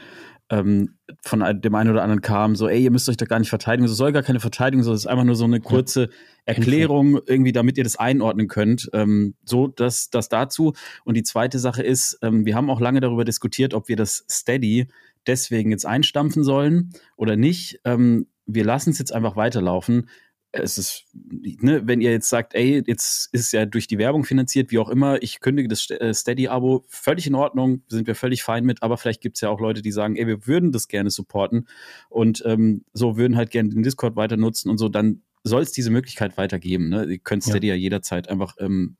ähm, 0.50 0.96
von 1.22 1.40
dem 1.60 1.74
einen 1.74 1.90
oder 1.90 2.02
anderen 2.02 2.22
kam, 2.22 2.56
so, 2.56 2.68
ey, 2.68 2.82
ihr 2.82 2.90
müsst 2.90 3.08
euch 3.08 3.16
da 3.16 3.26
gar 3.26 3.38
nicht 3.38 3.50
verteidigen. 3.50 3.86
So 3.88 3.94
soll 3.94 4.12
gar 4.12 4.22
keine 4.22 4.40
Verteidigung, 4.40 4.82
sondern 4.82 4.96
es 4.96 5.02
ist 5.02 5.10
einfach 5.10 5.24
nur 5.24 5.36
so 5.36 5.44
eine 5.44 5.60
kurze. 5.60 6.08
Erklärung, 6.48 7.20
irgendwie, 7.26 7.52
damit 7.52 7.76
ihr 7.76 7.84
das 7.84 7.98
einordnen 7.98 8.48
könnt. 8.48 8.88
Ähm, 8.94 9.34
so, 9.44 9.68
das, 9.68 10.08
das 10.08 10.30
dazu. 10.30 10.72
Und 11.04 11.14
die 11.14 11.22
zweite 11.22 11.58
Sache 11.58 11.82
ist, 11.82 12.18
ähm, 12.22 12.46
wir 12.46 12.54
haben 12.54 12.70
auch 12.70 12.80
lange 12.80 13.00
darüber 13.00 13.24
diskutiert, 13.24 13.74
ob 13.74 13.88
wir 13.88 13.96
das 13.96 14.24
Steady 14.30 14.88
deswegen 15.26 15.70
jetzt 15.70 15.84
einstampfen 15.84 16.42
sollen 16.42 16.90
oder 17.16 17.36
nicht. 17.36 17.80
Ähm, 17.84 18.28
wir 18.46 18.64
lassen 18.64 18.90
es 18.90 18.98
jetzt 18.98 19.12
einfach 19.12 19.36
weiterlaufen 19.36 20.08
es 20.52 20.78
ist, 20.78 21.04
ne, 21.12 21.82
wenn 21.84 22.00
ihr 22.00 22.10
jetzt 22.10 22.28
sagt, 22.28 22.54
ey, 22.54 22.82
jetzt 22.86 23.28
ist 23.32 23.40
es 23.40 23.52
ja 23.52 23.66
durch 23.66 23.86
die 23.86 23.98
Werbung 23.98 24.24
finanziert, 24.24 24.70
wie 24.70 24.78
auch 24.78 24.88
immer, 24.88 25.22
ich 25.22 25.40
kündige 25.40 25.68
das 25.68 25.90
äh, 25.90 26.14
Steady-Abo, 26.14 26.84
völlig 26.88 27.26
in 27.26 27.34
Ordnung, 27.34 27.82
sind 27.88 28.06
wir 28.06 28.14
völlig 28.14 28.42
fein 28.42 28.64
mit, 28.64 28.82
aber 28.82 28.96
vielleicht 28.96 29.20
gibt 29.20 29.36
es 29.36 29.42
ja 29.42 29.50
auch 29.50 29.60
Leute, 29.60 29.82
die 29.82 29.92
sagen, 29.92 30.16
ey, 30.16 30.26
wir 30.26 30.46
würden 30.46 30.72
das 30.72 30.88
gerne 30.88 31.10
supporten 31.10 31.68
und 32.08 32.42
ähm, 32.46 32.84
so 32.92 33.16
würden 33.16 33.36
halt 33.36 33.50
gerne 33.50 33.68
den 33.68 33.82
Discord 33.82 34.16
weiter 34.16 34.36
nutzen 34.36 34.70
und 34.70 34.78
so, 34.78 34.88
dann 34.88 35.22
soll 35.44 35.62
es 35.62 35.72
diese 35.72 35.90
Möglichkeit 35.90 36.36
weitergeben. 36.36 36.88
Ne? 36.88 37.04
Ihr 37.04 37.18
könnt 37.18 37.42
Steady 37.42 37.68
ja, 37.68 37.74
ja 37.74 37.80
jederzeit 37.80 38.28
einfach, 38.28 38.56
ähm, 38.58 38.96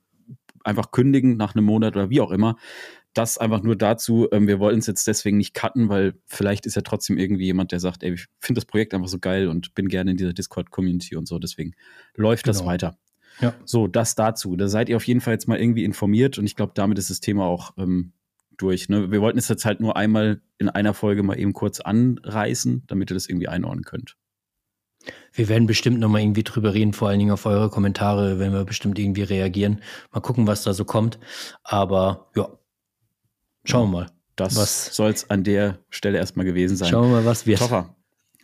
einfach 0.63 0.91
kündigen 0.91 1.35
nach 1.35 1.55
einem 1.55 1.65
Monat 1.65 1.95
oder 1.95 2.09
wie 2.09 2.21
auch 2.21 2.31
immer 2.31 2.57
das 3.19 3.37
einfach 3.37 3.61
nur 3.61 3.75
dazu, 3.75 4.27
ähm, 4.31 4.47
wir 4.47 4.59
wollen 4.59 4.79
es 4.79 4.87
jetzt 4.87 5.05
deswegen 5.05 5.37
nicht 5.37 5.53
cutten, 5.53 5.89
weil 5.89 6.13
vielleicht 6.25 6.65
ist 6.65 6.75
ja 6.75 6.81
trotzdem 6.81 7.17
irgendwie 7.17 7.45
jemand, 7.45 7.73
der 7.73 7.81
sagt, 7.81 8.01
ey, 8.01 8.13
ich 8.13 8.27
finde 8.39 8.59
das 8.59 8.65
Projekt 8.65 8.93
einfach 8.93 9.09
so 9.09 9.19
geil 9.19 9.49
und 9.49 9.75
bin 9.75 9.89
gerne 9.89 10.11
in 10.11 10.17
dieser 10.17 10.31
Discord-Community 10.31 11.17
und 11.17 11.27
so, 11.27 11.37
deswegen 11.37 11.73
läuft 12.15 12.45
genau. 12.45 12.57
das 12.57 12.65
weiter. 12.65 12.97
Ja. 13.41 13.53
So, 13.65 13.87
das 13.87 14.15
dazu. 14.15 14.55
Da 14.55 14.67
seid 14.67 14.89
ihr 14.89 14.95
auf 14.95 15.05
jeden 15.05 15.21
Fall 15.21 15.33
jetzt 15.33 15.47
mal 15.47 15.59
irgendwie 15.59 15.83
informiert 15.83 16.37
und 16.37 16.45
ich 16.45 16.55
glaube, 16.55 16.71
damit 16.75 16.97
ist 16.97 17.09
das 17.09 17.19
Thema 17.19 17.45
auch 17.45 17.73
ähm, 17.77 18.13
durch. 18.57 18.87
Ne? 18.87 19.11
Wir 19.11 19.21
wollten 19.21 19.37
es 19.37 19.49
jetzt 19.49 19.65
halt 19.65 19.81
nur 19.81 19.97
einmal 19.97 20.41
in 20.57 20.69
einer 20.69 20.93
Folge 20.93 21.23
mal 21.23 21.37
eben 21.37 21.53
kurz 21.53 21.79
anreißen, 21.81 22.83
damit 22.87 23.11
ihr 23.11 23.15
das 23.15 23.27
irgendwie 23.27 23.47
einordnen 23.49 23.83
könnt. 23.83 24.15
Wir 25.33 25.47
werden 25.47 25.67
bestimmt 25.67 25.99
noch 25.99 26.09
mal 26.09 26.21
irgendwie 26.21 26.43
drüber 26.43 26.73
reden, 26.73 26.93
vor 26.93 27.07
allen 27.07 27.19
Dingen 27.19 27.31
auf 27.31 27.45
eure 27.45 27.69
Kommentare, 27.69 28.39
wenn 28.39 28.51
wir 28.51 28.65
bestimmt 28.65 28.99
irgendwie 28.99 29.23
reagieren. 29.23 29.81
Mal 30.11 30.19
gucken, 30.19 30.47
was 30.47 30.63
da 30.63 30.73
so 30.73 30.83
kommt. 30.83 31.19
Aber 31.63 32.29
ja, 32.35 32.49
Schauen 33.69 33.91
wir 33.91 33.99
mal. 33.99 34.07
Das 34.35 34.95
soll 34.95 35.11
es 35.11 35.29
an 35.29 35.43
der 35.43 35.79
Stelle 35.89 36.17
erstmal 36.17 36.45
gewesen 36.45 36.77
sein. 36.77 36.89
Schauen 36.89 37.09
wir 37.09 37.17
mal, 37.17 37.25
was 37.25 37.45
wird. 37.45 37.59
Toffer, 37.59 37.95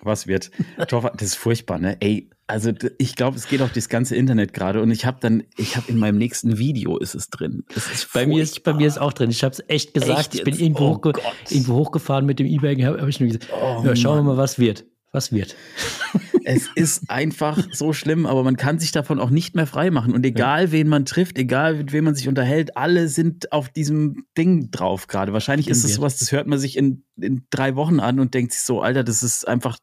was 0.01 0.27
wird? 0.27 0.51
Toffer, 0.87 1.13
das 1.15 1.29
ist 1.29 1.35
furchtbar, 1.35 1.79
ne? 1.79 1.97
Ey, 2.01 2.29
also 2.47 2.71
ich 2.99 3.15
glaube, 3.15 3.37
es 3.37 3.47
geht 3.47 3.61
auf 3.61 3.71
das 3.71 3.89
ganze 3.89 4.15
Internet 4.15 4.53
gerade 4.53 4.81
und 4.81 4.91
ich 4.91 5.05
habe 5.05 5.17
dann, 5.19 5.43
ich 5.57 5.77
habe 5.77 5.89
in 5.89 5.97
meinem 5.97 6.17
nächsten 6.17 6.59
Video 6.59 6.97
ist 6.97 7.15
es 7.15 7.29
drin. 7.29 7.63
Ist 7.73 8.11
bei 8.13 8.27
mir 8.27 8.43
ist 8.43 8.63
bei 8.63 8.73
mir 8.73 8.87
ist 8.87 8.99
auch 8.99 9.13
drin. 9.13 9.31
Ich 9.31 9.43
habe 9.43 9.53
es 9.53 9.63
echt 9.67 9.93
gesagt. 9.93 10.19
Echt 10.19 10.35
ich 10.35 10.43
bin 10.43 10.55
irgendwo, 10.55 10.89
oh 10.89 10.95
hochge 10.95 11.13
irgendwo, 11.49 11.75
hochgefahren 11.75 12.25
mit 12.25 12.37
dem 12.39 12.45
E-Bike, 12.45 12.83
habe 12.83 13.01
hab 13.01 13.07
ich 13.07 13.19
nur 13.19 13.29
gesagt, 13.29 13.47
oh, 13.51 13.81
ja, 13.83 13.95
schauen 13.95 14.17
wir 14.17 14.23
mal, 14.33 14.37
was 14.37 14.59
wird. 14.59 14.85
Was 15.15 15.31
wird? 15.31 15.55
es 16.43 16.67
ist 16.75 17.09
einfach 17.09 17.65
so 17.71 17.93
schlimm, 17.93 18.25
aber 18.25 18.43
man 18.43 18.57
kann 18.57 18.79
sich 18.79 18.91
davon 18.91 19.21
auch 19.21 19.29
nicht 19.29 19.55
mehr 19.55 19.65
frei 19.65 19.91
machen. 19.91 20.13
Und 20.13 20.25
egal, 20.25 20.65
ja. 20.65 20.71
wen 20.73 20.89
man 20.89 21.05
trifft, 21.05 21.37
egal, 21.37 21.75
mit 21.75 21.93
wem 21.93 22.03
man 22.03 22.15
sich 22.15 22.27
unterhält, 22.27 22.75
alle 22.75 23.07
sind 23.07 23.53
auf 23.53 23.69
diesem 23.69 24.25
Ding 24.37 24.71
drauf 24.71 25.07
gerade. 25.07 25.31
Wahrscheinlich 25.31 25.69
ist 25.69 25.85
es 25.85 25.93
sowas, 25.93 26.17
das 26.17 26.33
hört 26.33 26.47
man 26.47 26.59
sich 26.59 26.75
in, 26.75 27.05
in 27.15 27.45
drei 27.49 27.77
Wochen 27.77 28.01
an 28.01 28.19
und 28.19 28.33
denkt 28.33 28.51
sich 28.51 28.63
so, 28.63 28.81
Alter, 28.81 29.05
das 29.05 29.23
ist 29.23 29.47
einfach, 29.47 29.77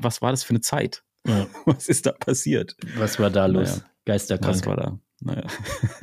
was 0.00 0.22
war 0.22 0.32
das 0.32 0.42
für 0.42 0.50
eine 0.50 0.60
Zeit? 0.60 1.04
Ja. 1.24 1.46
Was 1.66 1.88
ist 1.88 2.04
da 2.04 2.12
passiert? 2.12 2.76
Was 2.96 3.18
war 3.18 3.30
da 3.30 3.46
los? 3.46 3.68
Naja. 3.68 3.84
Geisterkrank. 4.04 4.56
Was 4.56 4.66
war 4.66 4.76
da? 4.76 4.98
Naja. 5.20 5.46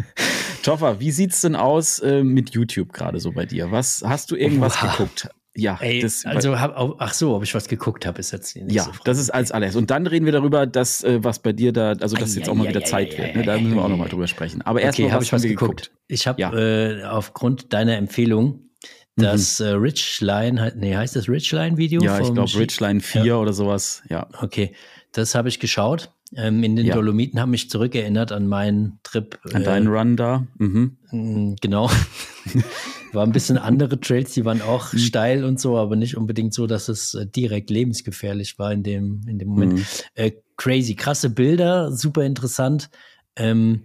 Toffer, 0.64 1.00
wie 1.00 1.12
sieht's 1.12 1.42
denn 1.42 1.56
aus 1.56 2.00
äh, 2.00 2.24
mit 2.24 2.52
YouTube 2.52 2.94
gerade 2.94 3.20
so 3.20 3.32
bei 3.34 3.46
dir? 3.46 3.70
Was 3.70 4.02
hast 4.04 4.32
du 4.32 4.36
irgendwas 4.36 4.78
Oha. 4.78 4.92
geguckt? 4.92 5.30
Ja, 5.54 5.78
Ey, 5.82 6.00
das, 6.00 6.26
also 6.26 6.58
hab, 6.58 6.74
ach 7.00 7.14
so, 7.14 7.36
ob 7.36 7.44
ich 7.44 7.54
was 7.54 7.68
geguckt 7.68 8.06
habe, 8.06 8.20
ist 8.20 8.32
jetzt 8.32 8.56
nicht 8.56 8.72
Ja, 8.72 8.86
so 8.86 8.92
das 9.04 9.20
ist 9.20 9.32
als 9.32 9.52
alles. 9.52 9.76
Und 9.76 9.92
dann 9.92 10.08
reden 10.08 10.26
wir 10.26 10.32
darüber, 10.32 10.66
dass 10.66 11.04
äh, 11.04 11.22
was 11.24 11.40
bei 11.40 11.52
dir 11.52 11.74
da, 11.74 11.90
also 11.92 12.16
dass 12.16 12.36
jetzt 12.36 12.48
auch 12.48 12.56
mal 12.56 12.70
wieder 12.70 12.86
Zeit 12.86 13.18
wird. 13.18 13.36
Ne? 13.36 13.44
Da 13.44 13.58
müssen 13.58 13.76
wir 13.76 13.84
auch 13.84 13.90
nochmal 13.90 14.08
drüber 14.08 14.28
sprechen. 14.28 14.62
Aber 14.62 14.82
erstmal 14.82 15.08
okay, 15.08 15.14
habe 15.14 15.24
ich 15.26 15.34
was 15.34 15.42
geguckt. 15.42 15.82
geguckt. 15.82 15.92
Ich 16.08 16.26
habe 16.26 16.42
ja. 16.42 16.54
äh, 16.54 17.04
aufgrund 17.04 17.74
deiner 17.74 17.98
Empfehlung 17.98 18.72
das 19.18 19.60
mhm. 19.60 19.66
äh, 19.66 19.70
Richline, 19.72 20.74
nee, 20.78 20.96
heißt 20.96 21.16
das 21.16 21.28
Richline-Video? 21.28 22.02
Ja, 22.02 22.20
ich 22.20 22.34
glaube 22.34 22.52
Richline 22.58 23.02
4 23.02 23.26
ja. 23.26 23.36
oder 23.36 23.54
sowas. 23.54 24.04
Ja. 24.10 24.28
Okay, 24.40 24.74
das 25.12 25.36
habe 25.36 25.50
ich 25.50 25.60
geschaut. 25.60 26.14
Ähm, 26.36 26.64
in 26.64 26.76
den 26.78 26.86
ja. 26.86 26.96
Dolomiten 26.96 27.40
haben 27.40 27.52
mich 27.52 27.70
zurückerinnert 27.70 28.32
an 28.32 28.48
meinen 28.48 29.00
Trip. 29.04 29.38
An 29.54 29.64
äh, 29.64 29.66
deinen 29.66 29.88
Run 29.88 30.16
da. 30.16 30.48
Mhm. 30.58 30.98
Mm, 31.12 31.56
genau. 31.60 31.90
War 33.14 33.26
ein 33.26 33.34
bisschen 33.34 33.58
andere 33.58 34.00
Trails, 34.00 34.34
die 34.34 34.46
waren 34.46 34.62
auch 34.62 34.94
mhm. 34.94 34.98
steil 34.98 35.44
und 35.44 35.60
so, 35.60 35.78
aber 35.78 35.98
nicht 35.98 36.16
unbedingt 36.16 36.54
so, 36.54 36.68
dass 36.68 36.88
es 36.88 37.14
äh, 37.14 37.28
direkt 37.28 37.70
lebensgefährlich 37.70 38.58
war 38.58 38.72
in 38.72 38.84
dem, 38.84 39.22
in 39.28 39.38
dem 39.38 39.50
Moment. 39.50 39.74
Mhm. 39.74 39.86
Äh, 40.16 40.32
crazy, 40.56 40.96
krasse 40.96 41.30
Bilder, 41.30 41.92
super 41.92 42.24
interessant. 42.24 42.90
Ähm, 43.36 43.84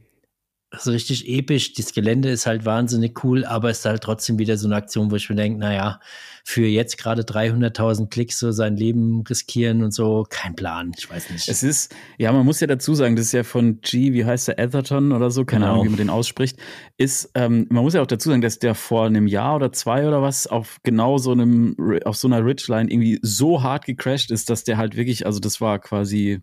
so 0.76 0.90
richtig 0.90 1.28
episch. 1.28 1.74
Das 1.74 1.92
Gelände 1.92 2.30
ist 2.30 2.46
halt 2.46 2.64
wahnsinnig 2.64 3.22
cool, 3.24 3.44
aber 3.44 3.70
es 3.70 3.78
ist 3.80 3.84
halt 3.84 4.02
trotzdem 4.02 4.38
wieder 4.38 4.56
so 4.56 4.66
eine 4.66 4.76
Aktion, 4.76 5.10
wo 5.10 5.16
ich 5.16 5.28
mir 5.30 5.36
denke, 5.36 5.60
naja, 5.60 6.00
für 6.44 6.66
jetzt 6.66 6.98
gerade 6.98 7.22
300.000 7.22 8.08
Klicks 8.08 8.38
so 8.38 8.52
sein 8.52 8.76
Leben 8.76 9.22
riskieren 9.28 9.82
und 9.82 9.92
so, 9.92 10.24
kein 10.28 10.54
Plan, 10.54 10.92
ich 10.96 11.08
weiß 11.10 11.30
nicht. 11.30 11.48
Es 11.48 11.62
ist, 11.62 11.94
ja, 12.18 12.32
man 12.32 12.44
muss 12.44 12.60
ja 12.60 12.66
dazu 12.66 12.94
sagen, 12.94 13.16
das 13.16 13.26
ist 13.26 13.32
ja 13.32 13.42
von 13.42 13.80
G, 13.80 14.12
wie 14.12 14.24
heißt 14.24 14.48
der, 14.48 14.58
Atherton 14.58 15.12
oder 15.12 15.30
so, 15.30 15.44
keine 15.44 15.64
genau. 15.64 15.72
Ahnung, 15.74 15.86
wie 15.86 15.90
man 15.90 15.98
den 15.98 16.10
ausspricht, 16.10 16.58
ist, 16.96 17.30
ähm, 17.34 17.66
man 17.70 17.82
muss 17.82 17.94
ja 17.94 18.02
auch 18.02 18.06
dazu 18.06 18.30
sagen, 18.30 18.42
dass 18.42 18.58
der 18.58 18.74
vor 18.74 19.06
einem 19.06 19.26
Jahr 19.26 19.56
oder 19.56 19.72
zwei 19.72 20.06
oder 20.06 20.22
was 20.22 20.46
auf 20.46 20.78
genau 20.82 21.18
so 21.18 21.32
einem, 21.32 21.76
auf 22.04 22.16
so 22.16 22.28
einer 22.28 22.44
Ridgeline 22.44 22.90
irgendwie 22.90 23.18
so 23.22 23.62
hart 23.62 23.84
gecrashed 23.84 24.30
ist, 24.30 24.50
dass 24.50 24.64
der 24.64 24.76
halt 24.76 24.96
wirklich, 24.96 25.26
also 25.26 25.40
das 25.40 25.60
war 25.60 25.78
quasi 25.78 26.42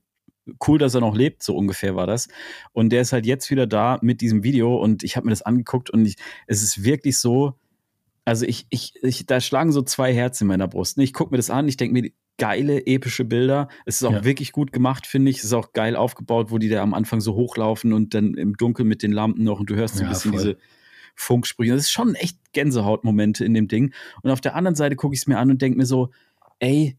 cool, 0.67 0.77
dass 0.77 0.95
er 0.95 1.01
noch 1.01 1.15
lebt, 1.15 1.43
so 1.43 1.55
ungefähr 1.55 1.95
war 1.95 2.07
das. 2.07 2.27
Und 2.71 2.89
der 2.89 3.01
ist 3.01 3.13
halt 3.13 3.25
jetzt 3.25 3.49
wieder 3.49 3.67
da 3.67 3.99
mit 4.01 4.21
diesem 4.21 4.43
Video 4.43 4.75
und 4.75 5.03
ich 5.03 5.15
habe 5.15 5.25
mir 5.25 5.31
das 5.31 5.41
angeguckt 5.41 5.89
und 5.89 6.05
ich, 6.05 6.15
es 6.47 6.63
ist 6.63 6.83
wirklich 6.83 7.17
so, 7.17 7.53
also 8.25 8.45
ich, 8.45 8.67
ich, 8.69 8.93
ich, 9.01 9.25
da 9.25 9.39
schlagen 9.39 9.71
so 9.71 9.81
zwei 9.81 10.13
Herzen 10.13 10.45
in 10.45 10.47
meiner 10.49 10.67
Brust. 10.67 10.97
Ich 10.97 11.13
gucke 11.13 11.31
mir 11.31 11.37
das 11.37 11.49
an, 11.49 11.67
ich 11.67 11.77
denke 11.77 11.93
mir, 11.93 12.11
geile, 12.37 12.85
epische 12.87 13.25
Bilder. 13.25 13.67
Es 13.85 13.97
ist 13.97 14.03
auch 14.07 14.11
ja. 14.11 14.23
wirklich 14.23 14.51
gut 14.51 14.71
gemacht, 14.71 15.05
finde 15.05 15.29
ich. 15.29 15.37
Es 15.37 15.43
ist 15.45 15.53
auch 15.53 15.73
geil 15.73 15.95
aufgebaut, 15.95 16.51
wo 16.51 16.57
die 16.57 16.69
da 16.69 16.81
am 16.81 16.93
Anfang 16.93 17.21
so 17.21 17.35
hochlaufen 17.35 17.93
und 17.93 18.13
dann 18.13 18.33
im 18.35 18.57
Dunkeln 18.57 18.87
mit 18.87 19.03
den 19.03 19.11
Lampen 19.11 19.43
noch 19.43 19.59
und 19.59 19.69
du 19.69 19.75
hörst 19.75 19.95
so 19.95 20.01
ein 20.01 20.07
ja, 20.07 20.13
bisschen 20.13 20.31
voll. 20.31 20.41
diese 20.41 20.57
Funksprüche. 21.15 21.73
Das 21.73 21.83
ist 21.83 21.91
schon 21.91 22.15
echt 22.15 22.37
Gänsehautmomente 22.53 23.45
in 23.45 23.53
dem 23.53 23.67
Ding. 23.67 23.93
Und 24.21 24.31
auf 24.31 24.41
der 24.41 24.55
anderen 24.55 24.75
Seite 24.75 24.95
gucke 24.95 25.13
ich 25.13 25.21
es 25.21 25.27
mir 25.27 25.37
an 25.37 25.51
und 25.51 25.61
denke 25.61 25.77
mir 25.77 25.85
so, 25.85 26.09
ey, 26.59 26.97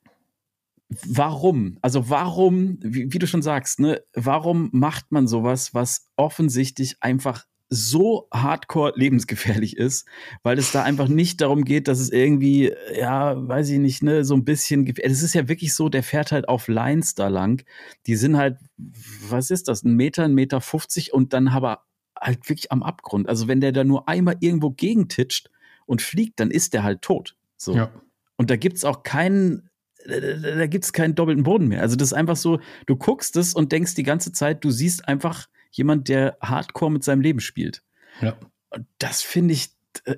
warum? 0.88 1.78
Also 1.82 2.10
warum, 2.10 2.78
wie, 2.80 3.12
wie, 3.12 3.18
du 3.18 3.26
schon 3.26 3.42
sagst, 3.42 3.80
ne, 3.80 4.02
warum 4.14 4.70
macht 4.72 5.12
man 5.12 5.26
sowas, 5.26 5.74
was 5.74 6.08
offensichtlich 6.16 6.96
einfach 7.00 7.46
so 7.70 8.28
hardcore 8.32 8.92
lebensgefährlich 8.94 9.76
ist, 9.76 10.06
weil 10.42 10.58
es 10.58 10.70
da 10.70 10.82
einfach 10.82 11.08
nicht 11.08 11.40
darum 11.40 11.64
geht, 11.64 11.88
dass 11.88 11.98
es 11.98 12.10
irgendwie, 12.10 12.72
ja, 12.94 13.48
weiß 13.48 13.70
ich 13.70 13.78
nicht, 13.78 14.02
ne, 14.02 14.24
so 14.24 14.34
ein 14.34 14.44
bisschen, 14.44 14.86
es 15.02 15.22
ist 15.22 15.34
ja 15.34 15.48
wirklich 15.48 15.74
so, 15.74 15.88
der 15.88 16.02
fährt 16.02 16.30
halt 16.30 16.48
auf 16.48 16.68
Lines 16.68 17.14
da 17.14 17.28
lang, 17.28 17.64
die 18.06 18.16
sind 18.16 18.36
halt, 18.36 18.58
was 18.76 19.50
ist 19.50 19.68
das, 19.68 19.82
ein 19.82 19.96
Meter, 19.96 20.24
ein 20.24 20.34
Meter 20.34 20.60
50 20.60 21.12
und 21.12 21.32
dann 21.32 21.48
aber 21.48 21.84
halt 22.20 22.48
wirklich 22.48 22.70
am 22.70 22.82
Abgrund. 22.82 23.28
Also 23.28 23.48
wenn 23.48 23.60
der 23.60 23.72
da 23.72 23.82
nur 23.82 24.08
einmal 24.08 24.36
irgendwo 24.40 24.70
gegentitscht 24.70 25.50
und 25.86 26.02
fliegt, 26.02 26.40
dann 26.40 26.50
ist 26.50 26.74
der 26.74 26.84
halt 26.84 27.02
tot. 27.02 27.36
So. 27.56 27.74
Ja. 27.74 27.90
Und 28.36 28.50
da 28.50 28.56
gibt's 28.56 28.84
auch 28.84 29.02
keinen 29.02 29.68
da, 30.06 30.20
da 30.20 30.66
gibt 30.66 30.84
es 30.84 30.92
keinen 30.92 31.14
doppelten 31.14 31.44
Boden 31.44 31.68
mehr. 31.68 31.80
Also 31.80 31.96
das 31.96 32.08
ist 32.08 32.14
einfach 32.14 32.36
so, 32.36 32.60
du 32.86 32.96
guckst 32.96 33.36
es 33.36 33.54
und 33.54 33.72
denkst 33.72 33.94
die 33.94 34.02
ganze 34.02 34.32
Zeit, 34.32 34.64
du 34.64 34.70
siehst 34.70 35.08
einfach 35.08 35.48
jemand, 35.70 36.08
der 36.08 36.36
Hardcore 36.40 36.90
mit 36.90 37.04
seinem 37.04 37.20
Leben 37.20 37.40
spielt. 37.40 37.82
Ja. 38.20 38.36
Und 38.70 38.86
das 38.98 39.22
finde 39.22 39.54
ich 39.54 39.70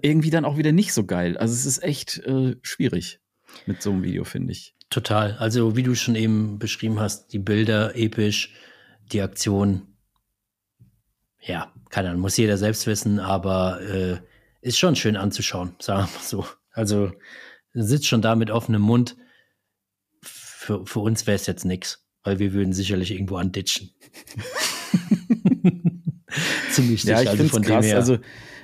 irgendwie 0.03 0.31
dann 0.31 0.45
auch 0.45 0.57
wieder 0.57 0.73
nicht 0.73 0.93
so 0.93 1.05
geil. 1.05 1.37
Also 1.37 1.55
es 1.55 1.67
ist 1.67 1.83
echt 1.83 2.19
äh, 2.19 2.57
schwierig 2.63 3.21
mit 3.67 3.83
so 3.83 3.91
einem 3.91 4.03
Video, 4.03 4.25
finde 4.25 4.53
ich. 4.53 4.75
Total. 4.91 5.37
Also 5.39 5.77
wie 5.77 5.83
du 5.83 5.95
schon 5.95 6.15
eben 6.15 6.59
beschrieben 6.59 7.01
hast, 7.01 7.33
die 7.33 7.39
Bilder 7.39 7.97
episch, 7.97 8.55
die 9.13 9.21
Aktion, 9.21 9.83
ja, 11.41 11.73
keine 11.91 12.11
Ahnung, 12.11 12.23
muss 12.23 12.37
jeder 12.37 12.57
selbst 12.57 12.87
wissen, 12.87 13.19
aber 13.21 13.81
äh, 13.83 14.19
ist 14.61 14.79
schon 14.79 14.97
schön 14.97 15.17
anzuschauen, 15.17 15.75
sagen 15.79 16.09
wir 16.09 16.19
mal 16.19 16.25
so. 16.25 16.47
Also 16.73 17.13
sitzt 17.73 18.07
schon 18.07 18.23
da 18.23 18.35
mit 18.35 18.51
offenem 18.51 18.83
Mund 18.83 19.17
für, 20.67 20.85
für 20.85 21.01
uns 21.01 21.27
wäre 21.27 21.37
es 21.37 21.47
jetzt 21.47 21.65
nichts, 21.65 22.05
weil 22.25 22.39
wir 22.41 22.53
würden 22.53 22.73
sicherlich 22.73 23.13
irgendwo 23.13 23.37
anditschen. 23.37 23.91
Ziemlich 26.71 27.03
sicher. 27.03 27.15
Ja, 27.15 27.23
ich 27.23 27.29
also 27.31 27.45
finde 27.45 27.61
es 27.61 27.67
krass. 27.67 27.93
Also 27.93 28.19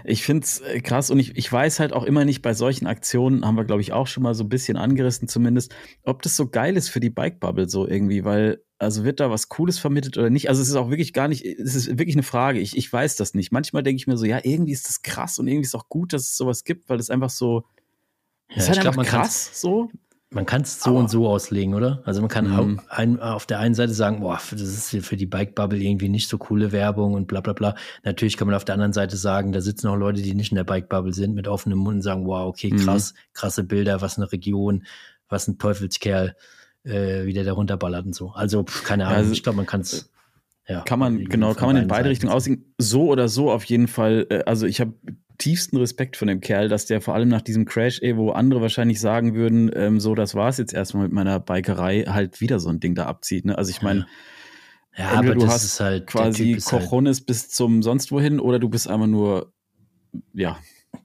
ich 0.04 0.24
finde 0.24 0.44
es 0.44 0.60
äh, 0.60 0.80
krass 0.80 1.10
und 1.10 1.20
ich, 1.20 1.36
ich 1.36 1.50
weiß 1.50 1.78
halt 1.78 1.92
auch 1.92 2.02
immer 2.02 2.24
nicht 2.24 2.42
bei 2.42 2.54
solchen 2.54 2.88
Aktionen, 2.88 3.46
haben 3.46 3.56
wir 3.56 3.64
glaube 3.64 3.82
ich 3.82 3.92
auch 3.92 4.08
schon 4.08 4.24
mal 4.24 4.34
so 4.34 4.42
ein 4.42 4.48
bisschen 4.48 4.76
angerissen 4.76 5.28
zumindest, 5.28 5.72
ob 6.02 6.22
das 6.22 6.36
so 6.36 6.48
geil 6.48 6.76
ist 6.76 6.88
für 6.88 6.98
die 6.98 7.10
Bike 7.10 7.38
Bubble 7.38 7.68
so 7.68 7.86
irgendwie, 7.86 8.24
weil 8.24 8.64
also 8.78 9.04
wird 9.04 9.20
da 9.20 9.30
was 9.30 9.48
Cooles 9.48 9.78
vermittelt 9.78 10.18
oder 10.18 10.28
nicht? 10.28 10.48
Also 10.48 10.60
es 10.60 10.68
ist 10.68 10.74
auch 10.74 10.90
wirklich 10.90 11.12
gar 11.12 11.28
nicht, 11.28 11.44
es 11.44 11.76
ist 11.76 11.86
wirklich 11.86 12.16
eine 12.16 12.24
Frage. 12.24 12.58
Ich, 12.58 12.76
ich 12.76 12.92
weiß 12.92 13.14
das 13.14 13.32
nicht. 13.32 13.52
Manchmal 13.52 13.84
denke 13.84 13.98
ich 13.98 14.08
mir 14.08 14.16
so, 14.16 14.24
ja, 14.24 14.40
irgendwie 14.42 14.72
ist 14.72 14.88
das 14.88 15.02
krass 15.02 15.38
und 15.38 15.46
irgendwie 15.46 15.62
ist 15.62 15.74
es 15.74 15.80
auch 15.80 15.88
gut, 15.88 16.12
dass 16.12 16.22
es 16.22 16.36
sowas 16.36 16.64
gibt, 16.64 16.88
weil 16.88 16.98
es 16.98 17.08
einfach 17.08 17.30
so, 17.30 17.62
ja, 18.50 18.56
ist 18.56 18.68
halt 18.68 18.78
einfach 18.80 19.04
glaub, 19.04 19.22
krass 19.22 19.60
so. 19.60 19.88
Man 20.32 20.46
kann 20.46 20.62
es 20.62 20.80
so 20.80 20.90
Aber 20.90 21.00
und 21.00 21.10
so 21.10 21.28
auslegen, 21.28 21.74
oder? 21.74 22.02
Also 22.04 22.20
man 22.20 22.30
kann 22.30 22.48
mhm. 22.48 22.80
ein, 22.88 23.20
auf 23.20 23.46
der 23.46 23.58
einen 23.58 23.74
Seite 23.74 23.92
sagen, 23.92 24.20
boah, 24.20 24.40
das 24.50 24.60
ist 24.60 25.06
für 25.06 25.16
die 25.16 25.26
Bike-Bubble 25.26 25.78
irgendwie 25.78 26.08
nicht 26.08 26.28
so 26.28 26.38
coole 26.38 26.72
Werbung 26.72 27.14
und 27.14 27.26
bla 27.26 27.40
bla 27.40 27.52
bla. 27.52 27.74
Natürlich 28.02 28.36
kann 28.36 28.46
man 28.46 28.54
auf 28.54 28.64
der 28.64 28.74
anderen 28.74 28.92
Seite 28.92 29.16
sagen, 29.16 29.52
da 29.52 29.60
sitzen 29.60 29.88
auch 29.88 29.96
Leute, 29.96 30.22
die 30.22 30.34
nicht 30.34 30.50
in 30.50 30.56
der 30.56 30.64
Bike-Bubble 30.64 31.12
sind, 31.12 31.34
mit 31.34 31.48
offenem 31.48 31.78
Mund 31.78 31.96
und 31.96 32.02
sagen, 32.02 32.26
wow, 32.26 32.48
okay, 32.48 32.72
mhm. 32.72 32.78
krass, 32.78 33.12
mhm. 33.12 33.18
krasse 33.34 33.64
Bilder, 33.64 34.00
was 34.00 34.16
eine 34.16 34.32
Region, 34.32 34.84
was 35.28 35.48
ein 35.48 35.58
Teufelskerl, 35.58 36.34
äh, 36.84 37.24
wie 37.24 37.32
der 37.32 37.44
da 37.44 37.52
runterballert 37.52 38.06
und 38.06 38.14
so. 38.14 38.30
Also, 38.30 38.64
keine 38.64 39.06
Ahnung, 39.06 39.18
also, 39.18 39.32
ich 39.32 39.42
glaube, 39.42 39.56
man 39.56 39.66
kann 39.66 39.82
es. 39.82 40.10
Ja, 40.68 40.82
kann 40.82 41.00
man, 41.00 41.24
genau, 41.24 41.54
kann 41.54 41.66
man 41.66 41.76
in 41.76 41.88
beide 41.88 42.08
Richtungen 42.08 42.32
aussehen. 42.32 42.72
So 42.78 43.08
oder 43.08 43.28
so 43.28 43.50
auf 43.50 43.64
jeden 43.64 43.88
Fall. 43.88 44.26
Äh, 44.30 44.44
also 44.46 44.66
ich 44.66 44.80
habe 44.80 44.94
tiefsten 45.42 45.76
Respekt 45.76 46.16
von 46.16 46.28
dem 46.28 46.40
Kerl, 46.40 46.68
dass 46.68 46.86
der 46.86 47.00
vor 47.00 47.14
allem 47.14 47.28
nach 47.28 47.42
diesem 47.42 47.64
Crash, 47.64 48.00
ey, 48.00 48.16
wo 48.16 48.30
andere 48.30 48.60
wahrscheinlich 48.60 49.00
sagen 49.00 49.34
würden, 49.34 49.72
ähm, 49.74 49.98
so, 49.98 50.14
das 50.14 50.36
war's 50.36 50.58
jetzt 50.58 50.72
erstmal 50.72 51.04
mit 51.04 51.12
meiner 51.12 51.40
Bikerei, 51.40 52.04
halt 52.04 52.40
wieder 52.40 52.60
so 52.60 52.68
ein 52.68 52.78
Ding 52.78 52.94
da 52.94 53.06
abzieht. 53.06 53.44
Ne? 53.44 53.58
Also 53.58 53.70
ich 53.70 53.82
meine, 53.82 54.06
ja, 54.96 55.10
aber 55.10 55.34
du 55.34 55.48
hast 55.48 55.80
halt 55.80 56.06
quasi 56.06 56.58
Cojones 56.64 57.18
halt 57.18 57.26
bis 57.26 57.48
zum 57.48 57.82
sonst 57.82 58.12
wohin 58.12 58.38
oder 58.38 58.60
du 58.60 58.68
bist 58.68 58.88
einfach 58.88 59.08
nur, 59.08 59.52
ja, 60.32 60.58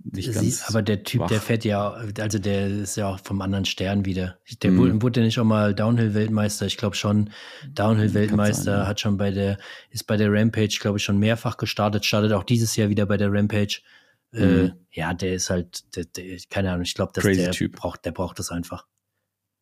nicht 0.04 0.32
ganz. 0.32 0.40
Siehst, 0.46 0.70
aber 0.70 0.84
der 0.84 1.04
Typ, 1.04 1.22
wach. 1.22 1.30
der 1.30 1.42
fährt 1.42 1.66
ja, 1.66 2.00
also 2.20 2.38
der 2.38 2.68
ist 2.68 2.96
ja 2.96 3.08
auch 3.10 3.20
vom 3.20 3.42
anderen 3.42 3.66
Stern 3.66 4.06
wieder. 4.06 4.38
Der 4.62 4.70
mhm. 4.70 4.78
wurde, 4.78 5.02
wurde 5.02 5.22
nicht 5.22 5.40
auch 5.40 5.46
mal 5.46 5.74
Downhill-Weltmeister. 5.74 6.68
Ich 6.68 6.78
glaube 6.78 6.96
schon, 6.96 7.32
Downhill-Weltmeister 7.74 8.80
ja. 8.80 8.88
hat 8.88 9.00
schon 9.00 9.18
bei 9.18 9.32
der, 9.32 9.58
ist 9.90 10.06
bei 10.06 10.16
der 10.16 10.32
Rampage, 10.32 10.78
glaube 10.80 11.00
ich, 11.00 11.04
schon 11.04 11.18
mehrfach 11.18 11.58
gestartet, 11.58 12.06
startet 12.06 12.34
auch 12.34 12.44
dieses 12.44 12.76
Jahr 12.76 12.90
wieder 12.90 13.08
bei 13.08 13.18
der 13.18 13.32
Rampage. 13.32 13.82
Äh, 14.34 14.46
mhm. 14.46 14.74
ja, 14.92 15.14
der 15.14 15.34
ist 15.34 15.50
halt, 15.50 15.96
der, 15.96 16.06
der, 16.06 16.38
keine 16.50 16.72
Ahnung, 16.72 16.84
ich 16.84 16.94
glaube, 16.94 17.14
dass 17.14 17.24
crazy 17.24 17.42
der 17.42 17.52
typ. 17.52 17.76
braucht, 17.76 18.06
der 18.06 18.12
braucht 18.12 18.40
das 18.40 18.52
einfach. 18.52 18.86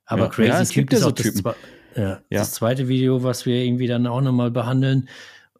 Aber 0.05 0.23
ja. 0.23 0.29
Crazy 0.29 0.49
ja, 0.49 0.63
Typ 0.63 0.93
ist 0.93 1.03
auch 1.03 1.11
das, 1.11 1.43
ja, 1.95 2.21
das, 2.29 2.51
zweite 2.51 2.87
Video, 2.87 3.23
was 3.23 3.45
wir 3.45 3.55
irgendwie 3.63 3.87
dann 3.87 4.05
auch 4.05 4.21
nochmal 4.21 4.51
behandeln 4.51 5.09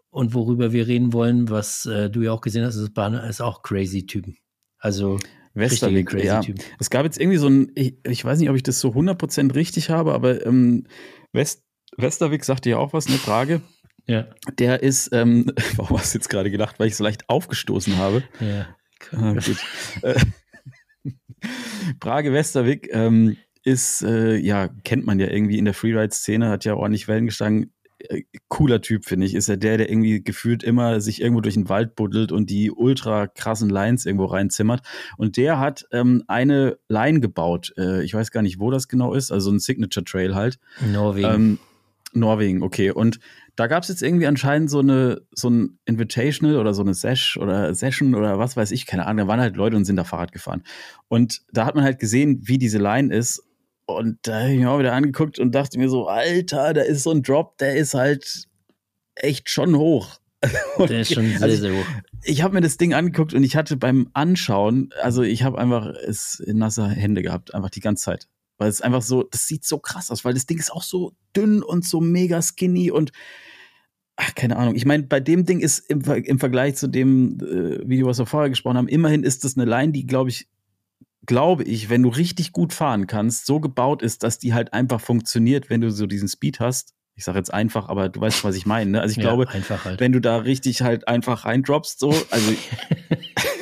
und 0.09 0.33
worüber 0.33 0.71
wir 0.71 0.87
reden 0.87 1.13
wollen, 1.13 1.49
was 1.49 1.85
äh, 1.85 2.09
du 2.09 2.21
ja 2.21 2.31
auch 2.31 2.41
gesehen 2.41 2.65
hast, 2.65 2.75
ist, 2.75 2.91
ist 3.29 3.41
auch 3.41 3.63
Crazy 3.63 4.05
Typen. 4.05 4.37
Also 4.79 5.19
Westerweg, 5.55 6.07
crazy 6.07 6.25
ja. 6.27 6.41
Typen. 6.41 6.63
Es 6.79 6.89
gab 6.89 7.05
jetzt 7.05 7.19
irgendwie 7.19 7.37
so 7.37 7.47
ein, 7.47 7.71
ich, 7.75 7.95
ich, 8.05 8.23
weiß 8.23 8.39
nicht, 8.39 8.49
ob 8.49 8.55
ich 8.55 8.63
das 8.63 8.79
so 8.79 8.89
100% 8.89 9.55
richtig 9.55 9.89
habe, 9.89 10.13
aber 10.13 10.45
ähm, 10.45 10.85
West, 11.31 11.63
Westerweg 11.97 12.43
sagte 12.43 12.69
ja 12.69 12.77
auch 12.77 12.93
was, 12.93 13.07
eine 13.07 13.17
Frage. 13.17 13.61
Ja. 14.07 14.27
Der 14.59 14.83
ist, 14.83 15.09
ähm, 15.13 15.51
warum 15.77 15.97
hast 15.97 16.13
du 16.13 16.17
jetzt 16.17 16.29
gerade 16.29 16.51
gedacht, 16.51 16.79
weil 16.79 16.87
ich 16.87 16.95
so 16.95 17.03
leicht 17.03 17.29
aufgestoßen 17.29 17.97
habe? 17.97 18.23
Ja. 18.39 18.67
Ah, 19.11 19.33
gut. 19.33 19.57
Äh, 20.01 20.19
Brage 21.99 22.33
Westerwick 22.33 22.89
ähm, 22.91 23.37
ist, 23.63 24.03
äh, 24.03 24.35
ja, 24.37 24.69
kennt 24.83 25.05
man 25.05 25.19
ja 25.19 25.27
irgendwie 25.27 25.57
in 25.57 25.65
der 25.65 25.73
Freeride-Szene, 25.73 26.49
hat 26.49 26.65
ja 26.65 26.75
ordentlich 26.75 27.07
Wellen 27.07 27.25
gestanden. 27.25 27.71
Äh, 27.99 28.23
cooler 28.47 28.81
Typ, 28.81 29.05
finde 29.05 29.25
ich. 29.25 29.33
Ist 29.33 29.49
ja 29.49 29.55
der, 29.55 29.77
der 29.77 29.89
irgendwie 29.89 30.23
gefühlt 30.23 30.63
immer 30.63 31.01
sich 31.01 31.21
irgendwo 31.21 31.41
durch 31.41 31.55
den 31.55 31.69
Wald 31.69 31.95
buddelt 31.95 32.31
und 32.31 32.49
die 32.49 32.71
ultra 32.71 33.27
krassen 33.27 33.69
Lines 33.69 34.05
irgendwo 34.05 34.25
reinzimmert. 34.25 34.81
Und 35.17 35.37
der 35.37 35.59
hat 35.59 35.85
ähm, 35.91 36.23
eine 36.27 36.77
Line 36.89 37.19
gebaut. 37.19 37.73
Äh, 37.77 38.03
ich 38.03 38.13
weiß 38.13 38.31
gar 38.31 38.41
nicht, 38.41 38.59
wo 38.59 38.71
das 38.71 38.87
genau 38.87 39.13
ist, 39.13 39.31
also 39.31 39.51
ein 39.51 39.59
Signature 39.59 40.03
Trail 40.03 40.35
halt. 40.35 40.59
Norwegen. 40.91 41.33
Ähm, 41.33 41.59
Norwegen, 42.13 42.63
okay. 42.63 42.91
Und 42.91 43.19
da 43.55 43.67
gab 43.67 43.83
es 43.83 43.89
jetzt 43.89 44.01
irgendwie 44.01 44.27
anscheinend 44.27 44.69
so 44.69 44.79
eine 44.79 45.21
so 45.31 45.49
ein 45.49 45.79
Invitational 45.85 46.57
oder 46.57 46.73
so 46.73 46.81
eine 46.81 46.93
Sesh 46.93 47.37
oder 47.37 47.73
Session 47.73 48.15
oder 48.15 48.37
was 48.37 48.57
weiß 48.57 48.71
ich, 48.71 48.85
keine 48.85 49.05
Ahnung. 49.05 49.25
Da 49.25 49.27
waren 49.27 49.39
halt 49.39 49.55
Leute 49.55 49.75
und 49.77 49.85
sind 49.85 49.95
da 49.95 50.03
Fahrrad 50.03 50.31
gefahren. 50.31 50.63
Und 51.07 51.41
da 51.51 51.65
hat 51.65 51.75
man 51.75 51.83
halt 51.83 51.99
gesehen, 51.99 52.41
wie 52.43 52.57
diese 52.57 52.79
Line 52.79 53.13
ist. 53.13 53.43
Und 53.85 54.17
da 54.23 54.41
habe 54.41 54.53
ich 54.53 54.59
mir 54.59 54.69
auch 54.69 54.79
wieder 54.79 54.93
angeguckt 54.93 55.39
und 55.39 55.53
dachte 55.53 55.77
mir 55.77 55.89
so, 55.89 56.07
Alter, 56.07 56.73
da 56.73 56.81
ist 56.81 57.03
so 57.03 57.11
ein 57.11 57.21
Drop, 57.23 57.57
der 57.59 57.75
ist 57.75 57.93
halt 57.93 58.47
echt 59.15 59.49
schon 59.49 59.75
hoch. 59.75 60.19
Der 60.77 61.01
ist 61.01 61.13
schon 61.13 61.25
sehr, 61.25 61.41
also 61.41 61.55
sehr 61.55 61.73
hoch. 61.73 61.85
Ich 62.23 62.43
habe 62.43 62.53
mir 62.53 62.61
das 62.61 62.77
Ding 62.77 62.93
angeguckt 62.93 63.33
und 63.33 63.43
ich 63.43 63.55
hatte 63.55 63.77
beim 63.77 64.09
Anschauen, 64.13 64.91
also 65.01 65.23
ich 65.23 65.41
habe 65.41 65.57
einfach 65.57 65.87
es 65.87 66.39
in 66.39 66.59
nasse 66.59 66.87
Hände 66.87 67.23
gehabt, 67.23 67.55
einfach 67.55 67.71
die 67.71 67.79
ganze 67.79 68.03
Zeit. 68.03 68.27
Weil 68.57 68.69
es 68.69 68.81
einfach 68.81 69.01
so, 69.01 69.23
das 69.23 69.47
sieht 69.47 69.65
so 69.65 69.79
krass 69.79 70.11
aus, 70.11 70.23
weil 70.23 70.33
das 70.33 70.45
Ding 70.45 70.57
ist 70.57 70.71
auch 70.71 70.83
so 70.83 71.13
dünn 71.35 71.61
und 71.61 71.85
so 71.85 71.99
mega 71.99 72.41
skinny 72.41 72.89
und 72.89 73.11
ach, 74.15 74.33
keine 74.35 74.55
Ahnung. 74.57 74.75
Ich 74.75 74.85
meine, 74.85 75.03
bei 75.03 75.19
dem 75.19 75.45
Ding 75.45 75.59
ist 75.59 75.79
im, 75.89 76.01
im 76.01 76.39
Vergleich 76.39 76.75
zu 76.75 76.87
dem 76.87 77.37
äh, 77.41 77.87
Video, 77.87 78.07
was 78.07 78.19
wir 78.19 78.25
vorher 78.25 78.49
gesprochen 78.49 78.77
haben, 78.77 78.87
immerhin 78.87 79.23
ist 79.23 79.43
das 79.43 79.57
eine 79.57 79.65
Line, 79.69 79.91
die, 79.91 80.05
glaube 80.07 80.29
ich, 80.29 80.47
glaube 81.25 81.63
ich, 81.63 81.89
wenn 81.89 82.03
du 82.03 82.09
richtig 82.09 82.51
gut 82.51 82.73
fahren 82.73 83.07
kannst, 83.07 83.45
so 83.45 83.59
gebaut 83.59 84.01
ist, 84.01 84.23
dass 84.23 84.39
die 84.39 84.53
halt 84.53 84.73
einfach 84.73 85.01
funktioniert, 85.01 85.69
wenn 85.69 85.81
du 85.81 85.91
so 85.91 86.05
diesen 86.05 86.27
Speed 86.27 86.59
hast, 86.59 86.93
Ich 87.15 87.23
sage 87.23 87.37
jetzt 87.37 87.53
einfach, 87.53 87.89
aber 87.89 88.09
du 88.09 88.19
weißt, 88.19 88.43
was 88.43 88.55
ich 88.55 88.65
meine. 88.65 88.91
Ne? 88.91 89.01
Also 89.01 89.11
ich 89.11 89.17
ja, 89.17 89.33
glaube, 89.33 89.47
halt. 89.47 89.99
wenn 89.99 90.11
du 90.11 90.19
da 90.19 90.37
richtig 90.37 90.81
halt 90.81 91.07
einfach 91.07 91.45
reindroppst, 91.45 91.99
so, 91.99 92.09
also 92.29 92.53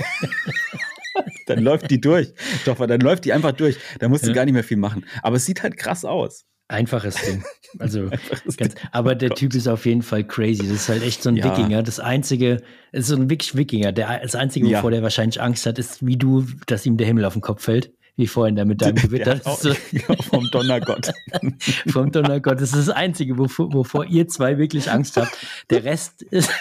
dann 1.56 1.64
läuft 1.64 1.91
die 1.91 2.01
durch. 2.01 2.34
Doch, 2.66 2.86
dann 2.86 3.01
läuft 3.01 3.26
die 3.26 3.34
einfach 3.34 3.51
durch. 3.51 3.78
Da 3.99 4.10
musst 4.10 4.24
du 4.24 4.30
ja. 4.30 4.34
gar 4.34 4.45
nicht 4.45 4.54
mehr 4.54 4.64
viel 4.64 4.78
machen. 4.78 5.06
Aber 5.22 5.36
es 5.38 5.45
sieht 5.45 5.64
halt 5.64 5.78
krass 5.78 6.06
aus. 6.06 6.45
Einfaches 6.70 7.16
Ding. 7.16 7.43
Also, 7.78 8.04
Einfaches 8.12 8.58
ganz, 8.58 8.76
Ding. 8.76 8.84
aber 8.91 9.16
der 9.16 9.32
oh 9.32 9.36
Typ 9.36 9.54
ist 9.54 9.68
auf 9.68 9.86
jeden 9.86 10.01
Fall 10.01 10.24
crazy. 10.24 10.64
Das 10.64 10.72
ist 10.72 10.89
halt 10.89 11.04
echt 11.04 11.22
so 11.22 11.30
ein 11.30 11.36
ja. 11.36 11.45
Wikinger. 11.45 11.84
Das 11.84 11.99
einzige, 11.99 12.62
ist 12.91 13.08
so 13.08 13.16
ein 13.16 13.30
wirklich 13.30 13.56
Wikinger. 13.56 13.91
Der, 13.91 14.20
das 14.22 14.36
einzige, 14.36 14.68
wovor 14.68 14.89
ja. 14.89 14.95
der 14.95 15.04
wahrscheinlich 15.04 15.41
Angst 15.41 15.66
hat, 15.66 15.78
ist 15.78 16.06
wie 16.06 16.18
du, 16.18 16.45
dass 16.68 16.86
ihm 16.86 16.97
der 16.97 17.08
Himmel 17.08 17.26
auf 17.26 17.34
den 17.34 17.41
Kopf 17.41 17.64
fällt. 17.64 17.91
Wie 18.16 18.28
vorhin 18.28 18.56
da 18.56 18.64
mit 18.64 18.82
deinem 18.82 18.95
Gewitter. 18.95 19.39
Auch, 19.43 19.60
so. 19.60 19.74
vom 20.30 20.49
Donnergott. 20.51 21.12
vom 21.88 22.12
Donnergott. 22.12 22.62
Das 22.62 22.74
ist 22.74 22.88
das 22.88 22.89
Einzige, 22.89 23.38
wovor, 23.38 23.74
wovor 23.74 24.06
ihr 24.06 24.28
zwei 24.28 24.58
wirklich 24.58 24.89
Angst 24.89 25.18
habt. 25.18 25.36
Der 25.72 25.84
Rest 25.84 26.22
ist 26.22 26.51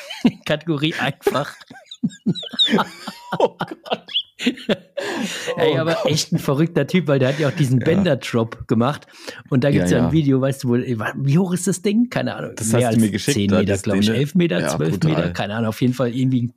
Kategorie 0.47 0.95
einfach. 0.95 1.55
oh 3.39 3.57
Gott. 3.59 4.07
Ey, 5.57 5.79
aber 5.79 5.99
oh 6.05 6.09
echt 6.09 6.33
ein 6.33 6.39
verrückter 6.39 6.87
Typ, 6.87 7.07
weil 7.07 7.19
der 7.19 7.29
hat 7.31 7.39
ja 7.39 7.49
auch 7.49 7.53
diesen 7.53 7.81
ja. 7.81 7.85
Bender-Drop 7.85 8.67
gemacht. 8.69 9.07
Und 9.51 9.65
da 9.65 9.71
gibt 9.71 9.85
es 9.85 9.91
ja, 9.91 9.99
ja, 9.99 10.07
ein 10.07 10.13
Video, 10.13 10.41
weißt 10.41 10.65
du, 10.65 10.69
wo, 10.69 10.75
wie 10.75 11.39
hoch 11.39 11.53
ist 11.53 11.67
das 11.67 11.83
Ding? 11.83 12.09
Keine 12.11 12.35
Ahnung. 12.35 12.53
Das 12.57 12.73
mehr 12.73 12.87
hast 12.87 12.97
du 12.97 13.01
mir 13.01 13.11
geschickt. 13.11 13.37
10 13.37 13.51
Meter, 13.51 13.79
glaube 13.79 14.01
ich. 14.01 14.09
11 14.09 14.35
Meter, 14.35 14.61
ja, 14.61 14.69
12 14.69 14.91
brutal. 14.91 15.11
Meter, 15.11 15.31
keine 15.31 15.55
Ahnung. 15.55 15.69
Auf 15.69 15.81
jeden 15.81 15.95
Fall 15.95 16.15
irgendwie 16.15 16.45
ein 16.45 16.55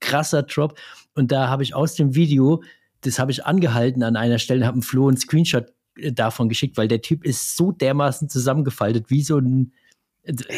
krasser 0.00 0.42
Drop. 0.42 0.78
Und 1.14 1.32
da 1.32 1.48
habe 1.48 1.62
ich 1.62 1.74
aus 1.74 1.94
dem 1.94 2.14
Video, 2.14 2.62
das 3.00 3.18
habe 3.18 3.30
ich 3.30 3.44
angehalten 3.44 4.02
an 4.02 4.16
einer 4.16 4.38
Stelle, 4.38 4.66
habe 4.66 4.74
einen 4.74 4.82
Flo 4.82 5.08
einen 5.08 5.16
Screenshot 5.16 5.66
äh, 5.98 6.12
davon 6.12 6.48
geschickt, 6.48 6.76
weil 6.76 6.88
der 6.88 7.02
Typ 7.02 7.24
ist 7.24 7.56
so 7.56 7.72
dermaßen 7.72 8.28
zusammengefaltet, 8.28 9.10
wie 9.10 9.22
so 9.22 9.38
ein 9.38 9.72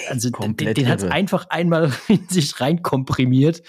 also 0.09 0.31
Komplett 0.31 0.77
den, 0.77 0.85
den 0.85 0.93
hat 0.93 1.03
es 1.03 1.11
einfach 1.11 1.49
einmal 1.51 1.93
in 2.09 2.27
sich 2.29 2.61
reinkomprimiert 2.61 3.63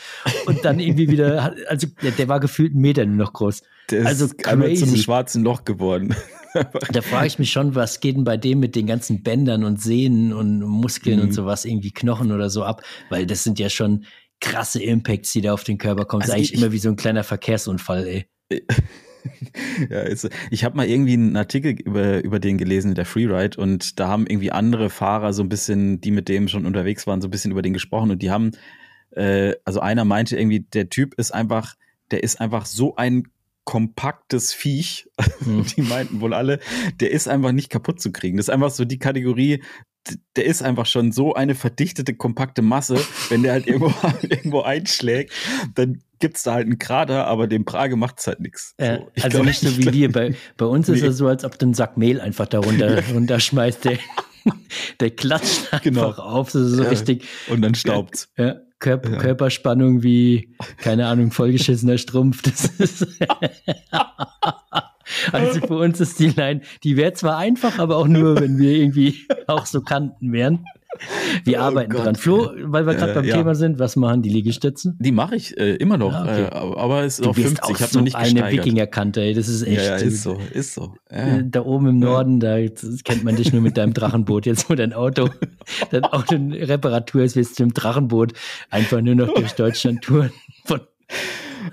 und 0.46 0.64
dann 0.64 0.80
irgendwie 0.80 1.10
wieder, 1.10 1.56
also 1.68 1.88
der, 2.02 2.12
der 2.12 2.28
war 2.28 2.40
gefühlt 2.40 2.72
einen 2.72 2.82
Meter 2.82 3.06
nur 3.06 3.18
noch 3.18 3.34
groß. 3.34 3.62
Der 3.92 4.06
also 4.06 4.26
ist 4.26 4.48
einmal 4.48 4.74
zum 4.76 4.96
schwarzen 4.96 5.44
Loch 5.44 5.66
geworden. 5.66 6.16
da 6.92 7.02
frage 7.02 7.28
ich 7.28 7.40
mich 7.40 7.52
schon, 7.52 7.76
was 7.76 8.00
geht 8.00 8.16
denn 8.16 8.24
bei 8.24 8.38
dem 8.38 8.60
mit 8.60 8.76
den 8.76 8.88
ganzen 8.88 9.24
Bändern 9.24 9.64
und 9.64 9.82
Sehnen 9.82 10.34
und 10.34 10.62
Muskeln 10.62 11.18
mhm. 11.18 11.26
und 11.26 11.32
sowas, 11.34 11.66
irgendwie 11.66 11.92
Knochen 11.92 12.32
oder 12.32 12.50
so 12.50 12.64
ab, 12.64 12.84
weil 13.10 13.26
das 13.26 13.44
sind 13.44 13.60
ja 13.60 13.70
schon 13.70 14.06
krasse 14.40 14.82
Impacts, 14.82 15.34
die 15.34 15.42
da 15.42 15.54
auf 15.54 15.64
den 15.64 15.78
Körper 15.78 16.06
kommen. 16.06 16.22
Also 16.22 16.34
das 16.34 16.42
ist 16.42 16.50
eigentlich 16.50 16.54
ich, 16.54 16.62
immer 16.62 16.72
wie 16.72 16.80
so 16.80 16.90
ein 16.90 16.96
kleiner 16.96 17.24
Verkehrsunfall, 17.24 18.08
ey. 18.08 18.26
ja, 19.90 20.02
ist, 20.02 20.30
ich 20.52 20.64
habe 20.64 20.78
mal 20.78 20.88
irgendwie 20.88 21.14
einen 21.14 21.36
Artikel 21.36 21.72
über, 21.72 22.24
über 22.24 22.40
den 22.40 22.58
gelesen, 22.58 22.96
der 22.96 23.06
Freeride, 23.06 23.60
und 23.60 24.00
da 24.00 24.08
haben 24.08 24.28
irgendwie 24.28 24.52
andere 24.52 24.90
Fahrer 24.90 25.34
so 25.34 25.44
ein 25.44 25.50
bisschen, 25.50 26.02
die 26.02 26.12
mit 26.12 26.30
dem 26.30 26.48
schon 26.48 26.66
unterwegs 26.66 27.08
waren, 27.08 27.22
so 27.22 27.28
ein 27.28 27.32
bisschen 27.32 27.52
über 27.52 27.62
den 27.62 27.74
gesprochen 27.74 28.12
und 28.12 28.22
die 28.22 28.32
haben, 28.32 28.52
äh, 29.12 29.54
also 29.66 29.80
einer 29.80 30.06
meinte 30.06 30.38
irgendwie, 30.38 30.62
der 30.62 30.90
Typ 30.90 31.16
ist 31.16 31.32
einfach, 31.32 31.76
der 32.12 32.24
ist 32.24 32.40
einfach 32.42 32.66
so 32.66 32.96
ein 32.96 33.24
kompaktes 33.70 34.52
Viech. 34.52 35.08
Mhm. 35.42 35.64
Die 35.78 35.84
meinten 35.84 36.22
wohl 36.22 36.34
alle, 36.34 36.60
der 37.00 37.12
ist 37.12 37.28
einfach 37.28 37.52
nicht 37.52 37.70
kaputt 37.70 38.02
zu 38.02 38.12
kriegen. 38.12 38.38
Das 38.38 38.48
ist 38.48 38.50
einfach 38.50 38.72
so 38.72 38.84
die 38.84 38.98
Kategorie, 38.98 39.62
der 40.36 40.46
ist 40.46 40.62
einfach 40.62 40.86
schon 40.86 41.12
so 41.12 41.34
eine 41.34 41.56
verdichtete, 41.56 42.14
kompakte 42.14 42.62
Masse, 42.62 42.98
wenn 43.30 43.44
der 43.44 43.54
halt 43.54 43.68
irgendwo, 43.68 43.94
irgendwo 44.22 44.62
einschlägt, 44.62 45.34
dann 45.76 46.02
gibt 46.20 46.38
es 46.38 46.44
da 46.44 46.54
halt 46.54 46.66
einen 46.66 46.80
Krater, 46.80 47.28
aber 47.28 47.48
dem 47.48 47.66
Prage 47.66 47.96
macht 47.96 48.20
es 48.20 48.28
halt 48.28 48.40
nichts. 48.40 48.74
Äh, 48.78 48.98
so, 48.98 49.12
also 49.16 49.30
glaub, 49.30 49.46
nicht 49.46 49.60
so 49.62 49.78
wie 49.78 49.94
wir. 49.94 50.12
Bei, 50.12 50.36
bei 50.58 50.66
uns 50.66 50.88
nee. 50.88 50.96
ist 50.96 51.04
es 51.04 51.18
so, 51.18 51.28
als 51.28 51.46
ob 51.46 51.58
du 51.58 51.68
einen 51.68 51.74
Sack 51.74 51.98
Mehl 51.98 52.20
einfach 52.22 52.48
darunter 52.48 53.04
runterschmeißt. 53.14 53.86
Der, 53.86 53.98
der 55.00 55.12
klatscht 55.12 55.74
einfach 55.74 55.82
genau. 55.82 56.12
auf, 56.12 56.52
so, 56.52 56.66
so 56.68 56.84
ja. 56.84 56.90
richtig. 56.90 57.26
Und 57.48 57.62
dann 57.62 57.76
staubt 57.76 58.30
ja, 58.38 58.56
Körper, 58.80 59.12
ja. 59.12 59.18
Körperspannung 59.18 60.04
wie, 60.04 60.56
keine 60.78 61.08
Ahnung, 61.08 61.32
vollgeschissener 61.32 61.98
Strumpf. 61.98 62.42
Das 62.42 62.66
ist 62.66 63.08
Also 65.32 65.60
für 65.62 65.78
uns 65.78 66.00
ist 66.00 66.20
die 66.20 66.30
Line, 66.30 66.62
die 66.84 66.98
wäre 66.98 67.14
zwar 67.14 67.38
einfach, 67.38 67.80
aber 67.80 67.98
auch 67.98 68.08
nur, 68.08 68.40
wenn 68.40 68.58
wir 68.58 68.72
irgendwie 68.72 69.16
auch 69.48 69.66
so 69.66 69.82
Kanten 69.82 70.32
wären. 70.32 70.66
Wir 71.44 71.60
oh 71.60 71.64
arbeiten 71.64 71.92
Gott. 71.92 72.06
dran. 72.06 72.16
Flo, 72.16 72.50
weil 72.64 72.86
wir 72.86 72.96
gerade 72.96 73.12
äh, 73.12 73.16
beim 73.16 73.26
ja. 73.26 73.36
Thema 73.36 73.56
sind, 73.56 73.80
was 73.80 73.96
machen 73.96 74.22
die 74.22 74.30
Liegestützen? 74.30 74.98
Die 75.00 75.12
mache 75.12 75.36
ich 75.36 75.58
äh, 75.58 75.76
immer 75.76 75.98
noch, 75.98 76.14
ah, 76.14 76.24
okay. 76.24 76.44
äh, 76.44 76.80
aber 76.80 77.04
es 77.04 77.20
ist 77.20 77.26
du 77.26 77.30
auf 77.30 77.36
50. 77.36 77.64
Auch 77.64 77.70
ich 77.70 77.82
habe 77.82 77.92
so 77.92 78.00
noch 78.00 78.06
nicht 78.06 78.16
eine 78.16 78.52
Wikingerkante, 78.52 79.22
ey. 79.22 79.34
Das 79.34 79.48
ist 79.48 79.62
echt. 79.64 79.78
Ja, 79.78 79.84
ja 79.84 79.96
ist 79.96 80.24
so, 80.24 80.40
ist 80.52 80.74
so. 80.74 80.96
Ja. 81.12 81.42
Da 81.44 81.64
oben 81.64 81.88
im 81.88 82.00
Norden, 82.00 82.40
da 82.40 82.58
kennt 83.04 83.24
man 83.24 83.36
dich 83.36 83.54
nur 83.54 83.62
mit 83.62 83.78
deinem 83.78 83.94
Drachenboot. 83.94 84.46
Jetzt, 84.46 84.70
wo 84.70 84.76
dein 84.76 84.94
Auto, 84.94 85.30
dein 85.92 86.06
Auto 86.06 86.36
eine 86.36 86.68
Reparatur 86.68 87.22
ist, 87.22 87.36
wirst 87.36 87.60
du 87.60 87.64
im 87.64 87.74
Drachenboot 87.74 88.34
einfach 88.70 89.00
nur 89.02 89.16
noch 89.16 89.34
durch 89.34 89.54
Deutschland 89.54 90.04
touren. 90.04 90.32
Von 90.66 90.82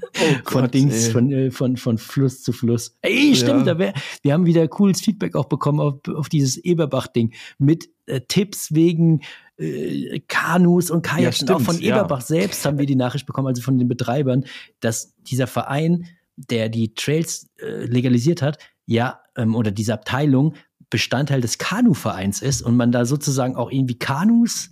Oh 0.03 0.35
Gott, 0.45 0.53
von 0.53 0.71
Dings, 0.71 1.09
von, 1.09 1.33
äh, 1.33 1.51
von, 1.51 1.77
von 1.77 1.99
Fluss 1.99 2.43
zu 2.43 2.53
Fluss. 2.53 2.97
Ey, 3.03 3.35
stimmt, 3.35 3.67
ja. 3.67 3.75
da 3.75 3.79
wär, 3.79 3.95
wir 4.23 4.33
haben 4.33 4.47
wieder 4.47 4.67
cooles 4.69 5.01
Feedback 5.01 5.35
auch 5.35 5.47
bekommen 5.47 5.81
auf, 5.81 6.01
auf 6.15 6.29
dieses 6.29 6.57
Eberbach-Ding 6.57 7.33
mit 7.59 7.89
äh, 8.07 8.21
Tipps 8.29 8.75
wegen 8.75 9.23
äh, 9.59 10.21
Kanus 10.29 10.91
und 10.91 11.03
Kajaks. 11.03 11.41
Ja, 11.41 11.57
auch 11.57 11.61
von 11.61 11.81
Eberbach 11.81 12.21
ja. 12.21 12.27
selbst 12.27 12.65
haben 12.65 12.79
wir 12.79 12.87
die 12.87 12.97
Nachricht 12.97 13.27
bekommen, 13.27 13.49
also 13.49 13.63
von 13.63 13.79
den 13.79 13.89
Betreibern, 13.89 14.45
dass 14.81 15.15
dieser 15.23 15.47
Verein, 15.47 16.07
der 16.37 16.69
die 16.69 16.95
Trails 16.95 17.49
äh, 17.59 17.85
legalisiert 17.87 18.43
hat, 18.43 18.59
ja, 18.87 19.21
ähm, 19.37 19.55
oder 19.55 19.71
diese 19.71 19.95
Abteilung 19.95 20.55
Bestandteil 20.91 21.41
des 21.41 21.59
Kanu-Vereins 21.59 22.43
ist 22.43 22.63
und 22.63 22.77
man 22.77 22.93
da 22.93 23.05
sozusagen 23.05 23.57
auch 23.57 23.71
irgendwie 23.71 23.99
Kanus 23.99 24.71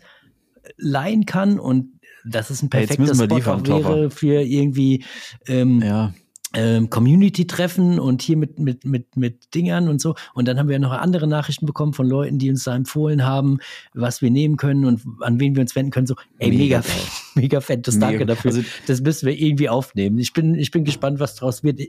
leihen 0.77 1.27
kann 1.27 1.59
und 1.59 1.94
das 2.25 2.51
ist 2.51 2.63
ein 2.63 2.71
perfekter 2.71 3.15
Spot 3.15 3.37
liefern, 3.37 3.67
wäre 3.67 4.11
für 4.11 4.41
irgendwie 4.41 5.05
ähm, 5.47 5.83
ja. 5.83 6.15
ähm, 6.55 6.89
Community-Treffen 6.89 7.99
und 7.99 8.23
hier 8.23 8.37
mit, 8.37 8.59
mit, 8.59 8.85
mit, 8.85 9.17
mit 9.17 9.55
Dingern 9.55 9.89
und 9.89 10.01
so. 10.01 10.15
Und 10.33 10.49
dann 10.49 10.59
haben 10.59 10.69
wir 10.69 10.79
noch 10.79 10.93
andere 10.93 11.27
Nachrichten 11.27 11.67
bekommen 11.67 11.93
von 11.93 12.09
Leuten, 12.09 12.39
die 12.39 12.51
uns 12.51 12.65
da 12.65 12.75
empfohlen 12.75 13.25
haben, 13.25 13.59
was 13.93 14.23
wir 14.23 14.31
nehmen 14.31 14.57
können 14.57 14.85
und 14.85 15.03
an 15.21 15.39
wen 15.39 15.55
wir 15.55 15.61
uns 15.61 15.77
wenden 15.77 15.91
können. 15.91 16.07
So, 16.07 16.15
ey, 16.39 16.51
mega, 16.51 16.79
mega, 16.79 16.83
mega 17.35 17.61
fett, 17.61 17.87
das 17.87 17.99
danke 17.99 18.27
dafür. 18.27 18.53
Also, 18.53 18.63
das 18.87 19.01
müssen 19.03 19.27
wir 19.27 19.39
irgendwie 19.39 19.69
aufnehmen. 19.69 20.19
Ich 20.19 20.33
bin, 20.33 20.55
ich 20.55 20.71
bin 20.71 20.85
gespannt, 20.85 21.21
was 21.21 21.35
draus 21.35 21.63
wird. 21.63 21.81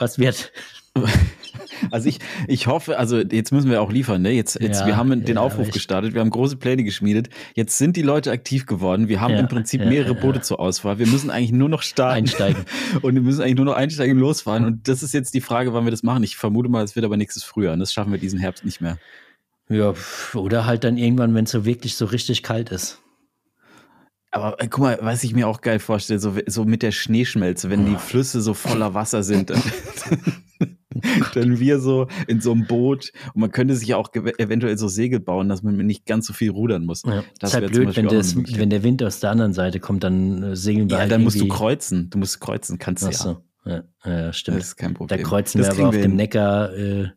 Was 0.00 0.18
wird. 0.18 0.52
Also 1.90 2.08
ich, 2.08 2.18
ich 2.46 2.66
hoffe, 2.66 2.98
also 2.98 3.18
jetzt 3.18 3.52
müssen 3.52 3.70
wir 3.70 3.80
auch 3.80 3.90
liefern, 3.90 4.22
ne? 4.22 4.32
Jetzt, 4.32 4.60
jetzt 4.60 4.80
ja, 4.80 4.86
wir 4.86 4.96
haben 4.96 5.24
den 5.24 5.36
ja, 5.36 5.40
Aufruf 5.40 5.70
gestartet, 5.70 6.14
wir 6.14 6.20
haben 6.20 6.30
große 6.30 6.56
Pläne 6.56 6.84
geschmiedet. 6.84 7.28
Jetzt 7.54 7.78
sind 7.78 7.96
die 7.96 8.02
Leute 8.02 8.30
aktiv 8.30 8.66
geworden. 8.66 9.08
Wir 9.08 9.20
haben 9.20 9.32
ja, 9.32 9.40
im 9.40 9.48
Prinzip 9.48 9.84
mehrere 9.84 10.14
Boote 10.14 10.40
zur 10.42 10.60
Auswahl. 10.60 10.98
Wir 10.98 11.06
müssen 11.06 11.30
eigentlich 11.30 11.52
nur 11.52 11.68
noch 11.68 11.82
starten. 11.82 12.18
Einsteigen. 12.18 12.64
Und 13.02 13.14
wir 13.14 13.22
müssen 13.22 13.40
eigentlich 13.42 13.56
nur 13.56 13.64
noch 13.64 13.74
einsteigen 13.74 14.16
und 14.16 14.20
losfahren. 14.20 14.64
Und 14.64 14.88
das 14.88 15.02
ist 15.02 15.14
jetzt 15.14 15.34
die 15.34 15.40
Frage, 15.40 15.72
wann 15.72 15.84
wir 15.84 15.90
das 15.90 16.02
machen. 16.02 16.22
Ich 16.22 16.36
vermute 16.36 16.68
mal, 16.68 16.84
es 16.84 16.96
wird 16.96 17.04
aber 17.04 17.16
nächstes 17.16 17.44
Frühjahr. 17.44 17.72
Und 17.72 17.80
das 17.80 17.92
schaffen 17.92 18.12
wir 18.12 18.18
diesen 18.18 18.38
Herbst 18.38 18.64
nicht 18.64 18.80
mehr. 18.80 18.98
Ja, 19.68 19.94
oder 20.34 20.66
halt 20.66 20.84
dann 20.84 20.96
irgendwann, 20.96 21.34
wenn 21.34 21.44
es 21.44 21.50
so 21.50 21.64
wirklich 21.64 21.94
so 21.94 22.04
richtig 22.04 22.42
kalt 22.42 22.70
ist. 22.70 23.00
Aber 24.30 24.60
äh, 24.62 24.68
guck 24.68 24.80
mal, 24.80 24.98
was 25.02 25.24
ich 25.24 25.34
mir 25.34 25.48
auch 25.48 25.60
geil 25.60 25.78
vorstelle, 25.78 26.20
so, 26.20 26.34
so 26.46 26.64
mit 26.64 26.82
der 26.82 26.92
Schneeschmelze, 26.92 27.68
wenn 27.70 27.86
die 27.86 27.96
Flüsse 27.96 28.40
so 28.40 28.54
voller 28.54 28.94
Wasser 28.94 29.22
sind. 29.22 29.52
dann 31.34 31.58
wir 31.60 31.80
so 31.80 32.08
in 32.26 32.40
so 32.40 32.52
einem 32.52 32.66
Boot 32.66 33.12
und 33.34 33.40
man 33.40 33.50
könnte 33.50 33.74
sich 33.76 33.94
auch 33.94 34.12
eventuell 34.14 34.76
so 34.76 34.88
Segel 34.88 35.20
bauen, 35.20 35.48
dass 35.48 35.62
man 35.62 35.76
nicht 35.76 36.06
ganz 36.06 36.26
so 36.26 36.32
viel 36.32 36.50
rudern 36.50 36.84
muss. 36.84 37.02
Ja, 37.04 37.22
das 37.38 37.50
ist 37.50 37.54
halt 37.54 37.72
blöd, 37.72 37.96
wenn, 37.96 38.08
das, 38.08 38.36
wenn 38.36 38.70
der 38.70 38.82
Wind 38.82 39.02
aus 39.02 39.20
der 39.20 39.30
anderen 39.30 39.52
Seite 39.52 39.80
kommt, 39.80 40.04
dann 40.04 40.42
äh, 40.42 40.56
segeln 40.56 40.90
wir 40.90 40.96
ja, 40.96 41.02
halt 41.02 41.12
dann 41.12 41.22
musst 41.22 41.40
du 41.40 41.48
kreuzen. 41.48 42.10
Du 42.10 42.18
musst 42.18 42.40
kreuzen, 42.40 42.78
kannst 42.78 43.04
du 43.04 43.10
ja. 43.10 43.42
ja. 43.64 43.82
Ja, 44.04 44.32
stimmt. 44.32 44.58
Das 44.58 44.68
ist 44.68 44.76
kein 44.76 44.94
Problem. 44.94 45.18
Da 45.18 45.24
kreuzen 45.24 45.58
das 45.58 45.68
wir 45.68 45.74
aber 45.74 45.88
auf 45.88 45.94
wir 45.94 46.02
dem 46.02 46.16
Neckar, 46.16 46.74
äh, 46.74 47.08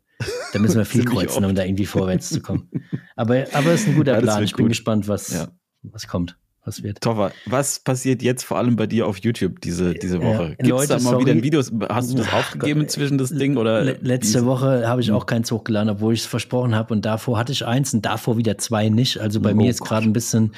da 0.51 0.59
müssen 0.59 0.78
wir 0.78 0.86
viel 0.86 1.05
kreuzen, 1.05 1.43
um 1.43 1.55
da 1.55 1.64
irgendwie 1.64 1.86
vorwärts 1.86 2.30
zu 2.30 2.41
kommen. 2.41 2.70
Aber, 3.16 3.45
aber 3.53 3.72
es 3.72 3.82
ist 3.82 3.89
ein 3.89 3.95
guter 3.95 4.20
Plan. 4.22 4.43
Ich 4.43 4.53
bin 4.53 4.66
gut. 4.66 4.72
gespannt, 4.72 5.07
was, 5.07 5.49
was 5.82 6.07
kommt 6.07 6.38
was 6.66 6.82
wird. 6.82 7.01
Toffer, 7.01 7.32
was 7.45 7.80
passiert 7.80 8.22
jetzt 8.22 8.43
vor 8.43 8.57
allem 8.57 8.76
bei 8.76 8.88
dir 8.88 9.05
auf 9.07 9.18
YouTube 9.18 9.59
diese, 9.61 9.93
diese 9.93 10.22
Woche? 10.22 10.55
Äh, 10.57 10.64
Gibt 10.64 10.80
es 10.80 10.88
da 10.88 10.95
mal 10.95 11.01
sorry. 11.01 11.22
wieder 11.22 11.32
ein 11.34 11.43
Video? 11.43 11.61
Hast 11.89 12.11
du 12.11 12.18
das 12.18 12.32
aufgegeben 12.32 12.82
Gott, 12.82 12.91
zwischen 12.91 13.18
das 13.18 13.32
Ding? 13.32 13.57
oder? 13.57 13.84
Letzte 13.84 14.45
Woche 14.45 14.88
habe 14.88 15.01
ich 15.01 15.11
auch 15.11 15.26
keins 15.26 15.51
hochgeladen, 15.51 15.89
obwohl 15.89 16.14
ich 16.14 16.22
es 16.22 16.26
versprochen 16.26 16.76
habe. 16.76 16.93
Und 16.93 17.03
davor 17.05 17.38
hatte 17.38 17.51
ich 17.51 17.66
eins 17.66 17.93
und 17.93 18.05
davor 18.05 18.38
wieder 18.38 18.57
zwei 18.57 18.89
nicht. 18.89 19.20
Also 19.20 19.41
bei 19.41 19.51
oh 19.51 19.55
mir 19.55 19.70
ist 19.70 19.82
gerade 19.82 20.05
ein 20.05 20.14
bisschen, 20.14 20.53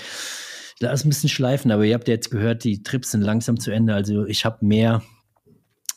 da 0.80 0.91
ist 0.91 1.06
ein 1.06 1.10
bisschen 1.10 1.30
schleifen. 1.30 1.72
Aber 1.72 1.84
ihr 1.84 1.95
habt 1.95 2.08
ja 2.08 2.14
jetzt 2.14 2.30
gehört, 2.30 2.64
die 2.64 2.84
Trips 2.84 3.12
sind 3.12 3.22
langsam 3.22 3.60
zu 3.60 3.72
Ende. 3.72 3.95
Also 3.95 4.26
ich 4.26 4.45
habe 4.45 4.64
mehr 4.64 5.01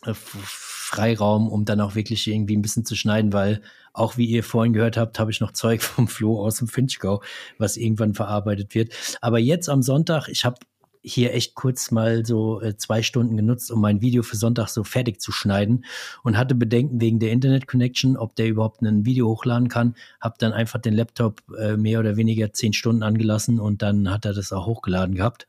äh, 0.06 0.14
Freiraum, 0.14 1.48
um 1.50 1.66
dann 1.66 1.82
auch 1.82 1.94
wirklich 1.94 2.26
irgendwie 2.26 2.56
ein 2.56 2.62
bisschen 2.62 2.86
zu 2.86 2.96
schneiden, 2.96 3.34
weil 3.34 3.60
auch 3.98 4.16
wie 4.16 4.26
ihr 4.26 4.42
vorhin 4.44 4.72
gehört 4.72 4.96
habt, 4.96 5.18
habe 5.18 5.30
ich 5.30 5.40
noch 5.40 5.52
Zeug 5.52 5.82
vom 5.82 6.08
Flo 6.08 6.44
aus 6.44 6.56
dem 6.56 6.68
Finchgau, 6.68 7.22
was 7.58 7.76
irgendwann 7.76 8.14
verarbeitet 8.14 8.74
wird. 8.74 8.92
Aber 9.20 9.38
jetzt 9.38 9.68
am 9.68 9.82
Sonntag, 9.82 10.28
ich 10.28 10.44
habe 10.44 10.56
hier 11.02 11.32
echt 11.32 11.54
kurz 11.54 11.90
mal 11.90 12.24
so 12.26 12.60
äh, 12.60 12.76
zwei 12.76 13.02
Stunden 13.02 13.36
genutzt, 13.36 13.70
um 13.70 13.80
mein 13.80 14.00
Video 14.00 14.22
für 14.22 14.36
Sonntag 14.36 14.68
so 14.68 14.84
fertig 14.84 15.20
zu 15.20 15.32
schneiden 15.32 15.84
und 16.22 16.36
hatte 16.36 16.54
Bedenken 16.54 17.00
wegen 17.00 17.18
der 17.18 17.32
Internet-Connection, 17.32 18.16
ob 18.16 18.36
der 18.36 18.48
überhaupt 18.48 18.82
ein 18.82 19.06
Video 19.06 19.28
hochladen 19.28 19.68
kann. 19.68 19.94
Hab 20.20 20.38
dann 20.38 20.52
einfach 20.52 20.80
den 20.80 20.94
Laptop 20.94 21.42
äh, 21.58 21.76
mehr 21.76 22.00
oder 22.00 22.16
weniger 22.16 22.52
zehn 22.52 22.72
Stunden 22.72 23.02
angelassen 23.02 23.60
und 23.60 23.82
dann 23.82 24.10
hat 24.10 24.24
er 24.24 24.34
das 24.34 24.52
auch 24.52 24.66
hochgeladen 24.66 25.14
gehabt. 25.14 25.48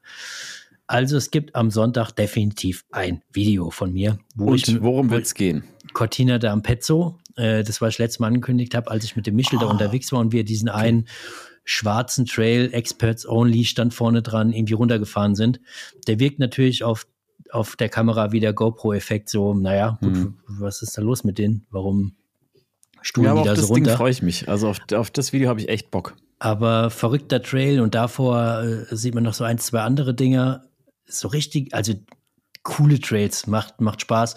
Also 0.88 1.18
es 1.18 1.30
gibt 1.30 1.56
am 1.56 1.70
Sonntag 1.70 2.12
definitiv 2.12 2.84
ein 2.92 3.22
Video 3.32 3.70
von 3.70 3.94
mir. 3.94 4.18
Wo 4.36 4.52
und 4.52 4.68
ich, 4.68 4.82
worum 4.82 5.12
wird 5.12 5.26
es 5.26 5.36
gehen? 5.36 5.64
Cortina 5.94 6.40
de 6.40 6.50
Ampezzo, 6.50 7.20
äh, 7.40 7.64
das 7.64 7.82
was 7.82 7.94
ich 7.94 7.98
letztes 8.00 8.20
Mal 8.20 8.28
angekündigt 8.28 8.76
habe, 8.76 8.92
als 8.92 9.04
ich 9.04 9.16
mit 9.16 9.26
dem 9.26 9.36
Michel 9.36 9.58
oh. 9.58 9.62
da 9.62 9.68
ah. 9.68 9.72
unterwegs 9.72 10.12
war 10.12 10.20
und 10.20 10.32
wir 10.32 10.44
diesen 10.44 10.70
einen 10.70 11.08
schwarzen 11.64 12.26
Trail, 12.26 12.70
Experts 12.74 13.28
Only, 13.28 13.66
stand 13.66 13.94
vorne 13.94 14.22
dran, 14.22 14.52
irgendwie 14.54 14.74
runtergefahren 14.74 15.36
sind. 15.36 15.60
Der 16.08 16.20
wirkt 16.20 16.40
natürlich 16.40 16.84
auf, 16.84 17.06
auf 17.52 17.76
der 17.76 17.90
Kamera 17.90 18.32
wie 18.32 18.40
der 18.40 18.54
GoPro-Effekt 18.54 19.30
so, 19.30 19.54
naja, 19.54 19.98
gut, 20.02 20.16
hm. 20.16 20.38
was 20.48 20.82
ist 20.82 20.98
da 20.98 21.02
los 21.02 21.24
mit 21.24 21.38
denen? 21.38 21.66
Warum 21.70 22.16
stuhlen 23.02 23.28
ja, 23.28 23.42
die 23.42 23.44
da 23.44 23.52
auf 23.52 23.58
so 23.58 23.62
das 23.62 23.70
runter? 23.70 23.90
Ding 23.92 23.98
freue 23.98 24.12
ich 24.12 24.22
mich. 24.22 24.50
Also 24.50 24.70
auf, 24.70 24.80
auf 24.94 25.12
das 25.12 25.32
Video 25.32 25.50
habe 25.50 25.60
ich 25.62 25.70
echt 25.70 25.92
Bock. 25.92 26.16
Aber 26.40 26.90
verrückter 26.90 27.42
Trail 27.42 27.82
und 27.82 27.96
davor 27.96 28.64
äh, 28.64 28.96
sieht 28.96 29.14
man 29.14 29.24
noch 29.24 29.34
so 29.34 29.44
ein, 29.44 29.60
zwei 29.60 29.82
andere 29.82 30.14
Dinger 30.14 30.64
so 31.06 31.28
richtig, 31.28 31.74
also 31.74 31.94
coole 32.64 33.00
Trails, 33.00 33.48
macht, 33.48 33.82
macht 33.82 34.02
Spaß. 34.02 34.36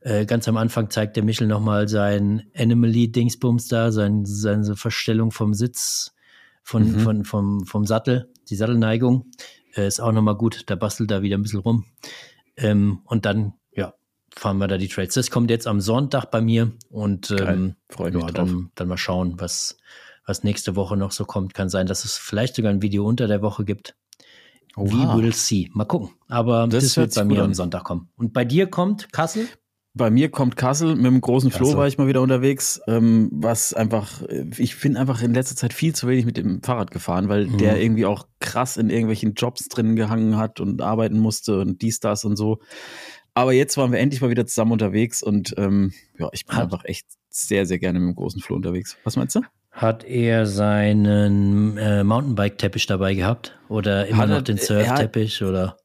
Äh, 0.00 0.26
ganz 0.26 0.46
am 0.48 0.56
Anfang 0.56 0.90
zeigt 0.90 1.16
der 1.16 1.24
Michel 1.24 1.46
nochmal 1.46 1.88
sein 1.88 2.50
Animally-Dingsbums 2.56 3.68
da, 3.68 3.90
sein, 3.92 4.24
seine 4.24 4.76
Verstellung 4.76 5.32
vom 5.32 5.54
Sitz, 5.54 6.14
von, 6.62 6.92
mhm. 6.92 7.00
von, 7.00 7.24
vom, 7.24 7.66
vom 7.66 7.86
Sattel, 7.86 8.32
die 8.48 8.56
Sattelneigung. 8.56 9.30
Äh, 9.74 9.86
ist 9.86 10.00
auch 10.00 10.12
nochmal 10.12 10.36
gut, 10.36 10.64
da 10.66 10.76
bastelt 10.76 11.10
er 11.10 11.22
wieder 11.22 11.36
ein 11.36 11.42
bisschen 11.42 11.60
rum. 11.60 11.84
Ähm, 12.56 13.00
und 13.04 13.26
dann, 13.26 13.54
ja, 13.72 13.94
fahren 14.34 14.58
wir 14.58 14.68
da 14.68 14.78
die 14.78 14.88
Trails. 14.88 15.14
Das 15.14 15.30
kommt 15.30 15.50
jetzt 15.50 15.66
am 15.66 15.80
Sonntag 15.80 16.30
bei 16.30 16.40
mir 16.40 16.72
und 16.90 17.30
ähm, 17.30 17.74
mich 17.98 18.14
ja, 18.14 18.26
dann, 18.28 18.70
dann 18.74 18.88
mal 18.88 18.98
schauen, 18.98 19.34
was, 19.38 19.78
was 20.26 20.44
nächste 20.44 20.76
Woche 20.76 20.96
noch 20.96 21.12
so 21.12 21.24
kommt. 21.24 21.54
Kann 21.54 21.68
sein, 21.68 21.86
dass 21.86 22.04
es 22.04 22.16
vielleicht 22.16 22.56
sogar 22.56 22.72
ein 22.72 22.82
Video 22.82 23.04
unter 23.04 23.26
der 23.26 23.42
Woche 23.42 23.64
gibt. 23.64 23.96
Oha. 24.76 25.16
We 25.16 25.22
will 25.22 25.32
see. 25.32 25.70
Mal 25.72 25.86
gucken. 25.86 26.10
Aber 26.28 26.68
das, 26.68 26.84
das 26.84 26.96
wird 26.96 27.14
bei 27.14 27.24
mir 27.24 27.42
am 27.42 27.54
Sonntag 27.54 27.84
kommen. 27.84 28.10
Und 28.16 28.32
bei 28.32 28.44
dir 28.44 28.68
kommt 28.68 29.12
Kassel? 29.12 29.48
Bei 29.98 30.10
mir 30.10 30.30
kommt 30.30 30.56
Kassel. 30.56 30.96
Mit 30.96 31.06
dem 31.06 31.20
großen 31.20 31.50
Flo 31.50 31.76
war 31.76 31.86
ich 31.88 31.98
mal 31.98 32.06
wieder 32.06 32.22
unterwegs. 32.22 32.80
Ähm, 32.86 33.28
was 33.32 33.74
einfach, 33.74 34.22
ich 34.56 34.76
finde 34.76 35.00
einfach 35.00 35.22
in 35.22 35.34
letzter 35.34 35.56
Zeit 35.56 35.72
viel 35.72 35.94
zu 35.94 36.06
wenig 36.06 36.24
mit 36.24 36.36
dem 36.36 36.62
Fahrrad 36.62 36.90
gefahren, 36.90 37.28
weil 37.28 37.46
mhm. 37.46 37.58
der 37.58 37.82
irgendwie 37.82 38.06
auch 38.06 38.26
krass 38.38 38.76
in 38.76 38.90
irgendwelchen 38.90 39.34
Jobs 39.34 39.68
drin 39.68 39.96
gehangen 39.96 40.36
hat 40.36 40.60
und 40.60 40.80
arbeiten 40.80 41.18
musste 41.18 41.60
und 41.60 41.82
dies, 41.82 42.00
das 42.00 42.24
und 42.24 42.36
so. 42.36 42.60
Aber 43.34 43.52
jetzt 43.52 43.76
waren 43.76 43.92
wir 43.92 43.98
endlich 43.98 44.20
mal 44.20 44.30
wieder 44.30 44.46
zusammen 44.46 44.72
unterwegs 44.72 45.22
und 45.22 45.54
ähm, 45.58 45.92
ja, 46.18 46.28
ich 46.32 46.46
bin 46.46 46.56
hat. 46.56 46.64
einfach 46.64 46.84
echt 46.84 47.06
sehr, 47.28 47.66
sehr 47.66 47.78
gerne 47.78 47.98
mit 47.98 48.08
dem 48.08 48.16
großen 48.16 48.40
Flo 48.40 48.56
unterwegs. 48.56 48.96
Was 49.04 49.16
meinst 49.16 49.34
du? 49.34 49.42
Hat 49.78 50.02
er 50.02 50.44
seinen 50.44 51.78
äh, 51.78 52.02
Mountainbike-Teppich 52.02 52.86
dabei 52.86 53.14
gehabt? 53.14 53.56
Oder 53.68 54.08
immer 54.08 54.22
hat 54.22 54.28
noch 54.28 54.42
den 54.42 54.58
Surf-Teppich? 54.58 55.44
Oder? 55.44 55.76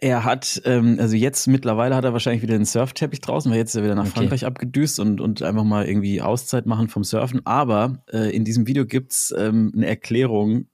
Er 0.00 0.22
hat, 0.22 0.62
ähm, 0.64 0.98
also 1.00 1.16
jetzt 1.16 1.48
mittlerweile 1.48 1.96
hat 1.96 2.04
er 2.04 2.12
wahrscheinlich 2.12 2.42
wieder 2.42 2.56
den 2.56 2.64
Surf-Teppich 2.64 3.20
drauchen, 3.20 3.50
weil 3.50 3.58
jetzt 3.58 3.70
ist 3.70 3.74
er 3.74 3.82
wieder 3.82 3.96
nach 3.96 4.04
okay. 4.04 4.12
Frankreich 4.14 4.46
abgedüst 4.46 5.00
und, 5.00 5.20
und 5.20 5.42
einfach 5.42 5.64
mal 5.64 5.88
irgendwie 5.88 6.22
Auszeit 6.22 6.66
machen 6.66 6.86
vom 6.86 7.02
Surfen. 7.02 7.44
Aber 7.44 8.04
äh, 8.12 8.30
in 8.30 8.44
diesem 8.44 8.68
Video 8.68 8.86
gibt's 8.86 9.34
ähm, 9.36 9.72
eine 9.74 9.88
Erklärung, 9.88 10.68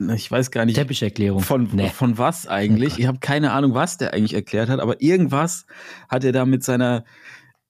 äh, 0.00 0.14
ich 0.14 0.30
weiß 0.30 0.50
gar 0.50 0.66
nicht. 0.66 0.74
Teppicherklärung. 0.74 1.40
Von, 1.40 1.70
nee. 1.72 1.88
von 1.88 2.18
was 2.18 2.46
eigentlich? 2.46 2.96
Oh 2.96 2.98
ich 2.98 3.06
habe 3.06 3.20
keine 3.20 3.52
Ahnung, 3.52 3.72
was 3.72 3.96
der 3.96 4.12
eigentlich 4.12 4.34
erklärt 4.34 4.68
hat, 4.68 4.80
aber 4.80 5.00
irgendwas 5.00 5.64
hat 6.10 6.24
er 6.24 6.32
da 6.32 6.44
mit 6.44 6.62
seiner, 6.62 7.04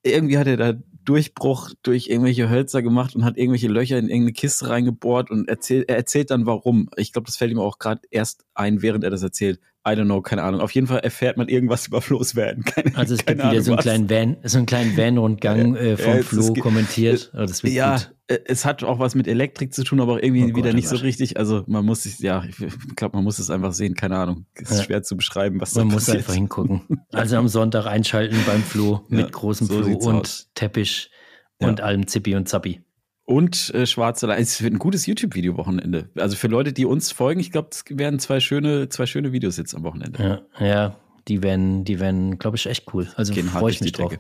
irgendwie 0.03 0.39
hat 0.39 0.47
er 0.47 0.57
da 0.57 0.75
Durchbruch 1.05 1.71
durch 1.83 2.09
irgendwelche 2.09 2.51
Hölzer 2.51 2.83
gemacht 2.83 3.17
und 3.17 3.25
hat 3.25 3.37
irgendwelche 3.37 3.69
Löcher 3.69 3.99
in 3.99 4.09
irgendeine 4.09 4.33
Kiste 4.33 4.69
reingebohrt 4.69 5.31
und 5.31 5.49
erzählt, 5.49 5.89
er 5.89 5.97
erzählt 5.97 6.31
dann 6.31 6.47
warum. 6.47 6.89
Ich 6.97 7.13
glaube, 7.13 7.27
das 7.27 7.37
fällt 7.37 7.51
ihm 7.51 7.59
auch 7.59 7.79
gerade 7.79 8.03
erst 8.11 8.45
ein, 8.55 8.83
während 8.83 9.05
er 9.05 9.11
das 9.11 9.23
erzählt. 9.23 9.61
I 9.87 9.93
don't 9.93 10.05
know, 10.05 10.21
keine 10.21 10.43
Ahnung. 10.43 10.61
Auf 10.61 10.73
jeden 10.73 10.87
Fall 10.87 10.99
erfährt 10.99 11.39
man 11.39 11.49
irgendwas 11.49 11.87
über 11.87 12.03
Flo's 12.03 12.37
Van. 12.37 12.63
Keine, 12.65 12.97
also 12.97 13.15
es 13.15 13.25
gibt 13.25 13.39
wieder 13.39 13.49
Ahnung, 13.49 13.63
so 13.63 13.73
einen 13.73 13.81
kleinen 13.81 14.11
Van, 14.11 14.37
so 14.45 14.59
einen 14.59 14.67
kleinen 14.67 14.97
Van-Rundgang 14.97 15.75
äh, 15.75 15.97
vom 15.97 16.17
ja, 16.17 16.23
Flo 16.23 16.53
kommentiert. 16.55 17.33
Oh, 17.35 17.47
ja, 17.67 17.97
gut. 17.97 18.15
Äh, 18.27 18.39
es 18.45 18.67
hat 18.67 18.85
auch 18.85 18.99
was 18.99 19.15
mit 19.15 19.27
Elektrik 19.27 19.73
zu 19.73 19.83
tun, 19.83 20.01
aber 20.01 20.15
auch 20.15 20.19
irgendwie 20.19 20.45
oh 20.45 20.47
Gott, 20.49 20.57
wieder 20.57 20.73
nicht 20.75 20.89
so 20.89 20.97
richtig. 20.97 21.39
Also 21.39 21.65
man 21.67 21.85
muss 21.87 22.03
sich, 22.03 22.19
ja, 22.19 22.45
ich 22.45 22.57
glaube, 22.95 23.17
man 23.17 23.25
muss 23.25 23.39
es 23.39 23.49
einfach 23.49 23.73
sehen. 23.73 23.95
Keine 23.95 24.19
Ahnung. 24.19 24.45
Es 24.55 24.71
ist 24.71 24.79
ja. 24.79 24.85
schwer 24.85 25.03
zu 25.03 25.17
beschreiben, 25.17 25.61
was 25.61 25.75
man 25.75 25.89
da 25.89 25.95
passiert. 25.95 26.09
Man 26.09 26.19
muss 26.19 26.29
einfach 26.29 26.35
hingucken. 26.35 26.83
Also 27.13 27.37
am 27.37 27.49
Sonntag 27.49 27.87
einschalten 27.87 28.37
beim 28.47 28.63
Flo 28.63 29.01
mit 29.09 29.21
ja, 29.21 29.31
großem 29.31 29.67
so 29.67 29.83
Flo 29.83 29.97
und 29.97 30.21
aus. 30.21 30.51
Teppich 30.55 31.11
und 31.59 31.81
allem 31.81 32.07
Zippi 32.07 32.35
und 32.35 32.49
Zappi 32.49 32.83
und 33.31 33.73
äh, 33.75 33.87
Schwarze 33.87 34.27
Leine. 34.27 34.43
Es 34.43 34.61
wird 34.61 34.75
ein 34.75 34.81
gutes 34.81 35.07
YouTube-Video-Wochenende. 35.07 36.11
Also 36.17 36.35
für 36.35 36.49
Leute, 36.49 36.73
die 36.73 36.85
uns 36.85 37.13
folgen, 37.13 37.39
ich 37.39 37.53
glaube, 37.53 37.69
es 37.71 37.85
werden 37.89 38.19
zwei 38.19 38.41
schöne, 38.41 38.89
zwei 38.89 39.07
schöne 39.07 39.33
Videos 39.33 39.57
jetzt 39.57 39.73
am 39.73 39.85
Wochenende. 39.85 40.43
Ja, 40.59 40.67
ja 40.67 40.97
die 41.29 41.41
werden, 41.43 41.85
die 41.85 42.01
werden, 42.01 42.41
glaube 42.41 42.57
ich, 42.57 42.67
echt 42.67 42.93
cool. 42.93 43.09
Also 43.15 43.33
freue 43.35 43.71
ich 43.71 43.81
mich 43.81 43.93
drauf. 43.93 44.19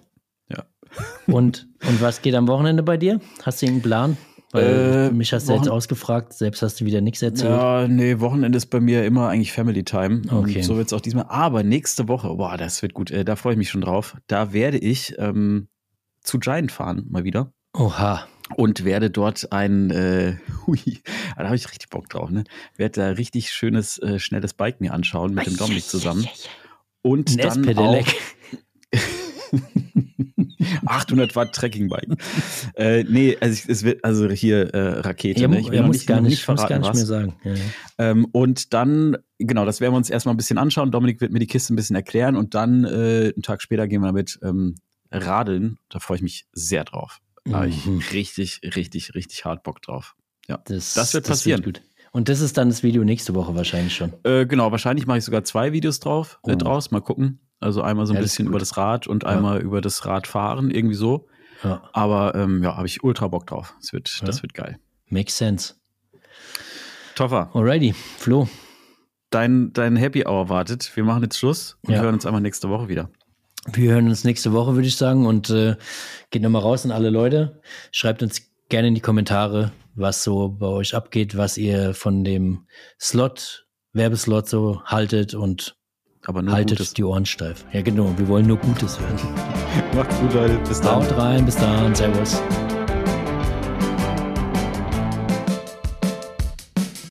Ja. 0.49 0.65
Und, 1.27 1.69
und 1.87 2.03
was 2.03 2.21
geht 2.21 2.35
am 2.35 2.49
Wochenende 2.49 2.83
bei 2.83 2.97
dir? 2.97 3.21
Hast 3.45 3.63
du 3.63 3.67
einen 3.67 3.81
Plan? 3.81 4.17
Weil 4.51 5.11
äh, 5.11 5.11
mich 5.13 5.33
hast 5.33 5.49
du 5.49 5.53
jetzt 5.53 5.69
ausgefragt, 5.69 6.33
selbst 6.33 6.63
hast 6.63 6.81
du 6.81 6.85
wieder 6.85 7.01
nichts 7.01 7.23
erzählt. 7.23 7.53
Ja, 7.53 7.87
nee, 7.87 8.19
Wochenende 8.19 8.57
ist 8.57 8.67
bei 8.67 8.81
mir 8.81 9.05
immer 9.05 9.29
eigentlich 9.29 9.53
Family 9.53 9.85
Time. 9.85 10.23
Okay. 10.29 10.57
Und 10.57 10.65
so 10.65 10.77
wird 10.77 10.89
es 10.89 10.93
auch 10.93 11.01
diesmal. 11.01 11.27
Aber 11.29 11.63
nächste 11.63 12.09
Woche, 12.09 12.35
boah, 12.35 12.57
das 12.57 12.83
wird 12.83 12.95
gut. 12.95 13.13
Äh, 13.13 13.25
da 13.25 13.37
freue 13.37 13.53
ich 13.53 13.59
mich 13.59 13.71
schon 13.71 13.83
drauf. 13.83 14.17
Da 14.27 14.53
werde 14.53 14.79
ich 14.79 15.15
ähm, 15.19 15.69
zu 16.23 16.41
Giant 16.41 16.73
fahren, 16.73 17.07
mal 17.09 17.23
wieder. 17.23 17.53
Oha 17.73 18.27
und 18.57 18.85
werde 18.85 19.11
dort 19.11 19.53
ein, 19.53 19.91
äh, 19.91 20.37
hui, 20.67 21.01
da 21.37 21.45
habe 21.45 21.57
ich 21.57 21.71
richtig 21.71 21.91
Bock 21.91 22.09
drauf, 22.09 22.31
ne? 22.31 22.45
Werde 22.77 23.01
da 23.01 23.09
richtig 23.11 23.51
schönes, 23.51 23.99
äh, 23.99 24.19
schnelles 24.19 24.55
Bike 24.55 24.81
mir 24.81 24.93
anschauen 24.93 25.35
mit 25.35 25.47
dem 25.47 25.57
Dominik 25.57 25.85
zusammen. 25.85 26.27
Und 27.03 27.31
ein 27.31 27.65
dann 27.65 27.79
auch 27.79 28.07
800 30.87 31.37
Watt 31.37 31.55
Trekkingbike. 31.55 32.17
äh, 32.75 33.05
nee, 33.05 33.37
also 33.41 33.63
es 33.69 33.85
wird 33.85 34.05
also 34.05 34.29
hier 34.29 34.75
äh, 34.75 35.01
Rakete. 35.01 35.41
Ja, 35.41 35.49
ne? 35.49 35.61
Ich 35.61 35.71
will 35.71 35.83
muss 35.83 35.97
nicht, 35.97 36.07
gar 36.07 36.21
nicht, 36.21 36.31
nicht 36.31 36.43
verraten, 36.43 36.79
muss 36.79 36.79
gar 36.87 36.93
nicht 36.93 36.95
mehr 36.95 37.07
sagen. 37.07 37.37
Ja, 37.45 37.55
ja. 37.55 37.61
Ähm, 37.99 38.27
und 38.33 38.73
dann, 38.75 39.17
genau, 39.39 39.65
das 39.65 39.81
werden 39.81 39.93
wir 39.93 39.99
uns 39.99 40.11
erstmal 40.11 40.35
ein 40.35 40.37
bisschen 40.37 40.59
anschauen. 40.59 40.91
Dominik 40.91 41.21
wird 41.21 41.33
mir 41.33 41.39
die 41.39 41.47
Kiste 41.47 41.73
ein 41.73 41.77
bisschen 41.77 41.97
erklären 41.97 42.37
und 42.37 42.55
dann 42.55 42.85
äh, 42.85 43.33
einen 43.35 43.43
Tag 43.43 43.63
später 43.63 43.89
gehen 43.89 44.03
wir 44.03 44.09
damit 44.09 44.39
ähm, 44.43 44.77
radeln. 45.11 45.79
Da 45.89 45.99
freue 45.99 46.17
ich 46.17 46.23
mich 46.23 46.47
sehr 46.53 46.85
drauf. 46.85 47.21
Da 47.45 47.59
habe 47.59 47.69
ich 47.69 47.87
mhm. 47.87 48.03
richtig, 48.13 48.61
richtig, 48.77 49.15
richtig 49.15 49.45
hart 49.45 49.63
Bock 49.63 49.83
drauf. 49.83 50.15
Ja, 50.49 50.61
das, 50.67 50.95
das 50.95 51.15
wird 51.15 51.27
passieren. 51.27 51.61
Das 51.63 51.67
wird 51.67 51.83
Und 52.13 52.29
das 52.29 52.41
ist 52.41 52.59
dann 52.59 52.69
das 52.69 52.83
Video 52.83 53.05
nächste 53.05 53.35
Woche 53.35 53.55
wahrscheinlich 53.55 53.95
schon. 53.95 54.13
Äh, 54.25 54.47
genau, 54.47 54.71
wahrscheinlich 54.73 55.07
mache 55.07 55.19
ich 55.19 55.25
sogar 55.25 55.45
zwei 55.45 55.73
Videos 55.73 56.01
drauf, 56.01 56.39
äh, 56.47 56.53
oh. 56.53 56.57
draus. 56.57 56.91
Mal 56.91 57.01
gucken. 57.01 57.41
Also 57.61 57.83
einmal 57.83 58.07
so 58.07 58.13
ein 58.13 58.17
ja, 58.17 58.23
bisschen 58.23 58.47
über 58.47 58.59
das 58.59 58.77
Rad 58.77 59.07
und 59.07 59.23
ja. 59.23 59.31
einmal 59.31 59.61
über 59.61 59.81
das 59.81 60.07
Radfahren, 60.07 60.71
irgendwie 60.71 60.95
so. 60.95 61.29
Ja. 61.63 61.83
Aber 61.93 62.35
ähm, 62.35 62.63
ja, 62.63 62.77
habe 62.77 62.87
ich 62.87 63.05
ultra 63.05 63.29
Bock 63.29 63.47
drauf. 63.47 63.75
Das 63.81 63.93
wird, 63.93 64.27
das 64.27 64.43
wird 64.43 64.55
geil. 64.55 64.79
Makes 65.09 65.37
sense. 65.37 65.75
Toffer. 67.15 67.51
Alrighty, 67.53 67.93
Flo. 67.93 68.49
Dein, 69.29 69.73
dein 69.73 69.97
Happy 69.97 70.25
Hour 70.27 70.49
wartet. 70.49 70.91
Wir 70.97 71.05
machen 71.05 71.23
jetzt 71.23 71.39
Schluss 71.39 71.77
und 71.83 71.95
hören 71.95 72.15
uns 72.15 72.27
einmal 72.27 72.41
nächste 72.41 72.71
Woche 72.71 72.89
wieder. 72.89 73.11
Wir 73.67 73.93
hören 73.93 74.09
uns 74.09 74.25
nächste 74.25 74.53
Woche, 74.53 74.75
würde 74.75 74.89
ich 74.89 74.97
sagen. 74.97 75.27
Und 75.27 75.51
äh, 75.51 75.77
geht 76.31 76.43
nochmal 76.43 76.63
raus 76.63 76.85
an 76.85 76.91
alle 76.91 77.11
Leute. 77.11 77.61
Schreibt 77.93 78.23
uns 78.23 78.43
gerne 78.69 78.89
in 78.89 78.95
die 78.95 79.01
Kommentare, 79.01 79.73
was 79.95 80.25
so 80.25 80.49
bei 80.49 80.67
euch 80.67 80.95
abgeht, 80.95 81.37
was 81.37 81.59
ihr 81.59 81.95
von 81.95 82.25
dem 82.25 82.67
Slot, 83.01 83.67
Werbeslot 83.93 84.49
so 84.49 84.83
haltet 84.85 85.35
und 85.35 85.77
aber 86.27 86.43
nur 86.43 86.53
haltet 86.55 86.79
Gutes. 86.79 86.95
die 86.95 87.05
Ohren 87.05 87.27
steif. 87.27 87.65
Ja, 87.73 87.83
genau. 87.83 88.13
Wir 88.17 88.29
wollen 88.29 88.47
nur 88.47 88.59
Gutes 88.59 89.01
hören. 89.01 89.19
Macht's 89.95 90.19
gut, 90.21 90.35
Leute. 90.35 90.59
Bis 90.69 90.81
dann. 90.81 90.97
Haut 90.97 91.17
rein. 91.17 91.45
Bis 91.45 91.57
dann. 91.57 91.95
Servus. 91.95 92.41